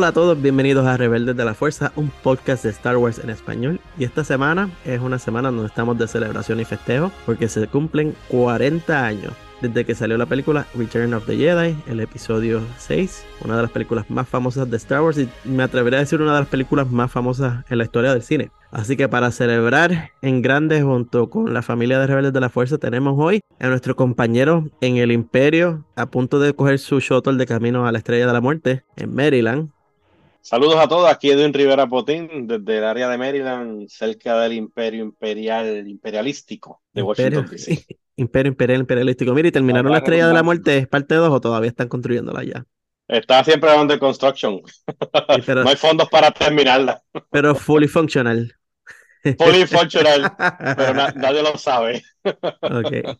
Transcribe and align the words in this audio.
Hola 0.00 0.08
a 0.08 0.12
todos, 0.12 0.40
bienvenidos 0.40 0.86
a 0.86 0.96
Rebeldes 0.96 1.36
de 1.36 1.44
la 1.44 1.52
Fuerza, 1.52 1.92
un 1.94 2.08
podcast 2.22 2.64
de 2.64 2.70
Star 2.70 2.96
Wars 2.96 3.18
en 3.18 3.28
español. 3.28 3.80
Y 3.98 4.04
esta 4.04 4.24
semana 4.24 4.70
es 4.86 4.98
una 4.98 5.18
semana 5.18 5.50
donde 5.50 5.66
estamos 5.66 5.98
de 5.98 6.08
celebración 6.08 6.58
y 6.58 6.64
festejo 6.64 7.12
porque 7.26 7.50
se 7.50 7.66
cumplen 7.66 8.16
40 8.28 9.04
años 9.04 9.34
desde 9.60 9.84
que 9.84 9.94
salió 9.94 10.16
la 10.16 10.24
película 10.24 10.66
Return 10.74 11.12
of 11.12 11.26
the 11.26 11.36
Jedi, 11.36 11.76
el 11.86 12.00
episodio 12.00 12.62
6, 12.78 13.26
una 13.44 13.56
de 13.56 13.62
las 13.62 13.70
películas 13.70 14.08
más 14.08 14.26
famosas 14.26 14.70
de 14.70 14.78
Star 14.78 15.02
Wars 15.02 15.18
y 15.18 15.28
me 15.44 15.64
atrevería 15.64 15.98
a 15.98 16.00
decir 16.00 16.22
una 16.22 16.32
de 16.32 16.40
las 16.40 16.48
películas 16.48 16.90
más 16.90 17.12
famosas 17.12 17.62
en 17.68 17.76
la 17.76 17.84
historia 17.84 18.14
del 18.14 18.22
cine. 18.22 18.50
Así 18.70 18.96
que 18.96 19.06
para 19.06 19.30
celebrar 19.30 20.12
en 20.22 20.40
grande 20.40 20.80
junto 20.80 21.28
con 21.28 21.52
la 21.52 21.60
familia 21.60 21.98
de 21.98 22.06
Rebeldes 22.06 22.32
de 22.32 22.40
la 22.40 22.48
Fuerza 22.48 22.78
tenemos 22.78 23.16
hoy 23.18 23.40
a 23.58 23.68
nuestro 23.68 23.96
compañero 23.96 24.66
en 24.80 24.96
el 24.96 25.12
Imperio 25.12 25.84
a 25.94 26.06
punto 26.06 26.40
de 26.40 26.54
coger 26.54 26.78
su 26.78 27.00
shuttle 27.00 27.36
de 27.36 27.44
camino 27.44 27.86
a 27.86 27.92
la 27.92 27.98
Estrella 27.98 28.26
de 28.26 28.32
la 28.32 28.40
Muerte 28.40 28.84
en 28.96 29.14
Maryland. 29.14 29.68
Saludos 30.42 30.76
a 30.76 30.88
todos, 30.88 31.10
aquí 31.10 31.30
Edwin 31.30 31.52
Rivera 31.52 31.86
Potín, 31.86 32.46
desde 32.46 32.78
el 32.78 32.84
área 32.84 33.08
de 33.08 33.18
Maryland, 33.18 33.88
cerca 33.88 34.40
del 34.40 34.54
Imperio 34.54 35.04
Imperial 35.04 35.86
Imperialístico 35.86 36.82
de 36.92 37.02
Washington 37.02 37.46
DC. 37.50 37.86
Imperio 38.16 38.50
Imperial 38.50 38.80
Imperialístico. 38.80 39.32
Mira, 39.34 39.48
¿y 39.48 39.52
terminaron 39.52 39.92
la 39.92 39.98
Estrella 39.98 40.28
de 40.28 40.34
la 40.34 40.42
Muerte? 40.42 40.78
¿Es 40.78 40.88
parte 40.88 41.14
2 41.14 41.30
o 41.30 41.40
todavía 41.40 41.68
están 41.68 41.88
construyéndola 41.88 42.44
ya? 42.44 42.64
Está 43.06 43.42
siempre 43.44 43.74
under 43.74 43.98
construction. 43.98 44.60
no 45.48 45.68
hay 45.68 45.76
fondos 45.76 46.08
para 46.08 46.30
terminarla. 46.30 47.02
Pero 47.30 47.54
fully 47.54 47.88
functional. 47.88 48.54
Fully 49.38 49.66
functional, 49.66 50.32
pero 50.76 50.94
nadie 50.94 51.42
lo 51.42 51.58
sabe. 51.58 52.02
ok. 52.24 53.18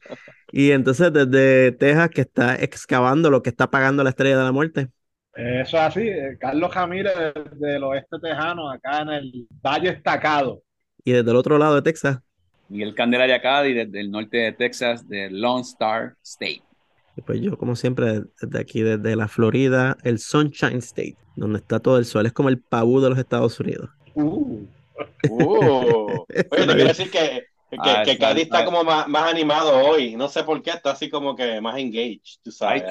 Y 0.53 0.71
entonces 0.71 1.13
desde 1.13 1.73
Texas 1.73 2.11
que 2.11 2.23
está 2.23 2.55
excavando 2.55 3.31
lo 3.31 3.43
que 3.43 3.51
está 3.51 3.71
pagando 3.71 4.03
la 4.03 4.11
Estrella 4.11 4.39
de 4.39 4.45
la 4.45 4.53
Muerte. 4.53 4.89
Eso 5.35 5.77
es 5.77 5.83
así, 5.83 6.09
eh, 6.09 6.37
Carlos 6.39 6.73
Jamírez 6.73 7.15
del 7.55 7.85
oeste 7.85 8.19
tejano, 8.21 8.71
acá 8.71 9.03
en 9.03 9.09
el 9.11 9.47
Valle 9.65 9.91
Estacado. 9.91 10.63
Y 11.05 11.13
desde 11.13 11.31
el 11.31 11.37
otro 11.37 11.57
lado 11.57 11.77
de 11.77 11.83
Texas. 11.83 12.19
Miguel 12.69 12.95
Candelaria 12.95 13.41
Cádiz, 13.41 13.75
desde 13.75 14.01
el 14.01 14.11
norte 14.11 14.37
de 14.39 14.53
Texas, 14.53 15.09
de 15.09 15.31
Lone 15.31 15.63
Star 15.63 16.15
State. 16.23 16.63
Y 17.17 17.23
pues 17.23 17.41
yo, 17.41 17.57
como 17.57 17.75
siempre, 17.75 18.23
desde 18.41 18.61
aquí, 18.61 18.83
desde 18.83 19.17
la 19.17 19.29
Florida, 19.29 19.97
el 20.05 20.19
Sunshine 20.19 20.79
State, 20.79 21.17
donde 21.37 21.59
está 21.59 21.81
todo 21.81 21.99
el 21.99 22.05
sol. 22.05 22.27
Es 22.27 22.33
como 22.33 22.49
el 22.49 22.61
pavú 22.61 23.01
de 23.01 23.11
los 23.11 23.19
Estados 23.19 23.59
Unidos. 23.59 23.91
Uh. 24.15 24.67
uh. 25.29 26.25
Oye, 26.29 26.67
te 26.67 26.67
quiero 26.67 26.85
decir 26.85 27.11
que, 27.11 27.47
que, 27.71 27.77
ah, 27.79 28.05
Cádiz 28.19 28.45
está 28.45 28.65
como 28.65 28.85
más, 28.85 29.09
más, 29.09 29.31
animado 29.31 29.77
hoy. 29.77 30.17
No 30.17 30.29
sé 30.29 30.45
por 30.45 30.63
qué, 30.63 30.71
está 30.71 30.93
así 30.93 31.11
como 31.11 31.35
que 31.35 31.61
más 31.61 31.77
engaged, 31.79 32.39
tú 32.43 32.53
sabes. 32.53 32.85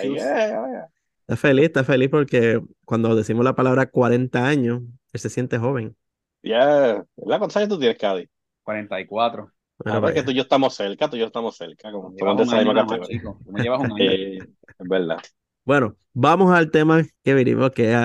Está 1.30 1.38
feliz, 1.38 1.66
está 1.66 1.84
feliz 1.84 2.10
porque 2.10 2.60
cuando 2.86 3.16
decimos 3.16 3.46
la 3.46 3.54
palabra 3.54 3.86
40 3.86 4.48
años, 4.48 4.82
él 5.14 5.20
se 5.20 5.30
siente 5.30 5.60
joven. 5.60 5.96
Ya, 6.42 7.06
yeah. 7.18 7.38
¿cuántos 7.38 7.56
años 7.56 7.70
tú 7.70 7.78
tienes, 7.78 8.00
Cádiz? 8.00 8.28
44. 8.64 9.52
Bueno, 9.78 10.08
ah, 10.08 10.12
que 10.12 10.24
tú 10.24 10.32
y 10.32 10.34
yo 10.34 10.42
estamos 10.42 10.74
cerca, 10.74 11.08
tú 11.08 11.18
y 11.18 11.20
yo 11.20 11.28
estamos 11.28 11.56
cerca. 11.56 11.92
Como 11.92 12.10
me 12.10 12.18
llevas 12.18 13.80
un 13.80 13.92
año. 14.02 14.02
es 14.02 14.48
verdad. 14.80 15.20
Bueno, 15.66 15.96
vamos 16.14 16.52
al 16.52 16.72
tema 16.72 17.04
que 17.24 17.36
vinimos, 17.36 17.70
que 17.74 17.92
es 17.92 17.96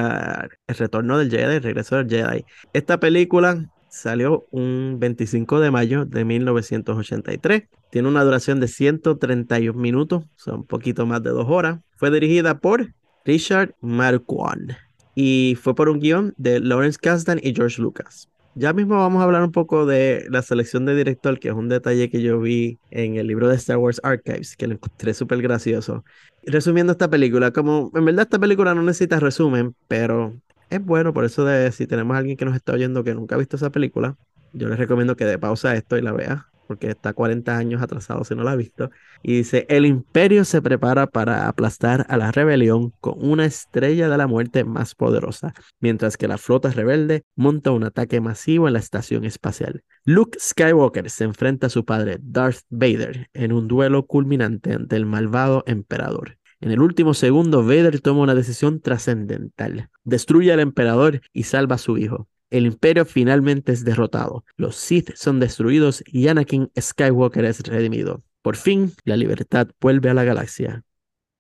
el 0.67 0.77
retorno 0.77 1.17
del 1.17 1.31
Jedi, 1.31 1.57
el 1.57 1.63
regreso 1.63 1.97
del 1.97 2.11
Jedi. 2.11 2.45
Esta 2.75 3.01
película 3.01 3.71
salió 3.89 4.45
un 4.51 4.99
25 5.01 5.61
de 5.61 5.71
mayo 5.71 6.05
de 6.05 6.27
1983. 6.27 7.71
Tiene 7.91 8.07
una 8.07 8.23
duración 8.23 8.61
de 8.61 8.69
131 8.69 9.81
minutos, 9.81 10.25
o 10.25 10.29
sea, 10.37 10.55
un 10.57 10.67
poquito 10.67 11.07
más 11.07 11.23
de 11.23 11.31
dos 11.31 11.47
horas. 11.49 11.81
Fue 11.97 12.11
dirigida 12.11 12.59
por 12.59 12.93
Richard 13.25 13.75
Marquand. 13.81 14.77
Y 15.15 15.57
fue 15.61 15.75
por 15.75 15.89
un 15.89 16.01
guion 16.01 16.35
de 16.37 16.61
Lawrence 16.61 16.99
Kasdan 17.01 17.41
y 17.43 17.55
George 17.55 17.81
Lucas. 17.81 18.29
Ya 18.57 18.73
mismo 18.73 18.97
vamos 18.97 19.21
a 19.21 19.25
hablar 19.25 19.43
un 19.43 19.51
poco 19.51 19.85
de 19.85 20.27
la 20.31 20.43
selección 20.43 20.85
de 20.85 20.95
director, 20.95 21.41
que 21.41 21.49
es 21.49 21.55
un 21.55 21.69
detalle 21.69 22.09
que 22.09 22.23
yo 22.23 22.41
vi 22.41 22.79
en 22.91 23.17
el 23.17 23.27
libro 23.27 23.49
de 23.49 23.57
Star 23.57 23.79
Wars 23.79 24.01
Archives, 24.05 24.57
que 24.57 24.69
lo 24.69 24.75
encontré 24.75 25.13
súper 25.13 25.43
gracioso. 25.43 26.05
Resumiendo 26.45 26.93
esta 26.93 27.11
película, 27.11 27.51
como 27.51 27.91
en 27.95 28.05
verdad 28.05 28.23
esta 28.23 28.39
película 28.39 28.75
no 28.75 28.83
necesita 28.83 29.19
resumen, 29.19 29.75
pero 29.89 30.41
es 30.71 30.85
bueno, 30.85 31.13
por 31.13 31.25
eso 31.25 31.45
de 31.45 31.73
si 31.73 31.87
tenemos 31.87 32.15
a 32.15 32.19
alguien 32.19 32.37
que 32.37 32.45
nos 32.45 32.55
está 32.55 32.75
oyendo 32.75 33.03
que 33.03 33.15
nunca 33.15 33.35
ha 33.35 33.39
visto 33.39 33.57
esa 33.57 33.71
película, 33.71 34.17
yo 34.53 34.69
les 34.69 34.79
recomiendo 34.79 35.17
que 35.17 35.25
dé 35.25 35.39
pausa 35.39 35.75
esto 35.75 35.99
y 35.99 36.03
la 36.03 36.13
vea 36.13 36.47
porque 36.65 36.89
está 36.89 37.13
40 37.13 37.57
años 37.57 37.83
atrasado 37.83 38.25
si 38.25 38.35
no 38.35 38.43
la 38.43 38.53
ha 38.53 38.57
visto. 38.57 38.91
Y 39.23 39.37
dice, 39.37 39.67
el 39.69 39.87
imperio 39.87 40.45
se 40.45 40.63
prepara 40.63 41.07
para 41.07 41.49
aplastar 41.49 42.07
a 42.09 42.17
la 42.17 42.33
rebelión 42.33 42.93
con 43.01 43.15
una 43.19 43.45
estrella 43.45 44.09
de 44.09 44.19
la 44.19 44.27
muerte 44.27 44.65
más 44.65 44.95
poderosa, 44.95 45.55
mientras 45.81 46.17
que 46.17 46.29
la 46.29 46.39
flota 46.39 46.71
rebelde 46.71 47.23
monta 47.37 47.71
un 47.71 47.85
ataque 47.85 48.21
masivo 48.21 48.67
en 48.67 48.75
la 48.75 48.81
estación 48.81 49.25
espacial. 49.25 49.83
Luke 50.05 50.39
Skywalker 50.41 51.09
se 51.11 51.25
enfrenta 51.25 51.69
a 51.69 51.71
su 51.71 51.85
padre 51.85 52.19
Darth 52.21 52.63
Vader 52.69 53.29
en 53.33 53.53
un 53.53 53.69
duelo 53.69 54.07
culminante 54.07 54.73
ante 54.73 54.97
el 54.97 55.07
malvado 55.07 55.65
emperador. 55.67 56.39
En 56.61 56.71
el 56.71 56.81
último 56.81 57.13
segundo, 57.13 57.63
Vader 57.63 58.01
toma 58.01 58.23
una 58.23 58.35
decisión 58.35 58.81
trascendental. 58.81 59.91
Destruye 60.05 60.53
al 60.53 60.61
emperador 60.61 61.21
y 61.33 61.43
salva 61.43 61.75
a 61.75 61.79
su 61.79 61.99
hijo. 61.99 62.29
El 62.55 62.67
imperio 62.67 63.05
finalmente 63.05 63.73
es 63.73 63.85
derrotado, 63.85 64.45
los 64.57 64.77
Sith 64.77 65.11
son 65.17 65.41
destruidos 65.41 66.05
y 66.07 66.29
Anakin 66.29 66.71
Skywalker 66.81 67.45
es 67.47 67.59
redimido. 67.67 68.23
Por 68.43 68.55
fin, 68.55 68.93
la 69.03 69.17
libertad 69.17 69.67
vuelve 69.81 70.09
a 70.09 70.15
la 70.15 70.23
galaxia. 70.23 70.85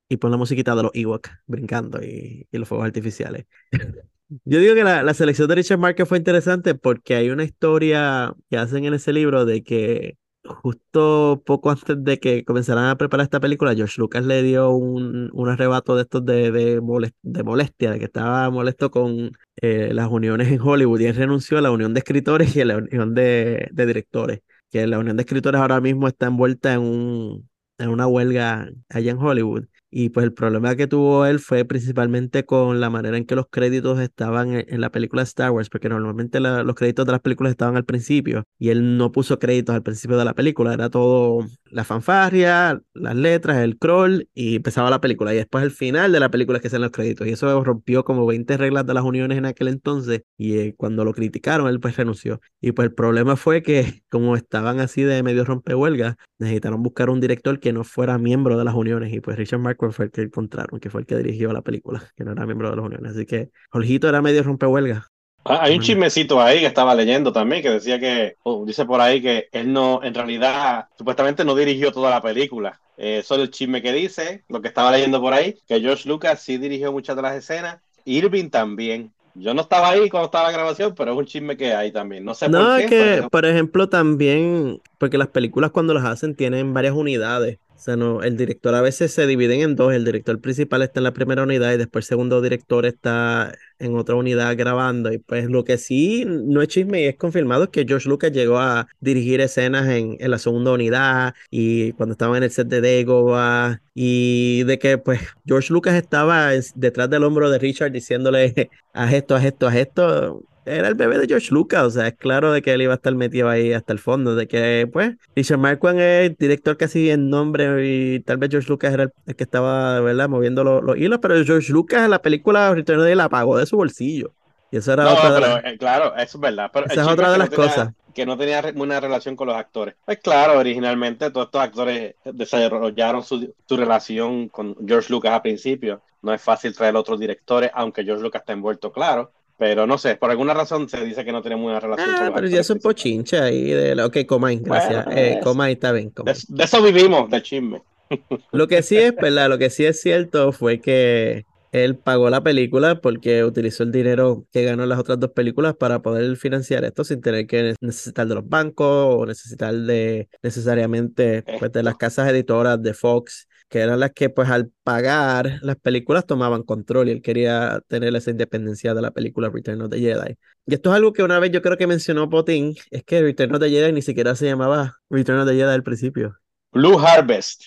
Y 0.09 0.17
pon 0.17 0.33
la 0.33 0.37
musiquita 0.39 0.75
de 0.75 0.83
los 0.83 0.91
Ewok 0.93 1.29
brincando 1.47 2.03
y, 2.03 2.49
los 2.51 2.67
fuegos 2.67 2.87
artificiales. 2.87 3.47
Yo 4.45 4.59
digo 4.59 4.75
que 4.75 4.83
la, 4.83 5.15
selección 5.15 5.47
de 5.47 5.55
Richard 5.55 5.79
Marker 5.79 6.05
fue 6.05 6.19
interesante 6.19 6.75
porque 6.75 7.15
hay 7.15 7.31
una 7.31 7.45
historia 7.45 8.35
que 8.51 8.57
hacen 8.57 8.85
en 8.85 8.95
ese 8.95 9.13
libro 9.13 9.45
de 9.45 9.63
que 9.63 10.19
justo 10.44 11.43
poco 11.44 11.71
antes 11.71 12.03
de 12.05 12.19
que 12.21 12.44
comenzaran 12.44 12.87
a 12.87 12.97
preparar 12.97 13.25
esta 13.25 13.41
película, 13.41 13.75
George 13.75 14.00
Lucas 14.00 14.25
le 14.25 14.43
dio 14.43 14.71
un, 14.71 15.31
un 15.32 15.49
arrebato 15.49 15.97
de 15.97 16.03
estos 16.03 16.25
de, 16.25 16.50
de, 16.50 16.81
molestia, 16.81 17.91
de 17.91 17.99
que 17.99 18.05
estaba 18.05 18.50
molesto 18.50 18.91
con 18.91 19.33
eh, 19.56 19.93
las 19.94 20.09
uniones 20.10 20.49
en 20.49 20.60
Hollywood 20.60 21.00
y 21.00 21.06
él 21.06 21.16
renunció 21.16 21.59
a 21.59 21.62
la 21.62 21.71
unión 21.71 21.94
de 21.94 22.00
escritores 22.00 22.54
y 22.56 22.60
a 22.60 22.65
la 22.66 22.77
unión 22.77 23.15
de, 23.15 23.69
de 23.72 23.87
directores, 23.87 24.41
que 24.71 24.87
la 24.87 24.99
unión 24.99 25.16
de 25.16 25.22
escritores 25.22 25.60
ahora 25.60 25.81
mismo 25.81 26.09
está 26.09 26.27
envuelta 26.27 26.75
en, 26.75 26.81
un, 26.81 27.49
en 27.78 27.88
una 27.88 28.06
huelga 28.06 28.69
allá 28.88 29.10
en 29.12 29.19
Hollywood. 29.19 29.65
Y 29.97 30.09
pues 30.09 30.25
el 30.25 30.32
problema 30.32 30.75
que 30.75 30.88
tuvo 30.88 31.25
él 31.25 31.38
fue 31.38 31.65
principalmente 31.65 32.44
con 32.44 32.81
la 32.81 32.91
manera 32.91 33.16
en 33.16 33.25
que 33.27 33.37
los 33.37 33.47
créditos 33.49 34.00
estaban 34.00 34.53
en, 34.53 34.81
la 34.81 34.91
película 34.91 35.22
Star 35.22 35.53
Wars, 35.53 35.71
porque 35.71 35.88
normalmente 35.88 36.41
los 36.41 36.75
créditos 36.75 37.06
de 37.06 37.12
las 37.12 37.21
películas 37.21 37.53
estaban 37.53 37.77
al 37.77 37.84
principio 37.84 38.43
y 38.59 38.71
él 38.71 38.99
no 38.99 39.12
puso 39.12 39.38
créditos 39.38 39.72
al 39.72 39.84
principio 39.84 40.16
de 40.19 40.25
la 40.25 40.34
película, 40.34 40.75
era 40.75 40.91
todo 40.91 41.47
la 41.71 41.84
fanfarria, 41.84 42.83
las 42.93 43.15
letras, 43.15 43.59
el 43.59 43.78
crawl 43.78 44.28
y 44.34 44.56
empezaba 44.56 44.91
la 44.91 45.00
película. 45.00 45.33
Y 45.33 45.37
después 45.37 45.62
al 45.62 45.71
final 45.71 46.10
de 46.10 46.19
la 46.19 46.28
película 46.28 46.59
es 46.59 46.62
que 46.62 46.71
salen 46.71 46.83
los 46.83 46.91
créditos. 46.91 47.28
Y 47.28 47.31
eso 47.31 47.62
rompió 47.62 48.04
como 48.04 48.27
20 48.27 48.56
reglas 48.56 48.87
de 48.87 48.94
las 48.94 49.04
uniones 49.04 49.38
en 49.38 49.47
aquel 49.47 49.69
entonces 49.69 50.22
y 50.37 50.59
eh, 50.59 50.75
cuando 50.77 51.04
lo 51.04 51.12
criticaron 51.12 51.69
él 51.69 51.78
pues 51.78 51.97
renunció. 51.97 52.41
Y 52.60 52.72
pues 52.72 52.87
el 52.88 52.94
problema 52.94 53.37
fue 53.37 53.62
que 53.62 54.03
como 54.10 54.34
estaban 54.34 54.80
así 54.80 55.03
de 55.03 55.22
medio 55.22 55.45
rompehuelgas, 55.45 56.16
necesitaron 56.41 56.83
buscar 56.83 57.10
un 57.10 57.21
director 57.21 57.60
que 57.60 57.72
no 57.72 57.84
fuera 57.84 58.19
miembro 58.19 58.59
de 58.59 58.65
las 58.65 58.74
uniones 58.74 59.13
y 59.13 59.21
pues 59.21 59.36
Richard 59.36 59.60
Mark 59.60 59.84
fue 59.92 60.07
el 60.07 60.10
que 60.10 60.22
encontraron, 60.22 60.81
que 60.81 60.91
fue 60.91 61.03
el 61.03 61.07
que 61.07 61.16
dirigió 61.16 61.53
la 61.53 61.63
película, 61.63 62.03
que 62.16 62.25
no 62.25 62.33
era 62.33 62.47
miembro 62.47 62.71
de 62.71 62.77
las 62.77 62.84
uniones. 62.84 63.13
Así 63.13 63.27
que 63.27 63.51
Jorgito 63.71 64.09
era 64.09 64.22
medio 64.22 64.42
rompehuelga. 64.42 65.09
Ah, 65.47 65.60
hay 65.63 65.75
un 65.75 65.83
chismecito 65.83 66.41
ahí 66.41 66.60
que 66.60 66.66
estaba 66.66 66.95
leyendo 66.95 67.31
también, 67.31 67.63
que 67.63 67.69
decía 67.69 68.01
que, 68.01 68.36
oh, 68.45 68.65
dice 68.65 68.86
por 68.86 69.01
ahí 69.01 69.21
que 69.21 69.48
él 69.53 69.72
no, 69.72 70.03
en 70.03 70.15
realidad, 70.15 70.86
supuestamente 70.97 71.45
no 71.45 71.54
dirigió 71.54 71.92
toda 71.92 72.09
la 72.10 72.22
película. 72.22 72.81
Eh, 72.97 73.22
solo 73.22 73.42
el 73.42 73.51
chisme 73.51 73.83
que 73.83 73.92
dice, 73.92 74.45
lo 74.48 74.63
que 74.63 74.69
estaba 74.69 74.91
leyendo 74.91 75.21
por 75.21 75.34
ahí, 75.34 75.57
que 75.69 75.81
George 75.81 76.09
Lucas 76.09 76.41
sí 76.41 76.57
dirigió 76.57 76.92
muchas 76.92 77.15
de 77.16 77.22
las 77.22 77.36
escenas, 77.36 77.78
Irving 78.07 78.48
también. 78.48 79.13
Yo 79.34 79.53
no 79.53 79.63
estaba 79.63 79.91
ahí 79.91 80.09
cuando 80.09 80.27
estaba 80.27 80.47
la 80.47 80.53
grabación, 80.53 80.95
pero 80.97 81.13
es 81.13 81.19
un 81.19 81.27
chisme 81.27 81.57
que 81.57 81.75
hay 81.75 81.91
también. 81.91 82.25
No 82.25 82.34
sé 82.34 82.48
no, 82.48 82.65
por 82.65 82.78
qué. 82.78 82.86
que, 82.86 83.28
por 83.31 83.45
ejemplo, 83.45 83.89
también, 83.89 84.81
porque 84.98 85.19
las 85.19 85.28
películas 85.28 85.72
cuando 85.72 85.92
las 85.92 86.04
hacen 86.04 86.36
tienen 86.36 86.72
varias 86.72 86.95
unidades. 86.95 87.59
O 87.76 87.78
sea, 87.84 87.97
no, 87.97 88.22
el 88.22 88.36
director 88.36 88.74
a 88.74 88.80
veces 88.80 89.12
se 89.12 89.26
dividen 89.26 89.60
en 89.60 89.76
dos. 89.76 89.92
El 89.92 90.04
director 90.04 90.41
principal 90.41 90.82
está 90.82 91.00
en 91.00 91.04
la 91.04 91.12
primera 91.12 91.42
unidad 91.42 91.72
y 91.72 91.76
después 91.76 92.04
el 92.04 92.09
segundo 92.09 92.41
director 92.41 92.86
está 92.86 93.53
en 93.78 93.97
otra 93.97 94.15
unidad 94.15 94.56
grabando. 94.56 95.12
Y 95.12 95.18
pues 95.18 95.50
lo 95.50 95.65
que 95.65 95.76
sí 95.76 96.24
no 96.26 96.62
es 96.62 96.68
chisme 96.68 97.03
y 97.03 97.06
es 97.06 97.16
confirmado 97.16 97.65
es 97.65 97.71
que 97.71 97.84
George 97.86 98.09
Lucas 98.09 98.32
llegó 98.32 98.59
a 98.59 98.86
dirigir 99.00 99.41
escenas 99.41 99.88
en, 99.88 100.16
en 100.21 100.30
la 100.30 100.38
segunda 100.38 100.72
unidad 100.72 101.34
y 101.50 101.92
cuando 101.92 102.12
estaban 102.12 102.36
en 102.38 102.44
el 102.44 102.50
set 102.50 102.68
de 102.68 102.80
Dagobah 102.80 103.80
y 103.94 104.62
de 104.65 104.78
que 104.78 104.98
pues 104.98 105.21
George 105.47 105.72
Lucas 105.72 105.94
estaba 105.94 106.50
detrás 106.74 107.10
del 107.10 107.24
hombro 107.24 107.50
de 107.50 107.59
Richard 107.59 107.92
diciéndole 107.92 108.71
haz 108.92 109.12
esto, 109.12 109.34
haz 109.34 109.44
esto, 109.44 109.66
haz 109.66 109.76
esto 109.76 110.44
era 110.66 110.89
el 110.89 110.95
bebé 110.95 111.19
de 111.19 111.27
George 111.27 111.49
Lucas, 111.53 111.83
o 111.83 111.91
sea, 111.91 112.07
es 112.09 112.15
claro 112.15 112.53
de 112.53 112.63
que 112.63 112.72
él 112.72 112.83
iba 112.83 112.93
a 112.93 112.97
estar 112.97 113.15
metido 113.15 113.49
ahí 113.49 113.72
hasta 113.72 113.93
el 113.93 113.99
fondo, 113.99 114.34
de 114.34 114.49
que, 114.49 114.89
pues, 114.93 115.15
Richard 115.37 115.59
Marquand 115.59 116.01
es 116.01 116.37
director 116.39 116.77
casi 116.77 117.11
en 117.11 117.31
nombre 117.31 117.87
y 117.87 118.21
tal 118.21 118.39
vez 118.39 118.51
George 118.51 118.69
Lucas 118.69 118.93
era 118.95 119.05
el, 119.27 119.37
que 119.37 119.45
estaba, 119.45 120.01
¿verdad?, 120.01 120.28
moviendo 120.28 120.65
los, 120.65 120.97
hilos, 120.97 121.19
pero 121.21 121.43
George 121.45 121.72
Lucas 121.72 122.05
en 122.05 122.11
la 122.11 122.22
película 122.22 122.75
Return 122.75 123.01
of 123.01 123.07
the 123.07 123.15
la 123.15 123.28
pagó 123.28 123.59
de 123.59 123.66
su 123.66 123.77
bolsillo. 123.77 124.33
Y 124.71 124.78
eso 124.78 124.93
era 124.93 125.05
No, 125.05 125.13
otra 125.13 125.33
de 125.34 125.41
las- 125.41 125.65
eh, 125.65 125.77
claro, 125.78 126.16
eso 126.16 126.39
es 126.39 126.41
verdad. 126.41 126.71
Pero 126.72 126.87
Esa 126.87 126.95
el 126.95 127.01
es 127.01 127.07
otra 127.13 127.31
de 127.33 127.39
las 127.39 127.51
no 127.51 127.57
tenía- 127.57 127.71
cosas. 127.71 127.93
Que 128.13 128.27
no 128.27 128.37
tenía 128.37 128.63
una 128.77 129.01
relación 129.01 129.34
con 129.37 129.49
los 129.49 129.57
actores. 129.57 129.95
Pues 130.05 130.19
claro, 130.19 130.59
originalmente 130.59 131.31
todos 131.31 131.47
estos 131.47 131.60
actores 131.60 132.15
desarrollaron 132.25 133.22
su, 133.25 133.53
su 133.67 133.77
relación 133.77 134.49
con 134.49 134.77
George 134.87 135.13
Lucas 135.13 135.33
al 135.33 135.43
principio. 135.43 136.01
No 136.22 136.33
es 136.33 136.41
fácil 136.41 136.75
traer 136.75 136.97
otros 136.97 137.19
directores, 137.21 137.71
aunque 137.75 138.05
George 138.05 138.22
Lucas 138.22 138.43
está 138.43 138.53
envuelto, 138.53 138.93
claro. 138.93 139.33
Pero 139.56 139.86
no 139.86 139.98
sé, 139.98 140.16
por 140.16 140.30
alguna 140.30 140.53
razón 140.53 140.89
se 140.89 141.04
dice 141.04 141.24
que 141.24 141.33
no 141.33 141.41
tiene 141.41 141.56
una 141.56 141.78
relación 141.78 142.10
Ah, 142.10 142.33
pero 142.34 142.48
ya 142.48 142.60
es 142.60 142.71
un 142.71 142.80
pochinche 142.80 143.39
ahí 143.39 143.71
de 143.71 143.95
la... 143.95 144.06
Ok, 144.06 144.18
Comain, 144.27 144.62
gracias. 144.62 145.04
Bueno, 145.04 145.21
eh, 145.21 145.41
está 145.71 145.92
bien, 145.92 146.12
De, 146.24 146.65
eso 146.65 146.83
vivimos, 146.83 147.30
del 147.30 147.42
chisme. 147.42 147.83
Lo 148.53 148.66
que 148.66 148.83
sí 148.83 148.97
es, 148.97 149.15
¿verdad? 149.15 149.48
Lo 149.48 149.59
que 149.59 149.71
sí 149.71 149.84
es 149.84 150.01
cierto 150.01 150.53
fue 150.53 150.80
que 150.80 151.47
él 151.74 151.97
pagó 151.97 152.30
la 152.30 152.42
película 152.42 153.01
porque 153.01 153.42
utilizó 153.42 153.83
el 153.83 153.91
dinero 153.91 154.47
que 154.53 154.62
ganó 154.62 154.84
en 154.84 154.89
las 154.89 154.98
otras 154.98 155.18
dos 155.18 155.33
películas 155.33 155.74
para 155.74 156.03
poder 156.03 156.36
financiar 156.36 156.84
esto 156.84 157.03
sin 157.03 157.21
tener 157.21 157.48
que 157.48 157.74
necesitar 157.80 158.28
de 158.28 158.36
los 158.36 158.48
bancos 158.48 159.16
o 159.16 159.27
necesitar 159.27 159.74
de 159.74 160.28
necesariamente 160.41 161.45
pues, 161.59 161.72
de 161.72 161.83
las 161.83 161.97
casas 161.97 162.28
editoras 162.28 162.80
de 162.80 162.95
Fox, 162.95 163.48
que 163.69 163.81
eran 163.81 163.99
las 164.01 164.13
que 164.13 164.31
pues 164.31 164.49
al 164.51 164.71
pagar 164.84 165.59
las 165.63 165.77
películas 165.77 166.27
tomaban 166.27 166.63
control 166.63 167.09
y 167.09 167.13
él 167.13 167.22
quería 167.22 167.81
tener 167.89 168.15
esa 168.15 168.31
independencia 168.31 168.95
de 168.95 169.03
la 169.03 169.11
película 169.11 169.51
Return 169.51 169.83
of 169.83 169.91
the 169.91 169.99
Jedi. 169.99 170.37
Y 170.66 170.75
esto 170.75 170.91
es 170.91 170.97
algo 170.97 171.13
que 171.13 171.22
una 171.22 171.39
vez 171.41 171.51
yo 171.51 171.61
creo 171.63 171.77
que 171.77 171.87
mencionó 171.87 172.28
Potín, 172.31 172.75
es 172.91 173.03
que 173.05 173.21
Return 173.22 173.55
of 173.55 173.61
the 173.61 173.71
Jedi 173.71 173.93
ni 173.93 174.03
siquiera 174.03 174.34
se 174.37 174.47
llamaba 174.47 174.97
Return 175.11 175.41
of 175.41 175.49
the 175.49 175.55
Jedi 175.55 175.72
al 175.72 175.83
principio. 175.83 176.37
Blue 176.72 176.99
Harvest. 176.99 177.63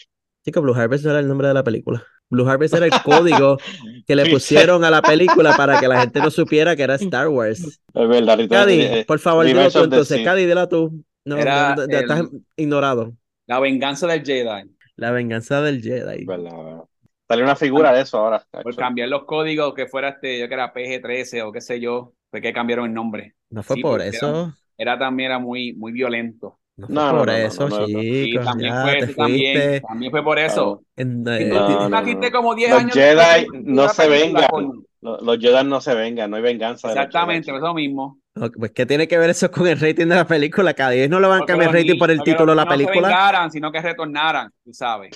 Chico, 0.45 0.61
Blue 0.61 0.73
Harvest 0.75 1.03
no 1.03 1.11
era 1.11 1.19
el 1.19 1.27
nombre 1.27 1.47
de 1.49 1.53
la 1.53 1.63
película. 1.63 2.05
Blue 2.29 2.47
Harvest 2.47 2.73
era 2.73 2.85
el 2.85 2.91
código 3.03 3.57
que 4.05 4.15
le 4.15 4.25
Sí, 4.25 4.31
pusieron 4.31 4.83
a 4.83 4.89
la 4.89 5.01
película 5.01 5.55
para 5.55 5.79
que 5.79 5.87
la 5.87 6.01
gente 6.01 6.19
no 6.19 6.29
supiera 6.31 6.75
que 6.75 6.83
era 6.83 6.95
Star 6.95 7.27
Wars. 7.29 7.59
Es 7.61 7.79
verdad. 8.07 8.37
Return- 8.37 8.49
Cady, 8.49 8.81
eh, 8.81 9.05
por 9.07 9.19
favor, 9.19 9.45
dilo 9.45 9.69
tú 9.71 9.79
entonces. 9.83 10.23
Cady, 10.23 10.45
dilo 10.45 10.67
tú. 10.67 11.03
No, 11.25 11.37
Era 11.37 11.75
no, 11.75 11.85
no, 11.85 11.91
ya 11.91 11.99
estás 11.99 12.19
el- 12.21 12.29
ignorado. 12.55 13.13
La 13.45 13.59
venganza 13.59 14.07
del 14.07 14.23
Jedi. 14.23 14.69
La 14.97 15.11
venganza 15.11 15.61
del 15.61 15.81
Jedi. 15.81 16.25
Verdad, 16.25 16.51
verdad. 16.57 16.83
Salió 17.27 17.43
una 17.43 17.55
figura 17.55 17.93
de 17.93 18.01
eso 18.01 18.17
ahora. 18.19 18.45
Por 18.51 18.75
cambiar 18.75 19.09
los 19.09 19.25
códigos 19.25 19.73
que 19.73 19.87
fuera 19.87 20.09
este, 20.09 20.39
yo 20.39 20.47
que 20.47 20.53
era 20.53 20.73
PG-13 20.73 21.41
o 21.41 21.51
qué 21.51 21.61
sé 21.61 21.79
yo, 21.79 22.13
fue 22.31 22.41
que 22.41 22.53
cambiaron 22.53 22.85
el 22.85 22.93
nombre. 22.93 23.35
No 23.49 23.63
fue 23.63 23.75
Sí, 23.77 23.81
por 23.81 24.01
eso. 24.01 24.53
Era 24.77 24.97
también 24.97 25.31
era 25.31 25.39
muy, 25.39 25.73
muy 25.73 25.91
violento. 25.91 26.59
No 26.77 26.87
fue 26.87 26.95
No, 26.95 27.09
por 27.17 27.27
no, 27.27 27.33
eso, 27.33 27.67
no, 27.69 27.85
chicos. 27.85 28.45
también 28.45 28.73
Ya 28.73 28.81
fue, 28.81 29.13
también, 29.15 29.81
también 29.81 30.11
fue 30.11 30.23
por 30.23 30.39
eso. 30.39 30.83
en- 30.95 31.23
Y 31.27 31.43
eh, 31.43 31.49
naciste 31.89 32.31
no. 32.31 32.37
como 32.39 32.55
10 32.55 32.71
Los 32.71 32.79
años 32.81 32.93
Jedi 32.93 33.15
de 33.15 33.47
no 33.63 33.83
la 33.83 33.89
se 33.89 34.07
vengan. 34.09 34.47
Los, 35.01 35.21
los 35.21 35.37
Jedi 35.39 35.63
no 35.67 35.81
se 35.81 35.95
vengan, 35.95 36.29
no 36.31 36.37
hay 36.37 36.43
venganza. 36.43 36.87
de 36.87 36.93
Exactamente, 36.93 37.51
Jedi. 37.51 37.57
eso 37.57 37.73
mismo. 37.73 38.19
Ok, 38.41 38.55
Pues, 38.57 38.71
¿qué 38.71 38.85
tiene 38.85 39.07
que 39.07 39.17
ver 39.17 39.29
eso 39.29 39.49
con 39.51 39.67
el 39.67 39.79
rating 39.79 40.07
de 40.07 40.15
la 40.15 40.27
película? 40.27 40.73
Cada 40.73 40.91
vez 40.91 41.09
no 41.09 41.19
le 41.19 41.27
van 41.27 41.43
a 41.43 41.45
cambiar 41.45 41.71
los 41.71 41.75
rating 41.81 41.93
ni- 41.93 41.99
por 41.99 42.11
el 42.11 42.21
título 42.23 42.51
de 42.51 42.55
la 42.55 42.63
niños 42.65 42.79
No 42.79 42.85
película. 42.85 43.07
vengaran, 43.07 43.51
sino 43.51 43.71
que 43.71 43.81
retornaran, 43.81 44.51
tú 44.63 44.73
sabes. 44.73 45.11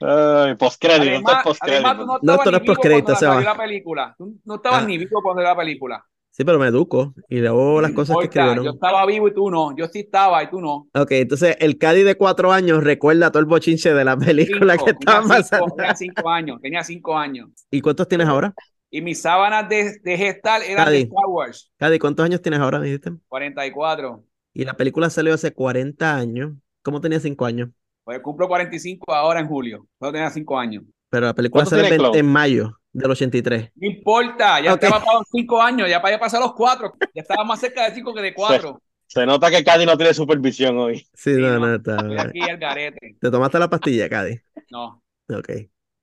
Ay, 0.00 0.54
postcrédito, 0.56 1.14
esto 1.14 1.30
es 1.30 1.34
Además, 1.34 1.44
postcrédito. 1.44 1.86
además, 1.88 1.96
tú 1.98 2.06
no 2.06 2.12
No, 2.22 2.32
estabas 2.32 2.38
esto 2.38 2.50
no 2.50 2.56
es 2.58 2.62
postcrédito, 2.64 3.14
se 3.16 3.26
va. 3.26 3.40
la 3.40 3.56
película. 3.56 4.14
Tú 4.18 4.36
no 4.44 4.54
estabas 4.56 4.82
Ah. 4.82 4.86
ni 4.86 4.98
vivo 4.98 5.22
cuando 5.22 5.40
salió 5.42 5.50
la 5.54 5.56
película. 5.58 6.04
Sí, 6.30 6.44
pero 6.44 6.58
me 6.60 6.68
educo 6.68 7.14
y 7.28 7.38
luego 7.40 7.80
las 7.80 7.90
cosas 7.92 8.16
que 8.18 8.24
Importa, 8.26 8.40
yo 8.44 8.50
escribieron. 8.52 8.74
estaba 8.76 9.06
vivo 9.06 9.26
y 9.28 9.34
tú 9.34 9.50
no. 9.50 9.76
Yo 9.76 9.86
sí 9.88 10.00
estaba 10.00 10.40
y 10.44 10.50
tú 10.50 10.60
no. 10.60 10.86
Ok, 10.94 11.10
entonces 11.12 11.56
el 11.58 11.78
Cádiz 11.78 12.04
de 12.04 12.16
cuatro 12.16 12.52
años 12.52 12.84
recuerda 12.84 13.32
todo 13.32 13.40
el 13.40 13.46
bochinche 13.46 13.92
de 13.92 14.04
la 14.04 14.16
película 14.16 14.74
Cinco, 14.74 14.84
que 14.84 14.90
estaba 14.92 15.26
pasando. 15.26 15.66
tenía 15.76 15.96
cinco 15.96 16.30
años, 16.30 16.60
tenía 16.62 16.84
cinco 16.84 17.18
años. 17.18 17.48
¿Y 17.72 17.80
cuántos 17.80 18.06
tienes 18.06 18.28
ahora? 18.28 18.54
Y 18.90 19.02
mis 19.02 19.20
sábanas 19.20 19.68
de, 19.68 19.98
de 20.02 20.16
gestal 20.16 20.62
eran 20.62 20.86
Cadi. 20.86 20.96
de 20.96 21.02
Star 21.04 21.26
Wars, 21.26 21.70
Cádiz, 21.76 21.98
¿cuántos 22.00 22.24
años 22.24 22.40
tienes 22.42 22.60
ahora? 22.60 22.78
me 22.78 22.86
dijiste? 22.86 23.12
44. 23.28 24.24
Y 24.54 24.64
la 24.64 24.74
película 24.76 25.10
salió 25.10 25.34
hace 25.34 25.52
40 25.52 26.16
años. 26.16 26.52
¿Cómo 26.82 27.00
tenía 27.00 27.20
5 27.20 27.44
años? 27.44 27.68
Pues 28.04 28.20
cumplo 28.20 28.48
45 28.48 29.12
ahora 29.14 29.40
en 29.40 29.48
julio. 29.48 29.86
Yo 30.00 30.10
tenía 30.10 30.30
cinco 30.30 30.58
años. 30.58 30.84
Pero 31.10 31.26
la 31.26 31.34
película 31.34 31.64
¿Cuántos 31.64 31.78
sale 31.86 31.94
en, 31.94 32.14
en 32.14 32.26
mayo 32.26 32.80
del 32.92 33.10
83. 33.10 33.70
No 33.74 33.86
importa, 33.90 34.60
ya 34.60 34.72
Ok. 34.72 34.82
estaba 34.82 35.00
pasado 35.04 35.22
cinco 35.30 35.60
años, 35.60 35.88
ya 35.90 36.00
para 36.00 36.18
pasar 36.18 36.40
los 36.40 36.54
cuatro. 36.54 36.94
Ya 37.14 37.20
estaba 37.22 37.44
más 37.44 37.60
cerca 37.60 37.86
de 37.86 37.94
cinco 37.94 38.14
que 38.14 38.22
de 38.22 38.32
cuatro. 38.32 38.80
Se 39.06 39.24
nota 39.26 39.50
que 39.50 39.62
Cady 39.62 39.84
no 39.86 39.96
tiene 39.98 40.14
supervisión 40.14 40.78
hoy. 40.78 40.98
Sí, 41.14 41.34
Sí, 41.34 41.40
no, 41.40 41.58
no. 41.58 41.66
no, 41.66 41.74
está. 41.76 41.96
Estoy 41.96 42.18
aquí 42.18 42.40
el 42.50 42.58
garete. 42.58 43.16
¿Te 43.20 43.30
tomaste 43.30 43.58
la 43.58 43.68
pastilla, 43.70 44.08
Cádiz? 44.08 44.42
No. 44.70 45.02
Ok. 45.28 45.50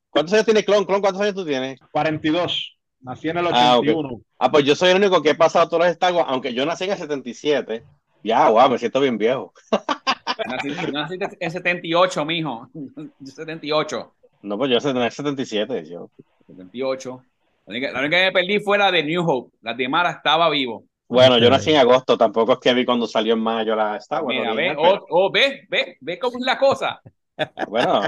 ¿Cuántos 0.10 0.34
años 0.34 0.46
tiene 0.46 0.64
Clon? 0.64 0.86
Clon, 0.86 1.02
¿cuántos 1.02 1.22
años 1.22 1.36
tú 1.36 1.46
tienes? 1.46 1.80
42. 1.92 2.75
Nací 3.06 3.30
en 3.30 3.38
el 3.38 3.48
Ah, 3.52 3.78
ok. 3.78 3.84
81. 3.84 4.22
Ah, 4.40 4.52
pues 4.52 4.66
yo 4.66 4.76
soy 4.76 4.90
el 4.90 4.98
único 4.98 5.22
que 5.22 5.30
he 5.30 5.36
pasado 5.36 5.70
todos 5.70 5.86
los 5.86 6.12
Wars, 6.12 6.28
aunque 6.28 6.54
yo 6.54 6.66
nací 6.66 6.86
en 6.86 6.92
el 6.92 6.98
77. 6.98 7.84
Ya, 8.24 8.50
guau, 8.50 8.68
me 8.70 8.80
siento 8.80 9.00
bien 9.00 9.18
viejo. 9.18 9.54
Nací, 10.48 10.70
nací 10.92 11.18
en 11.40 11.52
78, 11.52 12.26
mijo. 12.26 12.68
78. 13.24 14.14
No, 14.42 14.58
pues 14.58 14.70
yo 14.70 14.76
nací 14.76 14.90
en 14.90 14.98
el 14.98 15.12
77. 15.12 15.86
Yo. 15.86 16.10
78. 16.48 17.24
La 17.68 17.72
única, 17.72 17.92
la 17.92 18.00
única 18.00 18.18
que 18.18 18.26
me 18.26 18.32
perdí 18.32 18.60
fue 18.60 18.78
la 18.80 18.92
de 18.92 19.04
New 19.04 19.24
Hope. 19.30 19.56
La 19.62 19.76
de 19.76 19.88
Mara 19.88 20.12
estaba 20.12 20.50
vivo. 20.50 20.84
Bueno, 21.08 21.38
yo 21.38 21.50
nací 21.52 21.70
en 21.70 21.78
agosto, 21.78 22.18
tampoco 22.18 22.54
es 22.54 22.60
que 22.60 22.74
vi 22.74 22.84
cuando 22.84 23.06
salió 23.06 23.36
en 23.36 23.40
mayo 23.40 23.76
la 23.76 23.98
Star 23.98 24.24
Wars. 24.24 24.36
Mira, 24.36 24.54
ve, 24.56 24.76
oh, 24.76 25.06
oh, 25.10 25.32
ve, 25.32 25.68
ve, 25.70 25.98
ve 26.02 26.18
cómo 26.18 26.40
es 26.40 26.46
la 26.46 26.58
cosa. 26.58 27.00
Bueno, 27.68 28.02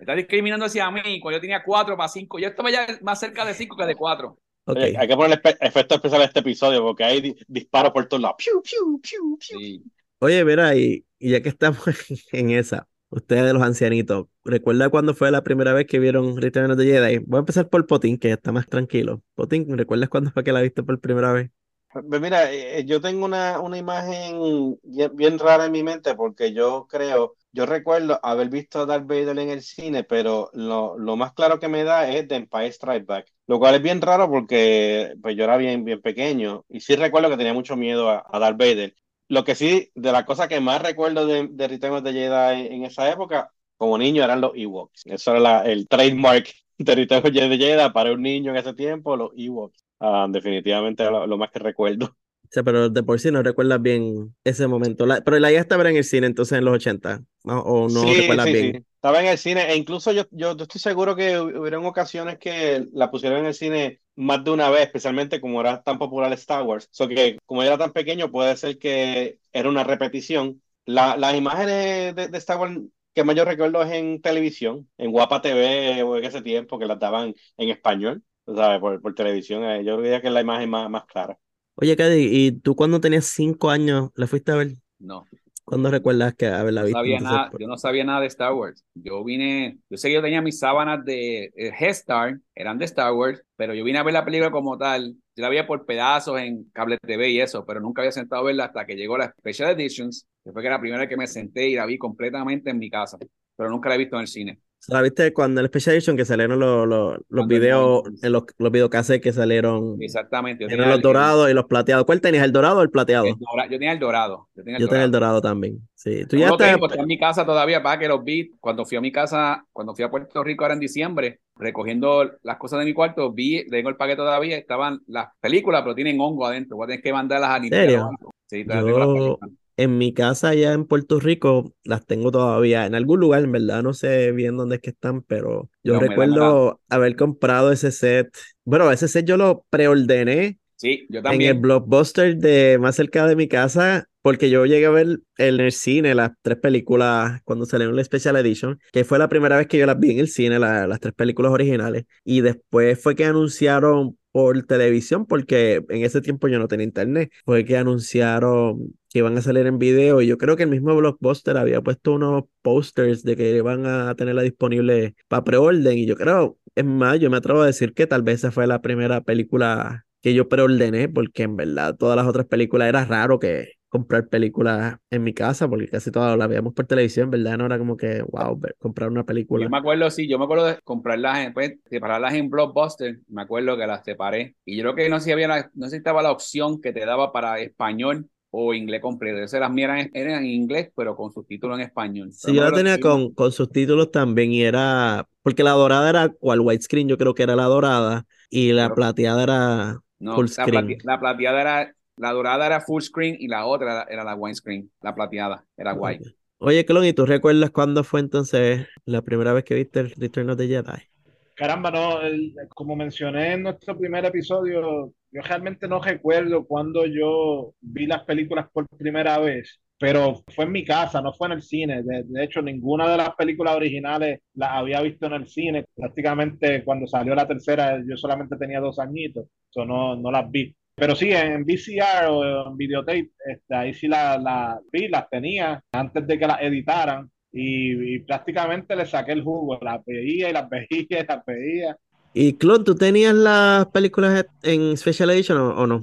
Está 0.00 0.14
discriminando 0.14 0.64
hacia 0.66 0.90
mí 0.90 1.20
cuando 1.20 1.38
yo 1.38 1.40
tenía 1.40 1.62
4 1.64 1.96
para 1.96 2.08
5. 2.08 2.38
Yo 2.38 2.48
estaba 2.48 2.70
ya 2.70 2.86
más 3.02 3.20
cerca 3.20 3.44
de 3.44 3.54
5 3.54 3.76
que 3.76 3.86
de 3.86 3.96
4. 3.96 4.38
Ok. 4.66 4.84
oye, 4.84 4.96
hay 4.98 5.08
que 5.08 5.16
ponerle 5.16 5.36
espe- 5.42 5.58
efecto 5.60 5.94
especial 5.96 6.22
a 6.22 6.24
este 6.26 6.40
episodio 6.40 6.82
porque 6.82 7.04
hay 7.04 7.20
di- 7.20 7.36
disparos 7.48 7.92
por 7.92 8.06
todos 8.08 8.22
lados. 8.22 8.36
Piu, 8.38 8.62
piu, 8.62 9.00
piu, 9.00 9.38
piu. 9.38 9.58
Sí. 9.58 9.84
Oye, 10.20 10.44
mira, 10.44 10.74
y, 10.76 11.06
y 11.18 11.30
ya 11.30 11.42
que 11.42 11.48
estamos 11.48 11.80
en 12.32 12.50
esa, 12.50 12.88
ustedes 13.08 13.44
de 13.44 13.52
los 13.54 13.62
ancianitos, 13.62 14.26
¿recuerda 14.44 14.88
cuándo 14.90 15.14
fue 15.14 15.30
la 15.30 15.42
primera 15.42 15.72
vez 15.72 15.86
que 15.86 15.98
vieron 15.98 16.36
Return 16.40 16.70
of 16.70 16.78
the 16.78 16.84
Jedi? 16.84 17.18
Voy 17.18 17.38
a 17.38 17.40
empezar 17.40 17.68
por 17.68 17.86
Potín, 17.86 18.18
que 18.18 18.30
está 18.32 18.52
más 18.52 18.66
tranquilo. 18.68 19.22
Potín, 19.34 19.76
¿recuerdas 19.76 20.08
cuándo 20.08 20.30
fue 20.30 20.44
que 20.44 20.52
la 20.52 20.60
viste 20.62 20.82
por 20.82 21.00
primera 21.00 21.32
vez? 21.32 21.50
Pues 21.92 22.20
mira, 22.20 22.52
eh, 22.52 22.84
yo 22.86 23.00
tengo 23.00 23.24
una, 23.26 23.58
una 23.60 23.76
imagen 23.76 24.78
bien, 24.84 25.10
bien 25.16 25.38
rara 25.40 25.66
en 25.66 25.72
mi 25.72 25.82
mente 25.82 26.14
porque 26.14 26.52
yo 26.54 26.86
creo, 26.88 27.34
yo 27.52 27.66
recuerdo 27.66 28.20
haber 28.22 28.48
visto 28.48 28.80
a 28.80 28.86
Darth 28.86 29.06
Vader 29.06 29.38
en 29.38 29.50
el 29.50 29.62
cine, 29.62 30.04
pero 30.04 30.50
lo, 30.52 30.96
lo 30.98 31.16
más 31.16 31.32
claro 31.32 31.58
que 31.58 31.68
me 31.68 31.84
da 31.84 32.08
es 32.10 32.28
The 32.28 32.36
Empire 32.36 32.72
Strikes 32.72 33.06
Back, 33.06 33.26
lo 33.46 33.58
cual 33.58 33.74
es 33.76 33.82
bien 33.82 34.00
raro 34.00 34.28
porque 34.30 35.14
pues 35.22 35.36
yo 35.36 35.44
era 35.44 35.56
bien, 35.56 35.84
bien 35.84 36.00
pequeño 36.00 36.64
y 36.68 36.80
sí 36.80 36.96
recuerdo 36.96 37.28
que 37.30 37.36
tenía 37.36 37.54
mucho 37.54 37.76
miedo 37.76 38.08
a, 38.10 38.24
a 38.30 38.38
Darth 38.38 38.58
Vader. 38.58 38.94
Lo 39.28 39.44
que 39.44 39.54
sí, 39.54 39.90
de 39.94 40.12
las 40.12 40.24
cosas 40.24 40.48
que 40.48 40.60
más 40.60 40.82
recuerdo 40.82 41.26
de, 41.26 41.48
de 41.50 41.68
Return 41.68 41.94
of 41.94 42.04
Jedi 42.04 42.66
en, 42.74 42.84
esa 42.84 43.10
época, 43.10 43.52
como 43.76 43.96
niño, 43.96 44.24
eran 44.24 44.40
los 44.40 44.52
Ewoks. 44.56 45.02
Eso 45.06 45.30
era 45.30 45.40
la- 45.40 45.62
el 45.64 45.86
trademark 45.88 46.48
de 46.78 46.94
Return 46.94 47.26
of 47.26 47.32
Jedi 47.32 47.90
para 47.92 48.12
un 48.12 48.22
niño 48.22 48.50
en 48.50 48.56
ese 48.56 48.74
tiempo, 48.74 49.16
los 49.16 49.30
Ewoks. 49.36 49.84
Ah, 50.00 50.26
definitivamente 50.28 51.04
lo, 51.04 51.36
más 51.38 51.50
que 51.50 51.58
recuerdo. 51.60 52.06
O 52.06 52.48
sea, 52.52 52.64
pero 52.64 52.88
de 52.88 53.02
por 53.02 53.20
sí 53.20 53.30
no 53.30 53.42
recuerdas 53.42 53.80
bien 53.80 54.34
ese 54.42 54.66
momento. 54.66 55.06
Pero 55.24 55.38
la 55.38 55.50
llegaste 55.50 55.74
a 55.74 55.76
ver 55.76 55.86
en 55.88 55.96
el 55.98 56.04
cine 56.04 56.26
entonces 56.26 56.58
en 56.58 56.64
los 56.64 56.74
80, 56.74 57.22
¿no? 57.44 57.60
¿O 57.62 57.88
no 57.88 58.12
Sí, 58.12 58.14
recuerdas 58.14 58.50
sí, 58.52 58.54
bien? 58.54 58.72
sí. 58.72 58.86
Estaba 58.94 59.20
en 59.20 59.26
el 59.26 59.38
cine 59.38 59.70
e 59.72 59.76
incluso 59.76 60.12
yo, 60.12 60.24
yo, 60.30 60.56
yo 60.56 60.62
estoy 60.62 60.80
seguro 60.80 61.16
que 61.16 61.36
hu- 61.38 61.58
hubieron 61.60 61.84
ocasiones 61.86 62.38
que 62.38 62.86
la 62.92 63.10
pusieron 63.10 63.40
en 63.40 63.46
el 63.46 63.54
cine 63.54 64.00
más 64.14 64.44
de 64.44 64.50
una 64.52 64.70
vez, 64.70 64.82
especialmente 64.82 65.40
como 65.40 65.60
era 65.60 65.82
tan 65.82 65.98
popular 65.98 66.32
Star 66.34 66.62
Wars. 66.62 66.88
So 66.92 67.08
que 67.08 67.38
como 67.46 67.62
era 67.62 67.76
tan 67.78 67.92
pequeño, 67.92 68.30
puede 68.30 68.56
ser 68.56 68.78
que 68.78 69.40
era 69.52 69.68
una 69.68 69.82
repetición. 69.84 70.62
La- 70.84 71.16
las 71.16 71.34
imágenes 71.34 72.14
de, 72.14 72.28
de 72.28 72.38
Star 72.38 72.58
Wars 72.58 72.78
que 73.14 73.24
más 73.24 73.34
yo 73.34 73.44
recuerdo 73.44 73.82
es 73.82 73.90
en 73.92 74.22
televisión, 74.22 74.88
en 74.96 75.10
Guapa 75.10 75.42
TV 75.42 76.02
o 76.04 76.16
en 76.16 76.24
ese 76.24 76.42
tiempo 76.42 76.78
que 76.78 76.86
las 76.86 76.98
daban 76.98 77.34
en 77.56 77.68
español, 77.70 78.22
¿sabes? 78.46 78.78
Por, 78.80 79.00
por 79.02 79.14
televisión. 79.14 79.64
Eh, 79.64 79.84
Yo 79.84 80.00
diría 80.00 80.20
que 80.20 80.28
es 80.28 80.32
la 80.32 80.40
imagen 80.42 80.70
más, 80.70 80.88
más 80.90 81.06
clara. 81.06 81.36
Oye, 81.74 81.96
Cady, 81.96 82.28
¿y 82.30 82.52
tú 82.52 82.76
cuando 82.76 83.00
tenías 83.00 83.24
5 83.26 83.70
años 83.70 84.10
la 84.14 84.26
fuiste 84.28 84.52
a 84.52 84.56
ver? 84.56 84.76
No. 85.00 85.28
¿Cuándo 85.70 85.90
recuerdas 85.90 86.34
que 86.34 86.46
haberla 86.48 86.82
No 86.82 86.84
visto? 86.84 86.98
sabía 86.98 87.20
Entonces, 87.20 87.20
nada, 87.20 87.50
yo 87.58 87.66
no 87.66 87.76
sabía 87.76 88.04
nada 88.04 88.20
de 88.20 88.26
Star 88.28 88.52
Wars. 88.54 88.84
Yo 88.94 89.22
vine, 89.24 89.78
yo 89.90 89.96
sé 89.98 90.08
que 90.08 90.14
yo 90.14 90.22
tenía 90.22 90.40
mis 90.40 90.58
sábanas 90.58 91.04
de 91.04 91.44
eh, 91.54 91.72
Head-Star, 91.78 92.38
eran 92.54 92.78
de 92.78 92.84
Star 92.86 93.12
Wars, 93.12 93.42
pero 93.56 93.74
yo 93.74 93.84
vine 93.84 93.98
a 93.98 94.02
ver 94.02 94.14
la 94.14 94.24
película 94.24 94.50
como 94.50 94.78
tal. 94.78 95.14
Yo 95.36 95.42
la 95.42 95.48
veía 95.50 95.66
por 95.66 95.84
pedazos 95.84 96.38
en 96.40 96.64
cable 96.72 96.96
TV 96.98 97.30
y 97.30 97.40
eso, 97.40 97.66
pero 97.66 97.80
nunca 97.80 98.02
había 98.02 98.12
sentado 98.12 98.42
a 98.42 98.44
verla 98.46 98.66
hasta 98.66 98.86
que 98.86 98.94
llegó 98.96 99.18
la 99.18 99.30
Special 99.38 99.70
Editions, 99.70 100.26
que 100.44 100.52
fue 100.52 100.62
que 100.62 100.68
era 100.68 100.76
la 100.76 100.80
primera 100.80 101.00
vez 101.00 101.08
que 101.08 101.16
me 101.16 101.26
senté 101.26 101.68
y 101.68 101.74
la 101.74 101.86
vi 101.86 101.98
completamente 101.98 102.70
en 102.70 102.78
mi 102.78 102.88
casa, 102.90 103.18
pero 103.56 103.70
nunca 103.70 103.88
la 103.88 103.96
he 103.96 103.98
visto 103.98 104.16
en 104.16 104.22
el 104.22 104.28
cine. 104.28 104.60
¿La 104.88 105.02
viste 105.02 105.32
cuando 105.32 105.60
en 105.60 105.64
el 105.66 105.68
Special 105.68 105.94
Edition 105.94 106.16
que 106.16 106.24
salieron 106.24 106.58
los, 106.58 106.88
los, 106.88 107.18
los 107.28 107.46
videos, 107.46 108.02
en 108.22 108.32
los, 108.32 108.44
los 108.58 108.72
videocassettes 108.72 109.22
que 109.22 109.32
salieron, 109.32 109.96
Exactamente. 110.00 110.64
Yo 110.66 110.74
eran 110.74 110.88
los 110.88 110.96
el- 110.96 111.02
dorados 111.02 111.50
y 111.50 111.54
los 111.54 111.66
plateados. 111.66 112.06
¿Cuál 112.06 112.20
tenías, 112.20 112.44
el 112.44 112.52
dorado 112.52 112.78
o 112.78 112.82
el 112.82 112.90
plateado? 112.90 113.26
el 113.26 113.34
dora- 113.38 113.64
yo 113.66 113.70
tenía 113.78 113.92
el 113.92 113.98
dorado. 113.98 114.48
Yo 114.54 114.64
tenía 114.64 114.78
el 114.78 114.82
Yo 114.82 114.88
tenía 114.88 115.04
el 115.04 115.10
dorado. 115.10 115.34
dorado 115.34 115.52
también. 115.52 115.86
Sí, 115.94 116.24
tú 116.26 116.36
No 116.36 116.42
ya 116.42 116.48
lo 116.48 116.54
estás. 116.54 116.72
tengo, 116.72 116.86
está 116.86 117.00
en 117.02 117.06
mi 117.06 117.18
casa 117.18 117.44
todavía, 117.44 117.82
para 117.82 117.98
que 117.98 118.08
los 118.08 118.24
vi 118.24 118.52
cuando 118.58 118.84
fui 118.86 118.96
a 118.96 119.00
mi 119.02 119.12
casa, 119.12 119.64
cuando 119.72 119.94
fui 119.94 120.02
a 120.04 120.10
Puerto 120.10 120.42
Rico 120.42 120.64
ahora 120.64 120.74
en 120.74 120.80
diciembre, 120.80 121.40
recogiendo 121.56 122.30
las 122.42 122.56
cosas 122.56 122.78
de 122.80 122.86
mi 122.86 122.94
cuarto, 122.94 123.30
vi, 123.32 123.66
tengo 123.68 123.90
el 123.90 123.96
paquete 123.96 124.16
todavía, 124.16 124.56
estaban 124.56 125.00
las 125.06 125.28
películas, 125.40 125.82
pero 125.82 125.94
tienen 125.94 126.18
hongo 126.20 126.46
adentro, 126.46 126.76
voy 126.78 126.84
a 126.84 126.86
tener 126.88 127.02
que 127.02 127.12
mandarlas 127.12 127.50
a 127.50 127.58
Nintendo. 127.58 128.10
Sí, 128.46 128.64
todavía 128.64 128.84
tengo 128.86 128.98
las 128.98 129.08
Yo 129.08 129.14
películas. 129.14 129.50
En 129.82 129.98
mi 129.98 130.12
casa 130.14 130.48
allá 130.50 130.72
en 130.72 130.84
Puerto 130.86 131.20
Rico 131.20 131.74
las 131.84 132.06
tengo 132.06 132.30
todavía. 132.30 132.86
En 132.86 132.94
algún 132.94 133.20
lugar, 133.20 133.44
en 133.44 133.52
verdad, 133.52 133.82
no 133.82 133.94
sé 133.94 134.32
bien 134.32 134.56
dónde 134.56 134.76
es 134.76 134.82
que 134.82 134.90
están, 134.90 135.22
pero 135.22 135.70
yo 135.82 135.98
humedad 135.98 135.98
recuerdo 135.98 136.80
haber 136.88 137.16
comprado 137.16 137.72
ese 137.72 137.90
set. 137.92 138.36
Bueno, 138.64 138.90
ese 138.92 139.08
set 139.08 139.26
yo 139.26 139.36
lo 139.36 139.64
preordené 139.70 140.58
Sí, 140.76 141.06
yo 141.10 141.22
en 141.26 141.44
el 141.46 141.54
también. 141.54 141.60
blockbuster 141.60 142.36
de 142.36 142.78
más 142.80 142.96
cerca 142.96 143.26
de 143.26 143.36
mi 143.36 143.48
casa, 143.48 144.06
porque 144.22 144.50
yo 144.50 144.66
llegué 144.66 144.86
a 144.86 144.90
ver 144.90 145.20
en 145.38 145.60
el 145.60 145.72
cine 145.72 146.14
las 146.14 146.32
tres 146.42 146.58
películas 146.58 147.40
cuando 147.44 147.66
salieron 147.66 147.96
la 147.96 148.04
Special 148.04 148.36
Edition, 148.36 148.80
que 148.92 149.04
fue 149.04 149.18
la 149.18 149.28
primera 149.28 149.56
vez 149.56 149.66
que 149.68 149.78
yo 149.78 149.86
las 149.86 149.98
vi 149.98 150.12
en 150.12 150.18
el 150.20 150.28
cine, 150.28 150.58
la- 150.58 150.86
las 150.86 151.00
tres 151.00 151.14
películas 151.14 151.52
originales, 151.52 152.04
y 152.24 152.40
después 152.42 153.00
fue 153.02 153.14
que 153.14 153.24
anunciaron 153.26 154.18
por 154.32 154.62
televisión, 154.64 155.26
porque 155.26 155.84
en 155.88 156.04
ese 156.04 156.20
tiempo 156.20 156.48
yo 156.48 156.58
no 156.58 156.68
tenía 156.68 156.84
internet, 156.84 157.32
fue 157.44 157.64
que 157.64 157.76
anunciaron 157.76 158.94
que 159.08 159.18
iban 159.20 159.36
a 159.36 159.42
salir 159.42 159.66
en 159.66 159.78
video, 159.78 160.20
y 160.20 160.28
yo 160.28 160.38
creo 160.38 160.56
que 160.56 160.62
el 160.62 160.70
mismo 160.70 160.94
blockbuster 160.96 161.56
había 161.56 161.80
puesto 161.82 162.12
unos 162.12 162.44
posters 162.62 163.24
de 163.24 163.36
que 163.36 163.56
iban 163.56 163.86
a 163.86 164.14
tenerla 164.14 164.42
disponible 164.42 165.16
para 165.28 165.44
preorden, 165.44 165.98
y 165.98 166.06
yo 166.06 166.16
creo, 166.16 166.58
es 166.74 166.84
más, 166.84 167.18
yo 167.18 167.30
me 167.30 167.38
atrevo 167.38 167.62
a 167.62 167.66
decir 167.66 167.92
que 167.92 168.06
tal 168.06 168.22
vez 168.22 168.36
esa 168.36 168.52
fue 168.52 168.66
la 168.66 168.80
primera 168.80 169.22
película 169.22 170.06
que 170.22 170.34
yo 170.34 170.48
preordené, 170.48 171.08
porque 171.08 171.44
en 171.44 171.56
verdad 171.56 171.96
todas 171.96 172.16
las 172.16 172.26
otras 172.26 172.46
películas 172.46 172.88
era 172.88 173.04
raro 173.04 173.38
que 173.38 173.79
comprar 173.90 174.28
películas 174.28 174.98
en 175.10 175.24
mi 175.24 175.34
casa, 175.34 175.68
porque 175.68 175.88
casi 175.88 176.12
todas 176.12 176.38
las 176.38 176.48
veíamos 176.48 176.74
por 176.74 176.86
televisión, 176.86 177.30
¿verdad? 177.30 177.58
No 177.58 177.66
era 177.66 177.78
como 177.78 177.96
que, 177.98 178.22
wow, 178.22 178.58
ver- 178.58 178.76
comprar 178.80 179.10
una 179.10 179.26
película. 179.26 179.58
Yo 179.58 179.68
me 179.68 179.78
acuerdo, 179.78 180.08
sí, 180.10 180.28
yo 180.28 180.38
me 180.38 180.44
acuerdo 180.44 180.66
de 180.66 180.80
comprarlas, 180.82 181.38
en, 181.44 181.52
pues, 181.52 181.74
separarlas 181.86 182.34
en 182.34 182.48
Blockbuster, 182.48 183.18
me 183.28 183.42
acuerdo 183.42 183.76
que 183.76 183.86
las 183.86 184.04
separé. 184.04 184.56
Y 184.64 184.76
yo 184.76 184.82
creo 184.84 184.94
que 184.94 185.08
no 185.10 185.18
sé 185.18 185.26
si 185.26 185.32
había, 185.32 185.48
la- 185.48 185.70
no 185.74 185.86
sé 185.86 185.90
si 185.92 185.96
estaba 185.98 186.22
la 186.22 186.30
opción 186.32 186.80
que 186.80 186.92
te 186.92 187.04
daba 187.04 187.32
para 187.32 187.58
español 187.60 188.30
o 188.50 188.72
inglés 188.74 189.00
completo. 189.02 189.38
Esas 189.38 189.60
las 189.60 189.70
mías 189.72 189.90
eran, 189.90 190.10
eran 190.14 190.44
en 190.44 190.50
inglés, 190.50 190.90
pero 190.96 191.16
con 191.16 191.32
subtítulos 191.32 191.78
en 191.78 191.84
español. 191.86 192.34
Sí, 192.36 192.54
Pero 192.54 192.54
yo 192.54 192.62
la 192.62 192.72
tenía 192.72 192.98
con, 192.98 193.34
con 193.34 193.52
subtítulos 193.52 194.10
también 194.10 194.52
y 194.52 194.62
era, 194.62 195.28
porque 195.42 195.62
la 195.62 195.72
dorada 195.72 196.08
era, 196.08 196.28
cual 196.30 196.60
widescreen, 196.60 197.06
yo 197.08 197.18
creo 197.18 197.34
que 197.34 197.42
era 197.42 197.54
la 197.56 197.64
dorada, 197.64 198.26
y 198.48 198.72
la 198.72 198.94
plateada 198.94 199.42
era 199.42 200.00
No, 200.18 200.34
full 200.34 200.48
la, 200.56 200.68
plate- 200.70 200.98
la 201.02 201.18
plateada 201.20 201.60
era, 201.60 201.94
la 202.20 202.32
dorada 202.32 202.66
era 202.66 202.80
full 202.80 203.02
screen 203.02 203.36
y 203.38 203.48
la 203.48 203.66
otra 203.66 204.06
era, 204.08 204.24
la 204.24 204.34
widescreen, 204.36 204.90
la 205.02 205.14
plateada, 205.14 205.64
era 205.76 205.94
white. 205.94 206.22
Ok. 206.22 206.34
Oye, 206.58 206.84
Clon, 206.84 207.04
¿y 207.04 207.12
tú 207.12 207.26
recuerdas 207.26 207.70
cuándo 207.70 208.04
fue 208.04 208.20
entonces 208.20 208.86
la 209.04 209.22
primera 209.22 209.52
vez 209.52 209.64
que 209.64 209.74
viste 209.74 210.00
el 210.00 210.10
Return 210.12 210.50
of 210.50 210.58
the 210.58 210.66
Jedi? 210.68 211.10
Caramba, 211.54 211.90
no, 211.90 212.20
el- 212.22 212.54
como 212.74 212.96
mencioné 212.96 213.52
en 213.54 213.62
nuestro 213.64 213.98
primer 213.98 214.24
episodio, 214.24 215.12
yo 215.30 215.42
realmente 215.42 215.86
no 215.88 216.00
recuerdo 216.00 216.66
cuando 216.66 217.04
yo 217.06 217.74
vi 217.80 218.06
las 218.06 218.24
películas 218.24 218.68
por 218.72 218.88
primera 218.88 219.38
vez, 219.38 219.78
pero 219.98 220.42
fue 220.54 220.64
en 220.64 220.72
mi 220.72 220.84
casa, 220.86 221.20
no 221.20 221.32
fue 221.34 221.48
en 221.48 221.52
el 221.54 221.62
cine. 221.62 222.02
De, 222.02 222.22
de 222.24 222.44
hecho, 222.44 222.62
ninguna 222.62 223.10
de 223.10 223.18
las 223.18 223.34
películas 223.36 223.76
originales 223.76 224.40
las 224.54 224.70
había 224.72 225.02
visto 225.02 225.26
en 225.26 225.34
el 225.34 225.46
cine. 225.48 225.84
Prácticamente 225.94 226.82
cuando 226.82 227.06
salió 227.06 227.34
la 227.34 227.46
tercera, 227.46 227.98
yo 228.08 228.16
solamente 228.16 228.56
tenía 228.56 228.80
dos 228.80 228.98
añitos, 228.98 229.46
so 229.68 229.84
no, 229.84 230.16
no 230.16 230.30
las 230.30 230.50
vi. 230.50 230.74
Pero 231.00 231.16
sí, 231.16 231.30
en 231.32 231.64
VCR 231.64 232.26
o 232.28 232.68
en 232.68 232.76
videotape, 232.76 233.30
este, 233.46 233.74
ahí 233.74 233.94
sí 233.94 234.06
las 234.06 234.40
la 234.42 234.78
vi, 234.92 235.08
las 235.08 235.30
tenía 235.30 235.82
antes 235.92 236.26
de 236.26 236.38
que 236.38 236.46
las 236.46 236.60
editaran 236.60 237.30
y, 237.50 238.16
y 238.16 238.18
prácticamente 238.18 238.94
le 238.94 239.06
saqué 239.06 239.32
el 239.32 239.42
jugo, 239.42 239.78
las 239.80 240.04
veía 240.04 240.50
y 240.50 240.52
las 240.52 240.68
veía 240.70 240.86
y 241.22 241.26
las 241.26 241.44
veía. 241.46 241.96
Y 242.34 242.52
Clon, 242.58 242.84
¿tú 242.84 242.94
tenías 242.94 243.34
las 243.34 243.86
películas 243.86 244.44
en 244.62 244.94
Special 244.98 245.30
Edition 245.30 245.56
o, 245.56 245.70
o 245.70 245.86
no? 245.86 246.02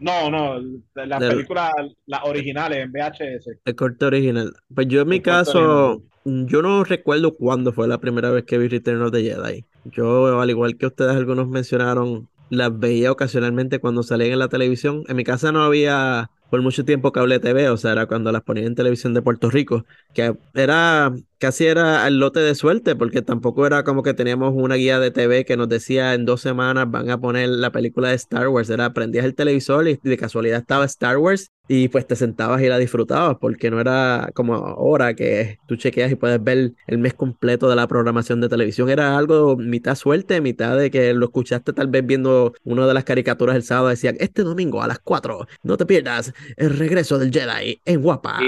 No, 0.00 0.30
no, 0.30 0.58
las 0.94 1.18
películas, 1.20 1.72
las 2.06 2.24
originales 2.24 2.78
en 2.78 2.90
VHS. 2.90 3.50
El 3.66 3.74
corte 3.74 4.06
original. 4.06 4.54
Pues 4.74 4.88
yo 4.88 5.02
en 5.02 5.08
mi 5.08 5.16
El 5.16 5.22
caso, 5.22 6.02
yo 6.24 6.62
no 6.62 6.84
recuerdo 6.84 7.36
cuándo 7.36 7.72
fue 7.74 7.86
la 7.86 7.98
primera 7.98 8.30
vez 8.30 8.44
que 8.44 8.56
vi 8.56 8.68
Return 8.68 9.02
of 9.02 9.12
the 9.12 9.22
Jedi. 9.22 9.66
Yo, 9.84 10.40
al 10.40 10.48
igual 10.48 10.78
que 10.78 10.86
ustedes 10.86 11.14
algunos 11.14 11.48
mencionaron, 11.48 12.28
las 12.50 12.78
veía 12.78 13.12
ocasionalmente 13.12 13.78
cuando 13.80 14.02
salían 14.02 14.32
en 14.32 14.38
la 14.38 14.48
televisión. 14.48 15.04
En 15.08 15.16
mi 15.16 15.24
casa 15.24 15.52
no 15.52 15.62
había 15.62 16.30
por 16.50 16.62
mucho 16.62 16.84
tiempo 16.84 17.12
cable 17.12 17.40
TV, 17.40 17.68
o 17.68 17.76
sea, 17.76 17.92
era 17.92 18.06
cuando 18.06 18.32
las 18.32 18.42
ponían 18.42 18.68
en 18.68 18.74
televisión 18.74 19.14
de 19.14 19.22
Puerto 19.22 19.50
Rico, 19.50 19.84
que 20.14 20.34
era 20.54 21.12
casi 21.38 21.66
era 21.66 22.06
el 22.06 22.18
lote 22.18 22.40
de 22.40 22.54
suerte, 22.54 22.96
porque 22.96 23.22
tampoco 23.22 23.66
era 23.66 23.84
como 23.84 24.02
que 24.02 24.14
teníamos 24.14 24.54
una 24.56 24.76
guía 24.76 24.98
de 24.98 25.10
TV 25.10 25.44
que 25.44 25.56
nos 25.56 25.68
decía 25.68 26.14
en 26.14 26.24
dos 26.24 26.40
semanas 26.40 26.90
van 26.90 27.10
a 27.10 27.20
poner 27.20 27.50
la 27.50 27.70
película 27.70 28.08
de 28.08 28.14
Star 28.14 28.48
Wars, 28.48 28.70
era 28.70 28.92
prendías 28.94 29.24
el 29.24 29.34
televisor 29.34 29.88
y 29.88 29.98
de 30.02 30.16
casualidad 30.16 30.60
estaba 30.60 30.84
Star 30.86 31.18
Wars 31.18 31.52
y 31.68 31.88
pues 31.88 32.06
te 32.06 32.16
sentabas 32.16 32.62
y 32.62 32.66
la 32.66 32.78
disfrutabas, 32.78 33.36
porque 33.40 33.70
no 33.70 33.80
era 33.80 34.30
como 34.34 34.54
ahora 34.54 35.14
que 35.14 35.58
tú 35.66 35.76
chequeas 35.76 36.10
y 36.10 36.14
puedes 36.16 36.42
ver 36.42 36.72
el 36.86 36.98
mes 36.98 37.14
completo 37.14 37.68
de 37.68 37.76
la 37.76 37.86
programación 37.86 38.40
de 38.40 38.48
televisión, 38.48 38.88
era 38.88 39.16
algo 39.16 39.56
mitad 39.56 39.94
suerte, 39.94 40.40
mitad 40.40 40.76
de 40.76 40.90
que 40.90 41.12
lo 41.12 41.26
escuchaste 41.26 41.72
tal 41.74 41.88
vez 41.88 42.04
viendo 42.04 42.54
una 42.64 42.86
de 42.86 42.94
las 42.94 43.04
caricaturas 43.04 43.54
el 43.54 43.62
sábado, 43.62 43.88
decían, 43.88 44.16
este 44.18 44.42
domingo 44.42 44.82
a 44.82 44.88
las 44.88 44.98
4, 44.98 45.46
no 45.62 45.76
te 45.76 45.86
pierdas 45.86 46.32
el 46.56 46.76
regreso 46.76 47.18
del 47.18 47.32
Jedi 47.32 47.80
en 47.84 48.02
Guapa. 48.02 48.40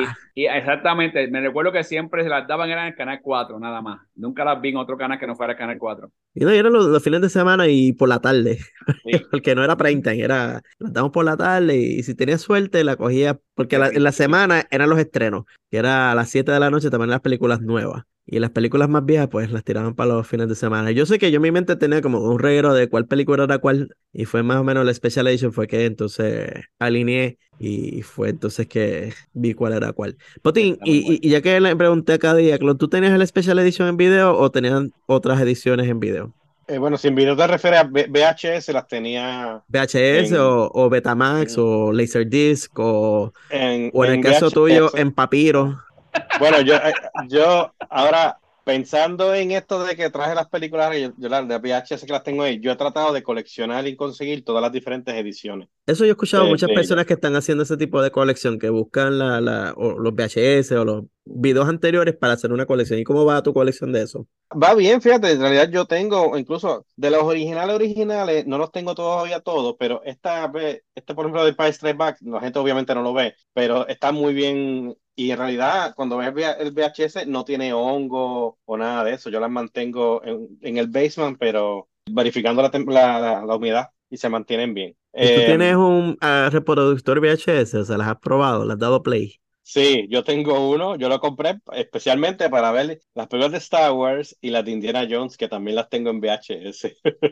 Y 0.42 0.47
exactamente, 0.47 1.28
me 1.28 1.40
recuerdo 1.40 1.73
que 1.73 1.85
siempre 1.85 2.23
se 2.23 2.28
las 2.28 2.47
daban 2.47 2.70
eran 2.70 2.87
en 2.87 2.92
el 2.92 2.97
canal 2.97 3.20
4, 3.23 3.59
nada 3.59 3.82
más. 3.82 4.00
Nunca 4.14 4.44
las 4.44 4.61
vi 4.61 4.70
en 4.70 4.76
otro 4.76 4.97
canal 4.97 5.18
que 5.18 5.26
no 5.26 5.37
fuera 5.37 5.52
el 5.52 5.59
canal 5.59 5.78
4. 5.78 6.11
Y 6.35 6.44
no, 6.44 6.50
eran 6.50 6.73
los, 6.73 6.87
los 6.87 7.02
fines 7.02 7.20
de 7.20 7.28
semana 7.28 7.66
y 7.68 7.92
por 7.92 8.09
la 8.09 8.20
tarde, 8.20 8.59
Sí. 9.04 9.11
porque 9.30 9.54
no 9.54 9.64
era 9.64 9.76
prime 9.76 10.02
time, 10.02 10.20
era, 10.23 10.62
la 10.78 10.90
damos 10.90 11.11
por 11.12 11.25
la 11.25 11.37
tarde 11.37 11.76
y 11.76 12.02
si 12.02 12.14
tenías 12.14 12.40
suerte 12.40 12.85
la 12.85 12.97
cogía, 12.97 13.38
porque 13.60 13.78
la- 13.78 13.88
en 13.88 14.02
la 14.02 14.10
semana 14.12 14.66
eran 14.70 14.88
los 14.88 14.98
estrenos, 14.98 15.44
que 15.70 15.76
era 15.76 16.10
a 16.10 16.14
las 16.14 16.30
7 16.30 16.50
de 16.50 16.58
la 16.60 16.70
noche 16.70 16.88
también 16.88 17.10
las 17.10 17.20
películas 17.20 17.60
nuevas. 17.60 18.04
Y 18.24 18.38
las 18.38 18.52
películas 18.52 18.88
más 18.88 19.04
viejas, 19.04 19.28
pues 19.28 19.52
las 19.52 19.64
tiraban 19.64 19.94
para 19.94 20.14
los 20.14 20.26
fines 20.26 20.48
de 20.48 20.54
semana. 20.54 20.92
Yo 20.92 21.04
sé 21.04 21.18
que 21.18 21.30
yo 21.30 21.36
en 21.36 21.42
mi 21.42 21.50
mente 21.50 21.76
tenía 21.76 22.00
como 22.00 22.20
un 22.20 22.38
reguero 22.38 22.72
de 22.72 22.88
cuál 22.88 23.06
película 23.06 23.44
era 23.44 23.58
cuál, 23.58 23.94
y 24.14 24.24
fue 24.24 24.42
más 24.42 24.56
o 24.56 24.64
menos 24.64 24.86
la 24.86 24.94
Special 24.94 25.26
Edition, 25.26 25.52
fue 25.52 25.66
que 25.66 25.84
entonces 25.84 26.48
alineé 26.78 27.38
y 27.58 28.00
fue 28.00 28.30
entonces 28.30 28.66
que 28.66 29.12
vi 29.34 29.52
cuál 29.52 29.74
era 29.74 29.92
cuál. 29.92 30.16
Potín, 30.40 30.78
y, 30.84 30.98
y- 31.16 31.18
y 31.20 31.28
ya 31.28 31.42
que 31.42 31.60
le 31.60 31.76
pregunté 31.76 32.14
a 32.14 32.18
cada 32.18 32.36
día, 32.36 32.56
¿tú 32.58 32.88
tenías 32.88 33.12
el 33.12 33.26
Special 33.26 33.58
Edition 33.58 33.88
en 33.88 33.98
video 33.98 34.34
o 34.38 34.50
tenían 34.50 34.90
otras 35.04 35.38
ediciones 35.42 35.86
en 35.86 36.00
video? 36.00 36.34
Eh, 36.70 36.78
bueno, 36.78 36.96
si 36.96 37.08
en 37.08 37.16
video 37.16 37.36
te 37.36 37.46
refieres 37.48 37.80
a 37.80 37.84
VHS, 37.84 38.68
las 38.72 38.86
tenía 38.86 39.60
VHS 39.68 40.30
En- 40.30 40.36
o, 40.36 40.70
o 40.72 40.88
Betamax 40.88 41.54
en- 41.54 41.60
o 41.64 41.92
Laserdisc 41.92 42.78
o, 42.78 43.32
en, 43.50 43.90
o 43.92 44.04
en 44.04 44.12
el 44.12 44.20
caso 44.22 44.50
tuyo 44.52 44.90
en 44.96 45.10
papiro. 45.12 45.82
Bueno, 46.38 46.60
yo, 46.60 46.76
eh, 46.76 46.92
yo 47.28 47.72
ahora 47.88 48.38
pensando 48.64 49.34
en 49.34 49.50
esto 49.52 49.82
de 49.84 49.96
que 49.96 50.10
traje 50.10 50.34
las 50.34 50.48
películas, 50.48 50.96
yo, 50.98 51.12
yo 51.16 51.28
las 51.28 51.46
de 51.48 51.58
VHS 51.58 52.06
que 52.06 52.12
las 52.12 52.22
tengo 52.24 52.42
ahí, 52.42 52.60
yo 52.60 52.72
he 52.72 52.76
tratado 52.76 53.12
de 53.12 53.22
coleccionar 53.22 53.86
y 53.86 53.96
conseguir 53.96 54.44
todas 54.44 54.62
las 54.62 54.72
diferentes 54.72 55.14
ediciones. 55.14 55.68
Eso 55.86 56.04
yo 56.04 56.10
he 56.10 56.12
escuchado 56.12 56.46
de- 56.46 56.48
muchas 56.48 56.68
de 56.68 56.74
personas 56.74 57.04
ella. 57.04 57.06
que 57.06 57.14
están 57.14 57.34
haciendo 57.36 57.64
ese 57.64 57.76
tipo 57.76 58.00
de 58.02 58.10
colección, 58.12 58.58
que 58.58 58.70
buscan 58.70 59.18
la, 59.18 59.40
la, 59.40 59.72
o 59.76 59.98
los 59.98 60.14
VHS 60.14 60.72
o 60.76 60.84
los 60.84 61.04
videos 61.24 61.68
anteriores 61.68 62.16
para 62.16 62.34
hacer 62.34 62.52
una 62.52 62.66
colección. 62.66 63.00
¿Y 63.00 63.04
cómo 63.04 63.24
va 63.24 63.42
tu 63.42 63.52
colección 63.52 63.92
de 63.92 64.02
eso? 64.02 64.26
Va 64.52 64.74
bien, 64.74 65.00
fíjate, 65.00 65.30
en 65.30 65.40
realidad 65.40 65.68
yo 65.70 65.86
tengo, 65.86 66.36
incluso 66.36 66.84
de 66.96 67.10
los 67.10 67.22
originales 67.22 67.72
originales, 67.76 68.46
no 68.48 68.58
los 68.58 68.72
tengo 68.72 68.96
todavía 68.96 69.38
todos, 69.40 69.76
pero 69.78 70.02
esta 70.04 70.50
este 70.92 71.14
por 71.14 71.24
ejemplo 71.26 71.44
del 71.44 71.54
Price 71.54 71.74
Strike 71.74 71.96
Back, 71.96 72.18
la 72.22 72.40
gente 72.40 72.58
obviamente 72.58 72.92
no 72.94 73.02
lo 73.02 73.12
ve, 73.14 73.34
pero 73.52 73.86
está 73.86 74.10
muy 74.10 74.34
bien 74.34 74.96
y 75.26 75.30
en 75.30 75.38
realidad 75.38 75.94
cuando 75.96 76.16
ves 76.18 76.28
el 76.58 76.72
VHS 76.72 77.26
no 77.26 77.44
tiene 77.44 77.72
hongo 77.72 78.58
o 78.64 78.76
nada 78.76 79.04
de 79.04 79.14
eso, 79.14 79.30
yo 79.30 79.40
las 79.40 79.50
mantengo 79.50 80.22
en, 80.24 80.58
en 80.62 80.76
el 80.78 80.88
basement, 80.88 81.38
pero 81.38 81.88
verificando 82.06 82.62
la, 82.62 82.70
la, 83.20 83.44
la- 83.46 83.56
humedad 83.56 83.90
y 84.10 84.16
se 84.16 84.28
mantienen 84.28 84.74
bien. 84.74 84.96
¿Y 85.18 85.30
tú 85.30 85.42
Eh, 85.42 85.44
tienes 85.44 85.76
un 85.76 86.16
ah, 86.20 86.48
reproductor 86.52 87.20
VHS? 87.20 87.78
O 87.78 87.84
sea, 87.84 87.96
¿las 87.98 88.08
has 88.08 88.18
probado? 88.20 88.64
¿las 88.64 88.74
has 88.74 88.80
dado 88.80 89.02
play? 89.02 89.40
Sí, 89.62 90.08
yo 90.10 90.24
tengo 90.24 90.68
uno, 90.70 90.96
yo 90.96 91.08
lo 91.08 91.20
compré 91.20 91.60
especialmente 91.72 92.50
para 92.50 92.72
ver 92.72 93.00
las 93.14 93.28
películas 93.28 93.52
de 93.52 93.58
Star 93.58 93.92
Wars 93.92 94.36
y 94.40 94.50
las 94.50 94.64
de 94.64 94.72
Indiana 94.72 95.06
Jones, 95.08 95.36
que 95.36 95.48
también 95.48 95.76
las 95.76 95.88
tengo 95.88 96.10
en 96.10 96.20
VHS. 96.20 96.96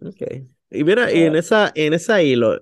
Ok. 0.00 0.22
Y 0.70 0.84
mira, 0.84 1.12
y 1.12 1.24
en 1.24 1.36
esa, 1.36 1.72
en 1.74 1.94
esa 1.94 2.22
hilo, 2.22 2.58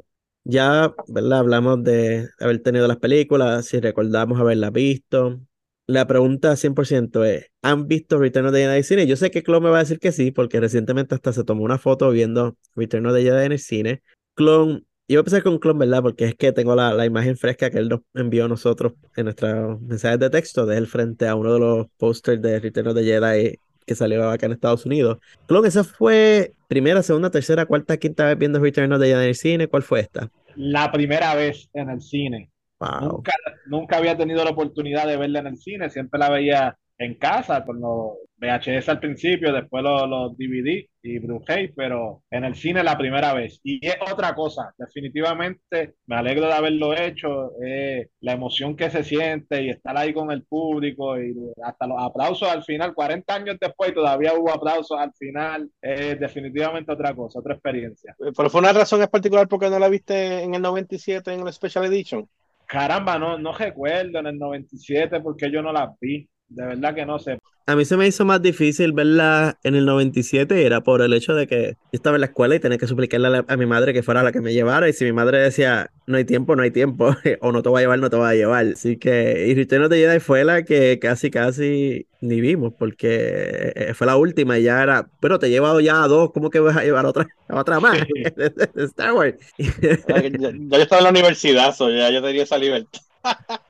ya, 0.48 0.94
¿verdad? 1.08 1.40
Hablamos 1.40 1.84
de 1.84 2.30
haber 2.40 2.60
tenido 2.62 2.88
las 2.88 2.96
películas, 2.96 3.66
si 3.66 3.80
recordamos 3.80 4.40
haberlas 4.40 4.72
visto. 4.72 5.40
la 5.86 6.06
pregunta 6.06 6.56
100% 6.56 7.24
es, 7.24 7.50
¿han 7.62 7.86
visto 7.88 8.18
Return 8.18 8.46
of 8.46 8.52
the 8.52 8.58
Jedi 8.60 8.70
en 8.70 8.76
el 8.78 8.84
cine? 8.84 9.06
Yo 9.06 9.16
sé 9.16 9.30
que 9.30 9.42
Clon 9.42 9.62
me 9.62 9.70
va 9.70 9.76
a 9.78 9.80
decir 9.80 9.98
que 9.98 10.12
sí, 10.12 10.30
porque 10.32 10.60
recientemente 10.60 11.14
hasta 11.14 11.32
se 11.32 11.44
tomó 11.44 11.64
una 11.64 11.78
foto 11.78 12.10
viendo 12.10 12.56
Return 12.76 13.06
of 13.06 13.14
the 13.14 13.22
Jedi 13.22 13.46
en 13.46 13.52
el 13.52 13.58
cine. 13.58 14.02
Clon, 14.34 14.86
yo 15.08 15.16
voy 15.16 15.16
a 15.16 15.20
empezar 15.20 15.42
con 15.42 15.58
Clon, 15.58 15.78
¿verdad? 15.78 16.02
Porque 16.02 16.24
es 16.26 16.34
que 16.34 16.52
tengo 16.52 16.74
la, 16.74 16.94
la 16.94 17.06
imagen 17.06 17.36
fresca 17.36 17.70
que 17.70 17.78
él 17.78 17.88
nos 17.88 18.00
envió 18.14 18.46
a 18.46 18.48
nosotros 18.48 18.94
en 19.16 19.24
nuestros 19.24 19.80
mensajes 19.82 20.18
de 20.18 20.30
texto 20.30 20.66
de 20.66 20.78
él 20.78 20.86
frente 20.86 21.28
a 21.28 21.34
uno 21.34 21.54
de 21.54 21.60
los 21.60 21.86
posters 21.98 22.40
de 22.40 22.60
Return 22.60 22.88
of 22.88 22.94
the 22.94 23.04
Jedi 23.04 23.58
que 23.86 23.94
salió 23.94 24.30
acá 24.30 24.46
en 24.46 24.52
Estados 24.52 24.86
Unidos. 24.86 25.18
Clon, 25.46 25.66
¿esa 25.66 25.84
fue 25.84 26.54
primera, 26.68 27.02
segunda, 27.02 27.30
tercera, 27.30 27.66
cuarta, 27.66 27.96
quinta 27.96 28.26
vez 28.26 28.38
viendo 28.38 28.60
Return 28.60 28.92
of 28.92 29.00
the 29.00 29.06
Jedi 29.06 29.22
en 29.22 29.28
el 29.28 29.34
cine? 29.34 29.68
¿Cuál 29.68 29.82
fue 29.82 30.00
esta? 30.00 30.30
La 30.58 30.90
primera 30.90 31.34
vez 31.34 31.70
en 31.72 31.88
el 31.88 32.00
cine. 32.00 32.50
Wow. 32.80 33.12
Nunca, 33.12 33.32
nunca 33.66 33.96
había 33.96 34.16
tenido 34.16 34.44
la 34.44 34.50
oportunidad 34.50 35.06
de 35.06 35.16
verla 35.16 35.38
en 35.40 35.46
el 35.48 35.56
cine, 35.56 35.88
siempre 35.88 36.18
la 36.18 36.30
veía 36.30 36.76
en 36.98 37.14
casa 37.14 37.64
con 37.64 37.80
los 37.80 38.12
VHS 38.38 38.88
al 38.88 39.00
principio, 39.00 39.52
después 39.52 39.82
los, 39.82 40.08
los 40.08 40.36
DVD 40.36 40.86
y 41.02 41.18
Blu-ray, 41.18 41.72
pero 41.74 42.22
en 42.30 42.44
el 42.44 42.54
cine 42.54 42.82
la 42.82 42.96
primera 42.96 43.32
vez. 43.34 43.60
Y 43.62 43.84
es 43.84 43.96
otra 44.10 44.34
cosa, 44.34 44.72
definitivamente 44.78 45.94
me 46.06 46.16
alegro 46.16 46.46
de 46.46 46.52
haberlo 46.52 46.94
hecho, 46.94 47.52
eh, 47.64 48.08
la 48.20 48.32
emoción 48.32 48.76
que 48.76 48.90
se 48.90 49.04
siente 49.04 49.62
y 49.62 49.70
estar 49.70 49.96
ahí 49.96 50.12
con 50.12 50.30
el 50.30 50.44
público 50.44 51.20
y 51.20 51.34
hasta 51.62 51.86
los 51.86 52.00
aplausos 52.00 52.48
al 52.48 52.64
final, 52.64 52.94
40 52.94 53.34
años 53.34 53.56
después 53.60 53.94
todavía 53.94 54.34
hubo 54.34 54.50
aplausos 54.50 54.98
al 54.98 55.12
final, 55.14 55.70
es 55.80 56.18
definitivamente 56.20 56.92
otra 56.92 57.14
cosa, 57.14 57.40
otra 57.40 57.54
experiencia. 57.54 58.14
Pero 58.18 58.50
fue 58.50 58.60
una 58.60 58.72
razón 58.72 59.02
en 59.02 59.08
particular 59.08 59.48
porque 59.48 59.70
no 59.70 59.78
la 59.78 59.88
viste 59.88 60.42
en 60.42 60.54
el 60.54 60.62
97 60.62 61.32
en 61.32 61.46
el 61.46 61.52
Special 61.52 61.84
Edition. 61.86 62.28
Caramba, 62.66 63.18
no, 63.18 63.38
no 63.38 63.52
recuerdo 63.52 64.18
en 64.18 64.26
el 64.26 64.38
97 64.38 65.20
porque 65.20 65.50
yo 65.50 65.62
no 65.62 65.72
la 65.72 65.94
vi. 65.98 66.28
De 66.48 66.64
verdad 66.66 66.94
que 66.94 67.06
no 67.06 67.18
sé. 67.18 67.38
A 67.66 67.76
mí 67.76 67.84
se 67.84 67.98
me 67.98 68.06
hizo 68.06 68.24
más 68.24 68.40
difícil 68.40 68.94
verla 68.94 69.58
en 69.62 69.74
el 69.74 69.84
97, 69.84 70.64
era 70.64 70.80
por 70.82 71.02
el 71.02 71.12
hecho 71.12 71.34
de 71.34 71.46
que 71.46 71.72
yo 71.72 71.76
estaba 71.92 72.16
en 72.16 72.22
la 72.22 72.26
escuela 72.28 72.54
y 72.54 72.60
tenía 72.60 72.78
que 72.78 72.86
suplicarle 72.86 73.26
a, 73.26 73.30
la- 73.30 73.44
a 73.46 73.56
mi 73.58 73.66
madre 73.66 73.92
que 73.92 74.02
fuera 74.02 74.22
la 74.22 74.32
que 74.32 74.40
me 74.40 74.54
llevara. 74.54 74.88
Y 74.88 74.94
si 74.94 75.04
mi 75.04 75.12
madre 75.12 75.38
decía, 75.38 75.90
no 76.06 76.16
hay 76.16 76.24
tiempo, 76.24 76.56
no 76.56 76.62
hay 76.62 76.70
tiempo, 76.70 77.14
o 77.42 77.52
no 77.52 77.62
te 77.62 77.68
voy 77.68 77.80
a 77.80 77.82
llevar, 77.82 77.98
no 77.98 78.08
te 78.08 78.16
voy 78.16 78.26
a 78.30 78.34
llevar. 78.34 78.66
Así 78.68 78.96
que, 78.96 79.46
y 79.48 79.54
Return 79.54 79.84
of 79.84 79.90
the 79.90 79.96
Jedi 79.98 80.18
fue 80.18 80.44
la 80.44 80.62
que 80.64 80.98
casi, 80.98 81.30
casi 81.30 82.08
ni 82.22 82.40
vimos, 82.40 82.72
porque 82.78 83.72
eh, 83.76 83.92
fue 83.94 84.06
la 84.06 84.16
última 84.16 84.58
y 84.58 84.62
ya 84.62 84.82
era, 84.82 85.10
pero 85.20 85.38
te 85.38 85.48
he 85.48 85.50
llevado 85.50 85.80
ya 85.80 86.02
a 86.02 86.08
dos, 86.08 86.32
¿cómo 86.32 86.48
que 86.48 86.60
vas 86.60 86.74
a 86.76 86.84
llevar 86.84 87.04
otra, 87.04 87.26
a 87.48 87.60
otra 87.60 87.80
más? 87.80 87.98
de 88.74 88.84
Star 88.84 89.12
Wars. 89.12 89.34
Ya, 90.06 90.20
ya 90.22 90.50
yo 90.78 90.82
estaba 90.82 91.00
en 91.00 91.04
la 91.04 91.10
universidad, 91.10 91.74
so 91.74 91.90
ya 91.90 92.10
yo 92.10 92.22
tenía 92.22 92.42
esa 92.44 92.58
libertad. 92.58 93.00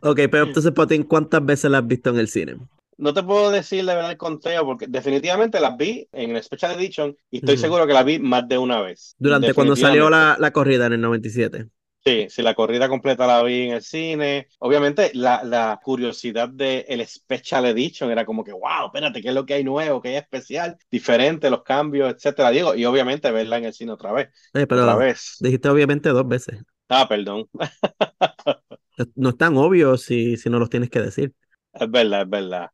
Ok, 0.00 0.20
pero 0.30 0.44
entonces, 0.44 0.72
Potín, 0.72 1.04
¿cuántas 1.04 1.44
veces 1.44 1.70
la 1.70 1.78
has 1.78 1.86
visto 1.86 2.10
en 2.10 2.18
el 2.18 2.28
cine? 2.28 2.56
No 2.96 3.14
te 3.14 3.22
puedo 3.22 3.50
decir 3.50 3.84
de 3.84 3.94
verdad 3.94 4.10
el 4.10 4.16
conteo 4.16 4.64
porque 4.64 4.86
definitivamente 4.88 5.60
las 5.60 5.76
vi 5.76 6.08
en 6.12 6.34
el 6.34 6.42
Special 6.42 6.72
Edition 6.72 7.16
y 7.30 7.38
estoy 7.38 7.56
seguro 7.56 7.86
que 7.86 7.92
las 7.92 8.04
vi 8.04 8.18
más 8.18 8.48
de 8.48 8.58
una 8.58 8.80
vez. 8.80 9.14
Durante 9.18 9.54
cuando 9.54 9.76
salió 9.76 10.10
la, 10.10 10.36
la 10.38 10.50
corrida 10.52 10.86
en 10.86 10.94
el 10.94 11.00
97. 11.00 11.68
Sí, 12.04 12.26
sí, 12.30 12.42
la 12.42 12.54
corrida 12.54 12.88
completa 12.88 13.26
la 13.26 13.42
vi 13.42 13.66
en 13.68 13.74
el 13.74 13.82
cine. 13.82 14.48
Obviamente, 14.60 15.10
la, 15.14 15.42
la 15.44 15.78
curiosidad 15.82 16.48
del 16.48 17.06
Special 17.06 17.66
Edition 17.66 18.10
era 18.10 18.24
como 18.24 18.42
que, 18.44 18.52
wow, 18.52 18.86
espérate, 18.86 19.20
¿qué 19.20 19.28
es 19.28 19.34
lo 19.34 19.44
que 19.44 19.54
hay 19.54 19.64
nuevo? 19.64 20.00
¿Qué 20.00 20.08
hay 20.10 20.16
especial? 20.16 20.78
Diferente, 20.90 21.50
los 21.50 21.62
cambios, 21.64 22.14
etcétera. 22.14 22.50
Digo, 22.50 22.74
y 22.74 22.84
obviamente 22.86 23.30
verla 23.30 23.58
en 23.58 23.66
el 23.66 23.74
cine 23.74 23.92
otra 23.92 24.12
vez. 24.12 24.28
Eh, 24.54 24.66
pero 24.66 24.82
Otra 24.82 24.96
vez. 24.96 25.36
dijiste 25.40 25.68
obviamente 25.68 26.08
dos 26.10 26.26
veces. 26.26 26.62
Ah, 26.88 27.06
perdón. 27.08 27.48
No 29.14 29.30
es 29.30 29.36
tan 29.36 29.56
obvio 29.56 29.96
si, 29.96 30.36
si 30.36 30.50
no 30.50 30.58
los 30.58 30.70
tienes 30.70 30.90
que 30.90 31.00
decir. 31.00 31.34
Es 31.72 31.90
verdad, 31.90 32.22
es 32.22 32.30
verdad. 32.30 32.70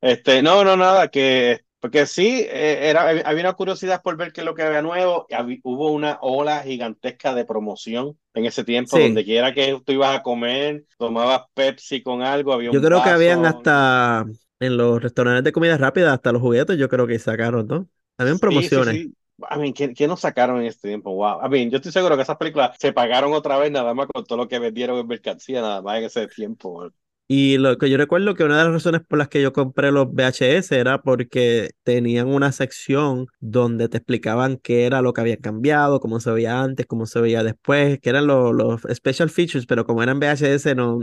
Este, 0.00 0.42
no, 0.42 0.64
no, 0.64 0.76
nada, 0.76 1.08
que, 1.10 1.60
porque 1.80 2.06
sí, 2.06 2.46
eh, 2.48 2.90
era, 2.90 3.10
había 3.10 3.42
una 3.44 3.52
curiosidad 3.54 4.02
por 4.02 4.16
ver 4.16 4.32
qué 4.32 4.42
es 4.42 4.46
lo 4.46 4.54
que 4.54 4.62
había 4.64 4.82
nuevo. 4.82 5.26
hubo 5.64 5.92
una 5.92 6.18
ola 6.22 6.62
gigantesca 6.62 7.34
de 7.34 7.44
promoción 7.46 8.18
en 8.34 8.46
ese 8.46 8.64
tiempo, 8.64 8.98
Sí. 8.98 9.00
donde 9.00 9.24
quiera 9.24 9.54
que 9.54 9.80
tú 9.84 9.92
ibas 9.92 10.16
a 10.18 10.22
comer, 10.22 10.86
tomabas 10.98 11.42
Pepsi 11.54 12.02
con 12.02 12.22
algo, 12.22 12.52
había 12.52 12.70
Yo 12.70 12.80
un 12.80 12.80
creo 12.80 13.02
que 13.02 13.10
habían 13.10 13.44
hasta 13.44 14.24
en 14.60 14.76
los 14.76 15.02
restaurantes 15.02 15.44
de 15.44 15.52
comida 15.52 15.76
rápida, 15.76 16.12
hasta 16.14 16.32
los 16.32 16.40
juguetes, 16.42 16.78
yo 16.78 16.88
creo 16.88 17.06
que 17.06 17.18
sacaron, 17.18 17.66
¿no? 17.66 17.88
Habían 18.16 18.38
sí, 18.48 18.70
promociones. 18.70 19.00
sí. 19.00 19.14
I 19.38 19.58
mean, 19.58 19.72
¿qué, 19.72 19.92
qué 19.92 20.06
nos 20.06 20.20
sacaron 20.20 20.60
en 20.60 20.66
este 20.66 20.88
tiempo? 20.88 21.14
Wow. 21.14 21.44
I 21.44 21.48
mean, 21.48 21.70
yo 21.70 21.76
estoy 21.76 21.92
seguro 21.92 22.16
que 22.16 22.22
esas 22.22 22.36
películas 22.36 22.76
se 22.78 22.92
pagaron 22.92 23.32
otra 23.32 23.58
vez 23.58 23.70
nada 23.70 23.94
más 23.94 24.06
con 24.12 24.24
todo 24.24 24.38
lo 24.38 24.48
que 24.48 24.58
vendieron 24.58 24.98
en 24.98 25.06
mercancía, 25.06 25.60
nada 25.60 25.82
más 25.82 25.98
en 25.98 26.04
ese 26.04 26.28
tiempo. 26.28 26.90
Y 27.28 27.56
lo 27.56 27.78
que 27.78 27.88
yo 27.88 27.96
recuerdo 27.96 28.34
que 28.34 28.44
una 28.44 28.58
de 28.58 28.64
las 28.64 28.72
razones 28.74 29.00
por 29.08 29.18
las 29.18 29.28
que 29.28 29.40
yo 29.40 29.54
compré 29.54 29.90
los 29.90 30.12
VHS 30.12 30.72
era 30.72 31.00
porque 31.00 31.70
tenían 31.82 32.28
una 32.28 32.52
sección 32.52 33.26
donde 33.40 33.88
te 33.88 33.96
explicaban 33.96 34.58
qué 34.58 34.84
era 34.84 35.00
lo 35.00 35.14
que 35.14 35.22
había 35.22 35.38
cambiado, 35.38 35.98
cómo 35.98 36.20
se 36.20 36.30
veía 36.30 36.60
antes, 36.60 36.84
cómo 36.84 37.06
se 37.06 37.20
veía 37.20 37.42
después, 37.42 38.00
que 38.00 38.10
eran 38.10 38.26
los, 38.26 38.52
los 38.52 38.82
special 38.92 39.30
features, 39.30 39.64
pero 39.64 39.86
como 39.86 40.02
eran 40.02 40.20
VHS, 40.20 40.76
no. 40.76 40.98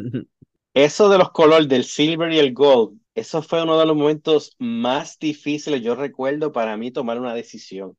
Eso 0.76 1.10
de 1.10 1.18
los 1.18 1.32
colores 1.32 1.68
del 1.68 1.84
silver 1.84 2.32
y 2.32 2.38
el 2.38 2.54
gold, 2.54 2.99
eso 3.15 3.41
fue 3.43 3.63
uno 3.63 3.80
de 3.80 3.86
los 3.86 3.95
momentos 3.95 4.56
más 4.60 5.19
difíciles, 5.19 5.82
yo 5.82 5.95
recuerdo, 5.95 6.52
para 6.52 6.78
mí 6.78 6.91
tomar 6.91 7.19
una 7.19 7.34
decisión. 7.34 7.95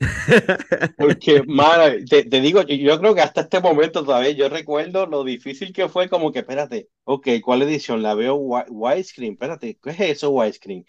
Porque, 0.96 1.42
mano, 1.46 1.94
te, 2.08 2.24
te 2.24 2.40
digo, 2.42 2.62
yo, 2.62 2.98
creo 3.00 3.14
que 3.14 3.22
hasta 3.22 3.40
este 3.42 3.60
momento 3.60 4.04
todavía 4.04 4.32
yo 4.32 4.48
recuerdo 4.50 5.06
lo 5.06 5.24
difícil 5.24 5.72
que 5.72 5.88
fue, 5.88 6.10
como 6.10 6.30
que, 6.30 6.40
espérate, 6.40 6.90
ok, 7.04 7.28
¿cuál 7.42 7.62
edición? 7.62 8.02
La 8.02 8.14
veo 8.14 8.34
wi- 8.36 8.64
widescreen, 8.68 9.32
espérate, 9.32 9.78
¿qué 9.82 9.90
es 9.90 10.00
eso 10.00 10.30
widescreen? 10.30 10.84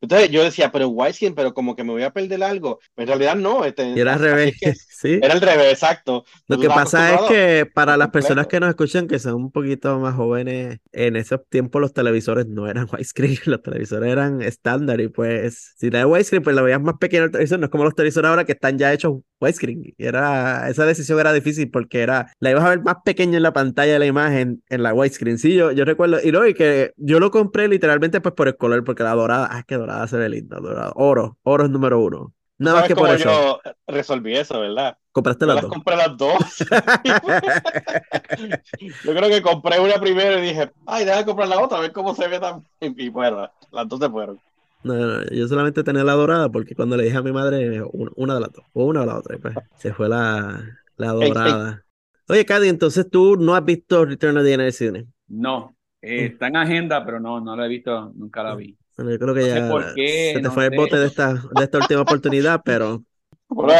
Entonces 0.00 0.30
yo 0.30 0.44
decía, 0.44 0.70
pero 0.70 0.88
widescreen, 0.88 1.34
pero 1.34 1.54
como 1.54 1.74
que 1.74 1.82
me 1.82 1.92
voy 1.92 2.02
a 2.02 2.12
perder 2.12 2.42
algo. 2.42 2.80
En 2.96 3.06
realidad 3.06 3.34
no, 3.34 3.64
este, 3.64 3.90
Y 3.90 4.00
era 4.00 4.14
al 4.14 4.20
revés, 4.20 4.54
es 4.54 4.60
que 4.60 4.74
sí. 4.88 5.20
era 5.22 5.34
al 5.34 5.40
revés, 5.40 5.72
exacto. 5.72 6.24
Lo 6.48 6.56
Tú 6.56 6.62
que 6.62 6.68
pasa 6.68 7.14
es 7.14 7.20
que 7.22 7.66
para 7.72 7.96
las 7.96 8.10
personas 8.10 8.46
que 8.46 8.60
nos 8.60 8.68
escuchan 8.68 9.08
que 9.08 9.18
son 9.18 9.34
un 9.34 9.50
poquito 9.50 9.98
más 9.98 10.14
jóvenes, 10.14 10.78
en 10.92 11.16
esos 11.16 11.40
tiempos 11.48 11.80
los 11.80 11.92
televisores 11.92 12.46
no 12.46 12.68
eran 12.68 12.86
widescreen, 12.92 13.38
los 13.46 13.62
televisores 13.62 14.10
eran 14.12 14.42
estándar 14.42 15.00
y 15.00 15.08
pues 15.08 15.74
si 15.78 15.86
era 15.86 16.06
widescreen 16.06 16.42
pues 16.42 16.54
la 16.54 16.62
veías 16.62 16.80
más 16.80 16.96
pequeño 16.98 17.24
el 17.24 17.30
televisor, 17.30 17.58
no 17.58 17.66
es 17.66 17.70
como 17.70 17.84
los 17.84 17.94
televisores 17.94 18.28
ahora 18.28 18.44
que 18.44 18.52
están 18.52 18.78
ya 18.78 18.92
hechos 18.92 19.14
widescreen. 19.40 19.82
Y 19.84 19.94
era, 19.98 20.68
esa 20.68 20.86
decisión 20.86 21.18
era 21.20 21.32
difícil 21.32 21.70
porque 21.70 22.00
era, 22.00 22.30
la 22.40 22.50
ibas 22.50 22.64
a 22.64 22.70
ver 22.70 22.82
más 22.82 22.96
pequeña 23.04 23.36
en 23.36 23.42
la 23.42 23.52
pantalla 23.52 23.94
de 23.94 23.98
la 23.98 24.06
imagen 24.06 24.62
en 24.68 24.82
la 24.82 24.94
widescreen. 24.94 25.38
Sí, 25.38 25.54
yo, 25.54 25.72
yo 25.72 25.84
recuerdo, 25.84 26.18
y 26.22 26.32
no, 26.32 26.46
y 26.46 26.54
que 26.54 26.92
yo 26.96 27.20
lo 27.20 27.30
compré 27.30 27.68
literalmente 27.68 28.20
pues 28.20 28.34
por 28.34 28.48
el 28.48 28.56
color, 28.56 28.84
porque 28.84 29.02
la 29.02 29.14
dorada, 29.14 29.48
ah, 29.50 29.62
que 29.62 29.76
dorada 29.76 30.06
se 30.08 30.16
ve 30.16 30.28
linda, 30.28 30.58
dorada, 30.60 30.92
oro, 30.94 31.38
oro 31.42 31.64
es 31.64 31.70
número 31.70 32.00
uno. 32.00 32.32
Nada 32.58 32.78
más 32.78 32.88
que 32.88 32.96
por 32.96 33.10
eso. 33.10 33.24
yo 33.24 33.60
resolví 33.86 34.34
eso, 34.34 34.58
¿verdad? 34.60 34.96
Compraste 35.12 35.44
Yo 35.44 35.46
las 35.46 35.56
las 35.56 35.62
dos. 35.62 35.72
compré 35.72 35.96
las 35.96 36.16
dos. 36.16 36.38
Yo 39.04 39.14
creo 39.14 39.28
que 39.28 39.42
compré 39.42 39.78
una 39.78 40.00
primero 40.00 40.38
y 40.38 40.42
dije, 40.42 40.70
ay, 40.86 41.04
déjame 41.04 41.26
comprar 41.26 41.48
la 41.48 41.60
otra, 41.60 41.78
a 41.78 41.80
ver 41.82 41.92
cómo 41.92 42.14
se 42.14 42.26
ve 42.28 42.40
también. 42.40 42.66
Y 42.80 43.08
bueno, 43.10 43.50
las 43.70 43.88
dos 43.88 44.00
se 44.00 44.08
fueron. 44.08 44.40
No, 44.86 44.94
no, 44.94 45.06
no, 45.20 45.24
yo 45.30 45.48
solamente 45.48 45.82
tenía 45.84 46.04
la 46.04 46.12
dorada 46.14 46.48
porque 46.50 46.74
cuando 46.74 46.96
le 46.96 47.04
dije 47.04 47.16
a 47.16 47.22
mi 47.22 47.32
madre, 47.32 47.82
"Una- 48.16 48.34
de 48.34 48.40
las 48.40 48.52
dos, 48.52 48.64
o 48.72 48.84
una 48.86 49.02
o 49.02 49.06
la 49.06 49.18
otra, 49.18 49.38
pues 49.38 49.58
se 49.76 49.92
fue 49.92 50.08
la, 50.08 50.80
la 50.96 51.12
dorada. 51.12 51.84
Oye, 52.28 52.44
Cady, 52.44 52.68
entonces 52.68 53.08
tú 53.10 53.36
no 53.36 53.54
has 53.54 53.64
visto 53.64 54.04
Return 54.04 54.36
of 54.38 54.44
the 54.44 54.52
en 54.54 54.60
el 54.60 54.72
cine. 54.72 55.06
No, 55.28 55.76
eh, 56.02 56.26
Mm. 56.26 56.32
está 56.32 56.46
en 56.48 56.56
agenda, 56.56 57.04
pero 57.04 57.18
no, 57.20 57.40
no 57.40 57.56
la 57.56 57.66
he 57.66 57.68
visto, 57.68 58.12
nunca 58.14 58.42
la 58.42 58.54
vi. 58.54 58.76
Bueno, 58.96 59.10
yo 59.12 59.18
creo 59.18 59.34
que 59.34 59.40
No 59.40 59.48
sé 59.48 59.62
ya 59.62 59.62
por 59.62 59.92
qué, 59.92 60.04
se 60.04 60.40
te 60.40 60.50
fue 60.50 60.66
el 60.66 60.70
bote 60.70 60.96
de 60.96 61.06
esta, 61.06 61.34
de 61.52 61.64
esta 61.64 61.78
última 61.78 62.00
oportunidad, 62.02 62.62
pero 62.64 63.04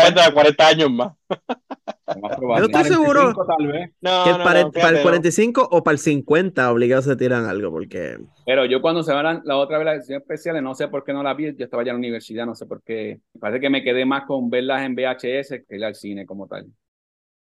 Gente 0.04 0.22
de 0.22 0.32
40 0.32 0.66
años 0.68 0.90
más. 0.90 1.12
Yo 1.28 2.64
estoy 2.64 2.84
seguro 2.84 3.32
45 3.34 3.46
tal 3.46 3.66
vez. 3.66 3.90
No, 4.00 4.24
que 4.24 4.30
no, 4.30 4.44
para, 4.44 4.60
no, 4.62 4.66
el, 4.68 4.72
para 4.72 4.88
el 4.88 4.96
fíjate, 4.96 4.96
no. 4.96 5.02
45 5.02 5.68
o 5.70 5.82
para 5.84 5.92
el 5.92 5.98
50 5.98 6.72
obligados 6.72 7.04
se 7.04 7.16
tiran 7.16 7.44
algo, 7.46 7.70
porque 7.70 8.18
Pero 8.44 8.64
yo 8.64 8.80
cuando 8.80 9.02
se 9.02 9.12
van 9.12 9.42
la 9.44 9.56
otra 9.56 9.78
vez 9.78 9.84
las 9.84 9.96
ediciones 9.98 10.22
especiales, 10.22 10.62
no 10.62 10.74
sé 10.74 10.88
por 10.88 11.04
qué 11.04 11.12
no 11.12 11.22
la 11.22 11.34
vi, 11.34 11.54
yo 11.56 11.64
estaba 11.64 11.84
ya 11.84 11.90
en 11.90 11.96
la 11.96 11.98
universidad, 11.98 12.46
no 12.46 12.54
sé 12.54 12.66
por 12.66 12.82
qué. 12.82 13.20
Parece 13.40 13.60
que 13.60 13.70
me 13.70 13.82
quedé 13.82 14.04
más 14.06 14.24
con 14.26 14.48
verlas 14.50 14.82
en 14.84 14.94
VHS 14.94 15.64
que 15.68 15.76
ir 15.76 15.84
al 15.84 15.94
cine 15.94 16.26
como 16.26 16.46
tal. 16.46 16.66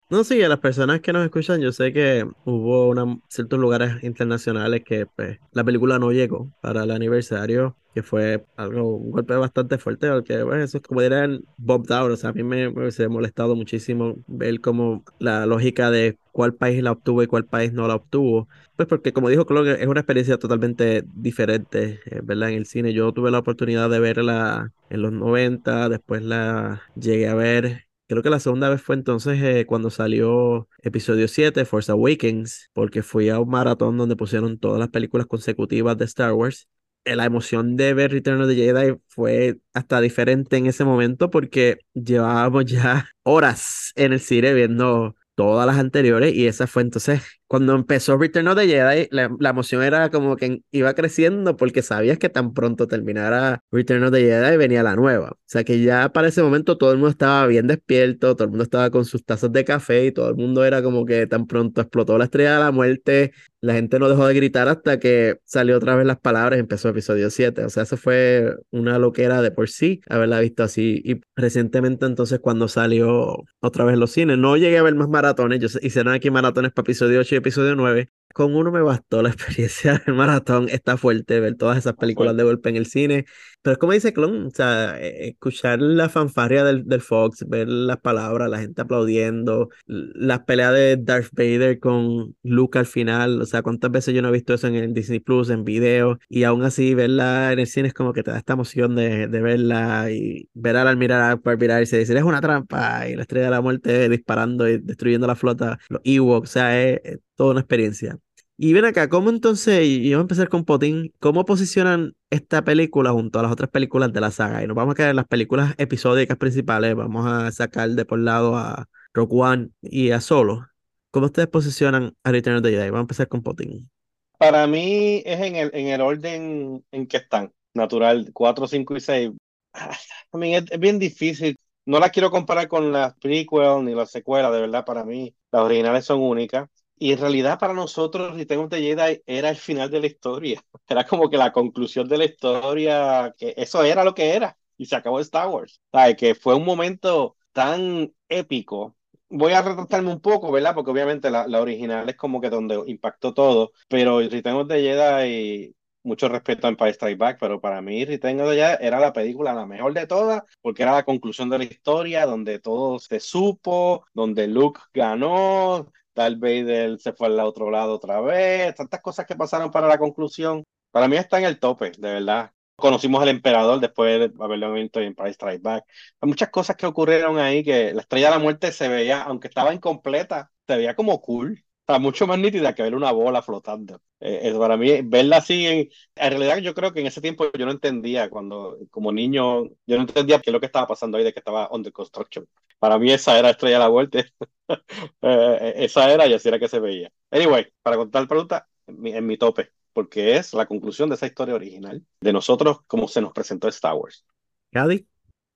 No, 0.09 0.25
sí, 0.25 0.43
a 0.43 0.49
las 0.49 0.59
personas 0.59 1.01
que 1.01 1.13
nos 1.13 1.25
escuchan, 1.25 1.61
yo 1.61 1.73
sé 1.73 1.93
que 1.93 2.27
hubo 2.45 2.89
una- 2.89 3.19
ciertos 3.29 3.59
lugares 3.59 4.03
internacionales 4.05 4.83
que 4.85 5.07
pues, 5.07 5.39
la 5.53 5.65
película 5.65 5.99
no 5.99 6.13
llegó 6.13 6.51
para 6.61 6.85
el 6.85 6.91
aniversario, 6.91 7.77
que 7.95 8.03
fue 8.03 8.45
algo, 8.57 8.97
un 8.97 9.11
golpe 9.11 9.35
bastante 9.35 9.79
fuerte, 9.79 10.09
porque 10.11 10.39
pues, 10.45 10.65
eso 10.65 10.79
es 10.79 10.83
como 10.83 11.01
dirán 11.03 11.45
Bob 11.57 11.87
Down, 11.87 12.13
o 12.13 12.17
sea, 12.17 12.31
a 12.31 12.33
mí 12.33 12.43
me, 12.43 12.71
me 12.71 12.83
hubiese 12.83 13.09
molestado 13.09 13.55
muchísimo 13.57 14.17
ver 14.27 14.61
como 14.61 15.05
la 15.19 15.47
lógica 15.47 15.91
de 15.91 16.17
cuál 16.33 16.55
país 16.55 16.83
la 16.83 16.93
obtuvo 16.93 17.23
y 17.23 17.27
cuál 17.27 17.45
país 17.45 17.73
no 17.73 17.87
la 17.89 17.97
obtuvo, 17.97 18.49
pues 18.77 18.89
porque 18.89 19.13
como 19.13 19.29
dijo 19.29 19.47
Clon, 19.47 19.69
es 19.69 19.87
una 19.87 20.01
experiencia 20.01 20.39
totalmente 20.39 21.05
diferente, 21.15 22.01
eh, 22.07 22.21
¿verdad? 22.23 22.51
En 22.51 22.57
el 22.57 22.67
cine 22.67 22.93
yo 22.93 23.13
tuve 23.13 23.31
la 23.31 23.39
oportunidad 23.39 23.91
de 23.91 24.01
verla 24.01 24.73
en 24.91 25.03
los 25.03 25.13
90, 25.13 25.89
después 25.89 26.23
la 26.23 26.83
llegué 26.97 27.29
a 27.29 27.35
ver 27.35 27.87
Creo 28.13 28.23
que 28.23 28.29
la 28.29 28.41
segunda 28.41 28.69
vez 28.69 28.83
fue 28.83 28.95
entonces 28.95 29.43
eh, 29.43 29.65
cuando 29.65 29.89
salió 29.89 30.69
episodio 30.83 31.29
7, 31.29 31.65
Force 31.65 31.91
Awakens, 31.91 32.69
porque 32.75 33.03
fui 33.03 33.31
a 33.31 33.41
un 33.41 33.49
maratón 33.49 33.97
donde 33.97 34.17
pusieron 34.17 34.59
todas 34.59 34.79
las 34.79 34.91
películas 34.91 35.27
consecutivas 35.27 35.97
de 35.97 36.05
Star 36.05 36.35
Wars. 36.35 36.69
La 37.05 37.25
emoción 37.25 37.77
de 37.77 37.95
ver 37.95 38.13
Return 38.13 38.41
of 38.43 38.49
the 38.49 38.55
Jedi 38.55 38.97
fue 39.09 39.59
hasta 39.75 40.01
diferente 40.01 40.57
en 40.57 40.67
ese 40.67 40.85
momento 40.85 41.31
porque 41.31 41.79
llevábamos 41.95 42.65
ya 42.67 43.09
horas 43.25 43.93
en 43.97 44.13
el 44.13 44.21
cine 44.21 44.55
viendo 44.55 45.17
todas 45.35 45.67
las 45.67 45.79
anteriores 45.79 46.35
y 46.35 46.47
esa 46.47 46.67
fue 46.67 46.83
entonces 46.83 47.23
cuando 47.53 47.75
empezó 47.75 48.17
Return 48.17 48.49
of 48.49 48.57
the 48.57 48.67
Jedi 48.67 49.09
la, 49.11 49.51
emoción 49.51 49.83
era 49.83 50.09
como 50.09 50.37
que 50.37 50.63
iba 50.71 50.95
creciendo 50.95 51.55
porque 51.55 51.83
sabías 51.83 52.17
que 52.17 52.31
tan 52.31 52.55
pronto 52.55 52.89
terminara 52.89 53.63
Return 53.71 54.05
of 54.05 54.11
the 54.11 54.23
Jedi 54.23 54.57
venía 54.57 54.83
la 54.83 54.97
nueva 54.97 55.33
o 55.33 55.39
sea 55.45 55.63
que 55.63 55.83
ya 55.83 56.09
para 56.15 56.29
ese 56.29 56.43
momento 56.43 56.79
todo 56.79 56.93
el 56.93 56.97
mundo 56.97 57.11
estaba 57.11 57.47
bien 57.47 57.67
despierto 57.67 58.35
todo 58.37 58.45
el 58.45 58.51
mundo 58.53 58.65
estaba 58.65 58.89
con 58.89 59.05
sus 59.05 59.23
tazas 59.27 59.53
de 59.53 59.67
café 59.67 60.07
y 60.07 60.13
todo 60.13 60.31
el 60.31 60.37
mundo 60.37 60.65
era 60.65 60.83
como 60.83 61.05
que 61.05 61.27
tan 61.27 61.47
pronto 61.47 61.83
explotó 61.83 62.17
la 62.17 62.25
estrella 62.25 62.55
de 62.55 62.61
la 62.61 62.73
muerte 62.73 63.33
la 63.63 63.75
gente 63.75 64.01
no 64.01 64.09
dejó 64.09 64.27
de 64.27 64.35
gritar 64.35 64.69
hasta 64.69 64.99
que 64.99 65.39
salió 65.45 65.77
otra 65.77 65.95
vez 65.95 66.05
las 66.05 66.19
palabras 66.19 66.57
y 66.57 66.61
empezó 66.61 66.89
episodio 66.89 67.31
7. 67.31 67.65
O 67.65 67.71
sea, 67.71 67.85
eso 67.85 67.97
fue 67.97 68.57
una 68.73 68.99
loquera 68.99 69.41
de 69.41 69.53
por 69.53 69.69
sí, 69.69 70.01
haberla 70.09 70.41
visto 70.41 70.65
así. 70.65 71.01
Y 71.05 71.21
recientemente 71.37 72.05
entonces 72.05 72.41
cuando 72.41 72.67
salió 72.67 73.37
otra 73.61 73.85
vez 73.85 73.97
los 73.97 74.11
cines, 74.11 74.37
no 74.37 74.57
llegué 74.57 74.79
a 74.79 74.83
ver 74.83 74.97
más 74.97 75.09
maratones, 75.09 75.61
yo 75.61 75.69
hicieron 75.81 76.13
aquí 76.13 76.29
maratones 76.29 76.73
para 76.73 76.83
episodio 76.83 77.21
8 77.21 77.37
y 77.37 77.39
episodio 77.43 77.75
9, 77.75 78.09
con 78.33 78.55
uno 78.55 78.73
me 78.73 78.83
bastó 78.83 79.23
la 79.23 79.29
experiencia 79.31 80.01
del 80.05 80.15
maratón. 80.15 80.69
Está 80.69 80.97
fuerte 80.97 81.41
ver 81.41 81.57
todas 81.57 81.79
esas 81.79 81.95
películas 81.95 82.37
de 82.37 82.45
golpe 82.45 82.69
en 82.71 82.77
el 82.77 82.87
cine. 82.87 83.27
Pero 83.63 83.73
es 83.75 83.79
como 83.79 83.93
dice 83.93 84.13
Clon, 84.13 84.47
o 84.47 84.51
sea, 84.51 85.01
e, 85.01 85.29
escuchar 85.29 85.81
la 85.81 86.09
fanfarria 86.09 86.65
del, 86.65 86.85
del, 86.85 87.01
Fox, 87.01 87.45
ver 87.49 87.69
las 87.69 87.99
palabras, 87.99 88.51
la 88.51 88.59
gente 88.59 88.83
aplaudiendo, 88.83 89.69
las 89.87 90.41
peleas 90.41 90.73
de 90.73 90.97
Darth 90.97 91.29
Vader 91.33 91.79
con 91.79 92.35
Luke 92.43 92.79
al 92.79 92.87
final. 92.87 93.41
O 93.41 93.47
sea, 93.47 93.63
cuántas 93.63 93.91
veces 93.93 94.15
yo 94.15 94.23
no 94.23 94.29
he 94.29 94.33
visto 94.33 94.55
eso 94.55 94.67
en 94.67 94.75
el 94.75 94.95
Disney 94.95 95.21
Plus, 95.21 95.51
en 95.51 95.65
video, 95.65 96.19
y 96.29 96.43
aún 96.45 96.65
así 96.65 96.95
verla 96.95 97.53
en 97.53 97.61
el 97.61 97.67
cine 97.69 97.89
es 97.89 97.95
como 97.95 98.13
que 98.13 98.23
te 98.25 98.33
da 98.33 98.39
esta 98.39 98.55
emoción 98.55 98.97
de, 98.97 99.29
de 99.29 99.41
verla 99.41 100.11
y 100.11 100.49
ver 100.55 100.77
al 100.77 100.89
almirar 100.89 101.41
mirar 101.59 101.83
y 101.83 101.87
se 101.87 101.99
decir 101.99 102.17
es 102.17 102.25
una 102.25 102.41
trampa 102.41 103.09
y 103.09 103.15
la 103.15 103.23
estrella 103.23 103.47
de 103.47 103.51
la 103.51 103.61
muerte 103.61 104.09
disparando 104.09 104.69
y 104.69 104.79
destruyendo 104.79 105.27
la 105.27 105.37
flota, 105.37 105.79
los 105.89 106.01
Ewoks, 106.05 106.51
o 106.51 106.53
sea, 106.53 106.81
es 106.81 107.21
toda 107.37 107.53
una 107.53 107.61
experiencia. 107.61 108.19
Y 108.57 108.73
ven 108.75 108.85
acá, 108.85 109.09
¿cómo 109.09 109.31
entonces, 109.31 109.85
y 109.85 110.11
vamos 110.13 110.23
a 110.23 110.27
empezar 110.27 110.49
con 110.49 110.65
Potín, 110.65 111.13
cómo 111.19 111.45
posicionan 111.45 112.15
esta 112.31 112.63
película 112.65 113.11
junto 113.11 113.39
a 113.39 113.43
las 113.43 113.51
otras 113.51 113.71
películas 113.71 114.13
de 114.13 114.21
la 114.21 114.31
saga? 114.31 114.63
Y 114.63 114.67
nos 114.67 114.77
vamos 114.77 114.93
a 114.93 114.97
quedar 114.97 115.11
en 115.11 115.17
las 115.17 115.27
películas 115.27 115.75
episódicas 115.79 116.37
principales, 116.37 116.95
vamos 116.95 117.27
a 117.27 117.51
sacar 117.51 117.91
de 117.91 118.05
por 118.05 118.21
lado 118.21 118.57
a 118.57 118.89
Rock 119.15 119.33
One 119.33 119.71
y 119.81 120.11
a 120.11 120.21
Solo. 120.21 120.67
¿Cómo 121.11 121.27
ustedes 121.27 121.49
posicionan 121.49 122.15
a 122.23 122.31
Return 122.31 122.57
of 122.57 122.63
the 122.63 122.71
Jedi? 122.71 122.91
Vamos 122.91 122.99
a 122.99 123.03
empezar 123.03 123.29
con 123.29 123.43
Potín. 123.43 123.91
Para 124.39 124.67
mí 124.67 125.23
es 125.25 125.41
en 125.41 125.57
el, 125.57 125.71
en 125.75 125.89
el 125.89 126.01
orden 126.01 126.85
en 126.93 127.07
que 127.07 127.17
están, 127.17 127.53
natural, 127.75 128.31
4, 128.33 128.69
5 128.69 128.97
y 128.97 129.01
6. 129.01 129.31
I 129.75 130.39
mean, 130.39 130.63
es, 130.65 130.71
es 130.71 130.79
bien 130.79 130.99
difícil 130.99 131.57
no 131.85 131.99
las 131.99 132.11
quiero 132.11 132.31
comparar 132.31 132.69
con 132.69 132.93
las 132.93 133.15
prequel 133.17 133.85
ni 133.85 133.95
las 133.95 134.11
secuelas, 134.11 134.53
de 134.53 134.61
verdad, 134.61 134.85
para 134.85 135.05
mí 135.05 135.35
las 135.51 135.63
originales 135.63 136.05
son 136.05 136.21
únicas. 136.21 136.69
Y 137.03 137.11
en 137.11 137.19
realidad 137.19 137.59
para 137.59 137.75
nosotros 137.75 138.37
Return 138.37 138.61
of 138.61 138.71
the 138.71 138.81
Jedi 138.81 139.21
era 139.27 139.51
el 139.51 139.57
final 139.57 139.91
de 139.91 139.99
la 139.99 140.07
historia. 140.07 140.63
Era 140.89 141.05
como 141.05 141.29
que 141.29 141.37
la 141.37 141.51
conclusión 141.51 142.07
de 142.07 142.17
la 142.17 142.27
historia, 142.27 143.35
que 143.37 143.55
eso 143.57 143.83
era 143.83 144.05
lo 144.05 144.15
que 144.15 144.37
era. 144.37 144.57
Y 144.77 144.87
se 144.87 144.95
acabó 144.95 145.19
Star 145.19 145.49
Wars. 145.49 145.81
¿Sabes? 145.91 146.15
Que 146.17 146.37
fue 146.37 146.55
un 146.55 146.65
momento 146.65 147.37
tan 147.51 148.13
épico. 148.29 148.95
Voy 149.29 149.53
a 149.53 149.63
retratarme 149.63 150.13
un 150.13 150.21
poco, 150.21 150.53
¿verdad? 150.53 150.77
Porque 150.77 150.93
obviamente 150.93 151.29
la, 151.29 151.49
la 151.49 151.61
original 151.61 152.09
es 152.09 152.15
como 152.15 152.41
que 152.41 152.51
donde 152.51 152.81
impactó 152.87 153.35
todo. 153.35 153.73
Pero 153.89 154.21
Return 154.21 154.59
of 154.59 154.69
the 154.69 154.81
Jedi 154.81 155.75
mucho 156.05 156.29
respeto 156.29 156.67
a 156.67 156.71
Empire 156.71 156.91
Strike 156.91 157.19
Back, 157.19 157.39
pero 157.41 157.61
para 157.61 157.81
mí 157.81 158.05
Return 158.05 158.41
of 158.41 158.51
the 158.51 158.57
Jedi 158.57 158.77
era 158.81 159.01
la 159.01 159.13
película 159.13 159.53
la 159.53 159.67
mejor 159.67 159.93
de 159.93 160.07
todas, 160.07 160.43
porque 160.61 160.83
era 160.83 160.93
la 160.93 161.05
conclusión 161.05 161.51
de 161.51 161.59
la 161.59 161.65
historia, 161.65 162.27
donde 162.27 162.59
todo 162.61 162.99
se 162.99 163.21
supo, 163.21 164.05
donde 164.15 164.47
Luke 164.47 164.81
ganó, 164.95 165.91
Darth 166.15 166.39
Vader 166.39 166.99
se 166.99 167.13
fue 167.13 167.29
al 167.29 167.41
otro 167.41 167.71
lado 167.71 167.95
otra 167.95 168.21
vez, 168.21 168.75
tantas 168.75 169.01
cosas 169.01 169.27
que 169.27 169.37
pasaron 169.37 169.71
para 169.71 169.89
la 169.89 169.99
conclusión. 169.99 170.65
Para 170.91 171.09
mí 171.09 171.17
está 171.17 171.39
en 171.39 171.45
el 171.45 171.59
tope, 171.59 171.93
de 171.99 172.13
verdad. 172.15 172.51
Conocimos 172.77 173.23
al 173.23 173.29
emperador 173.29 173.81
después 173.81 174.19
de 174.19 174.45
haberlo 174.45 174.73
visto 174.73 175.01
en 175.01 175.09
Empire 175.09 175.31
Strike 175.31 175.63
Back. 175.63 175.85
Hay 176.21 176.29
muchas 176.29 176.51
cosas 176.51 176.77
que 176.77 176.87
ocurrieron 176.87 177.39
ahí 177.39 177.63
que 177.63 177.93
la 177.95 178.03
estrella 178.03 178.29
de 178.29 178.37
la 178.37 178.43
muerte 178.43 178.73
se 178.73 178.89
veía, 178.89 179.23
aunque 179.23 179.49
estaba 179.49 179.75
incompleta, 179.75 180.51
se 180.67 180.77
veía 180.77 180.95
como 180.97 181.21
cool. 181.21 181.63
Está 181.83 181.99
mucho 181.99 182.29
más 182.29 182.39
nítida 182.39 182.75
que 182.75 182.83
ver 182.85 182.95
una 182.95 183.11
bola 183.11 183.43
flotando. 183.43 184.01
Eh, 184.21 184.55
para 184.57 184.77
mí, 184.77 185.03
verla 185.03 185.39
así, 185.39 185.67
en, 185.67 185.89
en, 186.15 186.31
realidad 186.31 186.59
yo 186.59 186.75
creo 186.75 186.93
que 186.93 187.01
en 187.01 187.09
ese 187.09 187.21
tiempo 187.21 187.51
yo 187.59 187.67
no 187.67 187.73
entendía, 187.73 188.31
cuando 188.31 188.79
como 188.89 189.11
niño, 189.11 189.65
yo 189.65 189.97
no 189.97 190.03
entendía 190.03 190.41
qué 190.41 190.51
es 190.51 190.53
lo 190.53 190.61
que 190.61 190.67
estaba 190.67 190.87
pasando 190.87 191.19
ahí, 191.19 191.25
de 191.25 191.33
que 191.33 191.41
estaba 191.41 191.69
under 191.73 191.93
construction. 191.93 192.47
Para 192.79 193.01
mí 193.01 193.11
esa 193.11 193.37
era 193.37 193.51
Estrella 193.51 193.79
de 193.79 193.85
la 193.85 193.91
Muerte. 193.91 194.27
eh, 195.23 195.73
esa 195.77 196.13
era 196.13 196.29
y 196.29 196.35
así 196.35 196.49
era 196.49 196.61
que 196.61 196.69
se 196.69 196.79
veía. 196.79 197.11
Anyway, 197.33 197.67
para 197.83 197.97
contar 197.97 198.23
la 198.23 198.29
pregunta, 198.29 198.69
en 198.87 199.01
mi, 199.01 199.13
en 199.13 199.27
mi 199.27 199.37
tope, 199.37 199.73
porque 199.93 200.37
es 200.37 200.55
la 200.55 200.67
conclusión 200.67 201.09
de 201.09 201.17
esa 201.17 201.27
historia 201.27 201.57
original, 201.57 202.01
de 202.21 202.33
nosotros 202.33 202.83
como 202.87 203.09
se 203.09 203.21
nos 203.21 203.33
presentó 203.33 203.67
Star 203.67 203.95
Wars. 203.95 204.25
Gadi. 204.71 205.05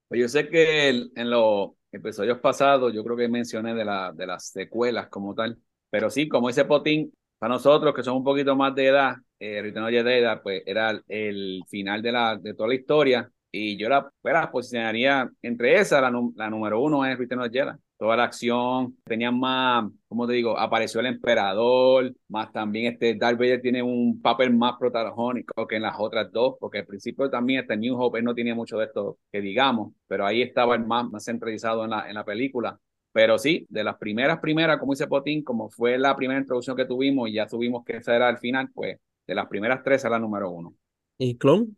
Pues 0.09 0.21
yo 0.21 0.29
sé 0.29 0.49
que 0.49 0.89
en 0.89 1.31
los 1.31 1.71
episodios 1.93 2.41
pasados, 2.41 2.93
yo 2.93 3.05
creo 3.05 3.17
que 3.17 3.29
mencioné 3.29 3.75
de, 3.75 3.85
la, 3.85 4.13
de 4.13 4.27
las 4.27 4.49
secuelas 4.49 5.09
como 5.09 5.35
tal, 5.35 5.59
pero 5.91 6.11
sí, 6.11 6.29
como 6.29 6.49
dice 6.49 6.65
Potín, 6.65 7.13
para 7.39 7.55
nosotros 7.55 7.95
que 7.95 8.03
somos 8.03 8.21
un 8.21 8.25
poquito 8.25 8.57
más 8.57 8.75
de 8.75 8.87
edad, 8.87 9.17
eh, 9.39 9.61
Return 9.63 9.85
of 9.85 9.91
Jedi, 9.91 10.41
pues 10.43 10.63
era 10.67 11.01
el 11.09 11.63
final 11.69 12.03
de, 12.03 12.13
la, 12.13 12.37
de 12.37 12.55
toda 12.55 12.69
la 12.69 12.75
historia. 12.75 13.31
Y 13.53 13.77
yo 13.79 13.89
la, 13.89 14.11
pues, 14.21 14.35
la 14.35 14.51
posicionaría 14.51 15.31
entre 15.43 15.79
esa, 15.79 16.01
la, 16.01 16.11
la 16.35 16.51
número 16.51 16.81
uno 16.81 17.05
es 17.07 17.17
Return 17.19 17.43
of 17.43 17.53
Jedi. 17.53 17.73
Toda 17.99 18.17
la 18.17 18.25
acción, 18.25 18.97
tenían 19.05 19.39
más, 19.41 19.91
como 20.09 20.27
te 20.27 20.35
digo, 20.35 20.59
apareció 20.59 21.01
el 21.01 21.07
emperador, 21.07 22.15
más 22.29 22.53
también 22.53 22.93
este 22.93 23.15
Darth 23.15 23.39
Vader 23.39 23.63
tiene 23.63 23.83
un 23.83 24.21
papel 24.21 24.53
más 24.55 24.75
protagónico 24.79 25.67
que 25.67 25.77
en 25.77 25.83
las 25.83 25.97
otras 25.99 26.31
dos, 26.31 26.57
porque 26.61 26.81
al 26.81 26.87
principio 26.87 27.31
también 27.31 27.61
este 27.61 27.75
New 27.77 27.99
Hope 27.99 28.21
no 28.21 28.35
tenía 28.35 28.55
mucho 28.55 28.77
de 28.77 28.85
esto 28.85 29.19
que 29.33 29.41
digamos, 29.41 29.95
pero 30.07 30.27
ahí 30.27 30.43
estaba 30.43 30.75
el 30.75 30.85
más, 30.85 31.09
más 31.11 31.25
centralizado 31.25 31.85
en 31.85 31.91
la, 31.91 32.07
en 32.07 32.15
la 32.15 32.25
película. 32.25 32.79
Pero 33.17 33.39
sí, 33.39 33.65
de 33.71 33.83
las 33.83 33.97
primeras, 33.97 34.41
primeras, 34.41 34.79
como 34.79 34.93
dice 34.93 35.07
Potín, 35.07 35.43
como 35.43 35.71
fue 35.71 35.97
la 35.97 36.15
primera 36.15 36.39
introducción 36.39 36.77
que 36.77 36.85
tuvimos 36.85 37.31
y 37.31 37.33
ya 37.33 37.47
tuvimos 37.47 37.83
que 37.83 37.97
esa 37.97 38.15
era 38.15 38.29
el 38.29 38.37
final, 38.37 38.69
pues 38.75 38.99
de 39.27 39.35
las 39.35 39.47
primeras 39.47 39.83
tres 39.83 40.05
era 40.05 40.11
la 40.11 40.19
número 40.19 40.51
uno. 40.51 40.75
¿Y 41.17 41.39
Clon? 41.39 41.75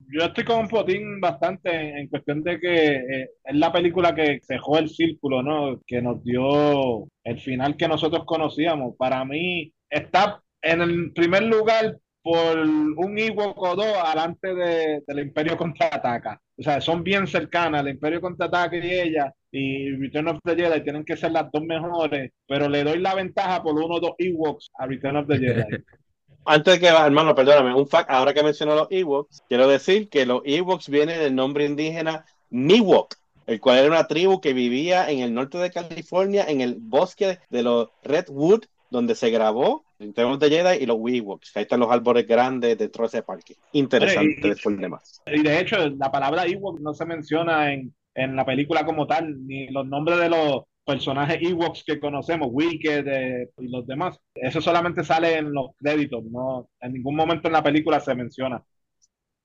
Yo 0.00 0.20
estoy 0.20 0.44
con 0.44 0.68
Potín 0.68 1.18
bastante 1.18 1.98
en, 1.98 2.08
cuestión 2.08 2.42
de 2.42 2.60
que 2.60 2.96
eh, 2.96 3.30
es 3.42 3.56
la 3.56 3.72
película 3.72 4.14
que 4.14 4.40
cerró 4.42 4.76
el 4.76 4.90
círculo, 4.90 5.42
¿no? 5.42 5.80
Que 5.86 6.02
nos 6.02 6.22
dio 6.22 7.08
el 7.24 7.40
final 7.40 7.74
que 7.78 7.88
nosotros 7.88 8.24
conocíamos. 8.26 8.94
Para 8.98 9.24
mí 9.24 9.72
está 9.88 10.42
en 10.60 10.82
el 10.82 11.12
primer 11.14 11.44
lugar 11.44 11.96
por 12.22 12.58
un 12.58 13.18
Ewok 13.18 13.60
o 13.60 13.76
dos 13.76 13.96
alante 14.04 14.54
de, 14.54 15.02
del 15.06 15.18
Imperio 15.18 15.56
Contraataca. 15.56 16.40
O 16.56 16.62
sea, 16.62 16.80
son 16.80 17.02
bien 17.02 17.26
cercanas, 17.26 17.82
el 17.82 17.88
Imperio 17.88 18.20
Contraataca 18.20 18.76
y 18.76 18.90
ella, 18.90 19.34
y 19.50 19.90
Return 19.96 20.28
of 20.28 20.38
the 20.44 20.54
Jedi 20.54 20.82
tienen 20.82 21.04
que 21.04 21.16
ser 21.16 21.32
las 21.32 21.50
dos 21.50 21.62
mejores, 21.62 22.30
pero 22.46 22.68
le 22.68 22.84
doy 22.84 22.98
la 22.98 23.14
ventaja 23.14 23.62
por 23.62 23.74
uno 23.74 23.96
o 23.96 24.00
dos 24.00 24.12
Ewoks 24.18 24.70
a 24.78 24.86
Return 24.86 25.16
of 25.16 25.26
the 25.26 25.38
Jedi. 25.38 25.64
Antes 26.44 26.74
de 26.74 26.80
que, 26.80 26.88
hermano, 26.88 27.34
perdóname, 27.34 27.74
un 27.74 27.88
fact, 27.88 28.10
ahora 28.10 28.34
que 28.34 28.42
mencionó 28.42 28.74
los 28.74 28.88
Ewoks, 28.90 29.42
quiero 29.48 29.68
decir 29.68 30.08
que 30.08 30.26
los 30.26 30.42
Ewoks 30.44 30.88
vienen 30.88 31.20
del 31.20 31.34
nombre 31.34 31.64
indígena 31.64 32.24
Miwok, 32.50 33.14
el 33.46 33.60
cual 33.60 33.78
era 33.78 33.88
una 33.88 34.06
tribu 34.06 34.40
que 34.40 34.52
vivía 34.52 35.08
en 35.10 35.20
el 35.20 35.34
norte 35.34 35.58
de 35.58 35.70
California, 35.70 36.44
en 36.48 36.60
el 36.60 36.76
bosque 36.80 37.38
de 37.50 37.62
los 37.62 37.90
Redwood, 38.02 38.64
donde 38.92 39.14
se 39.14 39.30
grabó 39.30 39.84
Return 39.98 40.32
of 40.32 40.38
the 40.38 40.50
Jedi 40.50 40.82
y 40.82 40.86
los 40.86 40.98
Ewoks, 40.98 41.50
que 41.50 41.58
ahí 41.58 41.62
están 41.62 41.80
los 41.80 41.90
árboles 41.90 42.26
grandes 42.26 42.78
dentro 42.78 43.02
de 43.02 43.08
ese 43.08 43.22
parque. 43.22 43.56
Interesante 43.72 44.40
y, 44.46 44.48
después 44.50 44.78
de 44.78 44.88
más. 44.88 45.22
Y 45.26 45.42
de 45.42 45.60
hecho, 45.60 45.76
la 45.90 46.12
palabra 46.12 46.46
Ewok 46.46 46.78
no 46.80 46.92
se 46.92 47.06
menciona 47.06 47.72
en, 47.72 47.92
en 48.14 48.36
la 48.36 48.44
película 48.44 48.84
como 48.84 49.06
tal, 49.06 49.46
ni 49.46 49.68
los 49.68 49.86
nombres 49.86 50.18
de 50.18 50.28
los 50.28 50.64
personajes 50.84 51.38
Ewoks 51.40 51.84
que 51.84 51.98
conocemos, 51.98 52.48
Wicked 52.50 53.06
eh, 53.06 53.50
y 53.58 53.68
los 53.68 53.86
demás. 53.86 54.20
Eso 54.34 54.60
solamente 54.60 55.04
sale 55.04 55.38
en 55.38 55.52
los 55.52 55.70
créditos, 55.78 56.22
no 56.24 56.68
en 56.80 56.92
ningún 56.92 57.16
momento 57.16 57.48
en 57.48 57.54
la 57.54 57.62
película 57.62 57.98
se 58.00 58.14
menciona. 58.14 58.62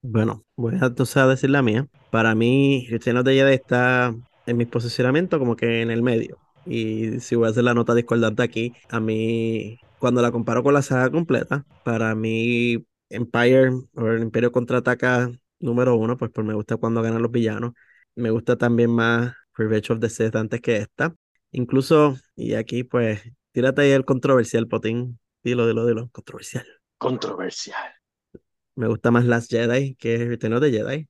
Bueno, 0.02 0.44
voy 0.56 0.74
a 0.80 0.86
entonces 0.86 1.16
a 1.16 1.26
decir 1.26 1.50
la 1.50 1.62
mía. 1.62 1.88
Para 2.10 2.34
mí, 2.34 2.86
Return 2.90 3.18
of 3.18 3.24
the 3.24 3.34
Jedi 3.34 3.54
está 3.54 4.14
en 4.46 4.56
mi 4.56 4.66
posicionamiento 4.66 5.38
como 5.38 5.56
que 5.56 5.82
en 5.82 5.90
el 5.90 6.02
medio. 6.02 6.38
Y 6.68 7.20
si 7.20 7.34
voy 7.34 7.46
a 7.46 7.50
hacer 7.50 7.64
la 7.64 7.74
nota 7.74 7.94
discordante 7.94 8.42
aquí, 8.42 8.74
a 8.90 9.00
mí, 9.00 9.78
cuando 9.98 10.20
la 10.20 10.30
comparo 10.30 10.62
con 10.62 10.74
la 10.74 10.82
saga 10.82 11.10
completa, 11.10 11.64
para 11.82 12.14
mí 12.14 12.84
Empire 13.08 13.70
o 13.94 14.06
el 14.06 14.22
Imperio 14.22 14.52
contraataca 14.52 15.30
número 15.60 15.96
uno, 15.96 16.18
pues, 16.18 16.30
pues 16.32 16.46
me 16.46 16.54
gusta 16.54 16.76
cuando 16.76 17.00
ganan 17.02 17.22
los 17.22 17.30
villanos. 17.30 17.72
Me 18.14 18.30
gusta 18.30 18.56
también 18.56 18.90
más 18.90 19.32
Revenge 19.54 19.92
of 19.92 20.00
the 20.00 20.10
Sith 20.10 20.36
antes 20.36 20.60
que 20.60 20.76
esta. 20.76 21.14
Incluso, 21.52 22.16
y 22.36 22.54
aquí 22.54 22.84
pues, 22.84 23.22
tírate 23.52 23.82
ahí 23.82 23.90
el 23.92 24.04
controversial, 24.04 24.68
Potín. 24.68 25.18
Dilo, 25.42 25.66
dilo, 25.66 25.86
dilo, 25.86 26.10
controversial. 26.10 26.66
Controversial. 26.98 27.94
Me 28.74 28.88
gusta 28.88 29.10
más 29.10 29.24
Last 29.24 29.50
Jedi 29.50 29.94
que 29.94 30.18
Return 30.18 30.52
of 30.54 30.60
the 30.60 30.70
Jedi. 30.70 31.08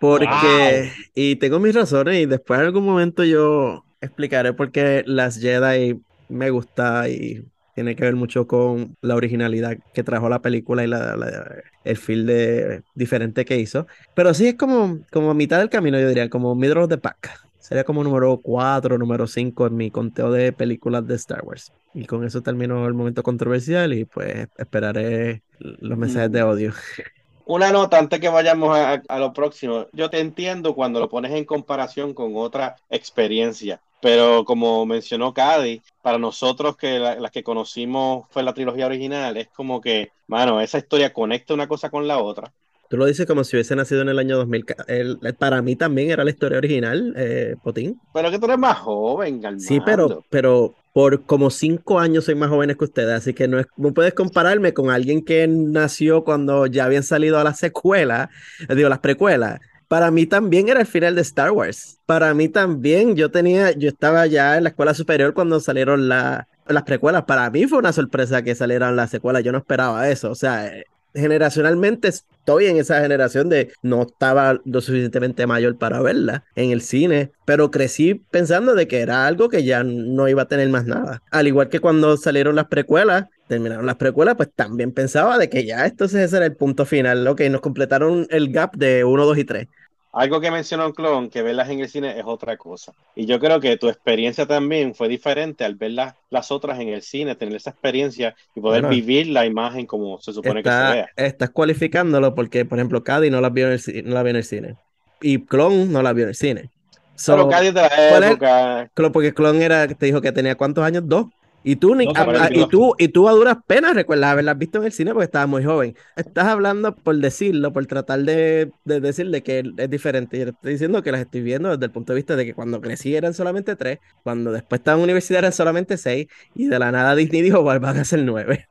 Porque, 0.00 0.92
y 1.14 1.36
tengo 1.36 1.60
mis 1.60 1.74
razones, 1.74 2.16
y 2.22 2.26
después 2.26 2.60
en 2.60 2.66
algún 2.66 2.84
momento 2.86 3.24
yo 3.24 3.86
explicaré 4.00 4.54
por 4.54 4.72
qué 4.72 5.04
Last 5.06 5.40
Jedi 5.42 6.00
me 6.28 6.50
gusta 6.50 7.08
y 7.10 7.44
tiene 7.74 7.96
que 7.96 8.04
ver 8.04 8.16
mucho 8.16 8.46
con 8.46 8.96
la 9.02 9.16
originalidad 9.16 9.78
que 9.92 10.02
trajo 10.04 10.28
la 10.30 10.42
película 10.42 10.84
y 10.84 10.88
la, 10.88 11.16
la- 11.16 11.62
el 11.84 11.96
feel 11.98 12.26
de, 12.26 12.82
diferente 12.94 13.44
que 13.44 13.58
hizo. 13.58 13.86
Pero 14.14 14.34
sí 14.34 14.48
es 14.48 14.56
como, 14.56 15.00
como 15.12 15.34
mitad 15.34 15.58
del 15.60 15.70
camino, 15.70 16.00
yo 16.00 16.08
diría, 16.08 16.30
como 16.30 16.54
middle 16.54 16.80
of 16.80 16.88
the 16.88 16.98
pack. 16.98 17.30
Sería 17.58 17.84
como 17.84 18.02
número 18.04 18.40
4, 18.40 18.98
número 18.98 19.26
5 19.26 19.66
en 19.66 19.76
mi 19.76 19.90
conteo 19.90 20.32
de 20.32 20.52
películas 20.52 21.06
de 21.06 21.14
Star 21.16 21.42
Wars. 21.44 21.72
Y 21.92 22.06
con 22.06 22.24
eso 22.24 22.42
termino 22.42 22.86
el 22.86 22.94
momento 22.94 23.22
controversial 23.22 23.92
y 23.92 24.06
pues 24.06 24.48
esperaré 24.56 25.42
los 25.58 25.98
mensajes 25.98 26.32
de 26.32 26.42
odio. 26.42 26.72
Una 27.50 27.72
nota 27.72 27.98
antes 27.98 28.20
que 28.20 28.28
vayamos 28.28 28.76
a, 28.78 29.02
a 29.08 29.18
lo 29.18 29.32
próximo. 29.32 29.86
Yo 29.92 30.08
te 30.08 30.20
entiendo 30.20 30.72
cuando 30.72 31.00
lo 31.00 31.08
pones 31.08 31.32
en 31.32 31.44
comparación 31.44 32.14
con 32.14 32.36
otra 32.36 32.76
experiencia, 32.88 33.80
pero 34.00 34.44
como 34.44 34.86
mencionó 34.86 35.34
Cady, 35.34 35.82
para 36.00 36.16
nosotros 36.16 36.76
que 36.76 37.00
la- 37.00 37.16
las 37.16 37.32
que 37.32 37.42
conocimos 37.42 38.26
fue 38.30 38.44
la 38.44 38.54
trilogía 38.54 38.86
original, 38.86 39.36
es 39.36 39.48
como 39.48 39.80
que, 39.80 40.12
mano, 40.28 40.60
esa 40.60 40.78
historia 40.78 41.12
conecta 41.12 41.52
una 41.52 41.66
cosa 41.66 41.90
con 41.90 42.06
la 42.06 42.18
otra. 42.18 42.52
Tú 42.88 42.96
lo 42.96 43.06
dices 43.06 43.26
como 43.26 43.42
si 43.42 43.56
hubiese 43.56 43.74
nacido 43.74 44.02
en 44.02 44.10
el 44.10 44.18
año 44.20 44.36
2000. 44.36 44.64
ca- 44.64 44.84
el- 44.86 45.18
para 45.38 45.60
mí 45.60 45.74
también 45.74 46.10
era 46.10 46.22
la 46.22 46.30
historia 46.30 46.58
original, 46.58 47.14
eh, 47.16 47.56
Potín. 47.64 48.00
Pero 48.14 48.30
que 48.30 48.38
tú 48.38 48.46
eres 48.46 48.58
más 48.58 48.78
joven, 48.78 49.40
Sí, 49.58 49.80
pero, 49.84 50.24
pero 50.30 50.74
por 50.92 51.24
como 51.24 51.50
cinco 51.50 52.00
años 52.00 52.24
soy 52.24 52.34
más 52.34 52.48
joven 52.50 52.74
que 52.76 52.84
ustedes, 52.84 53.12
así 53.14 53.32
que 53.34 53.46
no, 53.48 53.62
no 53.76 53.94
puedes 53.94 54.14
compararme 54.14 54.74
con 54.74 54.90
alguien 54.90 55.24
que 55.24 55.46
nació 55.48 56.24
cuando 56.24 56.66
ya 56.66 56.84
habían 56.86 57.02
salido 57.04 57.42
las 57.44 57.58
secuelas, 57.58 58.28
eh, 58.68 58.74
digo, 58.74 58.88
las 58.88 58.98
precuelas. 59.00 59.60
Para 59.88 60.10
mí 60.12 60.26
también 60.26 60.68
era 60.68 60.80
el 60.80 60.86
final 60.86 61.14
de 61.16 61.22
Star 61.22 61.50
Wars. 61.50 61.98
Para 62.06 62.32
mí 62.34 62.48
también, 62.48 63.16
yo 63.16 63.30
tenía, 63.30 63.72
yo 63.72 63.88
estaba 63.88 64.26
ya 64.26 64.56
en 64.56 64.62
la 64.64 64.68
escuela 64.70 64.94
superior 64.94 65.34
cuando 65.34 65.58
salieron 65.60 66.08
la- 66.08 66.46
las 66.68 66.84
precuelas. 66.84 67.24
Para 67.24 67.50
mí 67.50 67.66
fue 67.66 67.78
una 67.78 67.92
sorpresa 67.92 68.42
que 68.42 68.54
salieran 68.54 68.94
las 68.96 69.10
secuelas, 69.10 69.42
yo 69.42 69.50
no 69.52 69.58
esperaba 69.58 70.08
eso. 70.08 70.30
O 70.30 70.34
sea, 70.36 70.66
eh, 70.68 70.84
generacionalmente 71.14 72.08
estoy 72.08 72.66
en 72.66 72.76
esa 72.76 73.00
generación 73.00 73.48
de 73.48 73.72
no 73.82 74.02
estaba 74.02 74.60
lo 74.64 74.80
suficientemente 74.80 75.46
mayor 75.46 75.78
para 75.78 76.00
verla 76.00 76.44
en 76.54 76.70
el 76.70 76.82
cine, 76.82 77.32
pero 77.44 77.70
crecí 77.70 78.14
pensando 78.30 78.74
de 78.74 78.88
que 78.88 79.00
era 79.00 79.26
algo 79.26 79.48
que 79.48 79.64
ya 79.64 79.82
no 79.84 80.28
iba 80.28 80.42
a 80.42 80.48
tener 80.48 80.68
más 80.68 80.86
nada. 80.86 81.22
Al 81.30 81.46
igual 81.46 81.68
que 81.68 81.80
cuando 81.80 82.16
salieron 82.16 82.56
las 82.56 82.66
precuelas, 82.66 83.26
terminaron 83.48 83.86
las 83.86 83.96
precuelas, 83.96 84.36
pues 84.36 84.50
también 84.54 84.92
pensaba 84.92 85.36
de 85.36 85.48
que 85.48 85.64
ya 85.64 85.84
entonces 85.84 86.20
ese 86.20 86.36
era 86.36 86.46
el 86.46 86.56
punto 86.56 86.86
final. 86.86 87.26
Ok, 87.26 87.42
nos 87.50 87.60
completaron 87.60 88.26
el 88.30 88.52
gap 88.52 88.76
de 88.76 89.04
1, 89.04 89.26
2 89.26 89.38
y 89.38 89.44
3. 89.44 89.66
Algo 90.12 90.40
que 90.40 90.50
mencionó 90.50 90.92
Clon, 90.92 91.30
que 91.30 91.42
verlas 91.42 91.68
en 91.70 91.80
el 91.80 91.88
cine 91.88 92.18
es 92.18 92.24
otra 92.26 92.56
cosa. 92.56 92.92
Y 93.14 93.26
yo 93.26 93.38
creo 93.38 93.60
que 93.60 93.76
tu 93.76 93.88
experiencia 93.88 94.44
también 94.44 94.94
fue 94.94 95.08
diferente 95.08 95.64
al 95.64 95.76
ver 95.76 95.92
las, 95.92 96.14
las 96.30 96.50
otras 96.50 96.80
en 96.80 96.88
el 96.88 97.02
cine, 97.02 97.36
tener 97.36 97.54
esa 97.54 97.70
experiencia 97.70 98.34
y 98.54 98.60
poder 98.60 98.82
Bueno. 98.82 98.96
vivir 98.96 99.28
la 99.28 99.46
imagen 99.46 99.86
como 99.86 100.20
se 100.20 100.32
supone 100.32 100.62
que 100.62 100.70
se 100.70 100.84
vea. 100.84 101.08
estás 101.16 101.50
cualificándolo 101.50 102.34
porque, 102.34 102.64
por 102.64 102.78
ejemplo, 102.78 103.04
Cady 103.04 103.30
no 103.30 103.40
la 103.40 103.50
vio 103.50 103.70
en 103.70 103.74
el, 103.74 104.04
no 104.04 104.14
la 104.14 104.22
vio 104.22 104.30
en 104.30 104.36
el 104.36 104.44
cine. 104.44 104.76
Y 105.20 105.44
Clon 105.44 105.92
no 105.92 106.02
la 106.02 106.12
vio 106.12 106.24
en 106.24 106.30
el 106.30 106.34
cine. 106.34 106.70
So, 107.14 107.32
Pero 107.32 107.48
Cádiz 107.48 107.74
de 107.74 107.82
la 107.82 108.28
época, 108.30 108.90
porque 109.12 109.34
Clon 109.34 109.62
era, 109.62 109.86
te 109.86 110.06
dijo 110.06 110.20
que 110.20 110.32
tenía 110.32 110.56
cuántos 110.56 110.82
años, 110.84 111.02
dos. 111.06 111.26
Y 111.62 111.76
tú, 111.76 111.94
ni- 111.94 112.06
Dos 112.06 112.16
a- 112.16 112.22
años, 112.22 112.40
a- 112.40 112.54
y 112.54 112.64
tú, 112.66 112.94
y 112.98 113.08
tú 113.08 113.28
a 113.28 113.32
duras 113.32 113.58
penas 113.66 113.94
recuerdas 113.94 114.32
haberlas 114.32 114.56
visto 114.58 114.78
en 114.78 114.84
el 114.84 114.92
cine 114.92 115.12
porque 115.12 115.24
estabas 115.26 115.48
muy 115.48 115.62
joven. 115.64 115.94
Estás 116.16 116.46
hablando 116.46 116.94
por 116.96 117.16
decirlo, 117.16 117.72
por 117.72 117.86
tratar 117.86 118.20
de, 118.20 118.72
de 118.84 119.00
decirle 119.00 119.42
que 119.42 119.62
es 119.76 119.90
diferente. 119.90 120.38
Yo 120.38 120.44
te 120.46 120.50
estoy 120.52 120.72
diciendo 120.72 121.02
que 121.02 121.12
las 121.12 121.20
estoy 121.20 121.42
viendo 121.42 121.68
desde 121.70 121.84
el 121.86 121.92
punto 121.92 122.12
de 122.12 122.16
vista 122.16 122.36
de 122.36 122.46
que 122.46 122.54
cuando 122.54 122.80
crecí 122.80 123.14
eran 123.14 123.34
solamente 123.34 123.76
tres, 123.76 123.98
cuando 124.22 124.52
después 124.52 124.80
estaba 124.80 124.96
en 124.98 125.04
universidad 125.04 125.40
eran 125.40 125.52
solamente 125.52 125.96
seis, 125.98 126.26
y 126.54 126.66
de 126.68 126.78
la 126.78 126.90
nada 126.92 127.14
Disney 127.14 127.42
dijo, 127.42 127.62
"Bueno, 127.62 127.80
van 127.80 127.98
a 127.98 128.04
ser 128.04 128.22
nueve. 128.24 128.66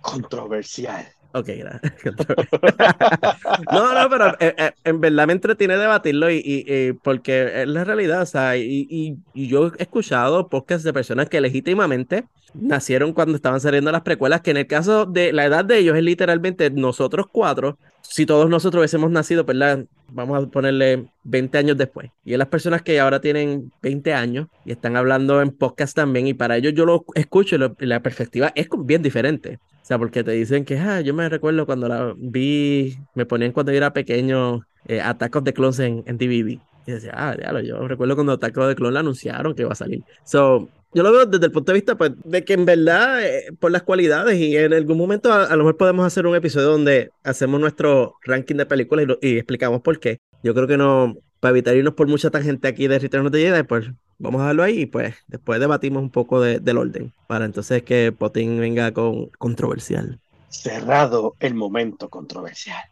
controversial. 0.00 1.06
Ok, 1.36 1.48
gracias. 1.58 1.92
No, 3.72 3.92
no, 3.94 4.08
pero 4.10 4.28
eh, 4.40 4.54
eh, 4.56 4.72
en 4.84 5.00
verdad 5.00 5.26
me 5.26 5.32
entretiene 5.32 5.76
debatirlo 5.76 6.30
y, 6.30 6.36
y- 6.36 6.64
y 6.88 6.92
porque 6.92 7.62
es 7.62 7.68
la 7.68 7.84
realidad, 7.84 8.22
o 8.22 8.26
sea, 8.26 8.56
y, 8.56 8.86
y- 8.88 9.48
yo 9.48 9.72
he 9.78 9.82
escuchado 9.82 10.48
podcasts 10.48 10.84
de 10.84 10.92
personas 10.92 11.28
que 11.28 11.40
legítimamente 11.40 12.24
nacieron 12.54 13.12
cuando 13.12 13.34
estaban 13.36 13.60
saliendo 13.60 13.90
las 13.90 14.02
precuelas, 14.02 14.40
que 14.42 14.52
en 14.52 14.58
el 14.58 14.66
caso 14.68 15.06
de 15.06 15.32
la 15.32 15.44
edad 15.46 15.64
de 15.64 15.78
ellos 15.78 15.96
es 15.96 16.02
literalmente 16.04 16.70
nosotros 16.70 17.26
cuatro, 17.30 17.78
si 18.02 18.26
todos 18.26 18.48
nosotros 18.48 18.80
hubiésemos 18.80 19.10
nacido, 19.10 19.44
¿verdad? 19.44 19.84
Vamos 20.08 20.44
a 20.44 20.46
ponerle 20.48 21.06
20 21.24 21.58
años 21.58 21.76
después. 21.76 22.10
Y 22.24 22.32
es 22.32 22.38
las 22.38 22.48
personas 22.48 22.82
que 22.82 23.00
ahora 23.00 23.20
tienen 23.20 23.72
20 23.82 24.14
años 24.14 24.46
y 24.64 24.70
están 24.72 24.96
hablando 24.96 25.42
en 25.42 25.50
podcast 25.50 25.96
también, 25.96 26.28
y 26.28 26.34
para 26.34 26.56
ellos 26.56 26.74
yo 26.74 26.86
lo 26.86 27.04
escucho 27.14 27.56
y, 27.56 27.58
lo- 27.58 27.74
la 27.80 28.00
perspectiva 28.02 28.52
es 28.54 28.68
bien 28.78 29.02
diferente. 29.02 29.58
O 29.84 29.86
sea, 29.86 29.98
porque 29.98 30.24
te 30.24 30.30
dicen 30.30 30.64
que, 30.64 30.78
ah, 30.78 31.02
yo 31.02 31.12
me 31.12 31.28
recuerdo 31.28 31.66
cuando 31.66 31.88
la 31.88 32.14
vi, 32.16 32.96
me 33.14 33.26
ponían 33.26 33.52
cuando 33.52 33.70
yo 33.70 33.76
era 33.76 33.92
pequeño 33.92 34.62
eh, 34.86 35.02
Attack 35.02 35.36
of 35.36 35.44
the 35.44 35.52
Clones 35.52 35.78
en, 35.78 36.02
en 36.06 36.16
DVD. 36.16 36.58
Y 36.86 36.90
decía, 36.90 37.12
ah, 37.14 37.36
diablo, 37.36 37.60
yo 37.60 37.86
recuerdo 37.86 38.14
cuando 38.14 38.32
Attack 38.32 38.56
of 38.56 38.68
the 38.70 38.76
Clones 38.76 38.94
la 38.94 39.00
anunciaron 39.00 39.54
que 39.54 39.60
iba 39.60 39.72
a 39.72 39.74
salir. 39.74 40.02
So, 40.24 40.70
yo 40.94 41.02
lo 41.02 41.12
veo 41.12 41.26
desde 41.26 41.44
el 41.44 41.52
punto 41.52 41.70
de 41.72 41.74
vista, 41.74 41.98
pues, 41.98 42.12
de 42.24 42.44
que 42.46 42.54
en 42.54 42.64
verdad, 42.64 43.26
eh, 43.26 43.52
por 43.60 43.72
las 43.72 43.82
cualidades, 43.82 44.40
y 44.40 44.56
en 44.56 44.72
algún 44.72 44.96
momento 44.96 45.30
a, 45.30 45.50
lo 45.50 45.58
mejor 45.58 45.76
podemos 45.76 46.06
hacer 46.06 46.26
un 46.26 46.34
episodio 46.34 46.68
donde 46.68 47.10
hacemos 47.22 47.60
nuestro 47.60 48.14
ranking 48.22 48.56
de 48.56 48.64
películas 48.64 49.06
y, 49.20 49.28
y 49.28 49.36
explicamos 49.36 49.82
por 49.82 50.00
qué. 50.00 50.16
Yo 50.42 50.54
creo 50.54 50.66
que 50.66 50.78
no, 50.78 51.14
para 51.44 51.50
evitar 51.52 51.76
irnos 51.76 51.92
por 51.92 52.08
mucha 52.08 52.30
tangente 52.30 52.68
aquí 52.68 52.88
de 52.88 52.98
Return 52.98 53.26
of 53.26 53.32
the 53.32 53.38
Jedi, 53.38 53.62
pues 53.64 53.90
vamos 54.18 54.40
a 54.40 54.44
dejarlo 54.44 54.62
ahí 54.62 54.80
y 54.80 54.86
pues 54.86 55.14
después 55.26 55.60
debatimos 55.60 56.02
un 56.02 56.08
poco 56.08 56.40
de- 56.40 56.58
del 56.58 56.78
orden 56.78 57.12
para 57.26 57.44
entonces 57.44 57.82
que 57.82 58.12
Potín 58.12 58.58
venga 58.58 58.92
con 58.92 59.26
controversial. 59.38 60.18
Cerrado 60.48 61.34
el 61.40 61.54
momento 61.54 62.08
controversial. 62.08 62.82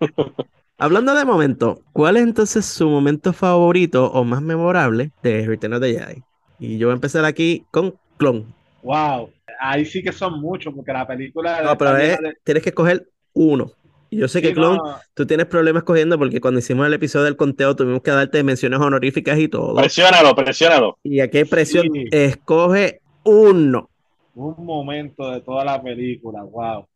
Hablando 0.76 1.14
de 1.14 1.24
momento, 1.24 1.80
¿cuál 1.94 2.18
es 2.18 2.24
entonces 2.24 2.66
su 2.66 2.90
momento 2.90 3.32
favorito 3.32 4.12
o 4.12 4.22
más 4.22 4.42
memorable 4.42 5.12
de 5.22 5.46
Return 5.46 5.72
of 5.72 5.80
the 5.80 5.98
Jedi? 5.98 6.22
Y 6.58 6.76
yo 6.76 6.88
voy 6.88 6.92
a 6.92 6.96
empezar 6.96 7.24
aquí 7.24 7.64
con 7.70 7.94
Clon. 8.18 8.44
Wow, 8.82 9.30
ahí 9.60 9.86
sí 9.86 10.02
que 10.02 10.12
son 10.12 10.40
muchos, 10.40 10.74
porque 10.74 10.92
la 10.92 11.06
película 11.06 11.62
No, 11.62 11.78
pero 11.78 11.96
es- 11.96 12.18
de- 12.20 12.34
tienes 12.44 12.62
que 12.62 12.68
escoger 12.68 13.08
uno. 13.32 13.72
Yo 14.10 14.26
sé 14.28 14.40
que 14.40 14.54
Clon, 14.54 14.76
no, 14.76 14.96
tú 15.14 15.26
tienes 15.26 15.46
problemas 15.46 15.82
cogiendo 15.82 16.18
porque 16.18 16.40
cuando 16.40 16.60
hicimos 16.60 16.86
el 16.86 16.94
episodio 16.94 17.26
del 17.26 17.36
conteo 17.36 17.76
tuvimos 17.76 18.00
que 18.02 18.10
darte 18.10 18.42
menciones 18.42 18.80
honoríficas 18.80 19.38
y 19.38 19.48
todo. 19.48 19.74
Presiónalo, 19.76 20.34
presiónalo. 20.34 20.98
Y 21.02 21.20
aquí 21.20 21.38
hay 21.38 21.44
presión. 21.44 21.88
Sí. 21.92 22.04
Escoge 22.10 23.00
uno. 23.24 23.90
un 24.34 24.64
momento 24.64 25.30
de 25.30 25.40
toda 25.42 25.64
la 25.64 25.82
película, 25.82 26.42
wow. 26.42 26.86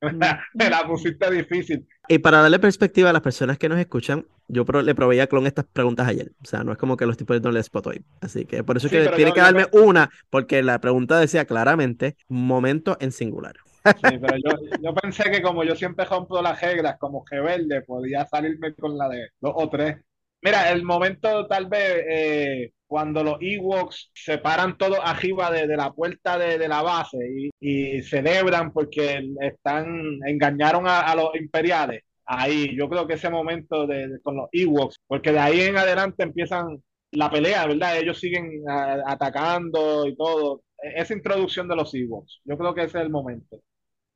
Me 0.54 0.68
la 0.70 0.84
pusiste 0.86 1.30
difícil. 1.30 1.86
Y 2.08 2.18
para 2.18 2.40
darle 2.42 2.58
perspectiva 2.58 3.10
a 3.10 3.12
las 3.12 3.22
personas 3.22 3.56
que 3.58 3.68
nos 3.68 3.78
escuchan, 3.78 4.26
yo 4.48 4.64
pro- 4.64 4.82
le 4.82 4.94
proveí 4.94 5.20
a 5.20 5.28
Clon 5.28 5.46
estas 5.46 5.64
preguntas 5.72 6.08
ayer. 6.08 6.32
O 6.42 6.46
sea, 6.46 6.64
no 6.64 6.72
es 6.72 6.78
como 6.78 6.96
que 6.96 7.06
lo 7.06 7.12
estoy 7.12 7.26
poniendo 7.26 7.50
en 7.50 7.54
el 7.56 7.60
spot 7.60 7.86
hoy. 7.86 8.02
Así 8.20 8.44
que 8.44 8.64
por 8.64 8.76
eso 8.76 8.88
Sí, 8.88 8.96
que 8.96 9.08
tiene 9.10 9.30
yo- 9.30 9.34
que 9.34 9.40
darme 9.40 9.66
me- 9.72 9.80
una, 9.80 10.10
porque 10.30 10.62
la 10.62 10.80
pregunta 10.80 11.20
decía 11.20 11.44
claramente 11.44 12.16
momento 12.28 12.96
en 13.00 13.12
singular. 13.12 13.54
Sí, 13.84 14.18
pero 14.18 14.36
yo, 14.80 14.94
pensé 14.94 15.30
que 15.30 15.42
como 15.42 15.64
yo 15.64 15.74
siempre 15.76 16.04
rompo 16.04 16.40
las 16.40 16.60
reglas, 16.60 16.96
como 16.98 17.24
que 17.24 17.40
verde, 17.40 17.82
podía 17.82 18.26
salirme 18.26 18.74
con 18.74 18.96
la 18.96 19.08
de 19.08 19.28
dos 19.40 19.52
o 19.56 19.68
tres. 19.68 19.96
Mira, 20.40 20.70
el 20.72 20.82
momento 20.84 21.46
tal 21.46 21.66
vez 21.66 22.04
eh, 22.08 22.72
cuando 22.86 23.22
los 23.22 23.36
Ewoks 23.40 24.10
se 24.14 24.38
paran 24.38 24.76
todos 24.76 24.98
arriba 25.02 25.50
de, 25.50 25.66
de 25.68 25.76
la 25.76 25.92
puerta 25.92 26.36
de, 26.38 26.66
la 26.68 26.82
base 26.82 27.18
y, 27.60 27.96
y 27.98 28.02
celebran 28.02 28.72
porque 28.72 29.22
están 29.40 30.18
engañaron 30.26 30.84
a, 30.86 31.14
los 31.14 31.34
imperiales. 31.36 32.02
Ahí, 32.24 32.74
yo 32.76 32.88
creo 32.88 33.06
que 33.06 33.14
ese 33.14 33.30
momento 33.30 33.86
de, 33.86 34.18
con 34.22 34.36
los 34.36 34.48
Ewoks, 34.52 34.96
porque 35.06 35.32
de 35.32 35.38
ahí 35.38 35.60
en 35.62 35.76
adelante 35.76 36.22
empiezan 36.24 36.82
la 37.12 37.30
pelea, 37.30 37.66
¿verdad? 37.66 37.98
Ellos 37.98 38.18
siguen 38.18 38.62
ah, 38.68 38.96
atacando 39.06 40.06
y 40.06 40.16
todo. 40.16 40.62
E- 40.82 41.00
Esa 41.00 41.14
introducción 41.14 41.68
de 41.68 41.76
los 41.76 41.94
Ewoks, 41.94 42.40
yo 42.44 42.56
creo 42.58 42.74
que 42.74 42.82
ese 42.84 42.98
es 42.98 43.04
el 43.04 43.10
momento. 43.10 43.60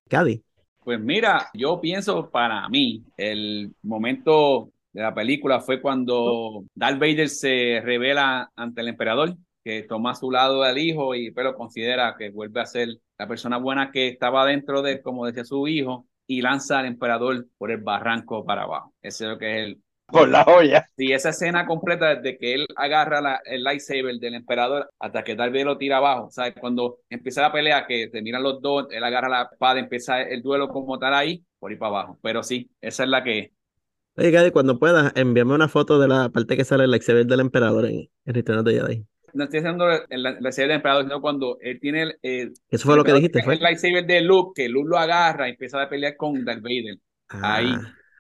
Cady. 0.08 0.42
Pues 0.84 1.00
mira, 1.00 1.50
yo 1.52 1.80
pienso 1.80 2.30
para 2.30 2.68
mí, 2.68 3.04
el 3.16 3.74
momento 3.82 4.70
de 4.92 5.02
la 5.02 5.14
película 5.14 5.60
fue 5.60 5.80
cuando 5.80 6.64
Darth 6.74 6.98
Vader 6.98 7.28
se 7.28 7.80
revela 7.84 8.50
ante 8.54 8.82
el 8.82 8.88
emperador, 8.88 9.36
que 9.64 9.82
toma 9.82 10.12
a 10.12 10.14
su 10.14 10.30
lado 10.30 10.62
al 10.62 10.78
hijo 10.78 11.14
y 11.16 11.32
pero 11.32 11.56
considera 11.56 12.14
que 12.16 12.30
vuelve 12.30 12.60
a 12.60 12.66
ser 12.66 12.88
la 13.18 13.26
persona 13.26 13.56
buena 13.56 13.90
que 13.90 14.08
estaba 14.08 14.46
dentro 14.46 14.80
de, 14.80 15.02
como 15.02 15.26
decía 15.26 15.44
su 15.44 15.66
hijo, 15.66 16.06
y 16.26 16.40
lanza 16.40 16.78
al 16.78 16.86
emperador 16.86 17.46
por 17.58 17.70
el 17.70 17.78
barranco 17.78 18.44
para 18.44 18.62
abajo. 18.62 18.94
Ese 19.02 19.24
es 19.24 19.30
lo 19.30 19.38
que 19.38 19.50
es 19.50 19.66
el 19.66 19.82
por 20.06 20.28
la 20.28 20.44
joya. 20.44 20.86
Sí, 20.96 21.12
esa 21.12 21.30
escena 21.30 21.66
completa 21.66 22.14
desde 22.14 22.38
que 22.38 22.54
él 22.54 22.66
agarra 22.76 23.20
la, 23.20 23.40
el 23.44 23.62
lightsaber 23.62 24.16
del 24.18 24.34
emperador 24.34 24.90
hasta 24.98 25.22
que 25.22 25.34
Darth 25.34 25.52
Vader 25.52 25.66
lo 25.66 25.78
tira 25.78 25.98
abajo. 25.98 26.30
¿Sabes? 26.30 26.54
Cuando 26.58 26.98
empieza 27.10 27.42
la 27.42 27.52
pelea, 27.52 27.86
que 27.86 28.08
terminan 28.08 28.42
los 28.42 28.60
dos, 28.62 28.86
él 28.90 29.04
agarra 29.04 29.28
la 29.28 29.48
espada, 29.52 29.78
empieza 29.78 30.22
el 30.22 30.42
duelo 30.42 30.68
como 30.68 30.98
tal 30.98 31.14
ahí, 31.14 31.44
por 31.58 31.72
ir 31.72 31.78
para 31.78 31.88
abajo. 31.88 32.18
Pero 32.22 32.42
sí, 32.42 32.70
esa 32.80 33.04
es 33.04 33.08
la 33.08 33.22
que. 33.22 33.52
Oye, 34.16 34.30
Gadi, 34.30 34.50
cuando 34.50 34.78
puedas, 34.78 35.12
envíame 35.14 35.54
una 35.54 35.68
foto 35.68 35.98
de 35.98 36.08
la 36.08 36.30
parte 36.30 36.56
que 36.56 36.64
sale 36.64 36.84
el 36.84 36.90
lightsaber 36.90 37.26
del 37.26 37.40
emperador 37.40 37.84
en, 37.86 38.08
en 38.24 38.34
Return 38.34 38.60
of 38.60 38.64
the 38.64 38.72
Jedi. 38.72 39.04
No 39.34 39.44
estoy 39.44 39.58
haciendo 39.58 39.90
el, 39.90 40.00
el 40.08 40.22
lightsaber 40.22 40.68
del 40.68 40.76
emperador, 40.76 41.04
sino 41.04 41.20
cuando 41.20 41.58
él 41.60 41.78
tiene 41.78 42.02
el. 42.02 42.18
el 42.22 42.54
Eso 42.70 42.86
fue 42.86 42.96
lo 42.96 43.04
que 43.04 43.10
el 43.10 43.16
dijiste, 43.18 43.42
¿fue? 43.42 43.54
El 43.54 43.60
lightsaber 43.60 44.06
de 44.06 44.22
Luke, 44.22 44.52
que 44.54 44.68
Luke 44.70 44.88
lo 44.88 44.96
agarra 44.96 45.48
y 45.48 45.50
empieza 45.50 45.82
a 45.82 45.88
pelear 45.90 46.16
con 46.16 46.42
Darth 46.44 46.62
Vader. 46.62 46.96
ahí. 47.28 47.74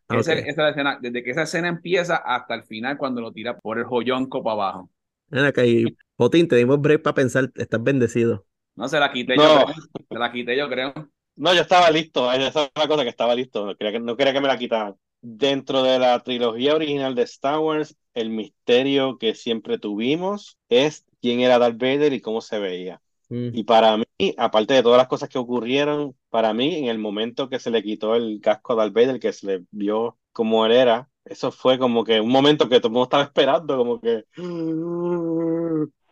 Ah, 0.08 0.20
Esa, 0.20 0.32
ok. 0.32 0.32
esa 0.34 0.48
es 0.50 0.56
la 0.56 0.68
escena, 0.70 0.98
desde 1.00 1.22
que 1.24 1.30
esa 1.30 1.42
escena 1.42 1.68
empieza 1.68 2.16
hasta 2.16 2.54
el 2.54 2.64
final, 2.64 2.96
cuando 2.98 3.20
lo 3.20 3.32
tira 3.32 3.58
por 3.58 3.78
el 3.78 3.84
joyonco 3.84 4.42
para 4.42 4.54
abajo. 4.54 4.90
Acá 5.30 5.64
y 5.66 5.96
Potín, 6.16 6.48
te 6.48 6.56
dimos 6.56 6.80
break 6.80 7.02
para 7.02 7.14
pensar, 7.14 7.50
estás 7.56 7.82
bendecido. 7.82 8.46
No, 8.74 8.88
se 8.88 9.00
la 9.00 9.12
quité 9.12 9.36
No. 9.36 9.42
yo, 9.42 9.64
creo. 9.64 9.74
Se 10.10 10.18
la 10.18 10.32
quité 10.32 10.56
yo, 10.56 10.68
creo. 10.68 10.92
No, 11.36 11.54
yo 11.54 11.62
estaba 11.62 11.90
listo. 11.90 12.30
Esa 12.32 12.64
es 12.64 12.70
la 12.74 12.88
cosa 12.88 13.02
que 13.02 13.08
estaba 13.10 13.34
listo. 13.34 13.64
No 13.66 13.76
quería 13.76 13.92
que, 13.92 14.00
no 14.00 14.16
quería 14.16 14.32
que 14.32 14.40
me 14.40 14.48
la 14.48 14.58
quitaran. 14.58 14.96
Dentro 15.20 15.82
de 15.82 15.98
la 15.98 16.22
trilogía 16.22 16.74
original 16.74 17.14
de 17.14 17.22
Star 17.22 17.58
Wars, 17.58 17.96
el 18.14 18.30
misterio 18.30 19.18
que 19.18 19.34
siempre 19.34 19.78
tuvimos 19.78 20.58
es 20.68 21.04
quién 21.20 21.40
era 21.40 21.58
Darth 21.58 21.78
Vader 21.78 22.12
y 22.12 22.20
cómo 22.20 22.40
se 22.40 22.58
veía. 22.58 23.00
Mm. 23.28 23.48
Y 23.52 23.64
para 23.64 23.96
mí, 23.96 24.04
aparte 24.38 24.74
de 24.74 24.82
todas 24.82 24.98
las 24.98 25.08
cosas 25.08 25.28
que 25.28 25.38
ocurrieron, 25.38 26.14
para 26.30 26.54
mí, 26.54 26.76
en 26.76 26.86
el 26.86 26.98
momento 26.98 27.48
que 27.48 27.58
se 27.58 27.70
le 27.70 27.82
quitó 27.82 28.14
el 28.14 28.40
casco 28.40 28.72
a 28.72 28.76
Darth 28.76 28.92
Vader, 28.92 29.18
que 29.20 29.32
se 29.32 29.46
le 29.46 29.64
vio 29.70 30.16
como 30.32 30.64
él 30.66 30.72
era, 30.72 31.08
eso 31.24 31.50
fue 31.50 31.78
como 31.78 32.04
que 32.04 32.20
un 32.20 32.30
momento 32.30 32.68
que 32.68 32.78
todo 32.78 32.88
el 32.88 32.92
mundo 32.92 33.04
estaba 33.04 33.24
esperando, 33.24 33.76
como 33.76 34.00
que... 34.00 34.24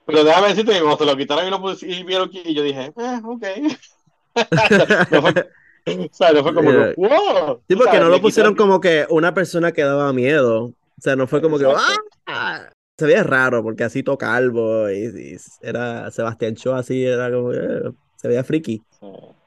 Pero 0.07 0.23
déjame 0.25 0.49
decirte 0.49 0.73
que 0.73 0.81
cuando 0.81 0.99
se 0.99 1.07
lo 1.07 1.17
quitaron 1.17 1.47
y 1.47 1.51
lo 1.51 1.61
pus- 1.63 1.83
y 1.83 2.03
vieron 2.03 2.29
que 2.31 2.53
yo 2.53 2.63
dije, 2.63 2.93
eh, 2.97 3.21
ok. 3.25 3.45
No 5.13 5.23
fue, 5.23 5.31
o 5.87 6.09
sea, 6.13 6.33
no 6.33 6.43
fue 6.43 6.55
como 6.55 6.71
que, 6.71 6.95
wow. 6.97 7.63
Sí, 7.69 7.77
porque 7.77 8.01
no 8.01 8.09
lo 8.09 8.21
pusieron 8.21 8.55
quitaron- 8.55 8.57
como 8.57 8.81
que 8.81 9.07
una 9.11 9.33
persona 9.33 9.71
que 9.73 9.83
daba 9.83 10.13
miedo. 10.13 10.65
O 10.65 11.01
sea, 11.01 11.15
no 11.17 11.27
fue 11.27 11.41
como 11.41 11.59
que. 11.59 11.67
¡ah! 12.27 12.71
Se 12.97 13.07
veía 13.07 13.23
raro 13.25 13.63
porque 13.63 13.85
así 13.85 14.03
todo 14.03 14.17
calvo 14.17 14.89
y, 14.89 15.07
y 15.07 15.37
era 15.61 16.11
Sebastián 16.11 16.55
Shaw 16.55 16.75
así, 16.75 17.05
era 17.05 17.31
como 17.31 17.53
eh, 17.53 17.93
se 18.17 18.29
veía 18.29 18.45
friki. 18.45 18.83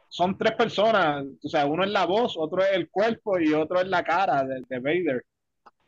Son 0.09 0.37
tres 0.37 0.53
personas, 0.53 1.25
o 1.43 1.49
sea, 1.49 1.65
uno 1.65 1.83
es 1.83 1.91
la 1.91 2.05
voz, 2.05 2.35
otro 2.37 2.61
es 2.63 2.71
el 2.73 2.89
cuerpo 2.89 3.39
y 3.39 3.53
otro 3.53 3.79
es 3.79 3.87
la 3.87 4.03
cara 4.03 4.43
de, 4.43 4.61
de 4.67 4.79
Vader. 4.79 5.23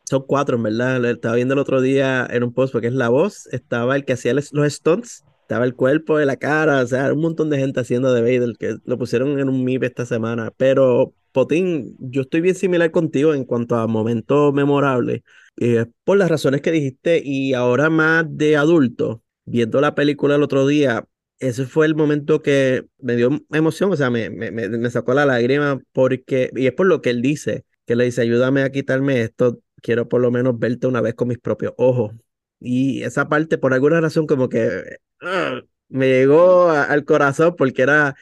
Son 0.09 0.23
cuatro, 0.25 0.57
en 0.57 0.63
verdad. 0.63 0.99
Lo 0.99 1.07
estaba 1.07 1.35
viendo 1.35 1.53
el 1.53 1.59
otro 1.59 1.81
día 1.81 2.27
en 2.31 2.43
un 2.43 2.51
post 2.51 2.73
porque 2.73 2.87
es 2.87 2.93
la 2.93 3.09
voz, 3.09 3.45
estaba 3.51 3.95
el 3.95 4.05
que 4.05 4.13
hacía 4.13 4.33
los 4.33 4.73
stunts, 4.73 5.23
estaba 5.41 5.65
el 5.65 5.75
cuerpo, 5.75 6.17
la 6.19 6.35
cara, 6.37 6.81
o 6.81 6.87
sea, 6.87 7.13
un 7.13 7.21
montón 7.21 7.51
de 7.51 7.59
gente 7.59 7.79
haciendo 7.79 8.11
de 8.11 8.21
Vader 8.21 8.57
que 8.57 8.77
lo 8.85 8.97
pusieron 8.97 9.39
en 9.39 9.49
un 9.49 9.63
MIP 9.63 9.83
esta 9.83 10.07
semana. 10.07 10.51
Pero, 10.57 11.13
Potín, 11.31 11.95
yo 11.99 12.21
estoy 12.23 12.41
bien 12.41 12.55
similar 12.55 12.91
contigo 12.91 13.33
en 13.33 13.45
cuanto 13.45 13.75
a 13.75 13.87
momentos 13.87 14.53
memorables. 14.53 15.21
eh, 15.57 15.85
por 16.03 16.17
las 16.17 16.29
razones 16.29 16.61
que 16.61 16.71
dijiste 16.71 17.21
y 17.23 17.53
ahora 17.53 17.89
más 17.89 18.25
de 18.29 18.55
adulto, 18.57 19.23
viendo 19.45 19.81
la 19.81 19.93
película 19.95 20.35
el 20.35 20.43
otro 20.43 20.65
día, 20.67 21.05
ese 21.39 21.65
fue 21.65 21.85
el 21.85 21.95
momento 21.95 22.41
que 22.41 22.85
me 22.99 23.15
dio 23.15 23.29
emoción, 23.51 23.91
o 23.91 23.95
sea, 23.97 24.09
me, 24.09 24.29
me, 24.29 24.51
me- 24.51 24.89
sacó 24.89 25.13
la 25.13 25.25
lágrima 25.25 25.79
porque, 25.93 26.49
y 26.55 26.67
es 26.67 26.73
por 26.73 26.87
lo 26.87 27.01
que 27.01 27.09
él 27.11 27.21
dice, 27.21 27.65
que 27.85 27.95
le 27.95 28.05
dice, 28.05 28.21
ayúdame 28.21 28.61
a 28.63 28.71
quitarme 28.71 29.21
esto, 29.21 29.59
quiero 29.81 30.07
por 30.09 30.21
lo 30.21 30.31
menos 30.31 30.57
verte 30.59 30.87
una 30.87 31.01
vez 31.01 31.13
con 31.15 31.27
mis 31.27 31.37
propios 31.39 31.73
ojos. 31.77 32.13
Y 32.59 33.03
esa 33.03 33.29
parte, 33.29 33.57
por 33.57 33.73
alguna 33.73 34.01
razón, 34.01 34.27
como 34.27 34.49
que 34.49 34.67
ugh, 35.21 35.67
me 35.89 36.07
llegó 36.07 36.69
al 36.69 37.05
corazón 37.05 37.55
porque 37.57 37.81
era 37.83 38.15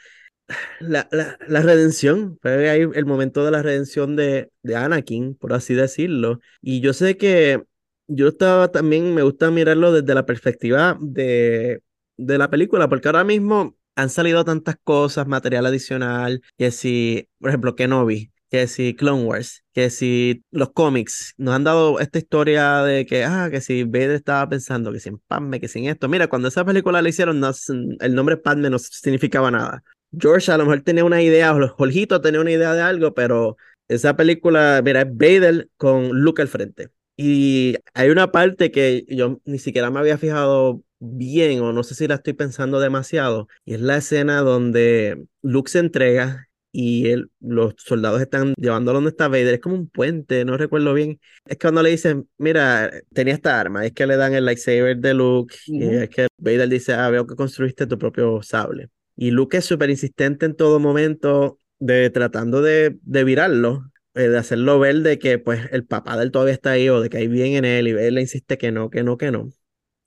la, 0.80 1.08
la, 1.12 1.38
la 1.48 1.62
redención, 1.62 2.38
fue 2.42 2.70
ahí 2.70 2.82
el 2.82 3.06
momento 3.06 3.44
de 3.44 3.52
la 3.52 3.62
redención 3.62 4.16
de, 4.16 4.52
de 4.64 4.76
Anakin, 4.76 5.36
por 5.36 5.54
así 5.54 5.74
decirlo. 5.74 6.40
Y 6.62 6.82
yo 6.82 6.94
sé 6.94 7.18
que 7.18 7.64
yo 8.08 8.30
estaba 8.30 8.72
también, 8.72 9.14
me 9.14 9.24
gusta 9.24 9.52
mirarlo 9.52 9.92
desde 9.92 10.14
la 10.16 10.26
perspectiva 10.26 10.98
de, 11.02 11.82
de 12.18 12.38
la 12.38 12.50
película, 12.50 12.88
porque 12.88 13.08
ahora 13.08 13.24
mismo 13.24 13.76
han 13.96 14.10
salido 14.10 14.46
tantas 14.46 14.76
cosas, 14.84 15.28
material 15.28 15.66
adicional, 15.66 16.42
que 16.58 16.72
si, 16.72 17.28
por 17.40 17.50
ejemplo, 17.50 17.76
Kenobi, 17.76 18.32
que 18.50 18.68
si 18.68 18.96
Clone 18.96 19.24
Wars, 19.24 19.64
que 19.74 19.90
si 19.90 20.44
los 20.52 20.72
cómics 20.72 21.34
nos 21.38 21.56
han 21.56 21.64
dado 21.64 22.00
esta 22.00 22.18
historia 22.20 22.84
de 22.84 23.06
que, 23.06 23.26
ah, 23.26 23.50
que 23.52 23.60
si 23.60 23.84
Vader 23.84 24.12
estaba 24.12 24.48
pensando 24.48 24.94
que 24.94 25.00
si 25.00 25.10
en 25.10 25.18
Padme, 25.20 25.60
que 25.60 25.68
si 25.68 25.80
en 25.80 25.86
esto. 25.86 26.08
Mira, 26.08 26.28
cuando 26.28 26.48
esa 26.48 26.64
película 26.64 27.02
la 27.02 27.10
hicieron, 27.10 27.40
no, 27.40 27.52
el 28.00 28.16
nombre 28.16 28.38
Padme 28.38 28.70
no 28.70 28.80
significaba 28.80 29.52
nada. 29.52 29.84
George 30.12 30.52
a 30.52 30.58
lo 30.58 30.66
mejor 30.66 30.82
tenía 30.82 31.04
una 31.06 31.22
idea, 31.22 31.54
o 31.56 31.68
Jorgito 31.70 32.22
tenía 32.22 32.42
una 32.42 32.52
idea 32.52 32.74
de 32.74 32.82
algo, 32.82 33.14
pero 33.14 33.58
esa 33.88 34.16
película, 34.16 34.82
mira, 34.84 35.02
es 35.02 35.08
Vader 35.10 35.70
con 35.78 36.10
Luke 36.20 36.42
al 36.42 36.48
frente. 36.48 36.90
Y 37.16 37.76
hay 37.94 38.10
una 38.10 38.32
parte 38.32 38.72
que 38.72 39.06
yo 39.08 39.42
ni 39.46 39.60
siquiera 39.60 39.90
me 39.90 40.00
había 40.00 40.18
fijado 40.18 40.84
bien, 41.00 41.62
o 41.62 41.74
no 41.74 41.84
sé 41.84 41.96
si 41.96 42.08
la 42.08 42.16
estoy 42.16 42.34
pensando 42.34 42.80
demasiado, 42.80 43.48
y 43.66 43.74
es 43.74 43.82
la 43.82 43.98
escena 43.98 44.42
donde 44.42 45.26
Luke 45.42 45.70
se 45.72 45.80
entrega 45.80 46.48
y 46.72 47.08
él- 47.10 47.32
los 47.40 47.74
soldados 47.78 48.22
están 48.22 48.54
llevándolo 48.56 48.98
donde 48.98 49.10
está 49.12 49.28
Vader, 49.30 49.56
es 49.56 49.60
como 49.62 49.76
un 49.76 49.90
puente, 49.90 50.46
no 50.46 50.58
recuerdo 50.58 50.94
bien. 50.94 51.20
Es 51.46 51.58
cuando 51.58 51.82
le 51.82 51.90
dicen, 51.90 52.30
mira, 52.38 52.92
tenía 53.14 53.34
esta 53.34 53.60
arma, 53.60 53.86
es 53.86 53.94
que 53.94 54.06
le 54.06 54.16
dan 54.18 54.34
el 54.34 54.46
lightsaber 54.46 54.98
de 54.98 55.14
Luke, 55.14 55.56
y 55.66 55.86
es 55.96 56.10
que 56.10 56.28
Vader 56.38 56.70
dice, 56.70 56.94
ah, 56.94 57.10
veo 57.10 57.26
que 57.26 57.36
construiste 57.36 57.88
tu 57.88 57.98
propio 57.98 58.42
sable. 58.44 58.90
Y 59.18 59.32
Luke 59.32 59.58
es 59.60 59.66
súper 59.66 59.90
insistente 59.92 60.46
en 60.48 60.56
todo 60.56 60.80
momento 60.80 61.60
de 61.80 62.10
tratando 62.12 62.62
de, 62.64 62.98
de 63.04 63.26
virarlo, 63.26 63.92
eh, 64.16 64.30
de 64.30 64.38
hacerlo 64.40 64.80
ver 64.80 64.98
de 65.02 65.20
que 65.20 65.40
pues 65.40 65.68
el 65.74 65.86
papá 65.86 66.18
de 66.18 66.24
él 66.26 66.32
todavía 66.32 66.56
está 66.56 66.72
ahí 66.72 66.90
o 66.90 67.02
de 67.02 67.10
que 67.10 67.18
hay 67.20 67.28
bien 67.30 67.54
en 67.56 67.66
él 67.66 67.88
y 67.90 67.92
él 67.92 68.16
le 68.16 68.22
insiste 68.22 68.58
que 68.60 68.72
no, 68.72 68.90
que 68.92 69.04
no, 69.04 69.18
que 69.18 69.32
no. 69.32 69.50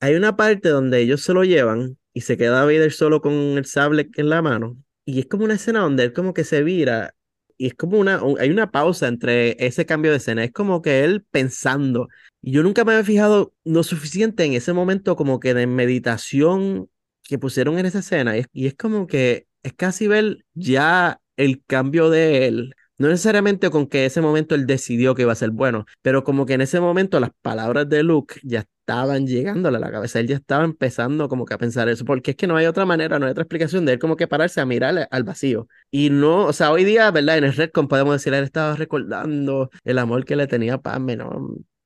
Hay 0.01 0.15
una 0.15 0.37
parte 0.37 0.69
donde 0.71 1.01
ellos 1.01 1.23
se 1.23 1.35
lo 1.35 1.45
llevan 1.45 1.99
y 2.13 2.23
se 2.23 2.37
queda 2.37 2.65
Vader 2.65 2.93
solo 2.93 3.21
con 3.21 3.33
el 3.33 3.67
sable 3.67 4.11
en 4.17 4.29
la 4.31 4.43
mano 4.43 4.77
y 5.05 5.21
es 5.21 5.27
como 5.27 5.45
una 5.45 5.55
escena 5.55 5.81
donde 5.81 6.05
él 6.05 6.13
como 6.13 6.35
que 6.35 6.45
se 6.45 6.63
vira 6.63 7.15
y 7.59 7.67
es 7.69 7.75
como 7.75 7.99
una, 7.99 8.23
un- 8.25 8.41
hay 8.41 8.51
una 8.51 8.71
pausa 8.71 9.09
entre 9.09 9.57
ese 9.65 9.85
cambio 9.87 10.11
de 10.13 10.17
escena, 10.19 10.45
es 10.45 10.53
como 10.53 10.81
que 10.83 11.05
él 11.05 11.25
pensando 11.31 12.09
y 12.43 12.53
yo 12.53 12.63
nunca 12.63 12.85
me 12.85 12.93
había 12.93 13.05
fijado 13.05 13.55
lo 13.65 13.83
suficiente 13.83 14.45
en 14.45 14.55
ese 14.55 14.73
momento 14.73 15.17
como 15.17 15.41
que 15.41 15.55
de 15.55 15.67
meditación 15.67 16.89
que 17.31 17.39
pusieron 17.39 17.79
en 17.79 17.87
esa 17.87 18.01
escena. 18.01 18.35
Y 18.53 18.67
es, 18.67 18.75
como 18.75 19.07
que 19.07 19.47
es 19.63 19.73
casi 19.75 20.09
ver 20.09 20.45
ya 20.55 21.21
el 21.37 21.63
cambio 21.65 22.11
de 22.11 22.49
él. 22.49 22.75
No 22.99 23.09
necesariamente 23.09 23.71
con 23.71 23.87
que 23.87 24.05
ese 24.05 24.21
momento 24.21 24.57
él 24.57 24.67
decidió 24.67 25.15
que 25.15 25.23
iba 25.23 25.33
a 25.33 25.37
ser 25.37 25.51
bueno, 25.51 25.87
pero 26.03 26.25
como 26.25 26.45
que 26.45 26.55
en 26.55 26.61
ese 26.61 26.81
momento 26.81 27.21
las 27.21 27.31
palabras 27.41 27.89
de 27.89 28.03
Luke 28.03 28.35
ya 28.43 28.61
estaban 28.61 29.29
llegándole 29.29 29.77
a 29.77 29.81
la 29.81 29.93
cabeza. 29.93 30.19
Él 30.19 30.27
ya 30.27 30.37
estaba 30.37 30.65
empezando 30.65 31.29
como 31.29 31.45
que 31.45 31.55
a 31.55 31.59
pensar 31.59 31.89
eso, 31.89 32.05
porque 32.05 32.33
es 32.33 32.37
que 32.37 32.49
no 32.49 32.57
hay 32.57 32.67
otra 32.67 32.85
manera, 32.85 33.19
no 33.21 33.27
hay 33.27 33.31
otra 33.31 33.45
explicación 33.45 33.87
de 33.87 33.93
él 33.93 33.99
como 34.01 34.17
que 34.17 34.27
pararse 34.27 34.61
a 34.61 34.67
mirar 34.67 35.09
al 35.11 35.23
vacío. 35.23 35.69
Y 35.91 36.11
no, 36.11 36.47
o 36.47 36.53
sea, 36.53 36.73
hoy 36.73 36.85
día, 36.85 37.11
¿verdad? 37.13 37.39
En 37.39 37.45
el 37.45 37.55
Redcon 37.55 37.87
podemos 37.87 38.15
decir, 38.15 38.35
él 38.35 38.45
estaba 38.45 38.75
recordando 38.75 39.71
el 39.85 39.99
amor 39.99 40.25
que 40.25 40.35
le 40.35 40.49
tenía 40.49 40.75
a 40.75 40.83
Padme. 40.83 41.17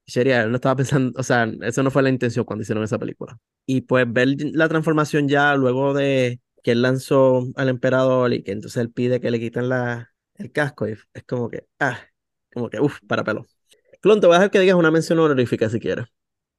Sería, 0.06 0.46
no 0.46 0.56
estaba 0.56 0.76
pensando, 0.76 1.18
o 1.18 1.22
sea, 1.22 1.50
eso 1.62 1.82
no 1.82 1.90
fue 1.90 2.02
la 2.02 2.10
intención 2.10 2.44
cuando 2.44 2.62
hicieron 2.62 2.84
esa 2.84 2.98
película. 2.98 3.38
Y 3.66 3.82
pues 3.82 4.04
ver 4.12 4.28
la 4.52 4.68
transformación 4.68 5.28
ya 5.28 5.54
luego 5.56 5.94
de 5.94 6.40
que 6.62 6.72
él 6.72 6.82
lanzó 6.82 7.44
al 7.56 7.68
emperador 7.70 8.32
y 8.34 8.42
que 8.42 8.52
entonces 8.52 8.80
él 8.82 8.90
pide 8.92 9.20
que 9.20 9.30
le 9.30 9.40
quiten 9.40 9.68
la, 9.70 10.10
el 10.34 10.52
casco 10.52 10.86
y 10.88 10.92
es 10.92 11.24
como 11.26 11.48
que, 11.48 11.66
ah, 11.80 11.98
como 12.52 12.68
que, 12.68 12.80
uff, 12.80 13.00
para 13.07 13.24
pelo. 13.24 13.46
Clon, 14.00 14.20
te 14.20 14.26
voy 14.26 14.36
a 14.36 14.38
dejar 14.40 14.50
que 14.50 14.61
digas 14.61 14.76
una 14.76 14.90
mención 14.90 15.18
honorífica 15.18 15.68
si 15.70 15.80
quieres. 15.80 16.07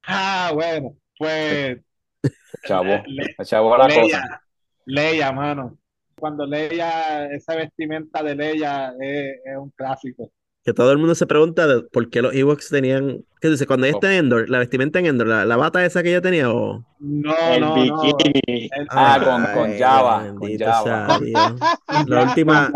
Ah, 0.04 0.52
bueno, 0.54 0.98
pues 1.18 1.80
Chavo, 2.66 2.96
Le- 3.06 3.36
chavo 3.44 3.78
la 3.78 3.92
cosa. 3.92 4.20
Leia, 4.20 4.42
Leia, 4.86 5.32
mano. 5.32 5.78
Cuando 6.20 6.46
Leia, 6.46 7.28
esa 7.34 7.56
vestimenta 7.56 8.24
de 8.24 8.36
Leia 8.36 8.94
es, 9.00 9.38
es 9.46 9.58
un 9.58 9.70
clásico. 9.72 10.32
Que 10.66 10.74
todo 10.74 10.92
el 10.92 10.98
mundo 10.98 11.14
se 11.14 11.28
pregunta 11.28 11.68
de 11.68 11.84
por 11.84 12.10
qué 12.10 12.24
los 12.24 12.34
Ewoks 12.34 12.70
tenían, 12.70 13.24
¿qué 13.40 13.50
dice? 13.50 13.68
Cuando 13.68 13.86
ella 13.86 13.94
está 13.96 14.12
en 14.12 14.26
Endor, 14.26 14.50
la 14.50 14.58
vestimenta 14.58 14.98
en 14.98 15.06
Endor, 15.06 15.28
la, 15.28 15.46
la 15.46 15.58
bata 15.58 15.86
esa 15.86 16.02
que 16.02 16.10
ella 16.10 16.22
tenía 16.22 16.52
o... 16.52 16.84
No, 17.00 17.36
el 17.54 17.62
no, 17.62 17.76
bikini. 17.76 18.70
Ah, 18.90 19.20
con- 19.24 19.44
con 19.54 19.70
Ay, 19.72 19.80
Java, 19.80 20.28
con 20.28 20.40
bendito 20.40 20.66
Java. 20.66 21.20
La 22.08 22.24
última, 22.24 22.72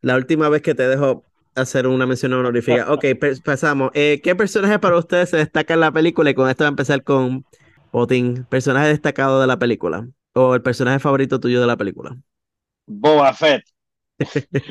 la 0.00 0.16
última 0.16 0.48
vez 0.48 0.62
que 0.62 0.74
te 0.74 0.88
dejo 0.88 1.24
hacer 1.54 1.86
una 1.86 2.06
mención 2.06 2.32
honorífica. 2.32 2.90
Ok, 2.90 3.04
pasamos. 3.44 3.90
Eh, 3.94 4.20
¿qué 4.22 4.34
personaje 4.34 4.78
para 4.78 4.96
ustedes 4.96 5.28
se 5.30 5.36
destaca 5.36 5.74
en 5.74 5.80
la 5.80 5.92
película? 5.92 6.30
Y 6.30 6.34
con 6.34 6.48
esto 6.48 6.64
voy 6.64 6.68
a 6.68 6.70
empezar 6.70 7.02
con 7.04 7.44
Potín. 7.90 8.46
Personaje 8.48 8.88
destacado 8.88 9.40
de 9.40 9.46
la 9.46 9.58
película. 9.58 10.08
O 10.32 10.54
el 10.54 10.62
personaje 10.62 11.00
favorito 11.00 11.38
tuyo 11.38 11.60
de 11.60 11.66
la 11.66 11.76
película. 11.76 12.16
Boba 12.86 13.32
Fett. 13.32 13.64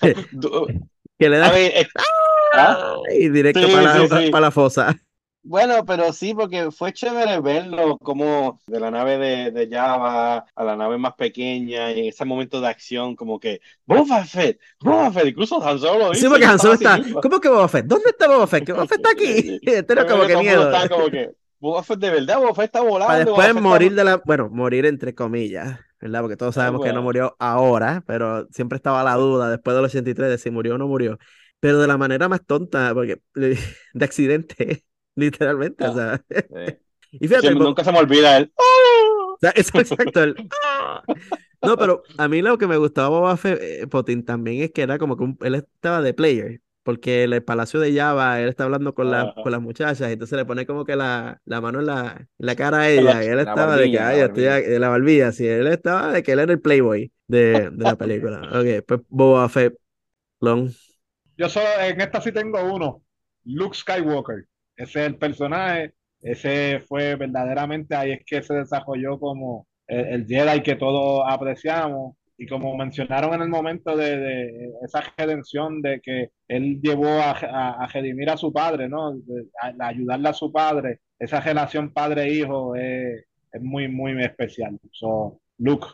Que 1.18 1.28
le 1.28 1.38
da. 1.38 1.58
es- 1.58 1.88
y 3.18 3.28
directo 3.28 3.60
Sí, 3.66 3.72
para, 3.74 3.98
la, 3.98 4.20
sí, 4.20 4.30
para 4.30 4.40
la 4.46 4.50
fosa. 4.50 4.96
Bueno, 5.42 5.84
pero 5.86 6.12
sí, 6.12 6.34
porque 6.34 6.70
fue 6.70 6.92
chévere 6.92 7.40
verlo 7.40 7.96
como 7.98 8.60
de 8.66 8.80
la 8.80 8.90
nave 8.90 9.16
de, 9.18 9.50
de 9.50 9.68
Java 9.74 10.44
a 10.54 10.64
la 10.64 10.76
nave 10.76 10.98
más 10.98 11.14
pequeña 11.14 11.90
y 11.92 12.00
en 12.00 12.06
ese 12.06 12.24
momento 12.26 12.60
de 12.60 12.68
acción 12.68 13.16
como 13.16 13.38
que 13.40 13.60
Boba 13.86 14.24
Fett, 14.24 14.60
Boba 14.80 15.10
Fett, 15.10 15.26
incluso 15.28 15.62
Han 15.66 15.78
Solo 15.78 16.08
lo 16.08 16.14
Sí, 16.14 16.26
porque 16.28 16.44
Han 16.44 16.58
Solo 16.58 16.74
está. 16.74 17.00
¿Cómo 17.22 17.40
que 17.40 17.48
Boba 17.48 17.68
Fett? 17.68 17.86
¿Dónde 17.86 18.10
está 18.10 18.28
Boba 18.28 18.46
Fett? 18.46 18.64
Que 18.66 18.72
Boba 18.72 18.86
Fett 18.86 18.98
está 18.98 19.10
aquí. 19.10 19.58
Este 19.62 19.82
Pero 19.84 20.06
como 20.06 20.26
que 20.26 20.36
miedo. 20.36 20.70
como 20.90 21.08
que 21.08 21.30
Boba 21.60 21.82
Fett 21.82 21.98
de 21.98 22.10
verdad, 22.10 22.38
Boba 22.38 22.54
Fett 22.54 22.64
está 22.66 22.80
volando. 22.82 23.06
Para 23.06 23.24
Boba 23.24 23.24
después 23.24 23.48
está- 23.48 23.60
morir 23.60 23.94
de 23.94 24.04
la. 24.04 24.16
Bueno, 24.24 24.48
morir 24.50 24.84
entre 24.86 25.14
comillas, 25.14 25.78
¿verdad? 26.00 26.20
Porque 26.22 26.36
todos 26.36 26.54
Ah, 26.56 26.56
sabemos 26.56 26.80
que 26.82 26.92
no 26.92 27.02
bueno. 27.02 27.02
murió 27.02 27.36
ahora, 27.38 28.02
pero 28.06 28.46
siempre 28.50 28.76
estaba 28.76 29.04
la 29.04 29.14
duda 29.14 29.50
después 29.50 29.74
del 29.76 29.84
83 29.86 30.30
de 30.30 30.38
si 30.38 30.50
murió 30.50 30.74
o 30.76 30.78
no 30.78 30.88
murió. 30.88 31.18
Pero 31.60 31.80
de 31.80 31.86
la 31.88 31.98
manera 31.98 32.28
más 32.28 32.44
tonta, 32.46 32.94
porque 32.94 33.20
de 33.94 34.04
accidente, 34.04 34.84
literalmente. 35.14 35.86
O 35.86 35.94
sea, 35.94 36.24
Sí. 36.48 36.78
y 37.20 37.28
fíjate, 37.28 37.54
Bo- 37.54 37.64
nunca 37.64 37.84
se 37.84 37.92
me 37.92 37.98
olvida 37.98 38.36
él. 38.36 38.52
¡Oh! 38.56 39.34
O 39.34 39.38
sea, 39.40 39.50
es 39.50 39.74
exacto. 39.74 40.22
el 40.22 40.40
¡ah! 40.64 41.02
No, 41.62 41.76
pero 41.76 42.02
a 42.16 42.28
mí 42.28 42.42
lo 42.42 42.58
que 42.58 42.66
me 42.66 42.76
gustaba 42.76 43.08
Boba 43.08 43.36
Fett, 43.36 43.60
eh, 43.62 43.86
Potín 43.88 44.24
también 44.24 44.62
es 44.62 44.72
que 44.72 44.82
era 44.82 44.98
como 44.98 45.16
que 45.16 45.24
un- 45.24 45.38
él 45.42 45.54
estaba 45.56 46.02
de 46.02 46.14
player. 46.14 46.60
Porque 46.88 47.24
en 47.24 47.32
el 47.34 47.44
palacio 47.44 47.80
de 47.80 47.94
Java, 47.94 48.40
él 48.40 48.48
está 48.48 48.64
hablando 48.64 48.94
con, 48.94 49.10
la, 49.10 49.30
con 49.40 49.52
las 49.52 49.60
muchachas, 49.60 50.08
y 50.08 50.12
entonces 50.14 50.38
le 50.38 50.46
pone 50.46 50.64
como 50.66 50.84
que 50.86 50.96
la, 50.96 51.40
la 51.44 51.60
mano 51.60 51.80
en 51.80 51.86
la, 51.86 52.16
en 52.18 52.28
la 52.46 52.56
cara 52.56 52.82
a 52.94 53.02
la- 53.02 53.12
ella, 53.12 53.22
y 53.24 53.28
él 53.28 53.38
estaba 53.40 53.76
de 53.76 53.90
que, 53.90 54.00
ay, 54.00 54.18
la 54.18 54.24
estoy 54.26 54.44
de 54.44 54.78
la 54.78 54.88
barbilla, 54.88 55.32
sí, 55.32 55.46
él 55.46 55.66
estaba 55.66 56.12
de 56.12 56.22
que 56.22 56.32
él 56.32 56.38
era 56.40 56.52
el 56.52 56.60
playboy 56.60 57.12
de, 57.26 57.70
de 57.72 57.84
la 57.84 57.96
película. 57.96 58.48
Ok, 58.52 58.84
pues 58.86 59.00
Boba 59.08 59.48
Fett, 59.50 59.76
Long. 60.40 60.70
Yo 61.36 61.48
solo, 61.48 61.66
en 61.80 62.00
esta 62.00 62.20
sí 62.20 62.32
tengo 62.32 62.62
uno, 62.74 63.02
Luke 63.44 63.76
Skywalker. 63.76 64.44
Ese 64.76 65.00
es 65.02 65.06
el 65.06 65.16
personaje, 65.18 65.94
ese 66.20 66.80
fue 66.88 67.16
verdaderamente, 67.16 67.94
ahí 67.94 68.12
es 68.12 68.20
que 68.26 68.42
se 68.42 68.54
desarrolló 68.54 69.18
como 69.18 69.66
el, 69.86 70.06
el 70.06 70.26
Jedi 70.26 70.62
que 70.62 70.76
todos 70.76 71.24
apreciamos. 71.28 72.16
Y 72.40 72.46
como 72.46 72.76
mencionaron 72.76 73.34
en 73.34 73.42
el 73.42 73.48
momento 73.48 73.96
de, 73.96 74.16
de 74.16 74.70
esa 74.84 75.02
redención 75.16 75.82
de 75.82 76.00
que 76.00 76.30
él 76.46 76.80
llevó 76.80 77.08
a, 77.08 77.32
a, 77.32 77.84
a 77.84 77.86
redimir 77.88 78.30
a 78.30 78.36
su 78.36 78.52
padre, 78.52 78.88
¿no? 78.88 79.12
De- 79.16 79.48
a, 79.60 79.72
a 79.84 79.88
ayudarle 79.88 80.28
a 80.28 80.32
su 80.32 80.52
padre, 80.52 81.00
esa 81.18 81.40
relación 81.40 81.92
padre-hijo 81.92 82.76
es, 82.76 83.24
es 83.52 83.60
muy, 83.62 83.88
muy 83.88 84.22
especial. 84.22 84.78
So, 84.92 85.40
Luke. 85.58 85.88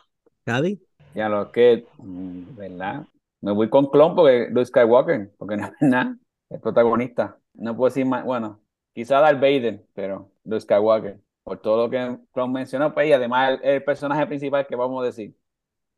¿Cady? 0.45 0.79
Ya 1.15 1.29
lo 1.29 1.51
que, 1.51 1.85
¿verdad? 1.97 3.05
Me 3.41 3.51
voy 3.51 3.69
con 3.69 3.87
Clon 3.89 4.15
porque 4.15 4.47
Luke 4.51 4.67
Skywalker, 4.67 5.31
porque 5.37 5.57
no 5.57 5.65
es 5.65 5.73
nada, 5.81 6.15
el 6.49 6.59
protagonista. 6.59 7.37
No 7.55 7.75
puedo 7.75 7.89
decir 7.89 8.05
más, 8.05 8.23
bueno, 8.23 8.59
quizá 8.93 9.19
Darth 9.19 9.39
Vader, 9.39 9.81
pero 9.93 10.29
Luke 10.43 10.61
Skywalker, 10.61 11.19
por 11.43 11.59
todo 11.59 11.83
lo 11.85 11.89
que 11.89 12.17
Clon 12.33 12.51
mencionó, 12.51 12.93
pues 12.93 13.07
y 13.07 13.13
además 13.13 13.59
el, 13.63 13.69
el 13.69 13.83
personaje 13.83 14.27
principal 14.27 14.67
que 14.67 14.75
vamos 14.75 15.01
a 15.01 15.05
decir. 15.07 15.33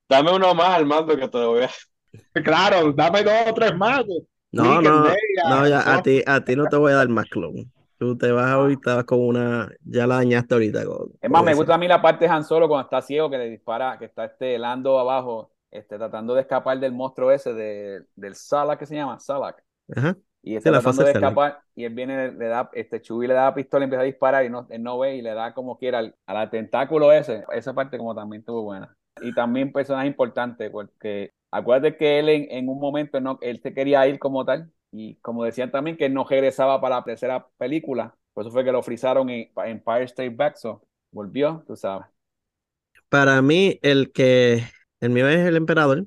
Dame 0.10 0.32
uno 0.36 0.54
más, 0.56 0.70
Armando, 0.80 1.16
que 1.18 1.28
te 1.28 1.38
voy 1.46 1.64
a... 1.64 1.70
Claro, 2.44 2.94
dame 2.94 3.24
dos 3.24 3.34
o 3.48 3.54
tres 3.54 3.76
más. 3.76 4.04
No, 4.52 4.82
no, 4.82 5.20
no, 5.44 5.68
ya, 5.68 5.94
a 5.94 6.02
ti, 6.02 6.24
a 6.26 6.44
ti 6.44 6.56
no 6.56 6.68
te 6.68 6.78
voy 6.78 6.92
a 6.92 6.96
dar 6.96 7.10
más 7.10 7.28
clon. 7.28 7.72
Tú 7.98 8.18
te 8.18 8.32
vas 8.32 8.50
ahorita 8.52 9.04
con 9.06 9.20
una, 9.22 9.70
ya 9.84 10.08
la 10.08 10.16
dañaste 10.18 10.54
ahorita 10.56 10.86
con, 10.86 11.12
Es 11.22 11.30
más, 11.32 11.44
con 11.44 11.46
me 11.46 11.52
esa. 11.52 11.56
gusta 11.56 11.76
a 11.76 11.78
mí 11.78 11.88
la 11.88 12.02
parte 12.02 12.26
de 12.26 12.32
Han 12.32 12.44
Solo 12.44 12.68
cuando 12.68 12.84
está 12.86 13.02
ciego, 13.02 13.30
que 13.30 13.38
le 13.38 13.50
dispara, 13.50 13.98
que 13.98 14.06
está 14.06 14.26
este 14.26 14.58
Lando 14.60 15.00
abajo, 15.00 15.52
este, 15.72 15.98
tratando 15.98 16.36
de 16.36 16.42
escapar 16.42 16.80
del 16.80 16.92
monstruo 16.94 17.32
ese, 17.32 17.54
de, 17.54 18.06
del 18.16 18.36
Salak, 18.36 18.80
que 18.80 18.86
se 18.86 18.96
llama? 18.96 19.20
Salak. 19.20 19.64
Ajá. 19.96 20.18
Y 20.44 20.56
está 20.58 20.72
la 20.72 20.82
tratando 20.82 20.82
fase 20.82 21.06
de 21.06 21.14
Salak. 21.14 21.16
escapar 21.16 21.62
y 21.76 21.86
él 21.86 21.96
viene, 21.96 22.34
le 22.34 22.48
da, 22.48 22.70
este 22.74 23.02
Chewie 23.02 23.30
le 23.30 23.36
da 23.36 23.46
la 23.46 23.56
pistola 23.56 23.84
y 23.86 23.86
empieza 23.86 24.04
a 24.04 24.06
disparar 24.06 24.46
y 24.46 24.52
no, 24.52 24.68
él 24.72 24.84
no 24.84 25.00
ve 25.00 25.18
y 25.18 25.24
le 25.24 25.36
da 25.36 25.54
como 25.56 25.80
quiera 25.80 26.00
al, 26.00 26.16
al 26.28 26.52
tentáculo 26.52 27.14
ese. 27.14 27.46
Esa 27.54 27.76
parte 27.76 28.00
como 28.00 28.16
también 28.16 28.42
estuvo 28.42 28.64
buena. 28.64 28.97
Y 29.22 29.34
también 29.34 29.72
personaje 29.72 30.08
importante 30.08 30.70
porque 30.70 31.32
acuérdate 31.52 31.98
que 31.98 32.20
él 32.20 32.30
en, 32.30 32.70
un 32.70 32.80
momento 32.80 33.20
no, 33.22 33.40
él 33.42 33.60
se 33.62 33.74
quería 33.74 34.08
ir 34.08 34.20
como 34.20 34.46
tal 34.46 34.72
y 34.92 35.16
como 35.16 35.44
decían 35.44 35.72
también 35.72 35.98
que 35.98 36.10
no 36.10 36.26
regresaba 36.26 36.80
para 36.82 36.98
la 36.98 37.04
tercera 37.04 37.48
película. 37.58 38.16
Por 38.34 38.46
eso 38.46 38.52
fue 38.52 38.64
que 38.64 38.72
lo 38.72 38.84
frizaron 38.84 39.30
en 39.30 39.52
Empire 39.56 40.04
State 40.04 40.30
Back, 40.30 40.56
so 40.58 40.84
volvió, 41.12 41.64
tú 41.68 41.76
sabes. 41.76 42.08
Para 43.10 43.42
mí, 43.42 43.80
el 43.82 44.12
que, 44.12 44.64
el 45.00 45.10
mío 45.10 45.28
es 45.28 45.40
el 45.48 45.56
emperador, 45.56 46.06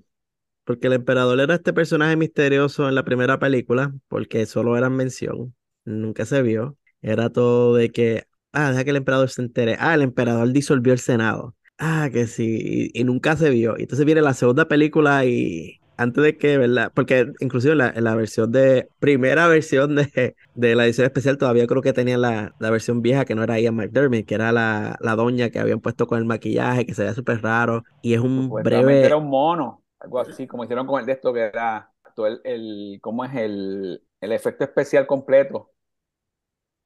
porque 0.65 0.89
el 0.89 0.95
emperador 0.95 1.41
era 1.41 1.55
este 1.55 1.73
personaje 1.73 2.17
misterioso 2.17 2.89
en 2.89 2.95
la 2.95 3.05
primera 3.05 3.39
película, 3.39 3.93
porque 4.09 4.47
solo 4.47 4.77
era 4.77 4.91
mención, 4.91 5.55
nunca 5.85 6.27
se 6.27 6.43
vio. 6.43 6.77
Era 7.03 7.31
todo 7.31 7.75
de 7.75 7.91
que, 7.91 8.25
ah, 8.53 8.71
deja 8.71 8.85
que 8.85 8.91
el 8.91 8.97
emperador 8.97 9.31
se 9.31 9.43
entere. 9.43 9.77
Ah, 9.79 9.95
el 9.95 10.03
emperador 10.03 10.53
disolvió 10.53 10.93
el 10.93 10.99
Senado. 10.99 11.57
Ah, 11.83 12.11
que 12.13 12.27
sí, 12.27 12.91
y, 12.95 13.01
y 13.01 13.05
nunca 13.05 13.37
se 13.37 13.49
vio. 13.51 13.77
Y 13.79 13.83
entonces 13.83 14.05
viene 14.05 14.21
la 14.21 14.35
segunda 14.35 14.69
película 14.69 15.25
y 15.25 15.81
antes 15.97 16.23
de 16.23 16.37
que, 16.37 16.59
¿verdad? 16.59 16.93
Porque 16.95 17.33
inclusive 17.41 17.75
la, 17.75 17.93
la 17.97 18.15
versión 18.15 18.53
de, 18.53 18.89
primera 18.99 19.47
versión 19.49 19.97
de, 19.97 20.37
de 20.55 20.75
la 20.75 20.85
edición 20.85 21.07
especial 21.07 21.39
todavía 21.39 21.67
creo 21.67 21.81
que 21.83 21.93
tenía 21.95 22.19
la, 22.19 22.55
la 22.59 22.71
versión 22.71 23.01
vieja 23.01 23.25
que 23.25 23.35
no 23.35 23.43
era 23.45 23.59
Ian 23.59 23.77
McDermott, 23.77 24.27
que 24.27 24.35
era 24.35 24.53
la, 24.53 24.97
la 25.01 25.17
doña 25.17 25.49
que 25.51 25.59
habían 25.59 25.81
puesto 25.81 26.07
con 26.07 26.19
el 26.19 26.27
maquillaje, 26.27 26.85
que 26.87 26.95
se 26.95 27.03
veía 27.03 27.15
súper 27.15 27.43
raro. 27.43 27.85
Y 28.03 28.13
es 28.15 28.21
un 28.21 28.53
Supuestamente 28.53 28.61
breve... 28.61 29.07
era 29.07 29.17
un 29.17 29.29
mono, 29.29 29.85
algo 29.99 30.21
así, 30.21 30.47
como 30.47 30.65
hicieron 30.65 30.87
con 30.87 31.01
el 31.01 31.07
de 31.07 31.13
esto, 31.13 31.33
que 31.33 31.41
era 31.41 31.93
todo 32.15 32.27
el, 32.27 32.41
el 32.45 32.99
¿cómo 33.03 33.25
es 33.25 33.35
el, 33.35 34.03
el 34.21 34.33
efecto 34.33 34.65
especial 34.65 35.07
completo? 35.07 35.70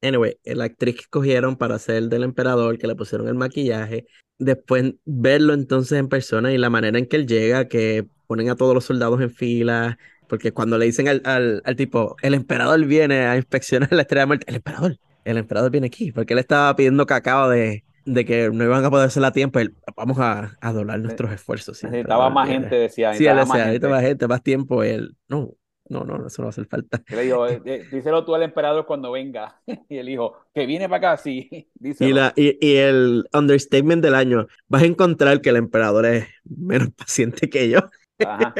Anyway, 0.04 0.38
la 0.44 0.64
actriz 0.64 0.96
que 0.96 1.00
escogieron 1.02 1.56
para 1.56 1.76
hacer 1.76 2.04
del 2.04 2.24
emperador, 2.24 2.78
que 2.78 2.86
le 2.86 2.94
pusieron 2.94 3.26
el 3.26 3.34
maquillaje, 3.34 4.04
después 4.38 4.94
verlo 5.04 5.54
entonces 5.54 5.98
en 5.98 6.08
persona 6.08 6.52
y 6.52 6.58
la 6.58 6.68
manera 6.70 6.98
en 6.98 7.06
que 7.06 7.16
él 7.16 7.26
llega, 7.26 7.68
que 7.68 8.06
ponen 8.26 8.50
a 8.50 8.56
todos 8.56 8.74
los 8.74 8.84
soldados 8.84 9.20
en 9.20 9.30
fila, 9.30 9.98
porque 10.28 10.52
cuando 10.52 10.76
le 10.78 10.86
dicen 10.86 11.08
al, 11.08 11.22
al, 11.24 11.62
al 11.64 11.76
tipo, 11.76 12.16
el 12.22 12.34
emperador 12.34 12.84
viene 12.84 13.26
a 13.26 13.36
inspeccionar 13.36 13.92
la 13.92 14.02
estrella 14.02 14.22
de 14.22 14.26
muerte, 14.26 14.46
el 14.48 14.56
emperador, 14.56 14.96
el 15.24 15.38
emperador 15.38 15.70
viene 15.70 15.86
aquí, 15.86 16.12
porque 16.12 16.34
él 16.34 16.38
estaba 16.38 16.74
pidiendo 16.76 17.06
cacao 17.06 17.48
de, 17.48 17.84
de 18.04 18.24
que 18.24 18.50
no 18.50 18.64
iban 18.64 18.84
a 18.84 18.90
poder 18.90 19.06
hacerla 19.06 19.28
a 19.28 19.32
tiempo, 19.32 19.58
él, 19.58 19.74
vamos 19.96 20.18
a, 20.18 20.56
a 20.60 20.72
doblar 20.72 21.00
nuestros 21.00 21.32
esfuerzos. 21.32 21.82
Necesitaba 21.82 22.28
más 22.30 22.48
viene". 22.48 22.62
gente, 22.64 22.76
decía. 22.76 23.14
Sí, 23.14 23.26
él 23.26 23.36
decía, 23.36 23.88
más 23.88 24.02
gente, 24.02 24.28
más 24.28 24.42
tiempo, 24.42 24.82
él, 24.82 25.16
no, 25.28 25.54
no, 25.88 26.04
no, 26.04 26.26
eso 26.26 26.42
no 26.42 26.46
va 26.46 26.48
a 26.48 26.50
hacer 26.50 26.66
falta. 26.66 27.02
Le 27.08 27.22
digo, 27.22 27.46
eh, 27.48 27.60
eh, 27.64 27.86
díselo 27.90 28.24
tú 28.24 28.34
al 28.34 28.42
emperador 28.42 28.86
cuando 28.86 29.12
venga. 29.12 29.60
Y 29.88 29.98
él 29.98 30.06
dijo, 30.06 30.36
que 30.54 30.66
viene 30.66 30.88
para 30.88 31.12
acá, 31.12 31.22
sí, 31.22 31.68
Y, 31.80 32.12
la, 32.12 32.32
y, 32.36 32.58
y 32.66 32.76
el 32.76 33.24
understatement 33.32 34.02
del 34.02 34.14
año, 34.14 34.46
vas 34.68 34.82
a 34.82 34.86
encontrar 34.86 35.40
que 35.40 35.50
el 35.50 35.56
emperador 35.56 36.06
es 36.06 36.26
menos 36.44 36.90
paciente 36.90 37.48
que 37.48 37.68
yo. 37.68 37.80
Ajá, 38.18 38.54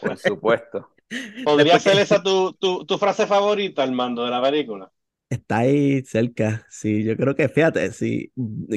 por 0.00 0.16
supuesto. 0.16 0.88
¿Podría 1.44 1.78
ser 1.78 1.98
esa 1.98 2.22
tu, 2.22 2.52
tu, 2.54 2.86
tu 2.86 2.96
frase 2.98 3.26
favorita, 3.26 3.82
Armando, 3.82 4.24
de 4.24 4.30
la 4.30 4.42
película? 4.42 4.90
Está 5.28 5.58
ahí 5.60 6.02
cerca, 6.04 6.66
sí, 6.68 7.04
yo 7.04 7.16
creo 7.16 7.34
que, 7.34 7.48
fíjate, 7.48 7.90
si 7.92 8.30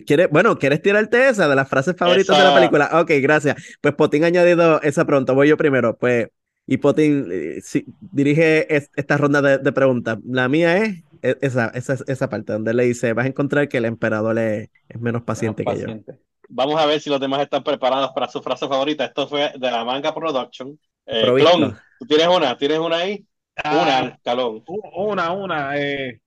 quieres, 0.06 0.30
bueno, 0.30 0.58
¿quieres 0.58 0.82
tirarte 0.82 1.28
esa 1.28 1.50
de 1.50 1.56
las 1.56 1.68
frases 1.68 1.98
favoritas 1.98 2.38
de 2.38 2.44
la 2.44 2.50
Esa- 2.50 2.56
película? 2.56 2.90
Ok, 3.02 3.12
gracias. 3.22 3.78
Pues 3.82 3.94
Potín 3.96 4.24
ha 4.24 4.28
añadido 4.28 4.82
esa 4.82 5.04
pronto, 5.06 5.36
voy 5.36 5.50
yo 5.50 5.58
primero, 5.58 5.98
pues, 5.98 6.28
y 6.68 6.78
Potín 6.78 7.28
eh, 7.32 7.61
sí, 7.63 7.86
dirige 7.99 8.74
es- 8.76 8.89
esta 8.95 9.18
ronda 9.18 9.41
de, 9.41 9.57
de 9.59 9.72
preguntas. 9.72 10.18
La 10.26 10.47
mía 10.49 10.78
es 10.78 11.03
e- 11.22 11.38
esa, 11.41 11.68
esa, 11.70 11.97
esa 12.07 12.30
parte 12.30 12.53
donde 12.53 12.74
le 12.74 12.84
dice, 12.86 13.13
vas 13.13 13.26
a 13.26 13.30
encontrar 13.30 13.68
que 13.70 13.78
el 13.78 13.86
emperador 13.86 14.38
es, 14.39 14.70
es 14.89 15.01
menos 15.01 15.24
paciente 15.24 15.63
Menos 15.63 15.66
que 15.66 15.80
yo. 15.82 15.88
paciente. 15.88 16.20
Vamos 16.47 16.80
a 16.80 16.86
ver 16.86 16.99
si 17.01 17.09
los 17.09 17.20
demás 17.20 17.41
están 17.41 17.63
preparados 17.63 18.11
para 18.13 18.28
su 18.28 18.41
frase 18.41 18.68
favorita. 18.68 19.05
Esto 19.05 19.28
fue 19.28 19.51
de 19.57 19.72
la 19.72 19.84
manga 19.84 20.13
Production. 20.13 20.80
Eh. 21.05 21.34
Clon, 21.36 21.76
¿tú 21.99 22.05
tienes 22.05 22.28
una? 22.28 22.57
¿Tienes 22.57 22.80
una 22.80 22.97
ahí? 22.97 23.28
Ah, 23.63 23.82
Una, 23.82 24.18
Calón. 24.24 24.63
una, 24.68 25.32
una. 25.34 25.78
eh, 25.80 26.22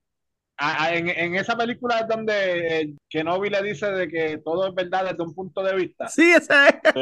en, 0.93 1.09
en 1.09 1.35
esa 1.35 1.55
película 1.57 1.99
es 1.99 2.07
donde 2.07 2.81
eh, 2.81 2.93
Kenobi 3.09 3.49
le 3.49 3.61
dice 3.63 3.87
de 3.91 4.07
que 4.07 4.37
todo 4.43 4.67
es 4.67 4.75
verdad 4.75 5.05
desde 5.09 5.23
un 5.23 5.33
punto 5.33 5.63
de 5.63 5.75
vista. 5.75 6.07
Sí, 6.07 6.31
esa 6.31 6.67
es. 6.69 6.75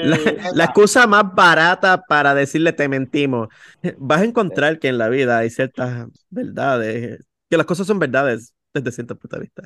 La, 0.00 0.18
Sí. 0.18 0.36
la 0.52 0.64
excusa 0.64 1.06
más 1.06 1.34
barata 1.34 2.02
para 2.06 2.34
decirle 2.34 2.72
te 2.72 2.88
mentimos. 2.88 3.48
Vas 3.98 4.20
a 4.22 4.24
encontrar 4.24 4.78
que 4.78 4.88
en 4.88 4.98
la 4.98 5.08
vida 5.08 5.38
hay 5.38 5.50
ciertas 5.50 6.08
verdades, 6.30 7.24
que 7.50 7.56
las 7.56 7.66
cosas 7.66 7.86
son 7.86 7.98
verdades 7.98 8.54
desde 8.72 8.92
cierto 8.92 9.16
punto 9.16 9.36
de 9.36 9.42
vista. 9.42 9.62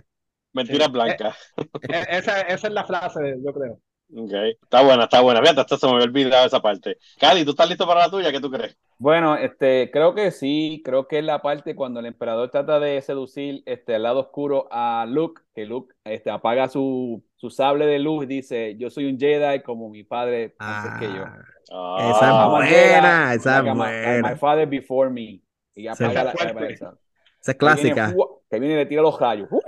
Mentiras 0.53 0.91
blancas. 0.93 1.37
E- 1.83 2.07
esa, 2.19 2.41
esa 2.43 2.67
es 2.69 2.73
la 2.73 2.85
frase, 2.87 3.37
yo 3.45 3.53
creo. 3.53 3.81
Ok. 4.15 4.33
Está 4.63 4.83
buena, 4.83 5.05
está 5.05 5.21
buena. 5.21 5.41
Fíjate, 5.41 5.61
hasta 5.61 5.77
se 5.77 5.87
me 5.87 5.93
había 5.93 6.05
olvidado 6.07 6.47
esa 6.47 6.61
parte. 6.63 6.97
Cali, 7.21 7.45
¿tú 7.45 7.51
estás 7.51 7.69
listo 7.69 7.87
para 7.87 8.01
la 8.01 8.11
tuya? 8.11 8.33
¿Qué 8.33 8.41
tú 8.41 8.51
crees? 8.51 8.77
Bueno, 8.99 9.37
este, 9.37 9.91
creo 9.93 10.15
que 10.15 10.31
sí, 10.31 10.81
creo 10.85 11.07
que 11.07 11.19
es 11.19 11.25
la 11.25 11.43
parte 11.43 11.75
cuando 11.77 12.01
el 12.01 12.07
emperador 12.07 12.51
trata 12.51 12.81
de 12.81 13.01
seducir 13.03 13.63
este, 13.67 13.95
al 13.95 14.05
lado 14.05 14.21
oscuro 14.21 14.67
a 14.71 15.05
Luke, 15.07 15.43
que 15.55 15.67
Luke 15.67 15.95
este, 16.05 16.31
apaga 16.31 16.69
su, 16.69 17.23
su 17.37 17.51
sable 17.51 17.85
de 17.87 17.99
luz 17.99 18.25
y 18.25 18.27
dice, 18.27 18.77
yo 18.79 18.89
soy 18.91 19.05
un 19.11 19.19
Jedi 19.19 19.63
como 19.63 19.91
mi 19.91 20.05
padre 20.05 20.55
antes 20.59 20.99
que 21.09 21.15
yo. 21.15 21.25
Ah, 21.25 21.37
Ah, 21.71 22.11
Esa 22.11 22.17
es 22.17 22.23
I'm 22.23 22.41
a 22.41 22.49
buena, 22.49 22.67
Jedi, 22.67 23.37
esa 23.37 23.59
es 23.59 23.65
like 23.65 23.71
buena. 23.77 24.31
my 24.31 24.39
father 24.39 24.67
before 24.67 25.11
me. 25.11 25.43
Y 25.75 25.87
apaga 25.87 26.25
la, 26.25 26.31
Esa 26.33 26.45
la- 26.55 26.67
esa. 26.69 26.95
Esa 27.41 27.53
es 27.53 27.59
Que 27.59 27.67
viene, 27.67 27.93
clásica. 27.93 28.15
que 28.51 28.59
viene 28.59 28.75
y 28.75 28.79
le 28.79 28.87
tira 28.87 29.03
los 29.03 29.21
rayos. 29.21 29.49
¡uh! 29.51 29.61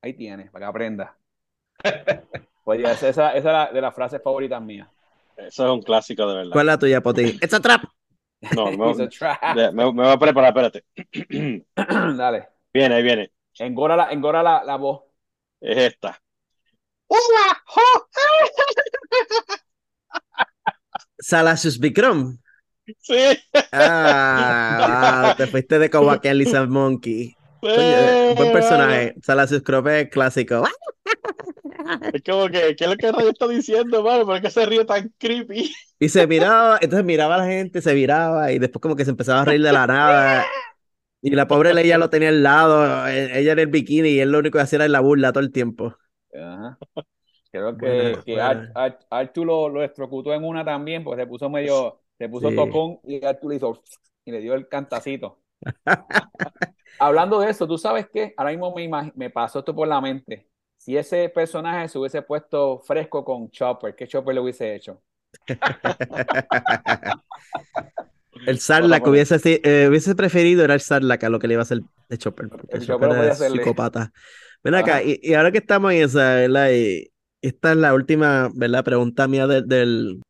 Ahí 0.00 0.14
tienes, 0.14 0.48
para 0.52 0.66
que 0.66 0.70
aprenda. 0.70 1.18
Pues 2.64 2.80
ya, 2.82 2.92
esa, 2.92 3.08
esa 3.10 3.36
es 3.36 3.44
la, 3.44 3.70
de 3.72 3.80
las 3.80 3.94
frases 3.94 4.22
favoritas 4.22 4.62
mías. 4.62 4.88
Eso 5.36 5.66
es 5.66 5.72
un 5.72 5.82
clásico 5.82 6.26
de 6.28 6.34
verdad. 6.36 6.52
¿Cuál 6.52 6.66
es 6.68 6.72
la 6.72 6.78
tuya, 6.78 7.00
Potín? 7.02 7.26
¡It's 7.42 7.54
a 7.54 7.60
trap! 7.60 7.84
No, 8.54 8.66
me, 8.76 8.90
It's 8.90 9.00
a 9.00 9.08
trap. 9.08 9.56
me- 9.56 9.72
me 9.72 9.90
voy 9.92 10.08
a 10.08 10.18
preparar, 10.18 10.56
espérate. 10.56 10.84
Dale. 12.16 12.48
Viene, 12.72 12.94
ahí 12.94 13.02
viene. 13.02 13.32
Engora 13.58 13.96
la, 13.96 14.10
engora 14.10 14.42
la, 14.42 14.62
la 14.64 14.76
voz. 14.76 15.02
Es 15.60 15.76
esta. 15.92 16.20
Salacious 21.20 21.78
Bikram. 21.78 22.38
Sí, 22.98 23.14
Ah, 23.72 25.22
wow, 25.28 25.36
te 25.36 25.46
fuiste 25.46 25.78
de 25.78 25.86
aquel 25.86 26.38
Lisa 26.38 26.64
Monkey. 26.66 27.36
Sí, 27.62 28.34
buen 28.36 28.52
personaje. 28.52 29.14
Salacious 29.22 29.62
Crop 29.62 29.86
es 29.88 30.08
clásico. 30.08 30.64
Es 32.14 32.22
como 32.22 32.48
que, 32.48 32.76
¿qué 32.76 32.84
es 32.84 32.90
lo 32.90 32.96
que 32.96 33.12
Rayo 33.12 33.30
está 33.30 33.48
diciendo, 33.48 34.02
mano? 34.02 34.26
¿Por 34.26 34.40
qué 34.40 34.50
se 34.50 34.66
ríe 34.66 34.84
tan 34.84 35.08
creepy? 35.18 35.72
Y 35.98 36.08
se 36.08 36.26
miraba, 36.26 36.78
entonces 36.80 37.04
miraba 37.04 37.34
a 37.34 37.38
la 37.38 37.46
gente, 37.46 37.82
se 37.82 37.92
viraba 37.94 38.52
y 38.52 38.58
después 38.58 38.80
como 38.80 38.96
que 38.96 39.04
se 39.04 39.10
empezaba 39.10 39.42
a 39.42 39.44
reír 39.44 39.62
de 39.62 39.72
la 39.72 39.86
nada. 39.86 40.54
Y 41.22 41.30
la 41.32 41.48
pobre 41.48 41.74
Leia 41.74 41.98
lo 41.98 42.10
tenía 42.10 42.30
al 42.30 42.42
lado, 42.42 43.08
e- 43.08 43.38
ella 43.40 43.52
en 43.52 43.60
el 43.60 43.68
bikini 43.68 44.10
y 44.10 44.20
él 44.20 44.32
lo 44.32 44.38
único 44.40 44.58
que 44.58 44.62
hacía 44.62 44.78
era 44.78 44.88
la 44.88 45.00
burla 45.00 45.32
todo 45.32 45.44
el 45.44 45.52
tiempo. 45.52 45.96
Ajá. 46.34 46.78
Creo 47.52 47.76
que, 47.78 48.22
que 48.24 48.40
Ar- 48.40 48.70
Artu 49.10 49.44
lo, 49.44 49.68
lo 49.68 49.80
electrocutó 49.80 50.34
en 50.34 50.44
una 50.44 50.64
también, 50.64 51.04
porque 51.04 51.22
se 51.24 51.28
puso 51.28 51.50
medio, 51.50 52.02
se 52.18 52.28
puso 52.28 52.48
Sí. 52.48 52.54
tocón 52.54 53.00
y 53.04 53.24
Artu 53.24 53.48
le 53.50 53.56
hizo 53.56 53.82
y 54.24 54.32
le 54.32 54.40
dio 54.40 54.54
el 54.54 54.68
cantacito. 54.68 55.40
Hablando 56.98 57.40
de 57.40 57.50
eso, 57.50 57.66
¿tú 57.66 57.78
sabes 57.78 58.08
qué? 58.12 58.34
Ahora 58.36 58.50
mismo 58.52 58.74
me, 58.74 58.84
imag- 58.88 59.12
me 59.16 59.30
pasó 59.30 59.60
esto 59.60 59.74
por 59.74 59.88
la 59.88 60.00
mente. 60.00 60.48
Si 60.80 60.96
ese 60.96 61.28
personaje 61.28 61.88
se 61.88 61.98
hubiese 61.98 62.22
puesto 62.22 62.80
fresco 62.80 63.22
con 63.24 63.50
Chopper, 63.50 63.94
¿qué 63.94 64.08
Chopper 64.08 64.34
le 64.34 64.40
hubiese 64.40 64.74
hecho? 64.74 65.02
El 68.46 68.58
Sarlacc 68.58 69.02
Bueno, 69.02 69.10
hubiese, 69.10 69.38
eh, 69.64 69.88
hubiese 69.88 70.14
preferido 70.14 70.64
era 70.64 70.74
el 70.74 70.80
Sarlacc 70.80 71.24
a 71.24 71.28
lo 71.28 71.38
que 71.38 71.46
le 71.48 71.54
iba 71.54 71.62
a 71.62 71.64
hacer 71.64 71.80
de 72.08 72.18
Chopper, 72.18 72.48
porque 72.48 72.78
El 72.78 72.86
Chopper 72.86 73.08
Chopper 73.10 73.30
hacerle. 73.30 73.62
psicópata. 73.62 74.12
Ven 74.64 74.74
acá, 74.74 75.02
y, 75.02 75.20
y 75.22 75.34
ahora 75.34 75.52
que 75.52 75.58
estamos 75.58 75.92
en 75.92 76.02
esa, 76.02 76.34
¿verdad? 76.36 76.70
Y 76.72 77.10
esta 77.42 77.72
es 77.72 77.76
la 77.78 77.94
última, 77.94 78.50
¿verdad? 78.54 78.84
Pregunta 78.84 79.28
mía 79.28 79.46
de, 79.46 79.62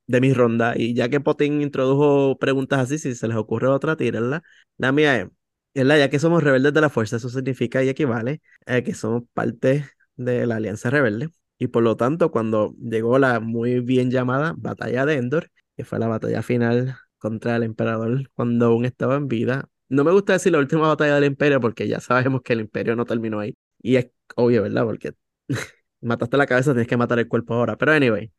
de 0.07 0.21
mi 0.21 0.33
ronda, 0.33 0.75
y 0.77 0.95
ya 0.95 1.09
que 1.09 1.21
Potín 1.21 1.63
introdujo 1.63 2.37
preguntas 2.39 2.81
así, 2.81 2.99
si 2.99 3.15
se 3.15 3.29
les 3.29 3.37
ocurre 3.37 3.69
otra, 3.69 3.97
tírenla. 3.97 4.43
La 4.77 4.93
mía 4.93 5.17
es, 5.21 5.29
¿verdad? 5.75 5.99
Ya 5.99 6.11
que 6.11 6.19
somos 6.19 6.43
rebeldes 6.43 6.73
de 6.75 6.81
la 6.81 6.91
fuerza, 6.91 7.17
eso 7.17 7.29
significa 7.29 7.83
y 7.83 7.89
equivale 7.89 8.43
a 8.67 8.83
que 8.83 8.95
somos 8.95 9.23
parte 9.33 9.85
de 10.17 10.47
la 10.47 10.57
Alianza 10.57 10.91
Rebelde, 10.91 11.31
y 11.61 11.69
por 11.69 11.83
lo 11.83 11.97
tanto, 11.97 12.31
cuando 12.31 12.75
llegó 12.81 13.19
la 13.19 13.39
muy 13.39 13.81
bien 13.81 14.11
llamada 14.11 14.55
Batalla 14.57 15.05
de 15.05 15.17
Endor, 15.17 15.51
que 15.77 15.85
fue 15.85 15.99
la 15.99 16.09
batalla 16.09 16.43
final 16.43 16.97
contra 17.19 17.57
el 17.57 17.65
emperador 17.65 18.31
cuando 18.35 18.67
aún 18.67 18.87
estaba 18.87 19.17
en 19.17 19.29
vida. 19.29 19.69
No 19.91 20.03
me 20.03 20.11
gusta 20.13 20.33
decir 20.33 20.53
la 20.53 20.59
última 20.59 20.89
batalla 20.89 21.17
del 21.17 21.25
imperio 21.25 21.61
porque 21.61 21.87
ya 21.87 22.01
sabemos 22.01 22.41
que 22.43 22.55
el 22.55 22.61
imperio 22.61 22.97
no 22.97 23.05
terminó 23.05 23.41
ahí. 23.41 23.55
Y 23.83 23.97
es 23.97 24.11
obvio, 24.37 24.63
¿verdad? 24.63 24.85
Porque 24.85 25.13
mataste 26.01 26.37
la 26.39 26.47
cabeza, 26.47 26.73
tienes 26.73 26.89
que 26.89 26.97
matar 26.97 27.19
el 27.19 27.29
cuerpo 27.29 27.55
ahora. 27.55 27.77
Pero 27.77 27.93
anyway, 27.93 28.33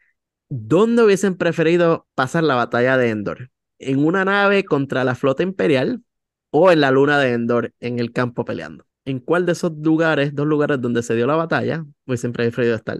¿dónde 0.49 1.03
hubiesen 1.03 1.37
preferido 1.37 2.07
pasar 2.15 2.43
la 2.43 2.55
batalla 2.55 2.97
de 2.97 3.09
Endor? 3.09 3.51
¿En 3.79 4.03
una 4.05 4.25
nave 4.25 4.63
contra 4.65 5.03
la 5.03 5.15
flota 5.15 5.43
imperial 5.43 6.03
o 6.51 6.71
en 6.71 6.81
la 6.81 6.91
luna 6.91 7.19
de 7.19 7.33
Endor 7.33 7.73
en 7.79 7.99
el 7.99 8.11
campo 8.13 8.45
peleando? 8.45 8.85
¿En 9.05 9.19
cuál 9.19 9.45
de 9.45 9.53
esos 9.53 9.71
lugares, 9.73 10.35
dos 10.35 10.45
lugares 10.47 10.79
donde 10.81 11.03
se 11.03 11.15
dio 11.15 11.25
la 11.27 11.35
batalla, 11.35 11.85
hubiesen 12.05 12.33
preferido 12.33 12.75
estar? 12.75 12.99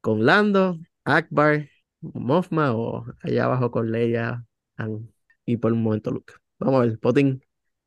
¿Con 0.00 0.24
Lando, 0.24 0.78
Akbar, 1.04 1.68
Mothma 2.00 2.74
o 2.74 3.04
allá 3.22 3.44
abajo 3.44 3.70
con 3.70 3.92
Leia 3.92 4.44
Han, 4.76 5.12
y 5.44 5.56
por 5.58 5.72
un 5.72 5.82
momento 5.82 6.10
Luke? 6.10 6.34
Vamos 6.58 6.82
a 6.82 6.86
ver, 6.86 6.98
Potín. 6.98 7.42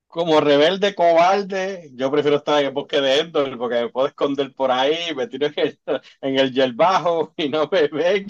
Como 0.07 0.39
rebelde 0.39 0.95
cobarde, 0.95 1.91
yo 1.93 2.09
prefiero 2.09 2.37
estar 2.37 2.59
en 2.61 2.67
el 2.67 2.73
bosque 2.73 3.01
de 3.01 3.19
Endor 3.19 3.57
porque 3.57 3.81
me 3.81 3.89
puedo 3.89 4.07
esconder 4.07 4.53
por 4.53 4.71
ahí, 4.71 5.13
me 5.13 5.27
tiro 5.27 5.47
en 5.47 5.53
el, 5.57 5.79
en 6.21 6.39
el 6.39 6.53
yerbajo 6.53 7.33
y 7.35 7.49
no 7.49 7.67
me 7.69 7.87
ven. 7.89 8.27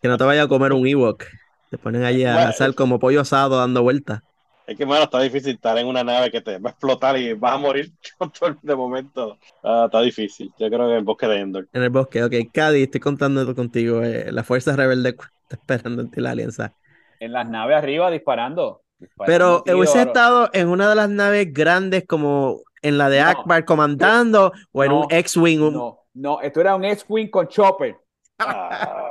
Que 0.00 0.08
no 0.08 0.18
te 0.18 0.24
vaya 0.24 0.42
a 0.42 0.48
comer 0.48 0.72
un 0.72 0.86
Ewok. 0.86 1.24
Te 1.70 1.78
ponen 1.78 2.04
allí 2.04 2.24
a 2.24 2.34
Bueno, 2.34 2.48
asar 2.48 2.74
como 2.74 2.98
pollo 2.98 3.20
asado 3.20 3.58
dando 3.58 3.82
vueltas. 3.82 4.22
Es 4.66 4.76
que, 4.76 4.86
mano, 4.86 5.04
está 5.04 5.20
difícil 5.20 5.54
estar 5.54 5.76
en 5.76 5.86
una 5.88 6.04
nave 6.04 6.30
que 6.30 6.40
te 6.40 6.58
va 6.58 6.70
a 6.70 6.72
explotar 6.72 7.16
y 7.18 7.32
vas 7.34 7.54
a 7.54 7.58
morir 7.58 7.92
de 8.62 8.76
momento. 8.76 9.36
Ah, 9.62 9.82
está 9.86 10.00
difícil. 10.02 10.52
Yo 10.58 10.68
creo 10.68 10.86
que 10.86 10.92
en 10.92 10.98
el 10.98 11.04
bosque 11.04 11.26
de 11.26 11.40
Endor. 11.40 11.68
En 11.72 11.82
el 11.82 11.90
bosque, 11.90 12.22
ok. 12.22 12.32
Cady, 12.52 12.84
estoy 12.84 13.00
contando 13.00 13.54
contigo. 13.54 14.02
eh, 14.02 14.30
la 14.30 14.44
fuerza 14.44 14.76
rebelde 14.76 15.16
está 15.50 15.74
esperando 15.74 16.02
en 16.02 16.10
ti 16.10 16.20
la 16.20 16.30
alianza. 16.30 16.72
En 17.18 17.32
las 17.32 17.48
naves 17.48 17.76
arriba 17.76 18.10
disparando. 18.10 18.82
disparando 18.98 19.62
Pero 19.64 19.76
hubiese 19.76 20.02
estado 20.02 20.48
en 20.52 20.68
una 20.68 20.88
de 20.88 20.94
las 20.94 21.10
naves 21.10 21.52
grandes 21.52 22.04
como 22.06 22.60
en 22.82 22.98
la 22.98 23.08
de 23.08 23.20
No. 23.20 23.26
Akbar 23.28 23.64
comandando 23.64 24.52
o 24.72 24.84
en 24.84 24.90
No, 24.90 25.00
un 25.00 25.06
X-Wing. 25.10 25.60
un- 25.60 25.74
No, 25.74 25.98
no, 26.14 26.40
esto 26.40 26.60
era 26.60 26.74
un 26.76 26.84
X-Wing 26.84 27.30
con 27.30 27.48
Chopper. 27.48 27.96
Ah, 28.38 29.10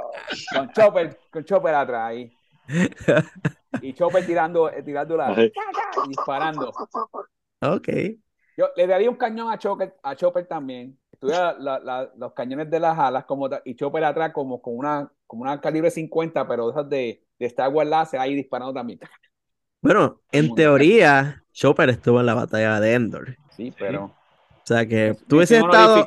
Con 0.53 0.71
Chopper, 0.71 1.17
con 1.31 1.43
Chopper 1.45 1.75
atrás 1.75 2.09
ahí. 2.09 2.31
Y 3.81 3.93
Chopper 3.93 4.25
tirando, 4.25 4.69
eh, 4.69 4.83
tirando 4.83 5.15
la, 5.17 5.27
Ay. 5.29 5.51
y 6.05 6.09
disparando. 6.09 6.71
Ok. 7.61 7.89
Yo 8.57 8.67
le 8.75 8.87
daría 8.87 9.09
un 9.09 9.15
cañón 9.15 9.51
a 9.51 9.57
Chopper, 9.57 9.95
a 10.03 10.15
Chopper 10.15 10.45
también. 10.47 10.97
Estuviera 11.11 11.53
la- 11.57 11.79
la- 11.79 12.11
los 12.17 12.33
cañones 12.33 12.69
de 12.69 12.79
las 12.79 12.97
alas 12.97 13.25
como 13.25 13.49
y 13.63 13.75
Chopper 13.75 14.03
atrás 14.03 14.31
como 14.33 14.61
con 14.61 14.77
una, 14.77 15.11
como 15.27 15.43
una 15.43 15.61
calibre 15.61 15.89
50, 15.91 16.47
pero 16.47 16.71
esas 16.71 16.89
de, 16.89 17.23
de 17.39 17.45
Star 17.45 17.69
Wars 17.69 17.89
láser 17.89 18.19
ahí 18.19 18.35
disparando 18.35 18.73
también. 18.73 18.99
Bueno, 19.81 20.21
en 20.31 20.53
teoría, 20.53 21.43
Chopper 21.53 21.89
estuvo 21.89 22.19
en 22.19 22.25
la 22.25 22.33
batalla 22.33 22.79
de 22.79 22.93
Endor. 22.93 23.35
Sí, 23.55 23.73
pero. 23.77 24.05
O 24.05 24.63
sea 24.63 24.85
que 24.85 25.15
tú 25.27 25.37
hubieses 25.37 25.57
estado. 25.59 26.05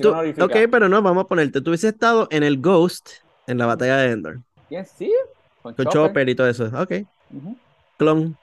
tú 0.00 0.08
honorífica. 0.08 0.44
Ok, 0.44 0.56
pero 0.70 0.88
no, 0.88 1.00
vamos 1.00 1.24
a 1.24 1.26
ponerte. 1.28 1.60
Tú 1.60 1.70
hubieses 1.70 1.92
estado 1.92 2.26
en 2.30 2.42
el 2.42 2.60
Ghost 2.60 3.10
en 3.46 3.58
la 3.58 3.66
batalla 3.66 3.98
de 3.98 4.10
Endor. 4.12 4.40
¿Quién 4.68 4.84
sí? 4.84 5.12
Con 5.64 5.74
Con 5.74 5.86
Chopper. 5.86 6.08
Chopper 6.08 6.28
y 6.28 6.34
todo 6.34 6.48
eso. 6.48 6.64
Ok. 6.76 6.92
Ujú. 7.30 7.56
Clon. 7.96 8.36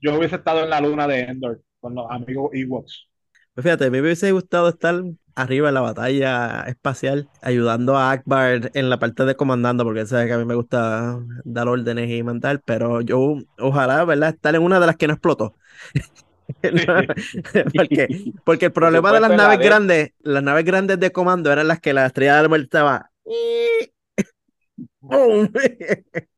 Yo 0.00 0.16
hubiese 0.16 0.36
estado 0.36 0.62
en 0.62 0.70
la 0.70 0.80
luna 0.80 1.08
de 1.08 1.22
Endor 1.22 1.60
con 1.80 1.96
los 1.96 2.08
amigos 2.08 2.50
Ewoks. 2.52 3.08
Pues 3.54 3.64
fíjate, 3.64 3.86
a 3.86 3.90
mí 3.90 3.96
me 3.96 4.02
hubiese 4.02 4.30
gustado 4.30 4.68
estar 4.68 5.02
arriba 5.34 5.68
en 5.68 5.74
la 5.74 5.80
batalla 5.80 6.62
espacial, 6.68 7.28
ayudando 7.42 7.96
a 7.96 8.12
Akbar 8.12 8.70
en 8.74 8.90
la 8.90 9.00
parte 9.00 9.24
de 9.24 9.34
comandando, 9.34 9.82
porque 9.82 10.00
él 10.02 10.06
sabe 10.06 10.28
que 10.28 10.34
a 10.34 10.38
mí 10.38 10.44
me 10.44 10.54
gusta 10.54 11.18
dar 11.44 11.66
órdenes 11.66 12.08
y 12.10 12.22
mandar, 12.22 12.62
pero 12.64 13.00
yo 13.00 13.38
ojalá, 13.58 14.04
¿verdad? 14.04 14.34
Estar 14.34 14.54
en 14.54 14.62
una 14.62 14.78
de 14.78 14.86
las 14.86 14.96
que 14.96 15.08
no 15.08 15.14
explotó. 15.14 15.56
porque, 17.74 18.32
porque 18.44 18.66
el 18.66 18.72
problema 18.72 19.12
de 19.12 19.20
las 19.20 19.30
la 19.30 19.36
naves 19.36 19.58
de- 19.58 19.64
grandes, 19.64 20.12
las 20.20 20.42
naves 20.44 20.64
grandes 20.64 21.00
de 21.00 21.10
comando 21.10 21.50
eran 21.50 21.66
las 21.66 21.80
que 21.80 21.92
la 21.92 22.06
estrella 22.06 22.36
de 22.36 22.42
la 22.42 22.48
muerte 22.48 22.64
estaba. 22.66 23.10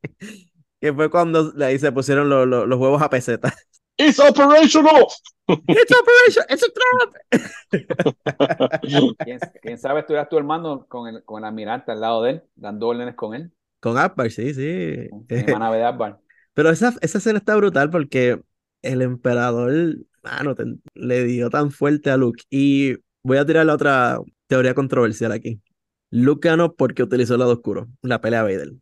Que 0.80 0.92
fue 0.92 1.10
cuando 1.10 1.52
ahí 1.62 1.78
se 1.78 1.92
pusieron 1.92 2.28
los, 2.28 2.46
los- 2.46 2.66
los 2.66 2.78
huevos 2.78 3.00
a 3.02 3.10
peseta. 3.10 3.54
¡It's 3.96 4.18
operational! 4.18 5.06
¡It's 5.46 5.92
operation! 5.92 6.44
¡It's 6.48 6.64
a 6.64 6.68
trap! 6.72 7.14
¿Quién, 9.24 9.38
quién 9.60 9.78
sabe 9.78 10.00
estuvieras 10.00 10.28
tu 10.28 10.38
hermano 10.38 10.86
con 10.88 11.08
el, 11.08 11.22
con 11.24 11.42
el 11.42 11.48
almirante 11.48 11.92
al 11.92 12.00
lado 12.00 12.22
de 12.22 12.30
él, 12.30 12.42
dando 12.54 12.88
órdenes 12.88 13.14
con 13.14 13.34
él. 13.34 13.52
Con 13.80 13.98
Akbar, 13.98 14.30
sí, 14.30 14.54
sí. 14.54 15.08
La 15.28 15.58
nave 15.58 15.78
de 15.78 15.84
Akbar. 15.84 16.18
Pero 16.54 16.70
esa, 16.70 16.94
esa 17.00 17.18
escena 17.18 17.38
está 17.38 17.56
brutal 17.56 17.90
porque 17.90 18.40
el 18.82 19.02
emperador, 19.02 19.96
mano, 20.22 20.54
te- 20.54 20.64
le 20.94 21.24
dio 21.24 21.50
tan 21.50 21.70
fuerte 21.70 22.10
a 22.10 22.16
Luke. 22.16 22.44
Y 22.48 22.96
voy 23.22 23.38
a 23.38 23.44
tirar 23.44 23.66
la 23.66 23.74
otra 23.74 24.18
teoría 24.46 24.74
controversial 24.74 25.32
aquí. 25.32 25.60
Luke 26.10 26.48
ganó 26.48 26.74
porque 26.74 27.02
utilizó 27.02 27.34
el 27.34 27.40
lado 27.40 27.52
oscuro, 27.52 27.88
la 28.02 28.20
pelea 28.20 28.40
a 28.40 28.44
Vader. 28.44 28.72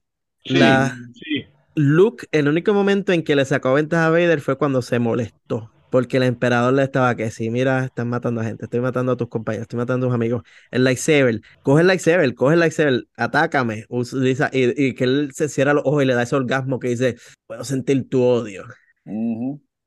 Sí, 0.45 0.55
La- 0.59 0.97
sí. 1.15 1.45
Luke, 1.79 2.27
el 2.33 2.49
único 2.49 2.75
momento 2.75 3.13
en 3.13 3.23
que 3.23 3.37
le 3.37 3.45
sacó 3.45 3.73
ventaja 3.75 4.07
a 4.07 4.11
Vader 4.11 4.41
fue 4.41 4.59
cuando 4.59 4.83
se 4.83 4.99
molestó. 4.99 5.71
Porque 5.91 6.19
el 6.19 6.25
emperador 6.25 6.75
le 6.75 6.83
estaba 6.83 7.15
que 7.15 7.31
sí, 7.31 7.49
mira, 7.51 7.85
están 7.85 8.11
matando 8.11 8.43
a 8.43 8.45
gente, 8.45 8.65
estoy 8.65 8.81
matando 8.81 9.13
a 9.13 9.17
tus 9.17 9.29
compañeros, 9.29 9.63
estoy 9.63 9.79
matando 9.79 10.07
a 10.07 10.09
tus 10.11 10.15
amigos. 10.15 10.43
El 10.71 10.85
lightsaber, 10.85 11.41
coge 11.63 11.81
el 11.81 11.87
lightsaber, 11.87 12.35
coge 12.35 12.55
el 12.55 12.61
lightsaber, 12.61 13.07
atácame, 13.17 13.87
utiliza, 13.89 14.51
y, 14.53 14.89
y 14.89 14.95
que 14.95 15.05
él 15.05 15.31
se 15.33 15.49
cierra 15.49 15.73
los 15.73 15.85
ojos 15.87 16.03
y 16.03 16.07
le 16.07 16.13
da 16.15 16.25
ese 16.25 16.37
orgasmo 16.37 16.79
que 16.79 16.89
dice, 16.89 17.17
puedo 17.47 17.65
sentir 17.65 18.07
tu 18.09 18.23
odio. 18.23 18.65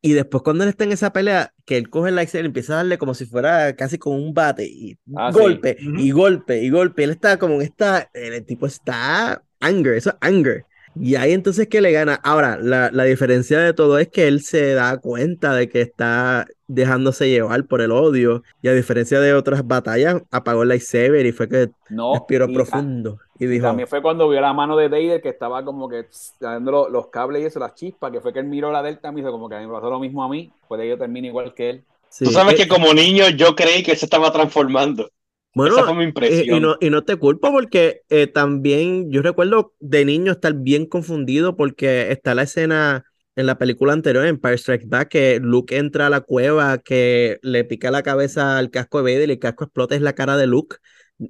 Y 0.04 0.14
después 0.14 0.42
cuando 0.42 0.64
él 0.64 0.70
está 0.72 0.86
en 0.86 0.94
esa 0.94 1.14
pelea, 1.14 1.54
que 1.66 1.78
él 1.78 1.90
coge 1.92 2.10
el 2.10 2.16
lightsaber 2.16 2.46
y 2.46 2.48
empieza 2.48 2.74
a 2.74 2.78
darle 2.78 2.98
como 2.98 3.14
si 3.14 3.28
fuera 3.28 3.76
casi 3.76 4.00
con 4.00 4.14
un 4.16 4.34
bate, 4.34 4.66
y 4.66 4.98
Ah, 5.16 5.32
sí. 5.32 5.40
golpe, 5.40 5.78
y 5.80 6.10
golpe, 6.10 6.64
y 6.64 6.70
golpe. 6.72 7.04
Él 7.04 7.12
está 7.12 7.38
como 7.38 7.56
en 7.56 7.62
esta, 7.62 8.10
el 8.16 8.44
tipo 8.44 8.66
está 8.66 9.44
anger, 9.60 9.94
eso 9.94 10.10
es 10.10 10.16
anger. 10.22 10.66
Y 10.96 11.16
ahí 11.16 11.32
entonces 11.34 11.68
que 11.68 11.82
le 11.82 11.92
gana. 11.92 12.20
Ahora, 12.24 12.58
la, 12.58 12.92
la 12.92 13.04
diferencia 13.06 13.60
de 13.60 13.74
todo 13.74 13.98
es 13.98 14.10
que 14.10 14.28
él 14.28 14.42
se 14.42 14.74
da 14.74 14.98
cuenta 14.98 15.54
de 15.56 15.70
que 15.70 15.82
está 15.82 16.48
dejándose 16.68 17.30
llevar 17.30 17.66
por 17.66 17.82
el 17.82 17.92
odio. 17.92 18.44
Y 18.62 18.68
a 18.68 18.74
diferencia 18.74 19.20
de 19.20 19.34
otras 19.34 19.66
batallas, 19.66 20.22
apagó 20.32 20.64
el 20.64 20.70
lightsaber 20.70 21.26
y 21.26 21.32
fue 21.32 21.48
que 21.50 21.70
No, 21.90 22.14
respiró 22.14 22.50
y, 22.50 22.54
profundo. 22.54 23.20
Y 23.40 23.46
y 23.46 23.48
dijo, 23.48 23.66
también 23.66 23.88
fue 23.88 24.02
cuando 24.02 24.30
vio 24.30 24.40
la 24.42 24.54
mano 24.54 24.78
de 24.78 24.88
Vader 24.88 25.22
que 25.22 25.30
estaba 25.30 25.66
como 25.66 25.90
que 25.90 26.06
dando 26.40 26.72
los, 26.72 26.92
los 26.92 27.08
cables 27.08 27.42
y 27.42 27.46
eso, 27.46 27.60
las 27.60 27.74
chispas, 27.74 28.12
que 28.12 28.22
fue 28.22 28.34
que 28.34 28.40
él 28.40 28.46
miró 28.46 28.72
la 28.72 28.84
delta 28.84 29.10
y 29.10 29.12
me 29.14 29.22
dijo 29.22 29.32
como 29.32 29.50
que 29.50 29.56
me 29.56 29.68
pasó 29.68 29.90
lo 29.90 30.00
mismo 30.00 30.24
a 30.24 30.30
mí, 30.30 30.52
puede 30.68 30.84
que 30.84 30.90
yo 30.90 30.98
termine 30.98 31.28
igual 31.30 31.54
que 31.54 31.70
él. 31.72 31.84
sí, 32.10 32.26
Tú 32.26 32.32
sabes 32.32 32.54
eh, 32.54 32.58
que 32.58 32.68
como 32.68 32.94
niño 32.94 33.30
yo 33.30 33.56
creí 33.56 33.84
que 33.84 33.92
él 33.92 33.98
se 33.98 34.06
estaba 34.06 34.32
transformando. 34.32 35.10
Bueno, 35.54 35.76
Esa 35.76 35.84
fue 35.86 35.96
mi 35.96 36.04
eh, 36.20 36.46
y, 36.48 36.60
impresión. 36.60 36.62
no, 36.62 36.78
y 36.80 36.90
no 36.90 37.04
te 37.04 37.18
culpo 37.18 37.52
porque 37.52 38.02
eh, 38.10 38.28
también 38.28 39.12
yo 39.12 39.22
recuerdo 39.22 39.74
de 39.80 40.06
niño 40.06 40.32
estar 40.32 40.54
bien 40.54 40.86
confundido 40.86 41.58
porque 41.58 42.12
está 42.12 42.36
la 42.36 42.44
escena 42.44 43.06
en 43.36 43.46
la 43.46 43.58
película 43.58 43.94
anterior, 43.94 44.24
en 44.26 44.32
Empire 44.32 44.58
Strikes 44.58 44.86
Back, 44.88 45.10
que 45.10 45.40
Luke 45.42 45.78
entra 45.78 46.08
a 46.08 46.10
la 46.10 46.22
cueva, 46.22 46.78
que 46.80 47.40
le 47.44 47.64
pica 47.66 47.92
la 47.92 48.04
cabeza 48.04 48.58
al 48.58 48.70
casco 48.72 49.02
de 49.02 49.14
Vader 49.14 49.30
y 49.30 49.34
el 49.34 49.40
casco 49.40 49.66
explota, 49.66 49.96
es 49.96 50.02
la 50.02 50.14
cara 50.14 50.38
de 50.38 50.48
Luke. 50.48 50.78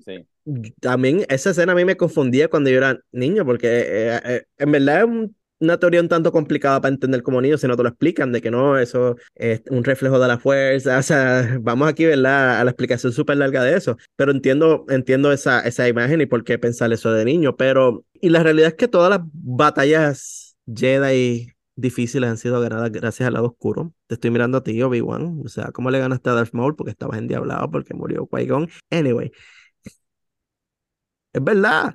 Sí. 0.05 0.27
También 0.79 1.25
esa 1.29 1.51
escena 1.51 1.73
a 1.73 1.75
mí 1.75 1.85
me 1.85 1.97
confundía 1.97 2.49
cuando 2.49 2.69
yo 2.69 2.77
era 2.77 2.99
niño 3.11 3.45
porque 3.45 3.67
eh, 3.69 4.19
eh, 4.25 4.43
en 4.57 4.71
verdad 4.71 4.99
es 4.99 5.05
un- 5.05 5.35
una 5.61 5.77
teoría 5.77 6.01
un 6.01 6.09
tanto 6.09 6.31
complicada 6.31 6.81
para 6.81 6.93
entender 6.93 7.23
como 7.23 7.41
niño 7.41 7.57
si 7.57 7.67
no 7.67 7.77
te 7.77 7.83
lo 7.83 7.89
explican, 7.89 8.31
de 8.31 8.41
que 8.41 8.51
no, 8.51 8.77
eso 8.77 9.15
es 9.35 9.61
un 9.69 9.83
reflejo 9.83 10.19
de 10.19 10.27
la 10.27 10.39
fuerza, 10.39 10.97
o 10.99 11.03
sea, 11.03 11.57
vamos 11.61 11.87
aquí, 11.87 12.05
¿verdad? 12.05 12.59
A 12.59 12.63
la 12.63 12.71
explicación 12.71 13.13
súper 13.13 13.37
larga 13.37 13.63
de 13.63 13.77
eso, 13.77 13.97
pero 14.15 14.31
entiendo, 14.31 14.85
entiendo 14.89 15.31
esa, 15.31 15.61
esa 15.61 15.87
imagen 15.87 16.21
y 16.21 16.25
por 16.25 16.43
qué 16.43 16.57
pensar 16.59 16.91
eso 16.91 17.11
de 17.13 17.25
niño, 17.25 17.55
pero, 17.55 18.05
y 18.13 18.29
la 18.29 18.43
realidad 18.43 18.69
es 18.69 18.75
que 18.75 18.87
todas 18.87 19.09
las 19.09 19.21
batallas 19.23 20.57
Jedi 20.67 21.53
difíciles 21.75 22.29
han 22.29 22.37
sido 22.37 22.61
ganadas 22.61 22.91
gracias 22.91 23.27
al 23.27 23.33
lado 23.33 23.47
oscuro. 23.47 23.93
Te 24.07 24.15
estoy 24.15 24.29
mirando 24.31 24.59
a 24.59 24.63
ti, 24.63 24.81
Obi-Wan, 24.81 25.41
o 25.43 25.47
sea, 25.49 25.71
¿cómo 25.71 25.89
le 25.89 25.99
ganaste 25.99 26.29
a 26.29 26.33
Darth 26.33 26.53
Maul? 26.53 26.75
Porque 26.75 26.91
estabas 26.91 27.17
endiablado, 27.17 27.69
porque 27.71 27.93
murió 27.93 28.27
Qui-Gon. 28.27 28.69
Anyway, 28.91 29.31
es 31.33 31.43
verdad, 31.43 31.93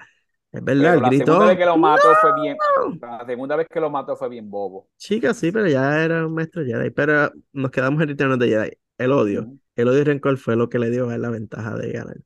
es 0.59 0.65
verdad, 0.65 0.93
Pero 0.93 0.95
el 0.95 1.03
la 1.03 1.09
grito... 1.09 1.25
segunda 1.27 1.47
vez 1.47 1.59
que 1.59 1.65
lo 1.67 1.77
mató 1.77 2.09
fue 2.21 2.41
bien, 2.41 2.57
la 3.01 3.27
segunda 3.27 3.57
vez 3.57 3.69
que 3.69 3.81
lo 3.81 3.91
mató 3.91 4.17
fue 4.17 4.29
bien 4.29 4.51
bobo. 4.51 4.89
Chica, 4.99 5.35
sí, 5.35 5.53
pero 5.53 5.67
ya 5.69 6.03
era 6.05 6.27
un 6.27 6.35
maestro 6.35 6.65
Jedi. 6.65 6.91
Pero 6.91 7.31
nos 7.53 7.71
quedamos 7.71 8.03
en 8.03 8.09
Return 8.09 8.39
the 8.39 8.49
Jedi. 8.49 8.71
El 8.99 9.13
odio. 9.13 9.53
El 9.75 9.89
odio 9.89 10.01
y 10.01 10.05
rencor 10.05 10.39
fue 10.39 10.57
lo 10.57 10.69
que 10.69 10.79
le 10.79 10.91
dio 10.91 11.09
a 11.11 11.15
él 11.15 11.23
la 11.23 11.31
ventaja 11.31 11.75
de 11.77 11.93
ganar. 11.93 12.17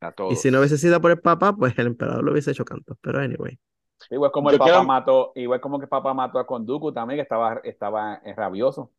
A 0.00 0.14
Y 0.30 0.36
si 0.36 0.50
no 0.50 0.58
hubiese 0.58 0.78
sido 0.78 1.00
por 1.00 1.10
el 1.12 1.20
papá, 1.20 1.54
pues 1.56 1.78
el 1.78 1.86
emperador 1.88 2.24
lo 2.24 2.32
hubiese 2.32 2.50
hecho 2.50 2.64
canto. 2.64 2.96
Pero 3.00 3.20
anyway. 3.20 3.58
Igual 4.10 4.30
como 4.32 4.50
Yo 4.50 4.54
el 4.54 4.58
papá 4.58 4.70
quiero- 4.70 4.84
mató, 4.84 5.32
igual 5.34 5.60
como 5.60 5.78
que 5.78 5.84
el 5.84 5.88
papá 5.88 6.14
mató 6.14 6.38
a 6.38 6.46
Conduku 6.46 6.92
también, 6.92 7.18
que 7.18 7.22
estaba, 7.22 7.60
estaba 7.64 8.14
eh, 8.24 8.34
rabioso. 8.36 8.92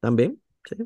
También, 0.00 0.40
sí. 0.64 0.76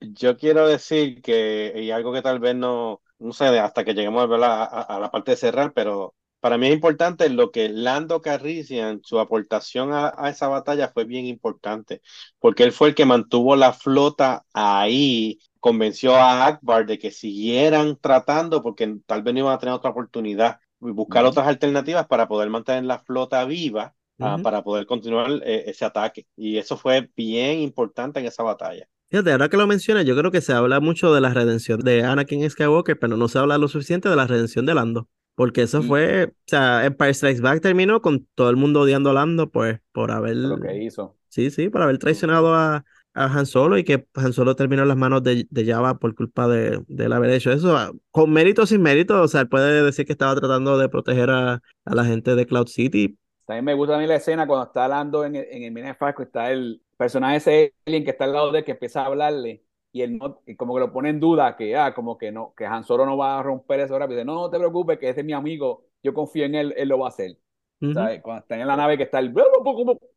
Yo 0.00 0.36
quiero 0.36 0.66
decir 0.68 1.22
que, 1.22 1.72
y 1.76 1.90
algo 1.90 2.12
que 2.12 2.22
tal 2.22 2.38
vez 2.38 2.54
no, 2.54 3.02
no 3.18 3.32
sé, 3.32 3.46
hasta 3.58 3.84
que 3.84 3.94
lleguemos 3.94 4.28
a, 4.30 4.64
a- 4.64 4.82
a 4.82 5.00
la 5.00 5.10
parte 5.10 5.32
de 5.32 5.36
cerrar, 5.36 5.72
pero 5.72 6.14
para 6.46 6.58
mí 6.58 6.68
es 6.68 6.74
importante 6.74 7.28
lo 7.28 7.50
que 7.50 7.68
Lando 7.68 8.22
Calrissian, 8.22 9.00
su 9.02 9.18
aportación 9.18 9.92
a, 9.92 10.14
a 10.16 10.30
esa 10.30 10.46
batalla 10.46 10.92
fue 10.94 11.04
bien 11.04 11.26
importante, 11.26 12.02
porque 12.38 12.62
él 12.62 12.70
fue 12.70 12.90
el 12.90 12.94
que 12.94 13.04
mantuvo 13.04 13.56
la 13.56 13.72
flota 13.72 14.44
ahí, 14.54 15.40
convenció 15.58 16.14
a 16.14 16.46
Akbar 16.46 16.86
de 16.86 17.00
que 17.00 17.10
siguieran 17.10 17.98
tratando, 18.00 18.62
porque 18.62 18.96
tal 19.06 19.24
vez 19.24 19.34
no 19.34 19.40
iban 19.40 19.54
a 19.54 19.58
tener 19.58 19.74
otra 19.74 19.90
oportunidad, 19.90 20.60
y 20.80 20.92
buscar 20.92 21.24
otras 21.24 21.48
alternativas 21.48 22.06
para 22.06 22.28
poder 22.28 22.48
mantener 22.48 22.84
la 22.84 23.00
flota 23.00 23.44
viva, 23.44 23.96
ah, 24.20 24.38
para 24.40 24.62
poder 24.62 24.86
continuar 24.86 25.28
eh, 25.44 25.64
ese 25.66 25.84
ataque. 25.84 26.28
Y 26.36 26.58
eso 26.58 26.76
fue 26.76 27.10
bien 27.16 27.58
importante 27.58 28.20
en 28.20 28.26
esa 28.26 28.44
batalla. 28.44 28.86
Fíjate, 29.08 29.32
ahora 29.32 29.48
que 29.48 29.56
lo 29.56 29.66
mencionas, 29.66 30.04
yo 30.04 30.16
creo 30.16 30.30
que 30.30 30.40
se 30.40 30.52
habla 30.52 30.78
mucho 30.78 31.12
de 31.12 31.20
la 31.20 31.34
redención 31.34 31.80
de 31.80 32.04
Anakin 32.04 32.48
Skywalker, 32.48 33.00
pero 33.00 33.16
no 33.16 33.26
se 33.26 33.40
habla 33.40 33.58
lo 33.58 33.66
suficiente 33.66 34.08
de 34.08 34.14
la 34.14 34.28
redención 34.28 34.64
de 34.64 34.74
Lando. 34.74 35.08
Porque 35.36 35.62
eso 35.62 35.82
Y- 35.82 35.84
fue, 35.84 36.26
o 36.26 36.32
sea, 36.46 36.86
Empire 36.86 37.14
Strikes 37.14 37.42
Back 37.42 37.62
terminó 37.62 38.02
con 38.02 38.26
todo 38.36 38.50
el 38.50 38.56
mundo 38.56 38.82
odiando 38.82 39.10
a 39.10 39.14
Lando, 39.14 39.50
pues, 39.50 39.80
por 39.92 40.12
haber, 40.12 40.36
Lo 40.40 40.58
que 40.60 40.76
hizo. 40.82 41.18
sí, 41.28 41.50
sí, 41.50 41.68
por 41.70 41.82
haber 41.82 41.98
traicionado 41.98 42.54
a, 42.54 42.84
a 43.14 43.24
Han 43.26 43.46
Solo 43.46 43.78
y 43.78 43.84
que 43.84 44.06
Han 44.14 44.32
Solo 44.32 44.56
terminó 44.56 44.82
en 44.82 44.88
las 44.88 44.96
manos 44.98 45.22
de, 45.22 45.46
de 45.50 45.66
Java 45.66 45.98
por 45.98 46.14
culpa 46.16 46.48
de, 46.48 46.82
de 46.88 47.04
él 47.06 47.12
haber 47.14 47.30
hecho 47.30 47.52
eso. 47.52 47.76
ah, 47.76 47.92
Con 48.10 48.32
mérito 48.32 48.62
o 48.62 48.66
sin 48.66 48.82
mérito, 48.82 49.22
o 49.22 49.28
sea, 49.28 49.42
él 49.42 49.48
puede 49.48 49.82
decir 49.84 50.06
que 50.06 50.12
estaba 50.12 50.34
tratando 50.36 50.78
de 50.78 50.88
proteger 50.88 51.30
a, 51.30 51.62
a 51.84 51.94
la 51.94 52.04
gente 52.04 52.34
de 52.34 52.46
Cloud 52.46 52.68
City. 52.68 53.18
También 53.44 53.64
me 53.64 53.74
gusta 53.74 53.96
a 53.96 53.98
mí 54.00 54.06
la 54.06 54.16
escena 54.16 54.46
cuando 54.46 54.66
está 54.66 54.84
hablando 54.84 55.24
en 55.24 55.36
el, 55.36 55.46
en 55.50 55.62
el 55.64 55.70
Mina 55.72 55.94
Falco, 55.94 56.22
está 56.22 56.50
el 56.50 56.82
personaje 56.96 57.36
ese 57.36 57.74
alien 57.86 58.04
que 58.04 58.10
está 58.10 58.24
al 58.24 58.32
lado 58.32 58.50
de 58.52 58.60
él 58.60 58.64
que 58.64 58.72
empieza 58.72 59.02
a 59.02 59.06
hablarle 59.06 59.62
y 59.96 60.02
él 60.02 60.18
no, 60.18 60.42
y 60.46 60.56
como 60.56 60.74
que 60.74 60.80
lo 60.80 60.92
pone 60.92 61.08
en 61.08 61.18
duda, 61.18 61.56
que 61.56 61.74
ah, 61.74 61.94
como 61.94 62.18
que 62.18 62.30
no, 62.30 62.52
que 62.54 62.66
Han 62.66 62.84
Solo 62.84 63.06
no 63.06 63.16
va 63.16 63.38
a 63.38 63.42
romper 63.42 63.80
eso 63.80 63.98
rápido. 63.98 64.18
Dice, 64.18 64.26
no, 64.26 64.34
no 64.34 64.50
te 64.50 64.58
preocupes, 64.58 64.98
que 64.98 65.08
ese 65.08 65.20
es 65.20 65.26
mi 65.26 65.32
amigo, 65.32 65.84
yo 66.02 66.12
confío 66.12 66.44
en 66.44 66.54
él, 66.54 66.74
él 66.76 66.88
lo 66.88 66.98
va 66.98 67.06
a 67.06 67.08
hacer. 67.08 67.38
Ujú. 67.80 67.94
¿Sabes? 67.94 68.20
Cuando 68.20 68.42
está 68.42 68.60
en 68.60 68.66
la 68.66 68.76
nave 68.76 68.98
que 68.98 69.04
está 69.04 69.20
el 69.20 69.34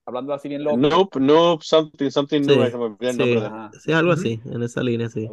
hablando 0.05 0.33
así 0.33 0.49
bien 0.49 0.65
loco. 0.65 0.77
Noob, 0.77 1.15
noob, 1.17 1.61
something, 1.61 2.09
something 2.09 2.41
Sí, 2.41 2.47
new, 2.47 2.69
sí, 3.13 3.79
sí, 3.79 3.91
algo 3.93 4.11
así, 4.11 4.41
en 4.45 4.63
esa 4.63 4.83
línea, 4.83 5.07
sí. 5.07 5.29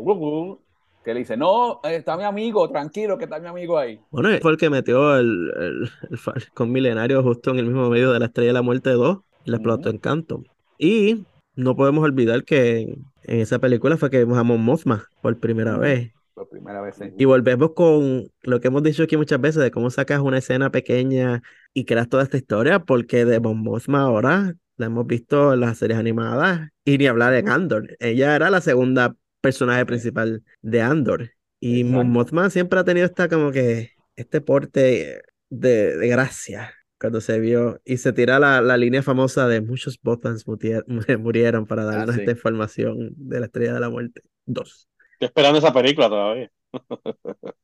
Que 1.04 1.12
le 1.12 1.20
dice, 1.20 1.36
no, 1.36 1.80
eh, 1.82 1.96
está 1.96 2.16
mi 2.16 2.22
amigo, 2.22 2.68
tranquilo, 2.68 3.18
que 3.18 3.24
está 3.24 3.40
mi 3.40 3.48
amigo 3.48 3.78
ahí. 3.78 3.98
Bueno, 4.12 4.28
fue 4.40 4.52
el 4.52 4.58
que 4.58 4.70
metió 4.70 5.16
el, 5.16 5.52
el, 5.56 5.90
el 6.10 6.18
Falcón 6.18 6.70
Milenario 6.70 7.22
justo 7.24 7.50
en 7.50 7.58
el 7.58 7.66
mismo 7.66 7.88
medio 7.90 8.12
de 8.12 8.20
la 8.20 8.26
Estrella 8.26 8.48
de 8.48 8.54
la 8.54 8.62
Muerte 8.62 8.90
2 8.90 9.18
y 9.44 9.50
le 9.50 9.56
explotó 9.56 9.88
Ujú. 9.88 9.96
Encanto. 9.96 10.42
Y 10.78 11.24
no 11.56 11.74
podemos 11.74 12.04
olvidar 12.04 12.44
que 12.44 12.78
en, 12.78 13.04
en 13.24 13.40
esa 13.40 13.58
película 13.58 13.96
fue 13.96 14.10
que 14.10 14.18
vimos 14.18 14.38
a 14.38 14.42
Mon 14.44 14.62
Mothma 14.62 15.06
por 15.22 15.38
primera 15.38 15.76
vez. 15.76 16.12
Por 16.34 16.48
primera 16.48 16.82
vez. 16.82 16.96
sí. 16.96 17.06
Y 17.18 17.24
volvemos 17.24 17.72
con 17.72 18.30
lo 18.42 18.60
que 18.60 18.68
hemos 18.68 18.82
dicho 18.82 19.02
aquí 19.02 19.16
muchas 19.16 19.40
veces, 19.40 19.62
de 19.62 19.70
cómo 19.70 19.90
sacas 19.90 20.20
una 20.20 20.38
escena 20.38 20.70
pequeña 20.70 21.42
y 21.72 21.86
creas 21.86 22.08
toda 22.08 22.22
esta 22.22 22.36
historia, 22.36 22.80
porque 22.80 23.24
de 23.24 23.40
Mon 23.40 23.62
Mothma 23.62 24.02
ahora 24.02 24.54
la 24.76 24.86
hemos 24.86 25.06
visto 25.06 25.54
en 25.54 25.60
las 25.60 25.78
series 25.78 25.98
animadas 25.98 26.68
y 26.84 26.98
ni 26.98 27.06
hablar 27.06 27.34
en 27.34 27.48
Andor. 27.48 27.96
Ella 27.98 28.36
era 28.36 28.50
la 28.50 28.60
segunda 28.60 29.16
personaje 29.40 29.86
principal 29.86 30.42
de 30.60 30.82
Andor. 30.82 31.30
Y 31.58 31.84
Mon. 31.84 32.10
Mothma 32.10 32.50
siempre 32.50 32.78
ha 32.78 32.84
tenido 32.84 33.06
esta 33.06 33.28
como 33.28 33.50
que 33.50 33.92
este 34.14 34.42
porte 34.42 35.22
de, 35.48 35.96
de 35.96 36.08
gracia 36.08 36.75
cuando 37.00 37.20
se 37.20 37.38
vio 37.40 37.80
y 37.84 37.96
se 37.98 38.12
tira 38.12 38.38
la, 38.38 38.60
la 38.60 38.76
línea 38.76 39.02
famosa 39.02 39.46
de 39.48 39.60
muchos 39.60 39.98
mutier- 40.46 40.84
murieron 41.18 41.66
para 41.66 41.84
darnos 41.84 42.10
Ah, 42.10 42.12
sí. 42.14 42.20
esta 42.20 42.32
información 42.32 43.10
de 43.16 43.40
la 43.40 43.46
Estrella 43.46 43.74
de 43.74 43.80
la 43.80 43.90
Muerte. 43.90 44.22
Dos. 44.44 44.88
Estoy 45.12 45.26
esperando 45.28 45.58
esa 45.58 45.72
película 45.72 46.08
todavía. 46.08 46.50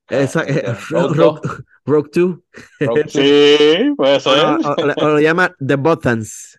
Esa, 0.09 0.43
Eh, 0.49 0.75
Rogue 0.91 1.15
Rogue, 1.17 1.41
Rogue 1.85 2.11
2. 2.15 2.39
Rogue 2.81 3.05
Two. 3.05 3.11
Sí, 3.11 3.95
puede 3.97 4.21
ser. 4.21 4.33
o- 4.45 4.57
o- 4.57 5.05
o 5.05 5.09
lo 5.09 5.21
llama 5.21 5.55
The 5.65 5.77
Bothans. 5.77 6.59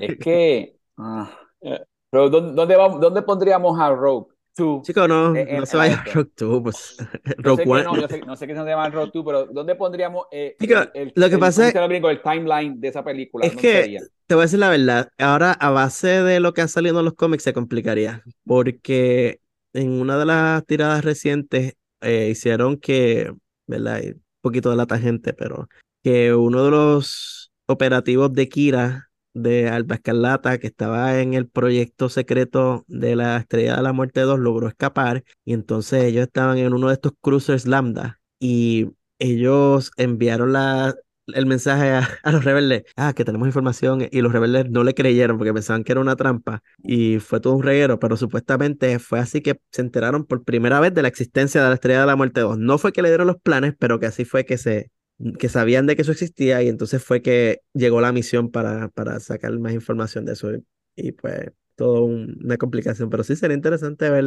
Es 0.00 0.16
que. 0.18 0.76
ah, 0.98 1.30
Eh. 1.60 1.80
pero 2.10 2.28
¿dónde, 2.30 2.54
dónde, 2.54 2.76
vamos- 2.76 3.00
dónde 3.00 3.22
pondríamos 3.22 3.78
a 3.78 3.90
Rogue? 3.90 4.31
Two. 4.54 4.82
Chicos, 4.84 5.08
no, 5.08 5.34
en- 5.34 5.56
no 5.60 5.66
se 5.66 5.76
en 5.76 5.78
la 5.78 5.88
vaya 5.88 5.94
a 5.94 6.04
esto. 6.04 6.12
Rogue 6.14 6.30
2, 6.36 6.62
pues. 6.62 6.96
Que 7.64 7.70
One. 7.70 7.84
no, 7.84 7.96
yo 8.00 8.08
sé, 8.08 8.20
no 8.26 8.36
qué 8.46 8.54
se 8.54 8.64
llama 8.64 8.90
Rogue 8.90 9.10
2, 9.14 9.24
pero 9.24 9.46
¿dónde 9.46 9.74
pondríamos 9.74 10.26
eh, 10.30 10.56
Chico, 10.60 10.74
el, 10.74 10.90
el- 10.94 11.12
lo 11.14 11.28
que 11.28 11.34
el- 11.34 11.40
pasa 11.40 11.56
¿cómo 11.62 11.66
es- 11.68 11.72
se 11.72 11.78
el 12.10 12.22
timeline 12.22 12.80
de 12.80 12.88
esa 12.88 13.02
película? 13.02 13.46
Es 13.46 13.52
¿Dónde 13.54 13.68
que 13.68 13.82
sería? 13.82 14.00
te 14.26 14.34
voy 14.34 14.42
a 14.42 14.44
decir 14.44 14.58
la 14.58 14.68
verdad, 14.68 15.08
ahora 15.18 15.52
a 15.52 15.70
base 15.70 16.22
de 16.22 16.40
lo 16.40 16.52
que 16.52 16.60
ha 16.60 16.68
salido 16.68 16.98
en 16.98 17.04
los 17.06 17.14
cómics 17.14 17.44
se 17.44 17.52
complicaría, 17.54 18.22
porque 18.44 19.40
en 19.72 19.90
una 19.92 20.18
de 20.18 20.26
las 20.26 20.66
tiradas 20.66 21.02
recientes 21.04 21.74
eh, 22.02 22.28
hicieron 22.30 22.76
que, 22.76 23.32
¿verdad? 23.66 24.02
Un 24.04 24.22
poquito 24.42 24.70
de 24.70 24.76
la 24.76 24.86
tangente, 24.86 25.32
pero 25.32 25.68
que 26.02 26.34
uno 26.34 26.64
de 26.64 26.70
los 26.70 27.52
operativos 27.66 28.32
de 28.32 28.48
Kira 28.48 29.08
de 29.34 29.68
Alba 29.68 29.96
Escarlata, 29.96 30.58
que 30.58 30.66
estaba 30.66 31.20
en 31.20 31.34
el 31.34 31.48
proyecto 31.48 32.08
secreto 32.08 32.84
de 32.88 33.16
la 33.16 33.36
Estrella 33.38 33.76
de 33.76 33.82
la 33.82 33.92
Muerte 33.92 34.20
2, 34.20 34.38
logró 34.38 34.68
escapar 34.68 35.24
y 35.44 35.54
entonces 35.54 36.04
ellos 36.04 36.26
estaban 36.26 36.58
en 36.58 36.72
uno 36.72 36.88
de 36.88 36.94
estos 36.94 37.12
cruisers 37.20 37.66
Lambda 37.66 38.20
y 38.38 38.88
ellos 39.18 39.92
enviaron 39.96 40.52
la, 40.52 40.94
el 41.28 41.46
mensaje 41.46 41.90
a, 41.90 42.08
a 42.22 42.32
los 42.32 42.44
rebeldes, 42.44 42.84
ah, 42.96 43.12
que 43.14 43.24
tenemos 43.24 43.46
información, 43.46 44.08
y 44.10 44.20
los 44.20 44.32
rebeldes 44.32 44.70
no 44.70 44.84
le 44.84 44.94
creyeron 44.94 45.38
porque 45.38 45.54
pensaban 45.54 45.84
que 45.84 45.92
era 45.92 46.00
una 46.00 46.16
trampa, 46.16 46.62
y 46.82 47.18
fue 47.18 47.40
todo 47.40 47.54
un 47.54 47.62
reguero, 47.62 47.98
pero 47.98 48.16
supuestamente 48.16 48.98
fue 48.98 49.20
así 49.20 49.40
que 49.40 49.60
se 49.70 49.82
enteraron 49.82 50.24
por 50.24 50.44
primera 50.44 50.80
vez 50.80 50.92
de 50.94 51.02
la 51.02 51.08
existencia 51.08 51.62
de 51.62 51.68
la 51.68 51.74
Estrella 51.74 52.00
de 52.00 52.06
la 52.06 52.16
Muerte 52.16 52.40
2. 52.40 52.58
No 52.58 52.78
fue 52.78 52.92
que 52.92 53.02
le 53.02 53.08
dieron 53.08 53.26
los 53.26 53.36
planes, 53.40 53.74
pero 53.78 53.98
que 54.00 54.06
así 54.06 54.24
fue 54.24 54.44
que 54.44 54.58
se 54.58 54.90
que 55.38 55.48
sabían 55.48 55.86
de 55.86 55.96
que 55.96 56.02
eso 56.02 56.12
existía 56.12 56.62
y 56.62 56.68
entonces 56.68 57.02
fue 57.04 57.22
que 57.22 57.60
llegó 57.74 58.00
la 58.00 58.12
misión 58.12 58.50
para, 58.50 58.88
para 58.88 59.20
sacar 59.20 59.58
más 59.58 59.72
información 59.72 60.24
de 60.24 60.32
eso 60.34 60.50
y, 60.96 61.12
pues 61.12 61.50
todo 61.76 62.04
un- 62.04 62.38
una 62.44 62.56
complicación, 62.58 63.10
pero 63.10 63.24
sí 63.24 63.36
sería 63.36 63.56
interesante 63.56 64.10
ver, 64.10 64.24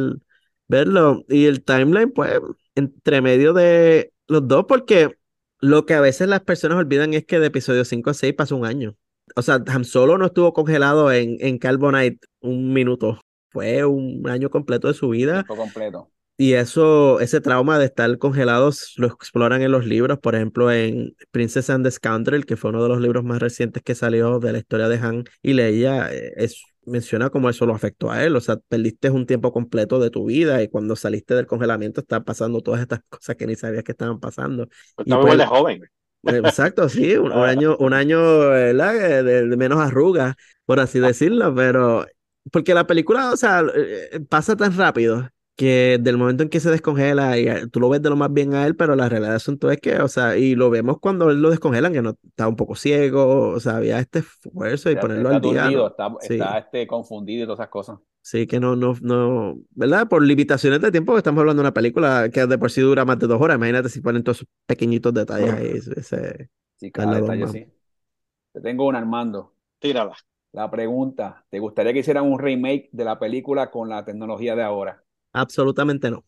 verlo 0.68 1.24
y 1.28 1.46
el 1.46 1.62
timeline 1.64 2.12
pues 2.12 2.40
entre 2.74 3.20
medio 3.22 3.52
de 3.52 4.12
los 4.26 4.46
dos 4.48 4.64
porque 4.68 5.16
lo 5.60 5.86
que 5.86 5.94
a 5.94 6.00
veces 6.00 6.28
las 6.28 6.42
personas 6.42 6.78
olvidan 6.78 7.14
es 7.14 7.24
que 7.24 7.38
de 7.38 7.46
episodio 7.46 7.84
5 7.84 8.10
a 8.10 8.14
6 8.14 8.34
pasó 8.34 8.56
un 8.56 8.66
año. 8.66 8.96
O 9.34 9.42
sea, 9.42 9.62
Han 9.68 9.84
Solo 9.84 10.18
no 10.18 10.26
estuvo 10.26 10.52
congelado 10.52 11.10
en, 11.12 11.36
en 11.40 11.58
Carbonite 11.58 12.26
un 12.40 12.72
minuto. 12.72 13.20
Fue 13.50 13.84
un 13.84 14.28
año 14.28 14.50
completo 14.50 14.88
de 14.88 14.94
su 14.94 15.08
vida. 15.08 15.46
Completo. 15.46 16.10
Y 16.38 16.52
eso, 16.52 17.18
ese 17.20 17.40
trauma 17.40 17.78
de 17.78 17.86
estar 17.86 18.18
congelados 18.18 18.92
lo 18.96 19.06
exploran 19.06 19.62
en 19.62 19.70
los 19.72 19.86
libros, 19.86 20.18
por 20.18 20.34
ejemplo, 20.34 20.70
en 20.70 21.16
Princess 21.30 21.70
and 21.70 21.82
the 21.84 21.90
Scoundrel, 21.90 22.44
que 22.44 22.56
fue 22.58 22.70
uno 22.70 22.82
de 22.82 22.90
los 22.90 23.00
libros 23.00 23.24
más 23.24 23.40
recientes 23.40 23.82
que 23.82 23.94
salió 23.94 24.38
de 24.38 24.52
la 24.52 24.58
historia 24.58 24.88
de 24.88 24.98
Han 24.98 25.24
y 25.40 25.54
Leia, 25.54 26.12
eh, 26.12 26.34
es, 26.36 26.62
menciona 26.84 27.30
cómo 27.30 27.48
eso 27.48 27.64
lo 27.64 27.74
afectó 27.74 28.10
a 28.10 28.22
él. 28.22 28.36
O 28.36 28.40
sea, 28.42 28.56
perdiste 28.68 29.08
un 29.08 29.24
tiempo 29.24 29.50
completo 29.50 29.98
de 29.98 30.10
tu 30.10 30.26
vida 30.26 30.62
y 30.62 30.68
cuando 30.68 30.94
saliste 30.94 31.34
del 31.34 31.46
congelamiento 31.46 32.02
estaban 32.02 32.24
pasando 32.24 32.60
todas 32.60 32.82
estas 32.82 33.00
cosas 33.08 33.34
que 33.36 33.46
ni 33.46 33.56
sabías 33.56 33.82
que 33.82 33.92
estaban 33.92 34.20
pasando. 34.20 34.68
Pues 34.94 35.06
Y 35.06 35.10
estaba 35.10 35.22
pues- 35.22 35.38
de 35.38 35.46
joven. 35.46 35.82
Eh, 36.28 36.36
Exacto, 36.44 36.88
sí, 36.90 37.16
un, 37.16 37.32
un 37.32 37.32
año, 37.44 37.76
un 37.78 37.92
año. 37.94 38.54
Eh, 38.54 38.74
De, 38.74 39.22
de 39.48 39.56
menos 39.56 39.78
arrugas, 39.80 40.34
por 40.66 40.80
así 40.80 40.98
decirlo, 41.00 41.54
pero 41.54 42.04
porque 42.52 42.74
la 42.74 42.86
película, 42.86 43.32
o 43.32 43.36
sea, 43.36 43.64
pasa 44.28 44.54
tan 44.56 44.76
rápido 44.76 45.28
que 45.56 45.98
del 46.00 46.18
momento 46.18 46.42
en 46.42 46.50
que 46.50 46.60
se 46.60 46.70
descongela 46.70 47.38
y 47.38 47.48
eh, 47.48 47.66
tú 47.72 47.80
lo 47.80 47.88
ves 47.88 48.02
de 48.02 48.10
lo 48.10 48.16
más 48.16 48.32
bien 48.32 48.54
a 48.54 48.66
él, 48.66 48.76
pero 48.76 48.94
la 48.94 49.08
realidad 49.08 49.30
del 49.30 49.36
asunto 49.36 49.70
es 49.70 49.80
que, 49.80 49.98
o 50.00 50.08
sea, 50.08 50.36
y 50.36 50.54
lo 50.54 50.70
vemos 50.70 50.98
cuando 51.00 51.30
él 51.30 51.40
lo 51.40 51.50
descongelan, 51.50 51.92
que 51.92 52.02
no 52.02 52.10
está 52.22 52.46
un 52.46 52.56
poco 52.56 52.76
ciego, 52.76 53.48
o 53.50 53.60
sea, 53.60 53.76
había 53.76 53.98
este 53.98 54.20
esfuerzo 54.20 54.90
y 54.90 54.96
ponerlo 54.96 55.32
está 55.32 55.36
al 55.36 55.70
día, 55.70 55.86
está, 55.86 56.14
Sí. 56.20 56.34
está, 56.34 56.58
este, 56.58 56.86
confundido 56.86 57.44
y 57.44 57.46
todas 57.46 57.60
esas 57.60 57.70
cosas. 57.70 57.98
Sí, 58.20 58.46
que 58.46 58.60
no, 58.60 58.76
no, 58.76 58.94
no, 59.00 59.58
¿verdad? 59.70 60.08
Por 60.08 60.22
limitaciones 60.22 60.80
de 60.80 60.90
tiempo, 60.90 61.12
que 61.12 61.18
estamos 61.18 61.40
hablando 61.40 61.62
de 61.62 61.68
una 61.68 61.74
película 61.74 62.28
que 62.30 62.44
de 62.46 62.58
por 62.58 62.70
sí 62.70 62.80
dura 62.80 63.04
más 63.04 63.18
de 63.18 63.26
dos 63.26 63.40
horas, 63.40 63.56
imagínate 63.56 63.88
si 63.88 64.00
ponen 64.00 64.22
todos 64.22 64.38
esos 64.38 64.48
pequeñitos 64.66 65.14
detalles 65.14 65.52
ahí, 65.52 65.66
ese... 65.96 66.50
Sí, 66.76 66.90
cada 66.90 67.20
detalle 67.20 67.46
sí. 67.48 67.66
Te 68.52 68.60
tengo 68.60 68.86
un 68.86 68.96
Armando. 68.96 69.54
Tírala. 69.78 70.16
La 70.52 70.70
pregunta, 70.70 71.44
¿te 71.50 71.58
gustaría 71.58 71.92
que 71.92 72.00
hicieran 72.00 72.24
un 72.30 72.38
remake 72.38 72.88
de 72.92 73.04
la 73.04 73.18
película 73.18 73.70
con 73.70 73.88
la 73.88 74.04
tecnología 74.04 74.56
de 74.56 74.62
ahora? 74.62 75.04
Absolutamente 75.36 76.10
no. 76.10 76.24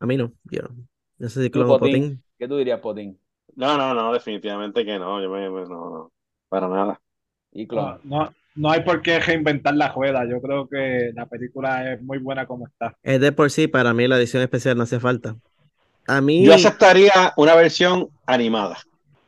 A 0.00 0.06
mí 0.06 0.16
no. 0.16 0.32
Yo 0.44 0.62
no 1.18 1.28
sé 1.28 1.42
si 1.42 1.50
Tú, 1.50 1.60
Clon 1.60 1.68
Potín, 1.68 2.02
Potín. 2.02 2.22
¿qué 2.38 2.48
tú 2.48 2.56
dirías, 2.56 2.80
Potín? 2.80 3.18
No, 3.54 3.76
no, 3.78 3.94
no, 3.94 4.12
definitivamente 4.12 4.84
que 4.84 4.98
no. 4.98 5.22
Yo 5.22 5.30
me, 5.30 5.48
me- 5.50 5.62
no, 5.62 5.90
no, 5.90 6.12
para 6.48 6.68
nada. 6.68 7.00
Y 7.52 7.66
No, 7.66 7.68
Clon. 7.68 8.00
no, 8.04 8.34
no 8.56 8.70
hay 8.70 8.82
por 8.82 9.02
qué 9.02 9.18
reinventar 9.20 9.74
la 9.76 9.92
rueda. 9.92 10.24
Yo 10.28 10.40
creo 10.40 10.68
que 10.68 11.12
la 11.14 11.26
película 11.26 11.92
es 11.94 12.02
muy 12.02 12.18
buena 12.18 12.46
como 12.46 12.66
está. 12.66 12.96
Es 13.02 13.20
de 13.20 13.32
por 13.32 13.50
sí, 13.50 13.68
para 13.68 13.94
mí 13.94 14.06
la 14.08 14.18
edición 14.18 14.42
especial 14.42 14.76
no 14.76 14.82
hace 14.82 15.00
falta. 15.00 15.36
A 16.06 16.20
mí, 16.20 16.46
Yo 16.46 16.54
aceptaría 16.54 17.34
una 17.36 17.54
versión 17.54 18.08
animada. 18.26 18.78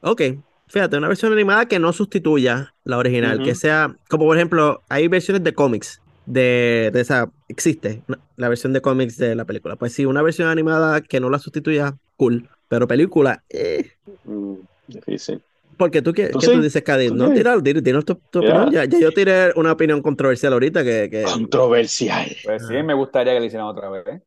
ok, 0.01 0.23
fíjate, 0.69 0.97
una 0.97 1.09
versión 1.09 1.33
animada 1.33 1.67
que 1.67 1.79
no 1.79 1.93
sustituya 1.93 2.75
la 2.85 2.99
original, 2.99 3.43
que 3.43 3.55
sea, 3.55 3.97
como 4.09 4.25
por 4.27 4.37
ejemplo, 4.37 4.83
hay 4.89 5.09
versiones 5.09 5.45
de 5.45 5.55
cómics 5.55 6.03
de, 6.33 6.91
de 6.93 7.01
esa, 7.01 7.33
existe 7.49 8.05
la 8.37 8.49
versión 8.49 8.73
de 8.73 8.81
cómics 8.83 9.17
de 9.17 9.35
la 9.35 9.45
película. 9.47 9.77
Pues 9.77 9.93
sí, 9.95 10.07
una 10.07 10.23
versión 10.23 10.49
animada 10.49 11.01
que 11.03 11.21
no 11.21 11.31
la 11.31 11.39
sustituya, 11.39 11.97
cool. 12.17 12.51
Pero 12.69 12.87
película, 12.89 13.45
eh, 13.49 13.93
Mm, 14.25 14.61
difícil. 14.87 15.43
porque 15.77 16.03
tú, 16.03 16.13
¿qué, 16.13 16.31
¿Tú 16.31 16.41
qué 16.41 16.49
sí? 16.49 16.51
tú 16.51 16.61
dices, 16.63 16.83
Cádiz? 16.83 17.13
¿Tú 17.13 17.17
No, 17.17 17.31
tira, 17.33 17.61
tira, 17.63 17.83
tira 17.83 18.03
tu, 18.03 18.21
opinión. 18.41 18.69
Ya, 18.71 18.85
ya 18.85 18.99
yo 18.99 19.13
tiré 19.13 19.53
una 19.57 19.73
opinión 19.73 20.03
controversial 20.03 20.53
ahorita 20.53 20.83
que, 20.85 21.09
que- 21.11 21.33
Controversial. 21.33 22.37
Pues 22.43 22.67
sí, 22.67 22.83
me 22.83 22.95
gustaría 22.95 23.35
que 23.35 23.41
le 23.41 23.47
hicieran 23.47 23.69
otra 23.69 23.89
vez. 23.91 24.07
¿eh? 24.07 24.23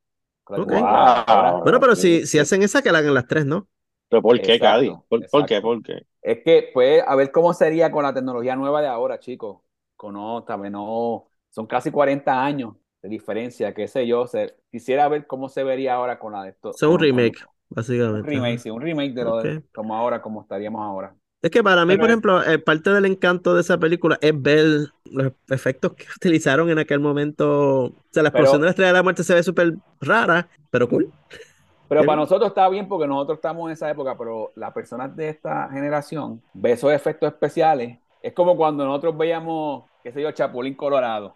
La. 0.55 1.59
Bueno, 1.63 1.79
pero 1.79 1.95
si, 1.95 2.25
si 2.27 2.39
hacen 2.39 2.63
esa, 2.63 2.81
que 2.81 2.91
la 2.91 2.99
hagan 2.99 3.13
las 3.13 3.27
tres, 3.27 3.45
¿no? 3.45 3.69
¿Pero 4.09 4.21
por 4.21 4.41
qué, 4.41 4.59
Exacto, 4.59 4.59
Cádiz? 4.59 4.91
¿Por, 5.09 5.27
por 5.29 5.45
qué? 5.45 5.61
¿Por 5.61 5.81
qué? 5.83 6.05
Es 6.21 6.43
que, 6.43 6.69
pues, 6.73 7.03
a 7.07 7.15
ver 7.15 7.31
cómo 7.31 7.53
sería 7.53 7.91
con 7.91 8.03
la 8.03 8.13
tecnología 8.13 8.55
nueva 8.55 8.81
de 8.81 8.87
ahora, 8.87 9.19
chicos. 9.19 9.61
Con 9.95 10.13
no, 10.15 10.43
también 10.43 10.73
no, 10.73 11.30
son 11.51 11.67
casi 11.67 11.91
40 11.91 12.43
años 12.43 12.73
de 13.03 13.09
diferencia, 13.09 13.73
qué 13.73 13.87
sé 13.87 14.07
yo. 14.07 14.25
se- 14.27 14.55
quisiera 14.71 15.07
ver 15.07 15.27
cómo 15.27 15.49
se 15.49 15.63
vería 15.63 15.93
ahora 15.95 16.17
con 16.19 16.33
la 16.33 16.43
de 16.43 16.49
esto. 16.51 16.73
Son 16.73 16.91
un 16.93 16.99
remake, 16.99 17.39
Un 17.69 17.75
básicamente. 17.75 18.29
remake, 18.29 18.53
ajá. 18.55 18.63
sí, 18.63 18.69
un 18.69 18.81
remake 18.81 19.13
de 19.13 19.23
lo 19.23 19.37
de 19.41 19.57
Ok. 19.57 19.63
como 19.73 19.95
ahora, 19.95 20.21
como 20.21 20.41
estaríamos 20.41 20.81
ahora. 20.81 21.13
Es 21.41 21.49
que 21.49 21.63
para 21.63 21.83
mí, 21.85 21.93
Pero- 21.93 22.01
por 22.01 22.09
ejemplo, 22.09 22.43
eh, 22.43 22.59
parte 22.59 22.91
del 22.91 23.05
encanto 23.05 23.55
de 23.55 23.61
esa 23.61 23.77
película 23.79 24.17
es 24.21 24.39
ver 24.39 24.65
los 25.05 25.33
efectos 25.49 25.93
que 25.93 26.05
utilizaron 26.17 26.69
en 26.69 26.77
aquel 26.79 26.99
momento. 26.99 27.85
O 27.85 27.93
sea, 28.11 28.21
la 28.23 28.29
explosión 28.29 28.53
Pero- 28.57 28.59
de 28.61 28.65
la 28.65 28.69
Estrella 28.69 28.87
de 28.89 28.93
la 28.93 29.03
Muerte 29.03 29.23
se 29.23 29.33
ve 29.33 29.41
súper 29.43 29.73
rara, 29.99 30.47
pero 30.69 30.87
cool. 30.87 31.11
Pero 31.29 32.01
Pero- 32.01 32.05
para 32.05 32.21
nosotros 32.21 32.47
está 32.49 32.69
bien 32.69 32.87
porque 32.87 33.07
nosotros 33.07 33.39
estamos 33.39 33.65
en 33.67 33.73
esa 33.73 33.89
época, 33.89 34.15
pero 34.17 34.51
las 34.55 34.71
personas 34.73 35.13
de 35.15 35.29
esta 35.29 35.67
generación 35.69 36.41
ve 36.53 36.73
esos 36.73 36.93
efectos 36.93 37.27
especiales. 37.33 37.97
Es 38.21 38.33
como 38.33 38.55
cuando 38.55 38.85
nosotros 38.85 39.17
veíamos, 39.17 39.85
qué 40.03 40.11
sé 40.13 40.21
yo, 40.21 40.31
Chapulín 40.31 40.75
Colorado. 40.75 41.33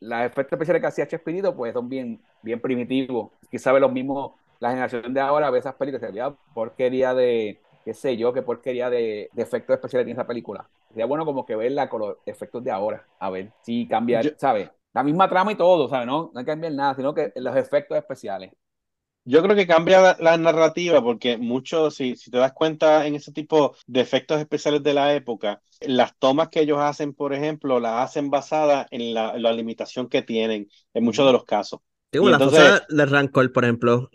Los 0.00 0.20
efectos 0.20 0.52
especiales 0.52 0.80
que 0.82 0.86
hacía 0.88 1.06
Chespirito, 1.08 1.54
pues 1.56 1.72
son 1.72 1.88
bien, 1.88 2.20
bien 2.42 2.60
primitivos. 2.60 3.30
Quizá 3.50 3.72
ve 3.72 3.80
los 3.80 3.92
mismos, 3.92 4.32
la 4.60 4.70
generación 4.70 5.12
de 5.12 5.20
ahora 5.20 5.50
ve 5.50 5.58
esas 5.58 5.74
películas, 5.74 6.02
sería 6.02 6.30
porquería 6.54 7.14
de, 7.14 7.60
qué 7.84 7.94
sé 7.94 8.16
yo, 8.16 8.32
qué 8.32 8.42
porquería 8.42 8.90
de, 8.90 9.30
de 9.32 9.42
efectos 9.42 9.74
especiales 9.74 10.04
tiene 10.06 10.18
esa 10.20 10.26
película. 10.26 10.68
Sería 10.88 11.06
bueno 11.06 11.24
como 11.24 11.46
que 11.46 11.56
verla 11.56 11.88
con 11.88 12.00
los 12.00 12.16
efectos 12.26 12.62
de 12.64 12.70
ahora, 12.70 13.06
a 13.18 13.30
ver 13.30 13.52
si 13.62 13.86
cambia, 13.88 14.22
¿sabes? 14.36 14.70
La 14.92 15.02
misma 15.02 15.28
trama 15.28 15.52
y 15.52 15.56
todo, 15.56 15.88
¿sabes? 15.88 16.06
No, 16.06 16.30
no 16.34 16.44
cambiar 16.44 16.72
nada, 16.72 16.94
sino 16.94 17.14
que 17.14 17.32
los 17.36 17.56
efectos 17.56 17.98
especiales. 17.98 18.52
Yo 19.28 19.42
creo 19.42 19.56
que 19.56 19.66
cambia 19.66 20.00
la, 20.00 20.16
la 20.20 20.38
narrativa 20.38 21.02
porque 21.02 21.36
mucho, 21.36 21.90
si, 21.90 22.14
si 22.16 22.30
te 22.30 22.38
das 22.38 22.52
cuenta 22.52 23.06
en 23.06 23.16
ese 23.16 23.32
tipo 23.32 23.74
de 23.86 24.00
efectos 24.00 24.38
especiales 24.40 24.82
de 24.84 24.94
la 24.94 25.14
época, 25.14 25.60
las 25.80 26.16
tomas 26.16 26.48
que 26.48 26.60
ellos 26.60 26.78
hacen, 26.80 27.12
por 27.12 27.34
ejemplo, 27.34 27.80
las 27.80 28.04
hacen 28.04 28.30
basadas 28.30 28.86
en 28.90 29.12
la, 29.14 29.36
la 29.36 29.52
limitación 29.52 30.08
que 30.08 30.22
tienen 30.22 30.68
en 30.94 31.04
muchos 31.04 31.26
de 31.26 31.32
los 31.32 31.44
casos. 31.44 31.80
Y 32.12 32.18
la 32.18 32.32
entonces- 32.34 32.60
fosa 32.60 32.86
de 32.88 33.04
Rancor, 33.06 33.52
por 33.52 33.64
ejemplo, 33.64 34.10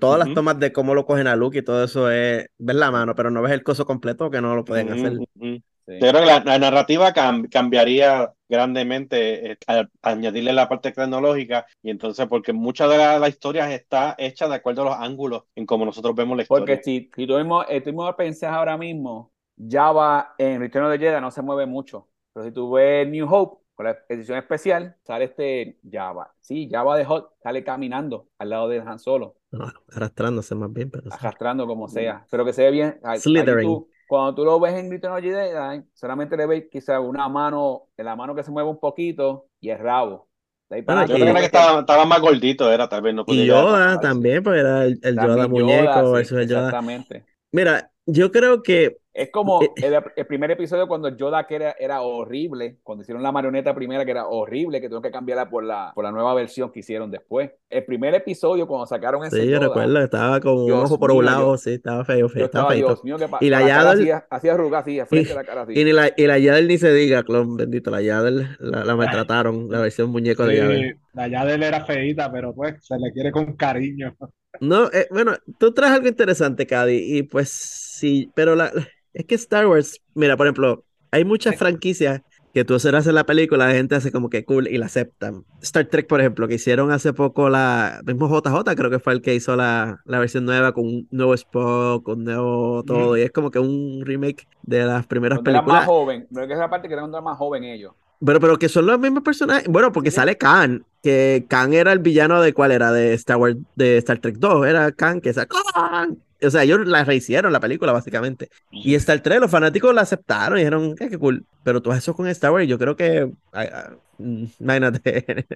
todas 0.00 0.18
las 0.18 0.26
Ujú. 0.26 0.34
tomas 0.34 0.58
de 0.58 0.72
cómo 0.72 0.94
lo 0.94 1.06
cogen 1.06 1.28
a 1.28 1.36
Luke 1.36 1.58
y 1.58 1.62
todo 1.62 1.84
eso 1.84 2.10
es 2.10 2.46
ver 2.58 2.76
la 2.76 2.90
mano, 2.90 3.14
pero 3.14 3.30
no 3.30 3.40
ves 3.42 3.52
el 3.52 3.62
coso 3.62 3.86
completo 3.86 4.30
que 4.30 4.40
no 4.40 4.56
lo 4.56 4.64
pueden 4.64 4.88
Ujú, 4.92 5.06
hacer. 5.06 5.12
ujú. 5.36 5.62
Sí. 5.86 5.92
Yo 6.00 6.08
creo 6.10 6.20
que 6.20 6.26
la, 6.26 6.42
la 6.44 6.58
narrativa 6.58 7.14
cam- 7.14 7.48
cambiaría 7.48 8.32
grandemente 8.48 9.52
eh, 9.52 9.58
al 9.66 9.90
añadirle 10.02 10.52
la 10.52 10.68
parte 10.68 10.92
tecnológica 10.92 11.66
y 11.82 11.90
entonces 11.90 12.26
porque 12.28 12.52
mucha 12.52 12.88
de 12.88 12.98
la, 12.98 13.18
la 13.18 13.28
historia 13.28 13.72
está 13.74 14.14
hecha 14.18 14.48
de 14.48 14.54
acuerdo 14.56 14.82
a 14.82 14.84
los 14.86 14.94
ángulos 14.96 15.44
en 15.54 15.66
cómo 15.66 15.84
nosotros 15.84 16.14
vemos 16.14 16.36
la 16.36 16.42
Porque 16.46 16.74
historia. 16.74 16.82
si, 16.82 17.10
si 17.14 17.26
tú 17.26 17.36
mismo, 17.36 17.64
eh, 17.68 17.82
pensás 18.16 18.52
ahora 18.52 18.76
mismo, 18.76 19.32
Java 19.56 20.34
en 20.38 20.60
Return 20.60 20.86
of 20.86 20.92
the 20.92 20.98
Jedi 20.98 21.20
no 21.20 21.30
se 21.30 21.42
mueve 21.42 21.66
mucho. 21.66 22.08
Pero 22.32 22.44
si 22.46 22.52
tú 22.52 22.70
ves 22.72 23.08
New 23.08 23.26
Hope, 23.32 23.64
con 23.74 23.86
la 23.86 23.98
edición 24.08 24.38
especial, 24.38 24.96
sale 25.04 25.24
este 25.26 25.78
Java. 25.90 26.34
Sí, 26.40 26.68
Java 26.70 26.96
de 26.96 27.04
Hot 27.04 27.34
sale 27.42 27.64
caminando 27.64 28.28
al 28.38 28.50
lado 28.50 28.68
de 28.68 28.78
Han 28.80 28.98
Solo, 28.98 29.36
No, 29.50 29.72
arrastrándose 29.92 30.54
más 30.54 30.72
bien, 30.72 30.90
pero 30.90 31.10
arrastrando 31.10 31.66
como 31.66 31.88
sea. 31.88 32.26
Pero 32.30 32.44
que 32.44 32.52
se 32.52 32.62
ve 32.64 32.70
bien. 32.70 33.00
Slithering. 33.14 33.82
Cuando 34.06 34.34
tú 34.34 34.44
lo 34.44 34.58
ves 34.60 34.74
en 34.74 34.90
Return 34.90 35.14
of 35.14 35.22
Jedi, 35.22 35.82
solamente 35.94 36.36
le 36.36 36.46
ves 36.46 36.64
quizá 36.70 37.00
una 37.00 37.28
mano, 37.28 37.88
la 37.96 38.16
mano 38.16 38.34
que 38.34 38.42
se 38.42 38.50
mueve 38.50 38.68
un 38.70 38.78
poquito 38.80 39.48
y 39.60 39.70
el 39.70 39.78
rabo. 39.78 40.28
De 40.68 40.76
ahí 40.76 40.82
para 40.82 41.02
Bueno, 41.02 41.12
Yo 41.12 41.18
y- 41.18 41.22
creo 41.22 41.34
que 41.34 41.44
estaba, 41.46 41.80
estaba 41.80 42.04
más 42.04 42.20
gordito, 42.20 42.70
era 42.72 42.88
tal 42.88 43.02
vez 43.02 43.14
no 43.14 43.24
Y 43.24 43.32
podía 43.32 43.44
llegar 43.44 43.64
Yoda 43.64 44.00
también, 44.00 44.42
porque 44.42 44.60
era 44.60 44.84
el, 44.84 45.00
el 45.02 45.18
Yoda 45.18 45.48
muñeco 45.48 45.84
Yoda, 45.84 46.04
sí, 46.06 46.12
versus 46.12 46.38
el 46.38 46.48
Yoda. 46.48 46.68
Exactamente. 46.68 47.26
Mira, 47.52 47.92
yo 48.06 48.30
creo 48.30 48.62
que 48.62 48.98
Es 49.12 49.30
como 49.30 49.62
Eh, 49.62 49.70
el, 49.76 49.94
el 50.14 50.26
primer 50.26 50.50
episodio 50.50 50.86
cuando 50.86 51.08
Yoda 51.08 51.46
que 51.46 51.56
era, 51.56 51.74
era 51.78 52.02
horrible, 52.02 52.76
cuando 52.82 53.02
hicieron 53.02 53.22
la 53.22 53.32
marioneta 53.32 53.74
primera 53.74 54.04
que 54.04 54.10
era 54.10 54.26
horrible, 54.28 54.78
que 54.80 54.88
tuvieron 54.88 55.02
que 55.02 55.10
cambiarla 55.10 55.48
por 55.48 55.64
la, 55.64 55.90
por 55.94 56.04
la 56.04 56.12
nueva 56.12 56.34
versión 56.34 56.70
que 56.70 56.80
hicieron 56.80 57.10
después. 57.10 57.50
El 57.70 57.84
primer 57.86 58.14
episodio 58.14 58.66
cuando 58.66 58.86
sacaron 58.86 59.24
ese 59.24 59.40
sí, 59.40 59.46
yo 59.46 59.52
Yoda, 59.56 59.68
recuerdo 59.68 59.94
que 59.98 60.04
estaba 60.04 60.40
con 60.40 60.58
un 60.60 60.70
ojo 60.72 60.98
por 60.98 61.12
un 61.12 61.24
lado, 61.24 61.52
yo- 61.54 61.56
sí, 61.56 61.70
estaba 61.72 62.04
feo, 62.04 62.28
feo, 62.28 62.40
yo 62.40 62.44
estaba 62.44 62.64
estaba, 62.64 62.70
feito. 62.72 62.86
Dios 62.88 63.04
mío, 63.04 63.16
que 63.16 63.28
pa- 63.28 63.38
Y 63.40 63.48
la 63.50 63.60
cara 63.60 63.68
Yaddle- 63.94 64.00
hacía, 64.02 64.26
hacía 64.30 64.52
arrugas 64.52 64.82
así, 64.82 64.96
de 64.96 65.06
frente 65.06 65.32
a 65.32 65.34
la 65.34 65.44
cara 65.44 65.62
así. 65.62 65.72
Y, 65.80 65.84
ni 65.84 65.92
la, 65.92 66.10
y 66.14 66.26
la 66.26 66.38
Yaddle 66.38 66.66
ni 66.66 66.78
se 66.78 66.92
diga, 66.92 67.22
clon, 67.22 67.56
bendito, 67.56 67.90
la 67.90 68.02
Yaddle 68.02 68.48
la, 68.60 68.84
la 68.84 68.96
maltrataron, 68.96 69.70
la 69.70 69.80
versión 69.80 70.10
muñeco 70.10 70.44
de 70.46 70.56
Yaddle. 70.58 70.90
Sí, 70.92 70.98
la 71.14 71.28
Yadel 71.28 71.62
era 71.62 71.84
feíta, 71.86 72.30
pero 72.30 72.54
pues 72.54 72.74
se 72.86 72.98
le 72.98 73.10
quiere 73.12 73.32
con 73.32 73.56
cariño. 73.56 74.14
No, 74.60 74.86
eh, 74.92 75.08
bueno, 75.10 75.34
tú 75.58 75.72
traes 75.72 75.92
algo 75.92 76.08
interesante, 76.08 76.66
Cady, 76.66 77.18
y 77.18 77.22
pues 77.22 77.50
sí, 77.50 78.30
pero 78.34 78.54
la, 78.54 78.72
es 79.14 79.24
que 79.24 79.34
Star 79.34 79.66
Wars, 79.66 80.00
mira, 80.14 80.36
por 80.36 80.46
ejemplo, 80.46 80.84
hay 81.10 81.24
muchas 81.24 81.56
franquicias 81.56 82.22
que 82.56 82.64
tú 82.64 82.74
haces 82.74 83.06
en 83.06 83.14
la 83.14 83.24
película, 83.24 83.66
la 83.66 83.74
gente 83.74 83.96
hace 83.96 84.10
como 84.10 84.30
que 84.30 84.46
cool 84.46 84.66
y 84.66 84.78
la 84.78 84.86
aceptan. 84.86 85.44
Star 85.60 85.84
Trek, 85.84 86.06
por 86.06 86.20
ejemplo, 86.20 86.48
que 86.48 86.54
hicieron 86.54 86.90
hace 86.90 87.12
poco 87.12 87.50
la, 87.50 88.00
mismo 88.06 88.28
JJ, 88.28 88.74
creo 88.74 88.90
que 88.90 88.98
fue 88.98 89.12
el 89.12 89.20
que 89.20 89.34
hizo 89.34 89.56
la, 89.56 90.00
la 90.06 90.18
versión 90.18 90.46
nueva 90.46 90.72
con 90.72 90.86
un 90.86 91.08
nuevo 91.10 91.34
Spock, 91.34 92.08
un 92.08 92.24
nuevo 92.24 92.82
todo, 92.82 93.14
y 93.18 93.20
es 93.20 93.30
como 93.30 93.50
que 93.50 93.58
un 93.58 94.00
remake 94.06 94.48
de 94.62 94.86
las 94.86 95.06
primeras 95.06 95.40
Cuando 95.40 95.50
era 95.50 95.60
más 95.60 95.66
películas. 95.66 95.86
joven, 95.86 96.26
pero 96.32 96.46
que 96.46 96.54
esa 96.54 96.70
parte 96.70 96.88
que 96.88 96.94
era 96.94 97.06
más 97.06 97.36
joven 97.36 97.64
ellos. 97.64 97.92
Pero, 98.24 98.40
pero 98.40 98.58
que 98.58 98.68
son 98.68 98.86
los 98.86 98.98
mismos 98.98 99.22
personajes. 99.22 99.68
Bueno, 99.68 99.92
porque 99.92 100.10
Sí. 100.10 100.16
sale 100.16 100.36
Khan, 100.38 100.84
que 101.02 101.44
Khan 101.48 101.72
era 101.74 101.92
el 101.92 101.98
villano 101.98 102.40
de 102.40 102.52
cuál 102.54 102.72
era, 102.72 102.92
de 102.92 103.14
Star 103.14 103.36
Wars, 103.36 103.56
de 103.74 103.98
Star 103.98 104.18
Trek 104.18 104.36
2, 104.38 104.66
era 104.66 104.90
Khan, 104.92 105.20
que 105.20 105.32
sale 105.34 105.48
Khan. 105.74 106.18
o 106.42 106.50
sea, 106.50 106.62
ellos 106.64 106.86
la 106.86 107.04
rehicieron 107.04 107.52
la 107.52 107.60
película, 107.60 107.92
básicamente. 107.92 108.50
Y 108.70 108.94
Star 108.94 109.20
Trek, 109.20 109.40
los 109.40 109.50
fanáticos 109.50 109.94
la 109.94 110.02
aceptaron 110.02 110.58
y 110.58 110.60
dijeron, 110.62 110.94
"Eh, 110.98 111.08
qué 111.08 111.18
cool. 111.18 111.44
Pero 111.62 111.80
tú 111.82 111.90
haces 111.90 112.04
eso 112.04 112.14
con 112.14 112.26
Star 112.28 112.52
Wars, 112.52 112.66
yo 112.68 112.78
creo 112.78 112.94
que. 112.96 113.30
ay, 113.52 113.68
ah, 113.72 113.90
mm, 114.18 114.44
Imagínate. 114.60 115.46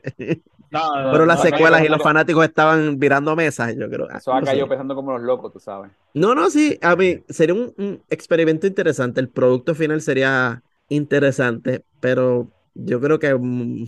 No, 0.71 1.03
no, 1.03 1.13
Pero 1.13 1.27
las 1.27 1.39
no, 1.39 1.43
secuelas 1.51 1.85
y 1.85 1.89
los 1.89 2.03
fanáticos 2.03 2.45
estaban 2.45 2.99
virando 2.99 3.35
mesas, 3.37 3.75
yo 3.77 3.89
creo. 3.91 4.07
Ah, 4.11 4.19
Eso 4.19 4.33
sé. 4.45 4.59
yo 4.59 4.69
pensando 4.69 4.95
como 4.95 5.13
los 5.13 5.23
locos, 5.23 5.53
tú 5.53 5.61
sabes. 5.61 5.91
No, 6.15 6.35
no, 6.35 6.49
sí, 6.51 6.79
a 6.83 6.95
mí 6.97 7.23
sería 7.29 7.55
un, 7.55 7.73
un 7.77 8.03
experimento 8.09 8.67
interesante. 8.67 9.21
El 9.21 9.29
producto 9.29 9.75
final 9.75 10.01
sería 10.01 10.63
interesante, 10.91 11.82
pero 12.01 12.49
yo 12.74 13.01
creo 13.01 13.18
que. 13.18 13.34
mm, 13.34 13.84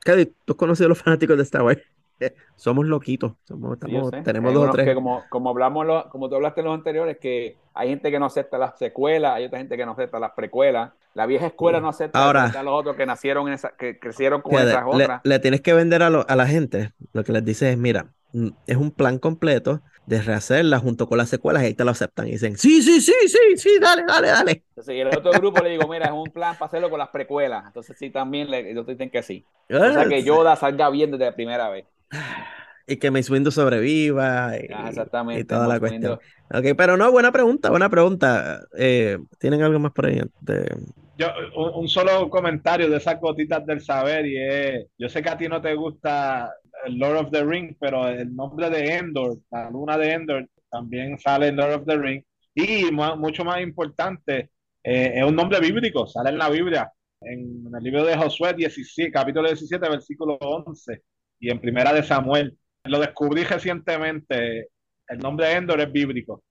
Cady, 0.00 0.26
tú 0.44 0.52
has 0.52 0.56
conocido 0.56 0.86
a 0.86 0.88
los 0.90 0.98
fanáticos 1.02 1.36
de 1.36 1.42
Star 1.42 1.62
Wars. 1.62 1.80
Somos 2.56 2.86
loquitos. 2.86 3.32
Somos, 3.44 3.74
estamos- 3.74 4.10
tenemos 4.22 4.50
Hay 4.50 4.54
dos 4.54 4.68
o 4.68 4.72
tres. 4.72 4.86
que 4.86 4.94
como, 4.94 5.22
como 5.28 5.50
hablamos, 5.50 5.84
lo- 5.86 6.08
como 6.10 6.28
tú 6.28 6.36
hablaste 6.36 6.60
en 6.60 6.66
los 6.66 6.74
anteriores, 6.74 7.18
que 7.18 7.56
hay 7.74 7.88
gente 7.88 8.10
que 8.10 8.18
no 8.18 8.26
acepta 8.26 8.56
las 8.56 8.78
secuelas, 8.78 9.34
hay 9.34 9.46
otra 9.46 9.58
gente 9.58 9.76
que 9.76 9.84
no 9.84 9.92
acepta 9.92 10.18
las 10.20 10.32
precuelas. 10.32 10.92
La 11.14 11.26
vieja 11.26 11.46
escuela 11.46 11.80
no 11.80 11.88
acepta 11.88 12.24
Ahora- 12.24 12.46
a 12.56 12.62
los 12.62 12.74
otros 12.74 12.96
que 12.96 13.06
nacieron 13.06 13.48
en 13.48 13.54
esa, 13.54 13.70
que 13.76 13.98
crecieron 13.98 14.40
con 14.42 14.52
Fíjate, 14.52 14.70
esas 14.70 14.84
le, 14.96 15.04
otras. 15.04 15.20
le 15.24 15.38
tienes 15.40 15.60
que 15.60 15.72
vender 15.74 16.02
a, 16.02 16.10
lo- 16.10 16.24
a 16.28 16.36
la 16.36 16.46
gente. 16.46 16.92
Lo 17.12 17.24
que 17.24 17.32
les 17.32 17.44
dices 17.44 17.72
es: 17.72 17.78
mira, 17.78 18.06
mm, 18.32 18.48
es 18.66 18.76
un 18.76 18.90
plan 18.90 19.18
completo 19.18 19.80
de 20.06 20.20
rehacerla 20.22 20.78
junto 20.78 21.08
con 21.08 21.18
las 21.18 21.28
secuelas 21.28 21.62
y 21.62 21.66
ahí 21.66 21.74
te 21.74 21.84
lo 21.84 21.90
aceptan. 21.90 22.28
Y 22.28 22.32
dicen: 22.32 22.56
sí, 22.56 22.82
sí, 22.82 23.00
sí, 23.00 23.12
sí, 23.26 23.56
sí, 23.56 23.78
dale, 23.80 24.04
dale, 24.06 24.28
dale. 24.28 24.64
Entonces, 24.70 24.94
y 24.94 25.00
el 25.00 25.08
otro 25.08 25.32
grupo 25.32 25.62
le 25.62 25.70
digo, 25.70 25.88
mira, 25.88 26.06
es 26.06 26.12
un 26.12 26.30
plan 26.32 26.56
para 26.56 26.66
hacerlo 26.66 26.90
con 26.90 26.98
las 26.98 27.08
precuelas. 27.08 27.64
Entonces 27.66 27.96
sí, 27.98 28.10
también 28.10 28.50
le, 28.50 28.70
ellos 28.70 28.86
dicen 28.86 29.10
que 29.10 29.22
sí. 29.22 29.44
O 29.70 29.78
sea, 29.78 30.06
que 30.06 30.22
Yoda 30.22 30.56
salga 30.56 30.90
bien 30.90 31.10
desde 31.10 31.24
la 31.26 31.34
primera 31.34 31.68
vez. 31.70 31.86
Y 32.86 32.98
que 32.98 33.10
Mace 33.10 33.32
Windu 33.32 33.50
sobreviva 33.50 34.58
y, 34.58 34.68
Ah, 34.70 34.90
exactamente. 34.90 35.40
y 35.40 35.44
toda 35.44 35.66
la 35.66 35.80
cuestión. 35.80 36.18
Ok, 36.52 36.66
pero 36.76 36.98
no, 36.98 37.10
buena 37.10 37.32
pregunta, 37.32 37.70
buena 37.70 37.88
pregunta. 37.88 38.60
Eh, 38.76 39.18
¿tienen 39.38 39.62
algo 39.62 39.78
más 39.78 39.92
por 39.92 40.04
ahí? 40.04 40.20
De... 40.40 40.76
Yo, 41.16 41.28
un, 41.56 41.82
un 41.82 41.88
solo 41.88 42.28
comentario 42.28 42.90
de 42.90 42.96
esas 42.96 43.20
gotitas 43.20 43.64
del 43.66 43.80
saber 43.80 44.26
y 44.26 44.36
es, 44.36 44.86
yo 44.98 45.08
sé 45.08 45.22
que 45.22 45.30
a 45.30 45.36
ti 45.38 45.46
no 45.48 45.60
te 45.62 45.74
gusta 45.74 46.52
Lord 46.88 47.16
of 47.26 47.30
the 47.30 47.44
Ring, 47.44 47.76
pero 47.78 48.08
el 48.08 48.34
nombre 48.34 48.68
de 48.70 48.94
Endor, 48.96 49.38
la 49.50 49.70
luna 49.70 49.96
de 49.96 50.12
Endor, 50.12 50.48
también 50.70 51.18
sale 51.18 51.48
en 51.48 51.56
Lord 51.56 51.72
of 51.74 51.86
the 51.86 51.96
Ring 51.98 52.22
y 52.54 52.90
mu- 52.90 53.16
mucho 53.16 53.44
más 53.44 53.60
importante, 53.60 54.50
eh, 54.82 55.12
es 55.16 55.24
un 55.24 55.36
nombre 55.36 55.60
bíblico, 55.60 56.06
sale 56.06 56.30
en 56.30 56.38
la 56.38 56.50
Biblia, 56.50 56.90
en, 57.20 57.64
el 57.76 57.82
libro 57.84 58.04
de 58.04 58.16
Josué 58.16 58.52
17, 58.54 59.12
capítulo 59.12 59.48
17, 59.48 59.88
versículo 59.88 60.36
11 60.40 61.02
y 61.38 61.50
en 61.50 61.60
primera 61.60 61.92
de 61.92 62.02
Samuel. 62.02 62.56
Lo 62.84 62.98
descubrí 62.98 63.44
recientemente, 63.44 64.68
el 65.08 65.18
nombre 65.18 65.46
de 65.48 65.52
Endor 65.54 65.80
es 65.80 65.92
bíblico. 65.92 66.42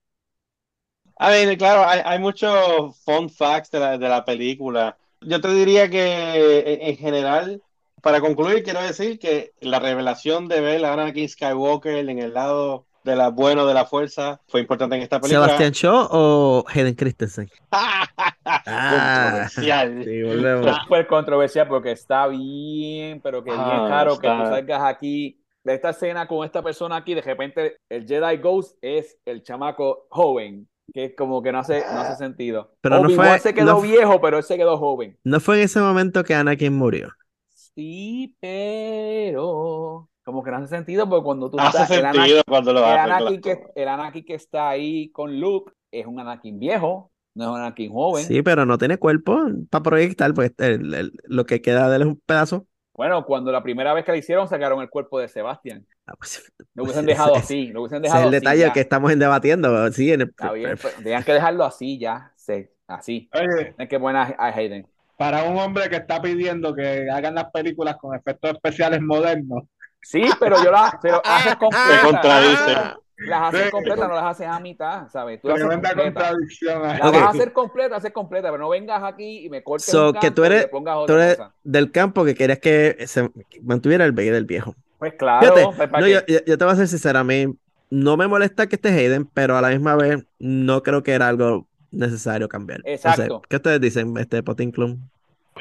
A 1.17 1.29
ver, 1.29 1.57
claro, 1.57 1.87
hay, 1.87 2.01
hay 2.03 2.19
muchos 2.19 2.97
fun 3.03 3.29
facts 3.29 3.71
de 3.71 3.79
la, 3.79 3.97
de 3.97 4.09
la 4.09 4.25
película. 4.25 4.97
Yo 5.21 5.39
te 5.39 5.49
diría 5.53 5.89
que 5.89 6.63
en, 6.73 6.81
en 6.89 6.97
general, 6.97 7.61
para 8.01 8.19
concluir, 8.19 8.63
quiero 8.63 8.81
decir 8.81 9.19
que 9.19 9.53
la 9.61 9.79
revelación 9.79 10.47
de 10.47 10.59
ver 10.59 10.83
a 10.85 10.93
Anakin 10.93 11.29
Skywalker 11.29 12.09
en 12.09 12.19
el 12.19 12.33
lado 12.33 12.85
de 13.03 13.15
la 13.15 13.29
bueno 13.29 13.65
de 13.65 13.73
la 13.73 13.85
fuerza 13.85 14.41
fue 14.47 14.61
importante 14.61 14.95
en 14.95 15.01
esta 15.01 15.19
película. 15.19 15.45
¿Sebastián 15.45 15.71
Shaw 15.71 16.07
o 16.11 16.65
Hayden 16.67 16.95
Christensen? 16.95 17.49
Controversial. 18.65 20.03
Sí, 20.03 20.23
volvemos. 20.23 20.77
Súper 20.83 21.07
controversial 21.07 21.67
porque 21.67 21.91
está 21.91 22.27
bien, 22.27 23.21
pero 23.21 23.43
que 23.43 23.51
bien 23.51 23.61
Ah, 23.63 23.87
raro 23.89 24.17
que 24.17 24.27
tú 24.27 24.43
salgas 24.43 24.81
aquí 24.83 25.39
de 25.63 25.73
esta 25.75 25.91
escena 25.91 26.27
con 26.27 26.45
esta 26.45 26.61
persona 26.61 26.97
aquí, 26.97 27.13
de 27.13 27.21
repente 27.21 27.77
el 27.89 28.05
Jedi 28.05 28.37
Ghost 28.37 28.77
es 28.81 29.17
el 29.25 29.43
chamaco 29.43 30.07
joven, 30.09 30.67
que 30.93 31.05
es 31.05 31.15
como 31.15 31.41
que 31.41 31.51
no 31.51 31.59
hace, 31.59 31.81
no 31.93 32.01
hace 32.01 32.15
sentido. 32.17 32.71
Pero 32.81 32.99
no 32.99 33.09
fue- 33.09 33.39
se 33.39 33.53
quedó 33.53 33.75
no 33.75 33.81
viejo, 33.81 34.19
pero 34.21 34.37
él 34.37 34.43
se 34.43 34.57
quedó 34.57 34.77
joven. 34.77 35.17
¿No 35.23 35.39
fue 35.39 35.57
en 35.57 35.63
ese 35.63 35.79
momento 35.79 36.23
que 36.23 36.35
Anakin 36.35 36.73
murió? 36.73 37.09
Sí, 37.47 38.35
pero 38.39 40.09
como 40.23 40.43
que 40.43 40.51
no 40.51 40.57
hace 40.57 40.67
sentido 40.67 41.09
porque 41.09 41.23
cuando 41.23 41.49
tú 41.49 41.59
Hace 41.59 41.83
estás, 41.83 41.91
el 41.91 42.05
Anakin, 42.05 42.21
sentido 42.21 42.43
cuando 42.47 42.73
lo 42.73 42.79
el. 42.79 42.85
Anakin 42.85 43.41
claro. 43.41 43.59
que, 43.73 43.81
el 43.81 43.87
Anakin 43.87 44.25
que 44.25 44.33
está 44.35 44.69
ahí 44.69 45.11
con 45.11 45.39
Luke 45.39 45.73
es 45.91 46.05
un 46.05 46.19
Anakin 46.19 46.59
viejo, 46.59 47.11
no 47.35 47.43
es 47.45 47.49
un 47.51 47.57
Anakin 47.57 47.91
joven. 47.91 48.25
Sí, 48.27 48.41
pero 48.43 48.65
no 48.65 48.77
tiene 48.77 48.97
cuerpo 48.97 49.39
para 49.69 49.83
proyectar, 49.83 50.33
pues 50.33 50.53
el- 50.59 50.93
el- 50.93 51.13
lo 51.25 51.45
que 51.45 51.61
queda 51.61 51.89
de 51.89 51.95
él 51.97 52.01
es 52.03 52.07
un 52.07 52.21
pedazo. 52.25 52.67
Bueno, 52.95 53.25
cuando 53.25 53.51
la 53.51 53.63
primera 53.63 53.93
vez 53.93 54.05
que 54.05 54.11
lo 54.11 54.17
hicieron 54.17 54.47
sacaron 54.47 54.81
el 54.81 54.89
cuerpo 54.89 55.19
de 55.19 55.27
Sebastián. 55.27 55.85
Ah, 56.05 56.13
pues, 56.17 56.51
Lo 56.75 56.83
hubiesen 56.83 57.05
Ese- 57.05 57.11
dejado 57.13 57.31
ese- 57.35 57.39
así, 57.43 57.67
lo 57.67 57.81
hubiesen 57.81 58.05
ese 58.05 58.13
es 58.15 58.21
el 58.21 58.27
así 58.27 58.35
detalle 58.35 58.61
ya. 58.61 58.73
que 58.73 58.79
estamos 58.81 59.11
en 59.11 59.19
debatiendo. 59.19 59.91
Sí, 59.91 60.11
en 60.13 60.21
el- 60.21 60.29
Está 60.29 60.51
bien, 60.51 60.77
tenían 61.01 61.23
que 61.23 61.33
dejarlo 61.33 61.63
así 61.65 61.97
ya, 61.99 62.31
sí, 62.35 62.67
así. 62.87 63.29
Oye, 63.33 63.73
Es 63.77 63.89
que 63.89 63.97
buena 63.97 64.35
a 64.37 64.47
Hayden. 64.49 64.85
para 65.17 65.43
un 65.43 65.57
hombre 65.57 65.89
que 65.89 65.95
está 65.97 66.21
pidiendo 66.21 66.75
que 66.75 67.09
hagan 67.09 67.35
las 67.35 67.49
películas 67.51 67.95
con 67.97 68.15
efectos 68.15 68.51
especiales 68.51 69.01
modernos, 69.01 69.63
Sí, 70.01 70.25
pero 70.39 70.61
yo 70.63 70.69
las 70.69 70.95
pero 71.01 71.21
haces 71.25 71.51
Se 71.53 71.57
completas. 71.57 72.03
contradice. 72.03 72.75
Las 73.17 73.53
haces 73.53 73.65
Sí. 73.65 73.71
completas, 73.71 74.07
no 74.09 74.15
las 74.15 74.23
haces 74.23 74.47
a 74.47 74.59
mitad, 74.59 75.07
¿sabes? 75.09 75.39
Tú 75.41 75.47
las 75.47 75.55
haces 75.57 75.67
tremenda 75.67 75.89
completas. 75.89 76.23
contradicción. 76.31 76.85
ahí. 76.85 76.97
La 76.99 77.07
Ok. 77.09 77.13
vas 77.15 77.23
a 77.23 77.29
hacer 77.29 77.53
completa, 77.53 77.95
hacer 77.95 78.11
completa, 78.13 78.49
pero 78.51 78.63
no 78.63 78.69
vengas 78.69 79.03
aquí 79.03 79.45
y 79.45 79.49
me 79.49 79.63
cortes 79.63 79.85
So, 79.85 80.09
un 80.09 80.13
que 80.19 80.31
tú 80.31 80.43
eres- 80.43 80.65
y 80.65 80.67
pongas 80.69 80.95
Tú 80.95 80.99
otra 81.01 81.25
eres 81.25 81.37
cosa. 81.37 81.53
del 81.63 81.91
campo 81.91 82.25
que 82.25 82.35
querías 82.35 82.59
que 82.59 82.97
se 83.07 83.29
mantuviera 83.61 84.03
el 84.05 84.11
Vader 84.13 84.43
viejo. 84.45 84.75
Pues 84.97 85.13
claro, 85.13 85.41
Fíjate, 85.55 85.75
pues, 85.77 85.89
¿para 85.89 86.01
no, 86.01 86.07
yo, 86.07 86.19
yo- 86.27 86.39
yo 86.45 86.57
te 86.57 86.63
voy 86.65 86.73
a 86.73 86.77
ser 86.77 86.87
sincero, 86.87 87.19
a 87.19 87.23
mí 87.23 87.45
no 87.91 88.17
me 88.17 88.27
molesta 88.27 88.67
que 88.67 88.75
esté 88.75 88.89
Hayden, 88.89 89.25
pero 89.25 89.57
a 89.57 89.61
la 89.61 89.69
misma 89.69 89.95
vez 89.95 90.25
no 90.39 90.81
creo 90.81 91.03
que 91.03 91.11
era 91.13 91.27
algo 91.27 91.67
necesario 91.91 92.49
cambiar. 92.49 92.79
No 92.79 92.85
sé, 92.85 92.93
Exacto. 92.93 93.41
¿qué 93.47 93.57
ustedes 93.57 93.79
dicen, 93.79 94.17
este 94.17 94.41
Potin 94.41 94.71
Club? 94.71 94.97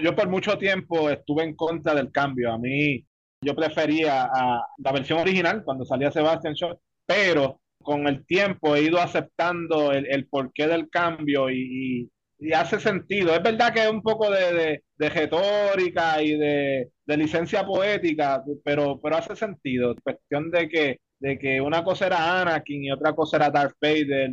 Yo 0.00 0.16
por 0.16 0.26
mucho 0.28 0.56
tiempo 0.56 1.10
estuve 1.10 1.44
en 1.44 1.54
contra 1.54 1.94
del 1.94 2.10
cambio. 2.10 2.50
A 2.50 2.56
mí, 2.58 3.04
yo 3.42 3.54
prefería 3.54 4.22
a 4.32 4.64
la 4.78 4.92
versión 4.92 5.18
original 5.18 5.62
cuando 5.64 5.84
salía 5.84 6.10
Sebastian 6.10 6.54
Shaw, 6.54 6.78
pero 7.12 7.60
con 7.82 8.06
el 8.06 8.24
tiempo 8.26 8.74
he 8.76 8.82
ido 8.84 8.98
aceptando 9.00 9.92
el, 9.92 10.06
el 10.06 10.26
porqué 10.28 10.66
del 10.68 10.88
cambio 10.90 11.50
y, 11.50 12.02
y- 12.06 12.10
y 12.38 12.52
hace 12.54 12.80
sentido. 12.80 13.34
Es 13.34 13.42
verdad 13.42 13.72
que 13.72 13.82
es 13.84 13.90
un 13.90 14.02
poco 14.02 14.30
de, 14.30 14.52
de- 14.52 14.84
de 14.96 15.08
retórica 15.10 16.20
y 16.22 16.36
de, 16.36 16.90
de 17.06 17.16
licencia 17.16 17.64
poética, 17.64 18.42
pero, 18.64 19.00
pero 19.00 19.16
hace 19.16 19.36
sentido. 19.36 19.94
Cuestión 20.02 20.50
de 20.50 20.68
que, 20.68 20.98
de 21.20 21.38
que 21.38 21.60
una 21.60 21.84
cosa 21.84 22.06
era 22.06 22.40
Anakin 22.40 22.84
y 22.84 22.90
otra 22.92 23.12
cosa 23.14 23.36
era 23.36 23.50
Darth 23.50 23.76
Vader, 23.80 24.30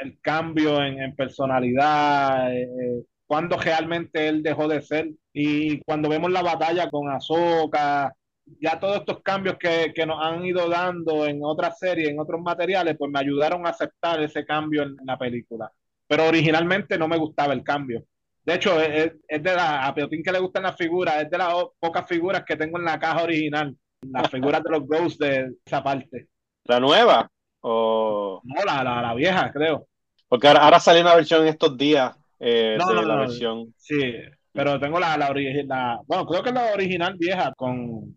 el 0.00 0.18
cambio 0.20 0.82
en, 0.82 1.00
en 1.00 1.14
personalidad, 1.16 2.54
eh, 2.54 2.62
eh, 2.64 3.04
cuando 3.26 3.56
realmente 3.58 4.28
él 4.28 4.42
dejó 4.42 4.68
de 4.68 4.82
ser. 4.82 5.10
Y 5.32 5.80
cuando 5.82 6.08
vemos 6.08 6.30
la 6.30 6.42
batalla 6.42 6.90
con 6.90 7.10
Ahsoka, 7.10 8.12
ya 8.60 8.78
todos 8.78 8.98
estos 8.98 9.22
cambios 9.22 9.56
que, 9.58 9.92
que 9.94 10.06
nos 10.06 10.24
han 10.24 10.44
ido 10.44 10.68
dando 10.68 11.26
en 11.26 11.40
otras 11.42 11.78
series, 11.78 12.10
en 12.10 12.20
otros 12.20 12.40
materiales, 12.40 12.96
pues 12.98 13.10
me 13.10 13.20
ayudaron 13.20 13.66
a 13.66 13.70
aceptar 13.70 14.22
ese 14.22 14.44
cambio 14.44 14.82
en, 14.82 14.96
la 15.04 15.18
película. 15.18 15.70
Pero 16.06 16.26
originalmente 16.26 16.98
no 16.98 17.08
me 17.08 17.16
gustaba 17.16 17.52
el 17.52 17.62
cambio. 17.62 18.04
De 18.44 18.54
hecho, 18.54 18.80
es, 18.80 19.12
es 19.28 19.42
de 19.42 19.54
la, 19.54 19.86
a 19.86 19.94
Peotín 19.94 20.22
que 20.22 20.32
le 20.32 20.40
gustan 20.40 20.64
las 20.64 20.76
figuras, 20.76 21.22
es 21.22 21.30
de 21.30 21.38
las 21.38 21.54
pocas 21.78 22.06
figuras 22.06 22.44
que 22.44 22.56
tengo 22.56 22.78
en 22.78 22.84
la 22.84 22.98
caja 22.98 23.22
original, 23.22 23.76
las 24.02 24.30
figuras 24.30 24.62
de 24.62 24.70
los 24.70 24.86
Ghosts 24.86 25.18
de 25.18 25.52
esa 25.64 25.82
parte. 25.82 26.28
La 26.64 26.80
nueva. 26.80 27.30
O... 27.60 28.40
No, 28.44 28.64
la, 28.64 28.82
la, 28.82 29.00
la 29.00 29.14
vieja, 29.14 29.52
creo. 29.52 29.86
Porque 30.28 30.48
ahora, 30.48 30.64
ahora 30.64 30.80
salió 30.80 31.02
una 31.02 31.14
versión 31.14 31.42
en 31.42 31.48
estos 31.48 31.76
días 31.76 32.16
eh, 32.40 32.76
No, 32.78 32.88
de 32.88 32.94
no, 32.94 33.02
la 33.02 33.14
no. 33.14 33.20
versión. 33.20 33.74
Sí, 33.76 34.14
pero 34.52 34.78
tengo 34.80 34.98
la, 34.98 35.16
la 35.16 35.30
original, 35.30 36.00
bueno, 36.06 36.26
creo 36.26 36.42
que 36.42 36.48
es 36.50 36.54
la 36.54 36.72
original 36.72 37.14
vieja 37.18 37.52
con... 37.56 38.16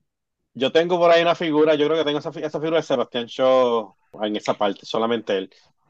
Yo 0.56 0.72
tengo 0.72 0.97
por 0.97 1.12
ahí 1.12 1.22
una 1.22 1.36
figura, 1.36 1.76
yo 1.76 1.86
creo 1.86 1.97
que 1.99 2.06
tengo 2.06 2.20
esa, 2.20 2.30
esa 2.30 2.60
figura 2.60 2.78
de 2.78 2.84
Sebastián 2.84 3.26
Shaw 3.26 3.93
en 4.24 4.36
esa 4.36 4.53
parte, 4.53 4.86
solamente 4.86 5.38
él. 5.38 5.49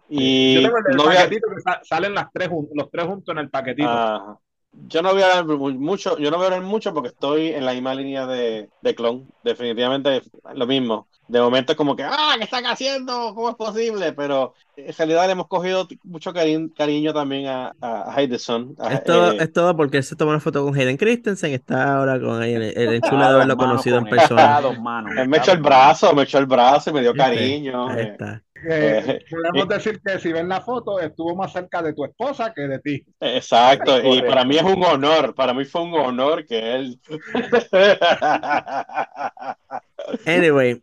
Y 0.10 0.56
Yo 0.56 0.62
tengo 0.64 0.78
el, 0.78 0.96
no 0.98 1.04
a- 1.04 1.14
paquetito 1.14 1.48
que 1.56 1.62
sa- 1.62 1.82
salen 1.84 2.14
las 2.14 2.32
tres, 2.34 2.50
los 2.74 2.90
tres 2.92 3.06
juntos 3.06 3.34
en 3.34 3.40
el 3.40 3.50
paquetito. 3.50 3.88
Ajá. 3.90 4.40
Yo 4.88 5.02
no 5.02 5.14
voy 5.14 5.22
a 5.22 5.38
hablar 5.40 5.58
mu- 5.58 5.72
mucho, 5.72 6.18
yo 6.18 6.30
no 6.32 6.38
voy 6.38 6.44
a 6.46 6.48
hablar 6.48 6.62
mucho 6.64 6.94
porque 6.94 7.10
estoy 7.10 7.48
en 7.50 7.66
la 7.66 7.74
misma 7.74 7.96
línea 7.96 8.26
de, 8.28 8.70
de 8.82 8.96
clon. 8.96 9.28
Definitivamente 9.44 10.22
lo 10.54 10.68
mismo. 10.68 11.08
De 11.28 11.42
momento 11.42 11.72
es 11.72 11.78
como 11.78 11.96
que, 11.96 12.04
ah, 12.04 12.36
¿qué 12.38 12.44
están 12.44 12.66
haciendo? 12.66 13.34
¿Cómo 13.34 13.50
es 13.50 13.56
posible? 13.56 14.14
Pero 14.14 14.54
en 14.78 14.94
realidad 14.94 15.26
le 15.26 15.32
hemos 15.32 15.48
cogido 15.48 15.88
mucho 16.04 16.32
cari- 16.34 16.72
cariño 16.76 17.14
también 17.14 17.48
a, 17.48 17.74
a 17.82 18.22
Es 18.22 19.04
todo, 19.04 19.32
eh, 19.32 19.38
es 19.40 19.52
todo 19.52 19.76
porque 19.76 19.98
él 19.98 20.04
se 20.04 20.16
tomó 20.16 20.32
una 20.32 20.40
foto 20.40 20.64
con 20.64 20.76
Hayden 20.76 20.98
Christensen, 20.98 21.54
está 21.54 21.98
ahora 21.98 22.20
con 22.20 22.44
el, 22.44 22.62
el 22.62 23.02
de 23.02 23.08
haberlo 23.08 23.56
manos 23.56 23.58
conocido 23.58 23.98
en 23.98 24.06
él, 24.06 24.10
persona. 24.12 24.62
dos 24.62 24.80
manos. 24.80 25.14
él 25.18 25.28
me 25.28 25.38
echó 25.38 25.54
el 25.54 25.62
brazo, 25.62 26.14
me 26.14 26.24
echó 26.24 26.38
el 26.38 26.46
brazo 26.46 26.92
y 26.92 26.94
me 26.94 27.02
dio 27.02 27.14
¿Viste? 27.14 27.24
cariño. 27.24 27.90
Ahí 27.90 28.04
está. 28.04 28.44
Eh, 28.68 29.04
eh, 29.08 29.26
podemos 29.30 29.66
eh. 29.66 29.74
decir 29.76 30.02
que 30.04 30.20
si 30.20 30.32
ven 30.32 30.50
la 30.50 30.62
foto, 30.62 31.00
estuvo 31.00 31.36
más 31.36 31.52
cerca 31.52 31.82
de 31.82 31.94
tu 31.94 32.06
esposa 32.06 32.54
que 32.54 32.64
de 32.64 32.80
ti. 32.80 33.06
Exacto, 33.20 34.02
y 34.02 34.22
para 34.22 34.44
mí 34.44 34.58
es 34.58 34.64
un 34.64 34.84
honor, 34.84 35.36
para 35.36 35.54
mí 35.54 35.66
fue 35.66 35.84
un 35.84 35.94
honor 35.94 36.46
que 36.46 36.76
él... 36.76 37.00
Anyway, 40.26 40.80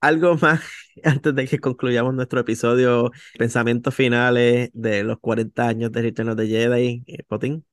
algo 0.00 0.36
más 0.42 0.60
antes 1.04 1.34
de 1.34 1.46
que 1.46 1.58
concluyamos 1.58 2.14
nuestro 2.14 2.40
episodio, 2.40 3.10
pensamientos 3.38 3.94
finales 3.94 4.70
de 4.72 5.04
los 5.04 5.18
40 5.18 5.66
años 5.66 5.92
de 5.92 6.02
Return 6.02 6.30
of 6.30 6.36
the 6.36 6.46
Jedi, 6.46 7.02
eh, 7.06 7.22
Potín. 7.26 7.64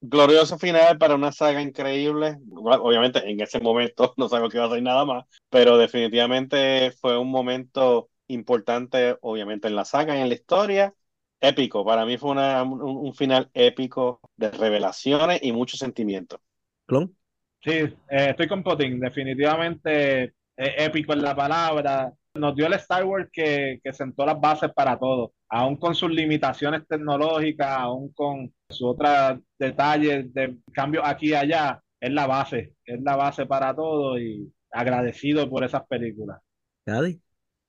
Glorioso 0.00 0.58
final 0.58 0.98
para 0.98 1.14
una 1.14 1.30
saga 1.30 1.62
increíble. 1.62 2.38
Obviamente 2.50 3.20
en 3.28 3.40
ese 3.40 3.60
momento 3.60 4.14
no 4.16 4.28
sabemos 4.28 4.50
que 4.50 4.58
iba 4.58 4.66
a 4.66 4.70
ser 4.70 4.82
nada 4.82 5.04
más, 5.04 5.24
pero 5.48 5.78
definitivamente 5.78 6.92
fue 7.00 7.16
un 7.18 7.30
momento 7.30 8.08
importante, 8.26 9.16
obviamente 9.20 9.68
en 9.68 9.76
la 9.76 9.84
saga 9.84 10.16
y 10.16 10.20
en 10.20 10.28
la 10.28 10.34
historia. 10.34 10.94
Épico, 11.40 11.84
para 11.84 12.06
mí 12.06 12.18
fue 12.18 12.30
una, 12.30 12.62
un, 12.62 12.80
un, 12.80 13.14
final 13.14 13.50
épico 13.52 14.20
de 14.36 14.52
revelaciones 14.52 15.40
y 15.42 15.50
mucho 15.50 15.76
sentimiento. 15.76 16.40
¿Clon? 16.86 17.16
Sí, 17.64 17.70
eh, 17.72 17.96
estoy 18.08 18.46
con 18.46 18.62
Potín, 18.62 19.00
definitivamente 19.00 20.34
épico 20.66 21.12
en 21.12 21.22
la 21.22 21.34
palabra. 21.34 22.12
Nos 22.34 22.54
dio 22.54 22.66
el 22.66 22.72
Star 22.74 23.04
Wars 23.04 23.28
que, 23.32 23.80
que 23.82 23.92
sentó 23.92 24.24
las 24.24 24.40
bases 24.40 24.72
para 24.72 24.98
todo, 24.98 25.32
aún 25.48 25.76
con 25.76 25.94
sus 25.94 26.10
limitaciones 26.10 26.86
tecnológicas, 26.88 27.68
aún 27.68 28.12
con 28.12 28.52
sus 28.70 28.88
otros 28.88 29.38
detalles 29.58 30.32
de 30.32 30.56
cambio 30.72 31.04
aquí 31.04 31.28
y 31.30 31.34
allá, 31.34 31.82
es 32.00 32.10
la 32.10 32.26
base, 32.26 32.74
es 32.84 33.00
la 33.02 33.16
base 33.16 33.46
para 33.46 33.74
todo 33.74 34.18
y 34.18 34.52
agradecido 34.70 35.48
por 35.48 35.62
esas 35.62 35.86
películas. 35.86 36.40
¿Daddy? 36.86 37.20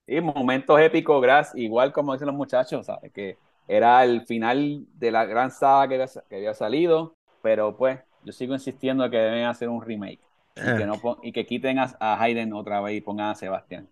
Sí, 0.08 0.22
momentos 0.22 0.80
épicos, 0.80 1.22
gracias, 1.22 1.58
igual 1.58 1.94
como 1.94 2.14
dicen 2.14 2.28
los 2.28 2.36
muchachos, 2.36 2.86
¿sabes? 2.86 3.12
que 3.14 3.38
era 3.68 4.04
el 4.04 4.26
final 4.26 4.86
de 4.96 5.12
la 5.12 5.26
gran 5.26 5.52
saga 5.52 5.88
que 5.88 5.96
había, 5.96 6.08
que 6.30 6.36
había 6.36 6.54
salido, 6.54 7.16
pero 7.42 7.78
pues 7.78 8.00
yo 8.24 8.32
sigo 8.32 8.54
insistiendo 8.54 9.10
que 9.10 9.18
deben 9.18 9.46
hacer 9.46 9.70
un 9.70 9.82
remake. 9.82 10.20
Y, 10.56 10.78
que, 10.78 10.86
no 10.86 11.00
y 11.24 11.32
que 11.32 11.46
quiten 11.46 11.80
a, 11.80 11.96
a, 12.00 12.22
Hayden 12.22 12.54
otra 12.54 12.80
vez 12.82 12.98
y 12.98 13.02
pongan 13.02 13.30
a 13.30 13.36
Sebastián. 13.36 13.88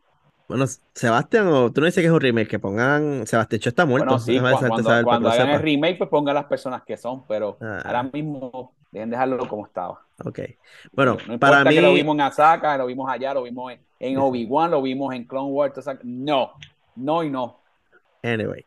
Bueno, 0.48 0.66
Sebastián, 0.94 1.48
o 1.48 1.72
tú 1.72 1.82
no 1.82 1.86
dices 1.86 2.02
que 2.02 2.08
es 2.08 2.14
un 2.14 2.20
remake, 2.20 2.50
que 2.50 2.60
pongan. 2.60 3.26
Sebastián 3.26 3.62
está 3.64 3.86
muerto. 3.86 4.06
Bueno, 4.06 4.20
sí, 4.20 4.38
cuando, 4.38 4.68
cuando, 4.68 5.04
cuando 5.04 5.30
hagan 5.30 5.50
el 5.50 5.62
remake, 5.62 5.98
pues 5.98 6.10
pongan 6.10 6.36
las 6.36 6.46
personas 6.46 6.84
que 6.84 6.98
son, 6.98 7.26
pero 7.26 7.58
ah. 7.62 7.82
ahora 7.86 8.04
mismo 8.04 8.74
dejen 8.92 9.10
dejarlo 9.10 9.48
como 9.48 9.66
estaba. 9.66 10.02
Ok. 10.26 10.40
Bueno, 10.92 11.18
no, 11.26 11.34
no 11.34 11.40
para 11.40 11.64
mí. 11.64 11.74
que 11.74 11.82
lo 11.82 11.94
vimos 11.94 12.16
en 12.16 12.22
Asaka, 12.22 12.78
lo 12.78 12.86
vimos 12.86 13.10
allá, 13.10 13.34
lo 13.34 13.44
vimos 13.44 13.72
en, 13.72 13.80
en 14.00 14.18
Obi-Wan, 14.18 14.72
lo 14.72 14.82
vimos 14.82 15.16
en 15.16 15.24
Clone 15.24 15.52
Wars. 15.52 15.78
O 15.78 15.82
sea, 15.82 15.98
no, 16.04 16.52
no 16.96 17.24
y 17.24 17.30
no. 17.30 17.62
Anyway. 18.22 18.66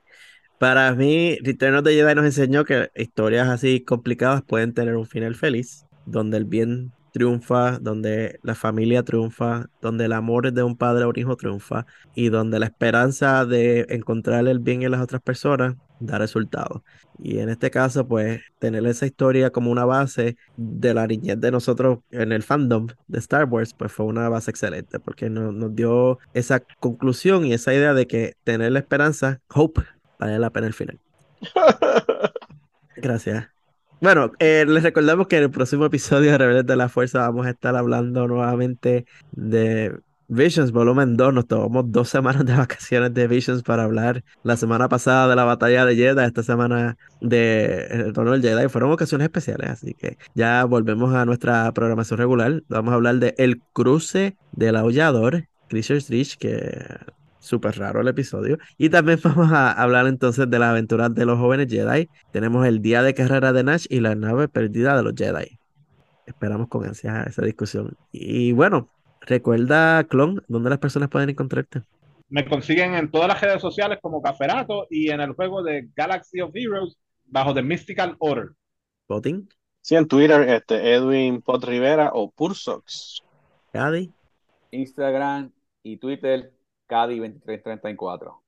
Para 0.58 0.90
mí, 0.94 1.36
Return 1.42 1.76
of 1.76 1.84
the 1.84 1.92
Jedi 1.92 2.14
nos 2.14 2.24
enseñó 2.24 2.64
que 2.64 2.90
historias 2.94 3.48
así 3.48 3.80
complicadas 3.84 4.40
pueden 4.40 4.72
tener 4.72 4.96
un 4.96 5.04
final 5.04 5.34
feliz, 5.34 5.86
donde 6.06 6.38
el 6.38 6.46
bien 6.46 6.92
triunfa, 7.14 7.78
donde 7.78 8.40
la 8.42 8.56
familia 8.56 9.04
triunfa, 9.04 9.66
donde 9.80 10.06
el 10.06 10.12
amor 10.12 10.52
de 10.52 10.64
un 10.64 10.76
padre 10.76 11.04
a 11.04 11.08
un 11.08 11.16
hijo 11.16 11.36
triunfa 11.36 11.86
y 12.12 12.28
donde 12.28 12.58
la 12.58 12.66
esperanza 12.66 13.46
de 13.46 13.86
encontrar 13.88 14.48
el 14.48 14.58
bien 14.58 14.82
en 14.82 14.90
las 14.90 15.00
otras 15.00 15.22
personas 15.22 15.76
da 16.00 16.18
resultados. 16.18 16.82
Y 17.22 17.38
en 17.38 17.50
este 17.50 17.70
caso, 17.70 18.08
pues 18.08 18.42
tener 18.58 18.84
esa 18.86 19.06
historia 19.06 19.50
como 19.50 19.70
una 19.70 19.84
base 19.84 20.36
de 20.56 20.92
la 20.92 21.06
niñez 21.06 21.40
de 21.40 21.52
nosotros 21.52 22.00
en 22.10 22.32
el 22.32 22.42
fandom 22.42 22.88
de 23.06 23.20
Star 23.20 23.44
Wars, 23.44 23.72
pues 23.74 23.92
fue 23.92 24.06
una 24.06 24.28
base 24.28 24.50
excelente 24.50 24.98
porque 24.98 25.30
nos, 25.30 25.54
nos 25.54 25.72
dio 25.72 26.18
esa 26.32 26.64
conclusión 26.80 27.46
y 27.46 27.52
esa 27.52 27.72
idea 27.72 27.94
de 27.94 28.08
que 28.08 28.34
tener 28.42 28.72
la 28.72 28.80
esperanza, 28.80 29.40
hope, 29.54 29.82
vale 30.18 30.36
la 30.40 30.50
pena 30.50 30.66
el 30.66 30.74
final. 30.74 30.98
Gracias. 32.96 33.53
Bueno, 34.04 34.32
eh, 34.38 34.66
les 34.68 34.82
recordamos 34.82 35.28
que 35.28 35.38
en 35.38 35.44
el 35.44 35.50
próximo 35.50 35.86
episodio 35.86 36.30
de 36.30 36.36
Rebeldes 36.36 36.66
de 36.66 36.76
la 36.76 36.90
Fuerza 36.90 37.20
vamos 37.20 37.46
a 37.46 37.50
estar 37.52 37.74
hablando 37.74 38.28
nuevamente 38.28 39.06
de 39.32 39.98
Visions 40.28 40.72
Volumen 40.72 41.16
2. 41.16 41.32
Nos 41.32 41.46
tomamos 41.46 41.90
dos 41.90 42.10
semanas 42.10 42.44
de 42.44 42.54
vacaciones 42.54 43.14
de 43.14 43.26
Visions 43.26 43.62
para 43.62 43.84
hablar 43.84 44.22
la 44.42 44.58
semana 44.58 44.90
pasada 44.90 45.28
de 45.28 45.36
la 45.36 45.44
batalla 45.44 45.86
de 45.86 45.96
Jedi, 45.96 46.22
esta 46.22 46.42
semana 46.42 46.98
de 47.22 47.86
El 47.86 48.04
Retorno 48.04 48.32
del 48.32 48.42
Jedi. 48.42 48.68
Fueron 48.68 48.92
ocasiones 48.92 49.24
especiales, 49.24 49.70
así 49.70 49.94
que 49.94 50.18
ya 50.34 50.66
volvemos 50.66 51.14
a 51.14 51.24
nuestra 51.24 51.72
programación 51.72 52.18
regular. 52.18 52.62
Vamos 52.68 52.92
a 52.92 52.96
hablar 52.96 53.14
de 53.14 53.34
El 53.38 53.62
Cruce 53.72 54.36
del 54.52 54.76
Aullador, 54.76 55.46
Creature's 55.70 56.10
Reach, 56.10 56.36
que 56.36 56.78
súper 57.44 57.78
raro 57.78 58.00
el 58.00 58.08
episodio. 58.08 58.58
Y 58.78 58.88
también 58.88 59.20
vamos 59.24 59.52
a 59.52 59.70
hablar 59.70 60.06
entonces 60.06 60.48
de 60.48 60.58
las 60.58 60.70
aventuras 60.70 61.14
de 61.14 61.26
los 61.26 61.38
jóvenes 61.38 61.68
Jedi. 61.70 62.08
Tenemos 62.32 62.66
el 62.66 62.80
día 62.80 63.02
de 63.02 63.14
carrera 63.14 63.52
de 63.52 63.62
Nash 63.62 63.86
y 63.88 64.00
la 64.00 64.14
nave 64.14 64.48
perdida 64.48 64.96
de 64.96 65.02
los 65.02 65.14
Jedi. 65.14 65.58
Esperamos 66.26 66.68
con 66.68 66.84
ansias 66.84 67.26
esa 67.26 67.42
discusión. 67.42 67.96
Y 68.10 68.52
bueno, 68.52 68.88
recuerda, 69.20 70.04
Clon, 70.04 70.42
¿dónde 70.48 70.70
las 70.70 70.78
personas 70.78 71.10
pueden 71.10 71.30
encontrarte? 71.30 71.82
Me 72.30 72.48
consiguen 72.48 72.94
en 72.94 73.10
todas 73.10 73.28
las 73.28 73.40
redes 73.40 73.60
sociales 73.60 73.98
como 74.00 74.22
Caferato 74.22 74.86
y 74.88 75.10
en 75.10 75.20
el 75.20 75.32
juego 75.34 75.62
de 75.62 75.88
Galaxy 75.94 76.40
of 76.40 76.50
Heroes 76.54 76.96
bajo 77.26 77.52
The 77.52 77.62
Mystical 77.62 78.16
Order. 78.18 78.52
¿Voting? 79.06 79.46
Sí, 79.82 79.96
en 79.96 80.08
Twitter, 80.08 80.48
este, 80.48 80.94
Edwin 80.94 81.42
Pot 81.42 81.62
Rivera 81.64 82.10
o 82.14 82.30
Pursox. 82.30 83.22
Cadi. 83.70 84.10
Instagram 84.70 85.52
y 85.82 85.98
Twitter, 85.98 86.53
Cadi 86.86 87.18
2334. 87.18 88.42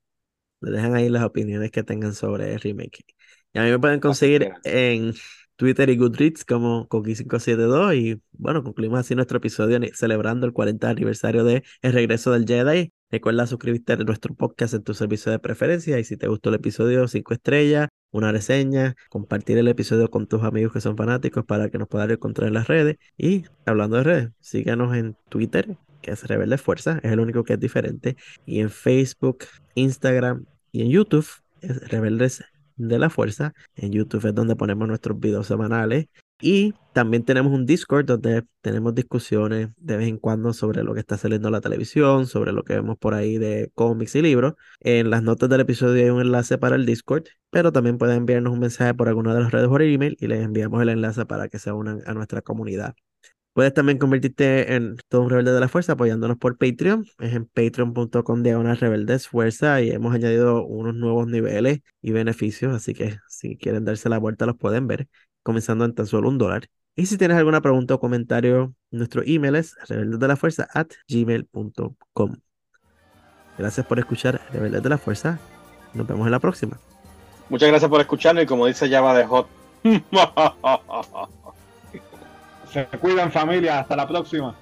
Le 0.61 0.71
dejan 0.71 0.95
ahí 0.95 1.09
las 1.09 1.25
opiniones 1.25 1.71
que 1.71 1.83
tengan 1.83 2.15
sobre 2.15 2.53
el 2.55 2.61
remake. 2.61 3.05
Y 3.53 3.59
a 3.59 3.63
mí 3.63 3.71
me 3.71 3.79
pueden 3.79 4.01
conseguir 4.01 4.53
en 4.65 5.15
Twitter 5.57 5.89
y 5.91 5.97
Goodreads 5.97 6.45
como 6.45 6.89
Coqui572. 6.89 7.95
Y 7.97 8.21
bueno, 8.33 8.63
concluimos 8.63 9.01
así 9.01 9.15
nuestro 9.15 9.39
episodio 9.39 9.79
celebrando 9.95 10.47
el 10.47 10.53
40 10.53 10.89
aniversario 10.89 11.45
de 11.45 11.65
El 11.83 11.93
Regreso 11.93 12.33
del 12.33 12.47
Jedi. 12.47 12.93
Recuerda 13.11 13.47
suscribirte 13.47 13.95
a 13.95 13.97
nuestro 13.97 14.35
podcast 14.35 14.75
en 14.75 14.83
tu 14.83 14.95
servicio 14.95 15.33
de 15.33 15.39
preferencia. 15.39 15.99
Y 15.99 16.05
si 16.05 16.17
te 16.17 16.29
gustó 16.29 16.51
el 16.51 16.57
episodio, 16.57 17.09
5 17.09 17.35
estrellas, 17.35 17.89
una 18.11 18.33
reseña, 18.33 18.95
compartir 19.09 19.59
el 19.59 19.69
episodio 19.69 20.11
con 20.11 20.27
tus 20.27 20.43
amigos 20.43 20.73
que 20.73 20.81
son 20.81 20.97
fanáticos 20.97 21.45
para 21.45 21.71
que 21.71 21.79
nos 21.79 21.89
puedan 21.89 22.11
encontrar 22.11 22.49
en 22.49 22.55
las 22.55 22.69
redes. 22.69 22.97
Y 23.17 23.45
hablando 23.65 23.97
de 23.97 24.03
redes, 24.05 24.31
síganos 24.41 24.95
en 24.97 25.17
Twitter, 25.29 25.79
que 26.03 26.13
es 26.13 26.25
Rebelde 26.25 26.59
Fuerza, 26.59 27.01
es 27.03 27.13
el 27.13 27.21
único 27.21 27.45
que 27.45 27.55
es 27.55 27.61
diferente. 27.61 28.17
Y 28.45 28.61
en 28.61 28.71
Facebook, 28.71 29.45
Instagram 29.75 30.47
y 30.73 30.83
en 30.83 30.91
YouTube 30.91 31.27
es 31.61 31.89
Rebeldes 31.89 32.45
de 32.77 32.99
la 32.99 33.11
Fuerza. 33.11 33.55
En 33.75 33.93
YouTube 33.93 34.27
es 34.27 34.35
donde 34.35 34.57
ponemos 34.57 34.89
nuestros 34.89 35.19
videos 35.19 35.47
semanales. 35.47 36.07
Y 36.41 36.75
también 36.93 37.25
tenemos 37.25 37.53
un 37.53 37.65
Discord 37.65 38.05
donde 38.05 38.45
tenemos 38.61 38.95
discusiones 38.95 39.71
de 39.79 39.97
vez 39.97 40.09
en 40.09 40.19
cuando 40.19 40.53
sobre 40.53 40.83
lo 40.83 40.93
que 40.93 41.01
está 41.01 41.17
saliendo 41.17 41.49
en 41.49 41.53
la 41.53 41.63
televisión, 41.63 42.27
sobre 42.27 42.53
lo 42.53 42.63
que 42.63 42.75
vemos 42.75 42.99
por 42.99 43.15
ahí 43.15 43.39
de 43.39 43.71
cómics 43.75 44.15
y 44.17 44.23
libros. 44.23 44.55
En 44.81 45.09
las 45.09 45.23
notas 45.23 45.49
del 45.49 45.61
episodio 45.61 46.05
hay 46.05 46.11
un 46.11 46.21
enlace 46.21 46.59
para 46.59 46.77
el 46.77 46.85
Discord, 46.85 47.25
pero 47.51 47.73
también 47.73 47.97
pueden 47.97 48.19
enviarnos 48.19 48.53
un 48.53 48.59
mensaje 48.61 48.93
por 48.93 49.09
alguna 49.09 49.35
de 49.35 49.41
las 49.41 49.53
redes 49.53 49.69
por 49.69 49.81
email 49.81 50.17
y 50.21 50.27
les 50.27 50.45
enviamos 50.45 50.83
el 50.83 50.91
enlace 50.91 51.25
para 51.25 51.49
que 51.49 51.59
se 51.59 51.73
unan 51.73 52.03
a 52.07 52.13
nuestra 52.13 52.43
comunidad. 52.43 52.95
Puedes 53.57 53.73
también 53.73 53.97
convertirte 53.97 54.75
en 54.75 54.99
todo 55.09 55.23
un 55.23 55.31
rebelde 55.31 55.53
de 55.53 55.61
la 55.61 55.69
fuerza 55.69 55.95
apoyándonos 55.95 56.37
por 56.37 56.59
Patreon. 56.59 57.07
Es 57.19 57.33
en 57.33 57.47
patreon.com 57.47 58.43
diagonal 58.43 58.77
rebeldes 58.77 59.29
fuerza 59.29 59.81
y 59.81 59.91
hemos 59.93 60.15
añadido 60.15 60.63
unos 60.67 60.95
nuevos 60.95 61.27
niveles 61.27 61.81
y 62.03 62.13
beneficios, 62.13 62.75
así 62.75 62.93
que 62.93 63.17
si 63.31 63.57
quieren 63.57 63.87
darse 63.87 64.11
la 64.11 64.19
vuelta 64.19 64.45
los 64.45 64.59
pueden 64.59 64.87
ver, 64.87 65.09
comenzando 65.43 65.87
en 65.87 65.95
tan 65.95 66.07
solo 66.07 66.29
un 66.29 66.37
dólar. 66.37 66.67
Y 66.97 67.07
si 67.07 67.17
tienes 67.17 67.39
alguna 67.39 67.63
pregunta 67.63 67.95
o 67.95 67.99
comentario, 67.99 68.75
nuestro 68.91 69.23
email 69.25 69.57
es 69.57 69.75
rebeldesdelafuerza 69.89 70.69
at 70.75 70.89
gmail.com. 71.09 72.37
Gracias 73.57 73.87
por 73.87 73.99
escuchar 73.99 74.39
Rebeldes 74.53 74.83
de 74.83 74.89
la 74.91 74.99
Fuerza. 74.99 75.39
Nos 75.95 76.07
vemos 76.07 76.27
en 76.27 76.33
la 76.33 76.41
próxima. 76.41 76.79
Muchas 77.49 77.71
gracias 77.71 77.89
por 77.89 78.03
escucharnos 78.03 78.45
y 78.45 78.47
como 78.47 78.67
dice 78.67 78.91
Java 78.91 79.17
de 79.17 79.25
Hot. 79.25 79.49
Se 82.77 82.99
cuidan 82.99 83.33
familia, 83.33 83.79
hasta 83.81 83.97
la 83.97 84.07
próxima. 84.07 84.55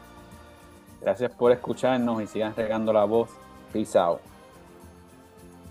Gracias 1.01 1.33
por 1.33 1.51
escucharnos 1.51 2.23
y 2.23 2.29
sigan 2.29 2.55
regando 2.55 2.93
la 2.93 3.03
voz. 3.07 3.29
Peace 3.73 3.99
out. 3.99 4.21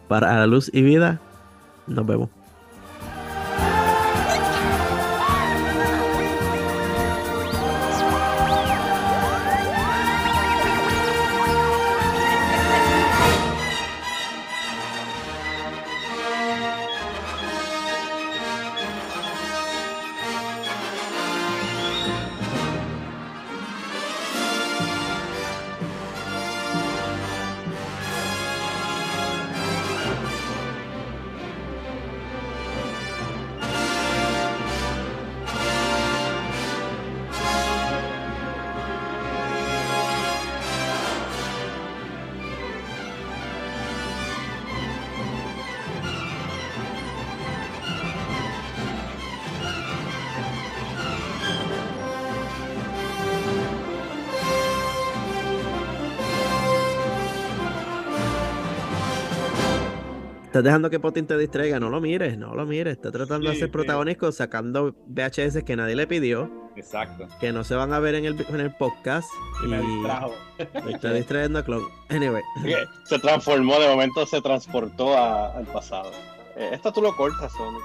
Para 0.10 0.40
la 0.40 0.46
luz 0.46 0.70
y 0.74 0.82
vida, 0.82 1.22
nos 1.88 2.06
vemos. 2.06 2.28
Estás 60.54 60.66
dejando 60.66 60.92
que 60.92 61.00
Potin 61.00 61.26
te 61.26 61.36
distraiga, 61.36 61.80
no 61.80 61.90
lo 61.90 62.00
mires, 62.00 62.38
no 62.38 62.54
lo 62.54 62.64
mires. 62.68 62.94
Está 62.98 63.12
tratando 63.12 63.50
de 63.50 63.56
ser 63.56 63.70
sí. 63.70 63.72
protagónico 63.72 64.32
sacando 64.32 64.94
VHS 65.08 65.64
que 65.64 65.76
nadie 65.76 65.96
le 65.96 66.06
pidió, 66.06 66.48
Exacto. 66.76 67.28
que 67.40 67.52
no 67.52 67.64
se 67.64 67.74
van 67.74 67.92
a 67.92 67.98
ver 67.98 68.14
en 68.14 68.26
el, 68.26 68.46
en 68.48 68.60
el 68.60 68.72
podcast. 68.76 69.28
Y 69.66 69.68
me 69.68 69.80
distrajo. 69.82 70.32
y 70.88 70.94
está 70.94 71.12
distrayendo 71.12 71.58
a 71.58 71.64
Clon. 71.66 71.82
Anyway, 72.10 72.44
Se 73.06 73.18
transformó, 73.18 73.80
de 73.80 73.88
momento 73.88 74.28
se 74.28 74.40
transportó 74.44 75.18
a- 75.18 75.58
al 75.58 75.66
pasado. 75.66 76.12
Eh, 76.56 76.70
esto 76.74 76.94
tú 76.94 77.02
lo 77.02 77.16
cortas, 77.16 77.52
¿o 77.60 77.72
no? 77.72 77.80